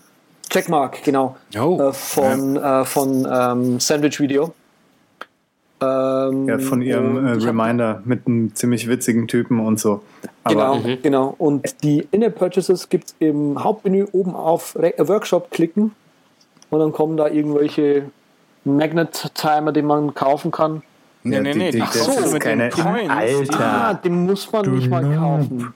Checkmark, 0.49 1.03
genau. 1.05 1.37
Oh, 1.59 1.93
von, 1.93 2.57
äh, 2.57 2.85
von 2.85 3.29
ähm, 3.31 3.81
Sandwich 3.81 4.19
Video. 4.19 4.53
Äh, 5.83 6.29
Ähm, 6.29 6.49
Ja, 6.49 6.59
von 6.59 6.81
ihrem 6.83 7.27
äh, 7.27 7.37
ich 7.37 7.47
hab- 7.47 7.49
Reminder 7.49 8.03
mit 8.05 8.27
einem 8.27 8.55
ziemlich 8.55 8.89
witzigen 8.89 9.27
Typen 9.29 9.61
und 9.61 9.81
so. 9.81 10.03
Genau, 10.49 10.75
Aber 10.75 10.81
genau. 11.03 11.35
Und 11.39 11.83
die 11.83 12.07
In-App-Purchases 12.11 12.89
gibt 12.89 13.07
es 13.09 13.15
im 13.19 13.63
Hauptmenü 13.63 14.07
oben 14.13 14.35
auf 14.35 14.77
Re 14.77 14.97
äh, 14.99 15.09
Workshop 15.09 15.51
klicken 15.51 15.93
und 16.71 16.79
dann 16.81 16.93
kommen 16.93 17.17
da 17.17 17.29
irgendwelche 17.29 18.05
Magnet-Timer, 18.65 19.73
die 19.73 19.83
man 19.83 20.15
kaufen 20.15 20.51
kann. 20.51 20.83
Nee, 21.25 21.37
Ja, 21.37 21.43
nee, 21.43 21.53
die- 21.53 21.59
nee, 21.59 21.65
die- 21.67 21.73
die 21.73 21.79
das 21.81 21.99
kaufst 22.07 22.19
ist 22.21 22.27
du 22.29 22.33
mit 22.35 22.43
keine- 22.43 22.69
den 22.71 22.85
Coins. 22.85 23.11
Alter. 23.11 23.61
Ah, 23.61 23.95
den 23.95 24.25
muss 24.27 24.51
man 24.53 24.75
nicht 24.75 24.91
mal 24.91 25.03
kaufen. 25.17 25.75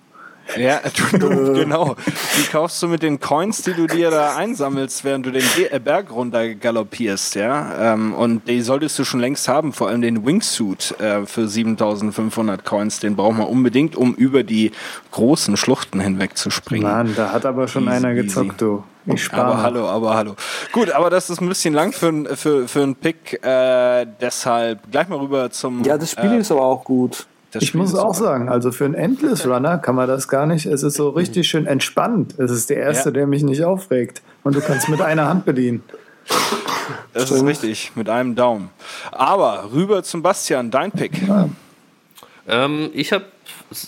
Ja, 0.57 0.81
du, 1.13 1.19
du, 1.19 1.53
genau. 1.53 1.97
Die 2.39 2.51
kaufst 2.51 2.83
du 2.83 2.89
mit 2.89 3.03
den 3.03 3.21
Coins, 3.21 3.63
die 3.63 3.75
du 3.75 3.87
dir 3.87 4.11
da 4.11 4.37
einsammelst, 4.37 5.05
während 5.05 5.27
du 5.27 5.33
den 5.33 5.45
äh, 5.71 5.79
Berg 5.79 6.11
runter 6.13 6.55
galoppierst, 6.55 7.35
ja. 7.35 7.95
Ähm, 7.95 8.15
und 8.15 8.47
die 8.49 8.63
solltest 8.63 8.99
du 8.99 9.05
schon 9.05 9.21
längst 9.21 9.49
haben, 9.49 9.73
vor 9.73 9.89
allem 9.89 10.03
den 10.03 10.25
Wingsuit 10.25 10.95
äh, 11.01 11.27
für 11.27 11.49
7500 11.49 12.65
Coins. 12.65 13.01
Den 13.01 13.17
braucht 13.17 13.39
man 13.39 13.47
unbedingt, 13.47 13.97
um 13.97 14.15
über 14.15 14.43
die 14.43 14.73
großen 15.11 15.57
Schluchten 15.57 16.01
hinweg 16.01 16.37
zu 16.37 16.51
springen. 16.51 16.85
Mann, 16.85 17.15
da 17.17 17.33
hat 17.33 17.45
aber 17.47 17.69
schon 17.69 17.85
Easy, 17.85 17.97
einer 17.97 18.13
easy. 18.13 18.23
gezockt, 18.23 18.61
du. 18.61 18.85
Ich 19.07 19.23
spare. 19.23 19.45
Aber 19.45 19.63
hallo, 19.63 19.89
aber 19.89 20.15
hallo. 20.15 20.35
Gut, 20.73 20.91
aber 20.91 21.11
das 21.11 21.31
ist 21.31 21.41
ein 21.41 21.49
bisschen 21.49 21.75
lang 21.75 21.93
für, 21.93 22.37
für, 22.37 22.67
für 22.67 22.83
einen 22.83 22.97
Pick. 22.97 23.41
Äh, 23.45 24.07
deshalb 24.21 24.91
gleich 24.91 25.09
mal 25.09 25.19
rüber 25.19 25.51
zum. 25.51 25.85
Ja, 25.85 25.97
das 25.97 26.11
Spiel 26.11 26.33
äh, 26.33 26.39
ist 26.39 26.51
aber 26.51 26.63
auch 26.63 26.83
gut. 26.83 27.27
Das 27.57 27.63
Ich 27.65 27.69
Spiel 27.71 27.81
muss 27.81 27.93
ist 27.93 27.99
auch 27.99 28.15
super. 28.15 28.31
sagen, 28.31 28.49
also 28.49 28.73
für 28.73 28.85
einen 28.85 28.95
Endless 28.95 29.47
Runner 29.49 29.79
kann 29.79 29.95
man 29.95 30.09
das 30.09 30.29
gar 30.29 30.47
nicht. 30.47 30.67
Es 30.67 30.83
ist 30.83 30.95
so 30.95 31.11
richtig 31.11 31.49
schön 31.49 31.67
entspannt. 31.67 32.39
Es 32.39 32.51
ist 32.51 32.71
der 32.71 32.79
erste, 32.79 33.09
Ja. 33.11 33.15
der 33.15 33.27
mich 33.27 33.43
nicht 33.43 33.65
aufregt. 33.65 34.23
Und 34.45 34.55
du 34.57 34.61
kannst 34.61 34.89
mit 34.89 35.01
einer 35.01 35.29
Hand 35.29 35.45
bedienen. 35.45 35.83
Das 37.13 37.31
ist 37.31 37.45
richtig, 37.45 37.93
mit 37.95 38.09
einem 38.09 38.35
Daumen. 38.35 38.71
Aber 39.13 39.71
rüber 39.73 40.03
zum 40.03 40.23
Bastian, 40.23 40.71
dein 40.71 40.91
Pick. 40.93 41.13
Ähm, 42.49 42.91
ich 42.93 43.13
habe 43.13 43.25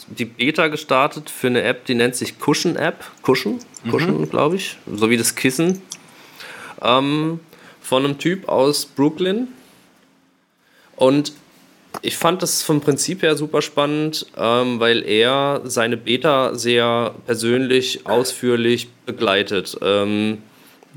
die 0.09 0.25
Beta 0.25 0.69
gestartet 0.69 1.31
für 1.31 1.47
eine 1.49 1.63
App, 1.63 1.85
die 1.85 1.95
nennt 1.95 2.17
sich 2.17 2.35
Cushion 2.39 2.77
App. 2.77 3.05
Cushion, 3.23 3.59
Cushion, 3.91 4.29
glaube 4.31 4.57
ich. 4.57 4.79
So 4.93 5.11
wie 5.11 5.17
das 5.17 5.35
Kissen. 5.35 5.83
Ähm, 6.83 7.41
von 7.81 8.05
einem 8.05 8.19
Typ 8.19 8.49
aus 8.49 8.87
Brooklyn. 8.87 9.49
Und 10.97 11.33
ich 12.03 12.17
fand 12.17 12.43
das 12.43 12.63
vom 12.63 12.81
Prinzip 12.81 13.23
her 13.23 13.37
super 13.37 13.63
spannend, 13.63 14.27
ähm, 14.37 14.81
weil 14.81 15.05
er 15.05 15.63
seine 15.65 15.97
Beta 15.97 16.55
sehr 16.55 17.15
persönlich, 17.27 18.07
ausführlich 18.07 18.89
begleitet. 19.07 19.77
Ähm, 19.83 20.39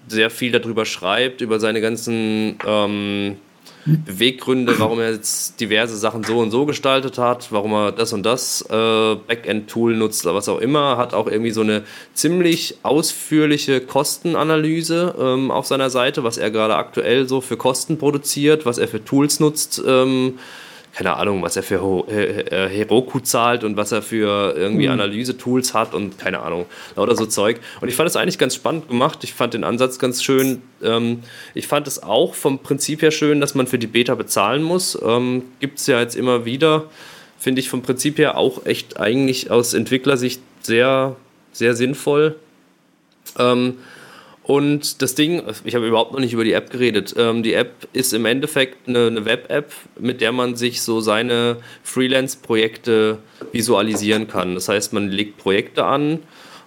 sehr 0.08 0.30
viel 0.30 0.52
darüber 0.52 0.86
schreibt, 0.86 1.42
über 1.42 1.60
seine 1.60 1.82
ganzen 1.82 2.58
ähm, 2.66 3.38
Beweggründe, 3.86 4.78
warum 4.78 5.00
er 5.00 5.12
jetzt 5.12 5.60
diverse 5.60 5.98
Sachen 5.98 6.24
so 6.24 6.38
und 6.40 6.52
so 6.52 6.66
gestaltet 6.66 7.18
hat, 7.18 7.52
warum 7.52 7.74
er 7.74 7.92
das 7.92 8.14
und 8.14 8.24
das 8.24 8.62
äh, 8.70 9.16
Backend-Tool 9.16 9.96
nutzt 9.96 10.24
oder 10.26 10.36
was 10.36 10.50
auch 10.50 10.60
immer, 10.60 10.98
hat 10.98 11.16
auch 11.16 11.28
irgendwie 11.28 11.52
so 11.52 11.62
eine 11.62 11.84
ziemlich 12.14 12.78
ausführliche 12.84 13.82
Kostenanalyse 13.82 15.16
ähm, 15.20 15.50
auf 15.50 15.66
seiner 15.66 15.90
Seite, 15.90 16.24
was 16.24 16.38
er 16.38 16.52
gerade 16.52 16.76
aktuell 16.76 17.28
so 17.28 17.42
für 17.42 17.58
Kosten 17.58 17.98
produziert, 17.98 18.66
was 18.66 18.78
er 18.78 18.88
für 18.88 19.04
Tools 19.04 19.40
nutzt. 19.40 19.82
Ähm, 19.86 20.38
keine 20.94 21.16
Ahnung, 21.16 21.42
was 21.42 21.56
er 21.56 21.64
für 21.64 21.82
Ho- 21.82 22.06
äh, 22.10 22.42
äh, 22.42 22.70
Heroku 22.70 23.20
zahlt 23.20 23.64
und 23.64 23.78
was 23.78 23.92
er 23.94 24.02
für 24.02 24.54
irgendwie 24.58 24.90
Analyse-Tools 24.90 25.74
hat 25.74 25.94
und 25.94 26.18
keine 26.18 26.40
Ahnung, 26.40 26.66
lauter 26.96 27.16
so 27.16 27.26
Zeug. 27.26 27.60
Und 27.80 27.88
ich 27.88 27.96
fand 27.96 28.10
es 28.10 28.18
eigentlich 28.18 28.38
ganz 28.38 28.56
spannend 28.56 28.90
gemacht. 28.90 29.24
Ich 29.24 29.34
fand 29.34 29.54
den 29.54 29.64
Ansatz 29.64 30.00
ganz 30.00 30.22
schön. 30.22 30.62
Ähm, 30.84 31.24
ich 31.54 31.68
fand 31.68 31.88
es 31.88 32.04
auch 32.04 32.36
vom 32.36 32.60
Prinzip 32.60 33.02
her 33.02 33.12
schön, 33.12 33.40
dass 33.40 33.56
man 33.56 33.68
für 33.68 33.80
die 33.80 33.88
Beta 33.88 34.16
bezahlen 34.16 34.64
muss. 34.64 34.98
Ähm, 35.02 35.44
Gibt 35.60 35.80
es 35.80 35.88
ja 35.88 36.00
jetzt 36.02 36.16
immer 36.16 36.44
wieder. 36.46 36.86
Finde 37.40 37.62
ich 37.62 37.70
vom 37.70 37.82
Prinzip 37.82 38.18
her 38.18 38.38
auch 38.38 38.66
echt 38.66 39.00
eigentlich 39.00 39.50
aus 39.50 39.74
Entwicklersicht 39.74 40.42
sehr, 40.62 41.16
sehr 41.54 41.74
sinnvoll. 41.74 42.36
Ähm, 43.40 43.78
und 44.52 45.02
das 45.02 45.16
Ding, 45.16 45.42
ich 45.64 45.76
habe 45.76 45.88
überhaupt 45.88 46.12
noch 46.12 46.20
nicht 46.20 46.34
über 46.34 46.44
die 46.44 46.52
App 46.52 46.72
geredet. 46.72 47.16
Ähm, 47.18 47.42
die 47.42 47.54
App 47.54 47.88
ist 47.94 48.12
im 48.12 48.26
Endeffekt 48.26 48.86
eine, 48.86 49.08
eine 49.08 49.24
Web-App, 49.24 49.72
mit 49.98 50.20
der 50.20 50.34
man 50.34 50.58
sich 50.58 50.82
so 50.82 51.00
seine 51.00 51.56
Freelance-Projekte 51.84 53.20
visualisieren 53.54 54.28
kann. 54.28 54.54
Das 54.54 54.68
heißt, 54.68 54.92
man 54.92 55.08
legt 55.08 55.38
Projekte 55.38 55.86
an, 55.86 56.20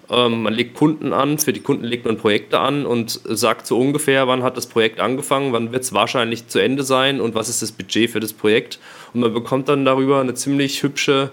ähm, 0.08 0.44
man 0.44 0.54
legt 0.54 0.76
Kunden 0.76 1.12
an, 1.12 1.36
für 1.36 1.52
die 1.52 1.60
Kunden 1.60 1.84
legt 1.84 2.06
man 2.06 2.16
Projekte 2.16 2.58
an 2.58 2.86
und 2.86 3.20
sagt 3.22 3.66
so 3.66 3.78
ungefähr, 3.78 4.26
wann 4.28 4.42
hat 4.42 4.56
das 4.56 4.66
Projekt 4.66 4.98
angefangen, 4.98 5.52
wann 5.52 5.70
wird 5.70 5.82
es 5.82 5.92
wahrscheinlich 5.92 6.48
zu 6.48 6.60
Ende 6.60 6.84
sein 6.84 7.20
und 7.20 7.34
was 7.34 7.50
ist 7.50 7.60
das 7.60 7.72
Budget 7.72 8.08
für 8.08 8.20
das 8.20 8.32
Projekt. 8.32 8.78
Und 9.12 9.20
man 9.20 9.34
bekommt 9.34 9.68
dann 9.68 9.84
darüber 9.84 10.22
eine 10.22 10.32
ziemlich 10.32 10.82
hübsche 10.82 11.32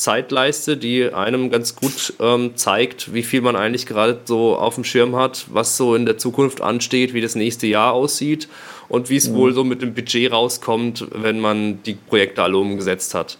Zeitleiste, 0.00 0.78
die 0.78 1.12
einem 1.12 1.50
ganz 1.50 1.76
gut 1.76 2.14
ähm, 2.20 2.56
zeigt, 2.56 3.12
wie 3.12 3.22
viel 3.22 3.42
man 3.42 3.54
eigentlich 3.54 3.84
gerade 3.84 4.18
so 4.24 4.56
auf 4.56 4.76
dem 4.76 4.84
Schirm 4.84 5.14
hat, 5.14 5.44
was 5.50 5.76
so 5.76 5.94
in 5.94 6.06
der 6.06 6.16
Zukunft 6.16 6.62
ansteht, 6.62 7.12
wie 7.12 7.20
das 7.20 7.34
nächste 7.34 7.66
Jahr 7.66 7.92
aussieht 7.92 8.48
und 8.88 9.10
wie 9.10 9.16
es 9.16 9.34
wohl 9.34 9.52
so 9.52 9.62
mit 9.62 9.82
dem 9.82 9.92
Budget 9.92 10.32
rauskommt, 10.32 11.06
wenn 11.12 11.38
man 11.38 11.82
die 11.82 11.92
Projekte 11.92 12.42
alle 12.42 12.56
umgesetzt 12.56 13.14
hat. 13.14 13.36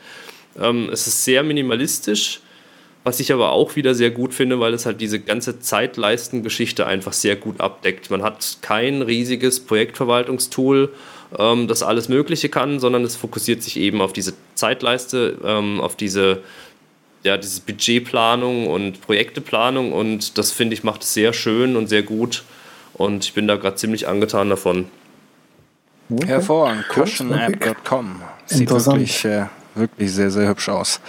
Ähm, 0.61 0.91
es 0.93 1.07
ist 1.07 1.25
sehr 1.25 1.43
minimalistisch, 1.43 2.41
was 3.05 3.21
ich 3.21 3.33
aber 3.33 3.53
auch 3.53 3.75
wieder 3.77 3.95
sehr 3.95 4.11
gut 4.11 4.35
finde, 4.35 4.61
weil 4.61 4.75
es 4.75 4.85
halt 4.85 5.01
diese 5.01 5.19
ganze 5.19 5.61
Zeitleistengeschichte 5.61 6.87
einfach 6.87 7.15
sehr 7.15 7.37
gut 7.37 7.63
abdeckt. 7.63 8.11
Man 8.11 8.23
hat 8.23 8.59
kein 8.61 9.01
riesiges 9.01 9.61
Projektverwaltungstool, 9.61 10.93
ähm, 11.39 11.69
das 11.69 11.83
alles 11.83 12.09
Mögliche 12.09 12.49
kann, 12.49 12.81
sondern 12.81 13.05
es 13.05 13.17
fokussiert 13.17 13.63
sich 13.63 13.77
eben 13.77 14.01
auf 14.01 14.13
diese 14.13 14.35
Zeitleiste, 14.55 15.39
ähm, 15.45 15.81
auf 15.81 15.97
diese 15.97 16.43
ja, 17.23 17.37
diese 17.37 17.61
Budgetplanung 17.61 18.67
und 18.67 19.03
Projekteplanung 19.03 19.93
und 19.93 20.39
das 20.39 20.53
finde 20.53 20.73
ich 20.75 20.85
macht 20.85 21.03
es 21.03 21.13
sehr 21.13 21.35
schön 21.35 21.77
und 21.77 21.89
sehr 21.89 22.03
gut 22.03 22.45
und 22.95 23.25
ich 23.25 23.35
bin 23.35 23.47
da 23.47 23.57
gerade 23.57 23.77
ziemlich 23.77 24.09
angetan 24.09 24.49
davon. 24.49 24.87
Hervorragend. 26.27 26.87
Cushionapp.com. 26.89 28.23
Sieht 28.47 28.61
Interessant. 28.63 28.97
wirklich, 28.97 29.25
äh, 29.25 29.47
wirklich 29.75 30.13
sehr, 30.13 30.31
sehr 30.31 30.49
hübsch 30.49 30.69
aus. 30.69 31.01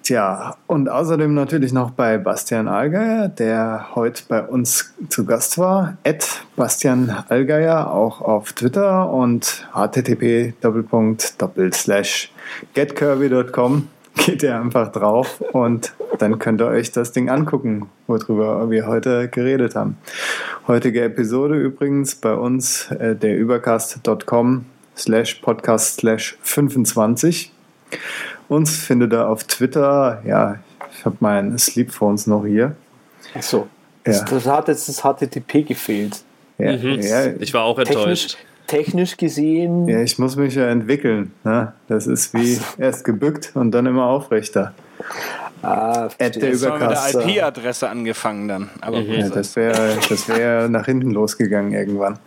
Tja, 0.09 0.57
und 0.67 0.89
außerdem 0.89 1.35
natürlich 1.35 1.75
noch 1.75 1.91
bei 1.91 2.17
Bastian 2.17 2.67
Allgeier, 2.67 3.29
der 3.29 3.95
heute 3.95 4.23
bei 4.27 4.43
uns 4.43 4.95
zu 5.11 5.27
Gast 5.27 5.59
war. 5.59 5.99
At 6.03 6.47
Bastian 6.57 7.15
Allgeier, 7.29 7.93
auch 7.93 8.23
auf 8.23 8.55
Twitter 8.55 9.11
und 9.11 9.69
http 9.75 10.55
getkirby.com. 12.73 13.89
Geht 14.15 14.43
ihr 14.43 14.59
einfach 14.59 14.91
drauf 14.93 15.43
und 15.53 15.93
dann 16.17 16.39
könnt 16.39 16.63
ihr 16.63 16.69
euch 16.69 16.91
das 16.91 17.13
Ding 17.13 17.29
angucken, 17.29 17.91
worüber 18.07 18.71
wir 18.71 18.87
heute 18.87 19.29
geredet 19.29 19.75
haben. 19.75 19.99
Heutige 20.67 21.03
Episode 21.03 21.57
übrigens 21.57 22.15
bei 22.15 22.33
uns 22.33 22.91
äh, 22.93 23.15
der 23.15 23.37
übercast.com 23.37 24.65
slash 24.97 25.35
podcast 25.35 26.01
slash 26.01 26.39
25. 26.41 27.53
Uns 28.49 28.77
findet 28.77 29.13
ihr 29.13 29.29
auf 29.29 29.45
Twitter, 29.45 30.23
ja, 30.27 30.57
ich 30.97 31.05
habe 31.05 31.17
mein 31.21 31.59
Sleepphones 31.59 32.27
noch 32.27 32.45
hier. 32.47 32.75
Achso. 33.35 33.69
Ja. 34.07 34.13
Das, 34.13 34.25
das 34.25 34.47
hat 34.47 34.69
jetzt 34.69 34.89
das 34.89 35.03
HTTP 35.03 35.63
gefehlt. 35.67 36.23
Ja, 36.57 36.73
Mhm. 36.77 37.01
ja, 37.01 37.27
Ich 37.39 37.53
war 37.55 37.65
auch 37.65 37.77
Technisch, 37.77 37.97
enttäuscht. 37.97 38.37
technisch 38.67 39.17
gesehen. 39.17 39.87
ja, 39.87 40.01
ich 40.01 40.19
muss 40.19 40.37
mich 40.37 40.55
ja 40.55 40.67
entwickeln. 40.69 41.33
Ne? 41.45 41.73
Das 41.89 42.07
ist 42.07 42.33
wie 42.35 42.59
erst 42.79 43.05
gebückt 43.05 43.53
und 43.55 43.71
dann 43.73 43.87
immer 43.87 44.07
aufrechter. 44.07 44.73
Ah, 45.63 46.09
der 46.19 46.29
Jetzt 46.29 46.65
haben 46.67 46.81
wir 46.81 46.89
mit 46.89 47.15
der 47.15 47.37
IP-Adresse 47.37 47.89
angefangen 47.89 48.49
dann. 48.49 48.71
Aber 48.81 49.01
gut, 49.03 49.11
Ja, 49.17 49.29
das 49.29 49.55
wäre 49.57 49.99
das 50.09 50.29
wär 50.29 50.69
nach 50.69 50.87
hinten 50.87 51.11
losgegangen 51.11 51.73
irgendwann. 51.73 52.19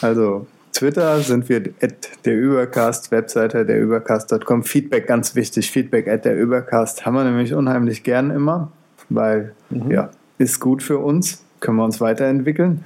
Also, 0.00 0.46
Twitter 0.78 1.18
sind 1.18 1.48
wir 1.48 1.60
at 1.82 2.08
der 2.24 2.38
Übercast, 2.38 3.10
Webseite 3.10 3.66
der 3.66 3.80
Übercast.com. 3.80 4.62
Feedback 4.62 5.08
ganz 5.08 5.34
wichtig. 5.34 5.72
Feedback 5.72 6.06
at 6.06 6.24
der 6.24 6.36
Übercast 6.38 7.04
haben 7.04 7.14
wir 7.14 7.24
nämlich 7.24 7.52
unheimlich 7.52 8.04
gern 8.04 8.30
immer, 8.30 8.70
weil 9.08 9.54
ja, 9.88 10.10
ist 10.38 10.60
gut 10.60 10.84
für 10.84 10.98
uns, 10.98 11.42
können 11.58 11.78
wir 11.78 11.84
uns 11.84 12.00
weiterentwickeln. 12.00 12.84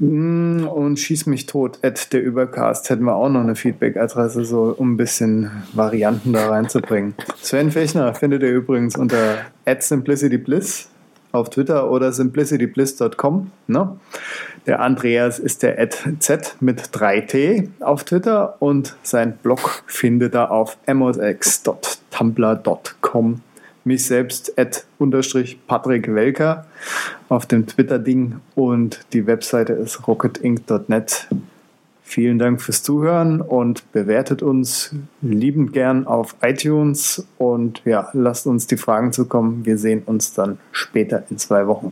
Mm, 0.00 0.64
Und 0.64 0.98
schieß 0.98 1.26
mich 1.26 1.46
tot, 1.46 1.78
at 1.82 2.12
der 2.12 2.20
Übercast 2.20 2.90
hätten 2.90 3.04
wir 3.04 3.14
auch 3.14 3.28
noch 3.28 3.42
eine 3.42 3.54
Feedback-Adresse, 3.54 4.44
so 4.44 4.74
um 4.76 4.94
ein 4.94 4.96
bisschen 4.96 5.52
Varianten 5.74 6.32
da 6.32 6.48
reinzubringen. 6.48 7.14
Sven 7.40 7.70
Fechner 7.70 8.12
findet 8.12 8.42
ihr 8.42 8.50
übrigens 8.50 8.96
unter 8.96 9.36
at 9.64 9.84
simplicitybliss 9.84 10.88
auf 11.32 11.50
Twitter 11.50 11.90
oder 11.90 12.12
simplicitybliss.com. 12.12 13.50
Ne? 13.66 13.98
Der 14.66 14.80
Andreas 14.80 15.38
ist 15.38 15.62
der 15.62 15.90
z 16.20 16.56
mit 16.60 16.80
3t 16.80 17.68
auf 17.80 18.04
Twitter 18.04 18.56
und 18.60 18.96
sein 19.02 19.36
Blog 19.42 19.82
findet 19.86 20.34
er 20.34 20.50
auf 20.50 20.78
modex.tumblr.com. 20.86 23.40
Mich 23.84 24.06
selbst 24.06 24.56
at 24.56 24.86
unterstrich 24.98 25.58
Patrick 25.66 26.14
Welker 26.14 26.66
auf 27.28 27.46
dem 27.46 27.66
Twitter-Ding 27.66 28.36
und 28.54 29.00
die 29.12 29.26
Webseite 29.26 29.72
ist 29.72 30.06
rocketinc.net. 30.06 31.26
Vielen 32.12 32.38
Dank 32.38 32.60
fürs 32.60 32.82
Zuhören 32.82 33.40
und 33.40 33.90
bewertet 33.92 34.42
uns 34.42 34.94
liebend 35.22 35.72
gern 35.72 36.06
auf 36.06 36.36
iTunes 36.42 37.26
und 37.38 37.80
ja, 37.86 38.10
lasst 38.12 38.46
uns 38.46 38.66
die 38.66 38.76
Fragen 38.76 39.14
zukommen. 39.14 39.64
Wir 39.64 39.78
sehen 39.78 40.02
uns 40.04 40.34
dann 40.34 40.58
später 40.72 41.24
in 41.30 41.38
zwei 41.38 41.66
Wochen. 41.66 41.90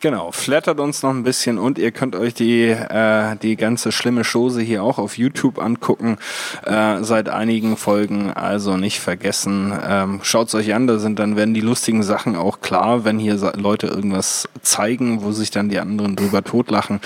Genau, 0.00 0.30
flattert 0.30 0.78
uns 0.78 1.02
noch 1.02 1.10
ein 1.10 1.24
bisschen 1.24 1.58
und 1.58 1.76
ihr 1.76 1.90
könnt 1.90 2.14
euch 2.14 2.32
die, 2.32 2.66
äh, 2.68 3.36
die 3.42 3.56
ganze 3.56 3.90
schlimme 3.90 4.22
Chose 4.22 4.60
hier 4.60 4.84
auch 4.84 4.98
auf 4.98 5.18
YouTube 5.18 5.58
angucken 5.58 6.18
äh, 6.64 7.02
seit 7.02 7.28
einigen 7.28 7.76
Folgen. 7.76 8.32
Also 8.32 8.76
nicht 8.76 9.00
vergessen, 9.00 9.72
ähm, 9.86 10.20
schaut's 10.22 10.54
euch 10.54 10.72
an, 10.72 10.86
da 10.86 10.98
sind 10.98 11.18
dann 11.18 11.34
werden 11.34 11.52
die 11.52 11.60
lustigen 11.60 12.04
Sachen 12.04 12.36
auch 12.36 12.60
klar, 12.60 13.04
wenn 13.04 13.18
hier 13.18 13.34
Leute 13.56 13.88
irgendwas 13.88 14.48
zeigen, 14.62 15.22
wo 15.22 15.32
sich 15.32 15.50
dann 15.50 15.68
die 15.68 15.80
anderen 15.80 16.14
drüber 16.14 16.44
totlachen. 16.44 17.00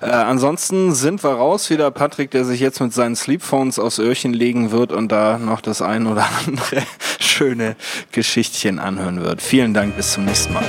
Äh, 0.00 0.06
ansonsten 0.10 0.94
sind 0.94 1.24
wir 1.24 1.30
raus 1.30 1.68
wieder. 1.70 1.90
Patrick, 1.90 2.30
der 2.30 2.44
sich 2.44 2.60
jetzt 2.60 2.80
mit 2.80 2.92
seinen 2.92 3.16
Sleepphones 3.16 3.80
aufs 3.80 3.98
Öhrchen 3.98 4.32
legen 4.32 4.70
wird 4.70 4.92
und 4.92 5.10
da 5.10 5.38
noch 5.38 5.60
das 5.60 5.82
ein 5.82 6.06
oder 6.06 6.24
andere 6.46 6.82
schöne 7.18 7.74
Geschichtchen 8.12 8.78
anhören 8.78 9.24
wird. 9.24 9.42
Vielen 9.42 9.74
Dank, 9.74 9.96
bis 9.96 10.12
zum 10.12 10.24
nächsten 10.24 10.52
Mal. 10.52 10.64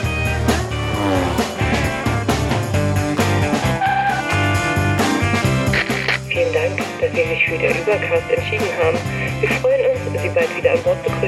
der 7.59 7.71
Übercast 7.71 8.29
entschieden 8.29 8.69
haben. 8.77 8.97
Wir 9.39 9.49
freuen 9.49 9.85
uns, 9.91 10.21
Sie 10.21 10.29
bald 10.29 10.55
wieder 10.55 10.71
an 10.73 10.81
Bord 10.83 11.01
begrüßen 11.03 11.26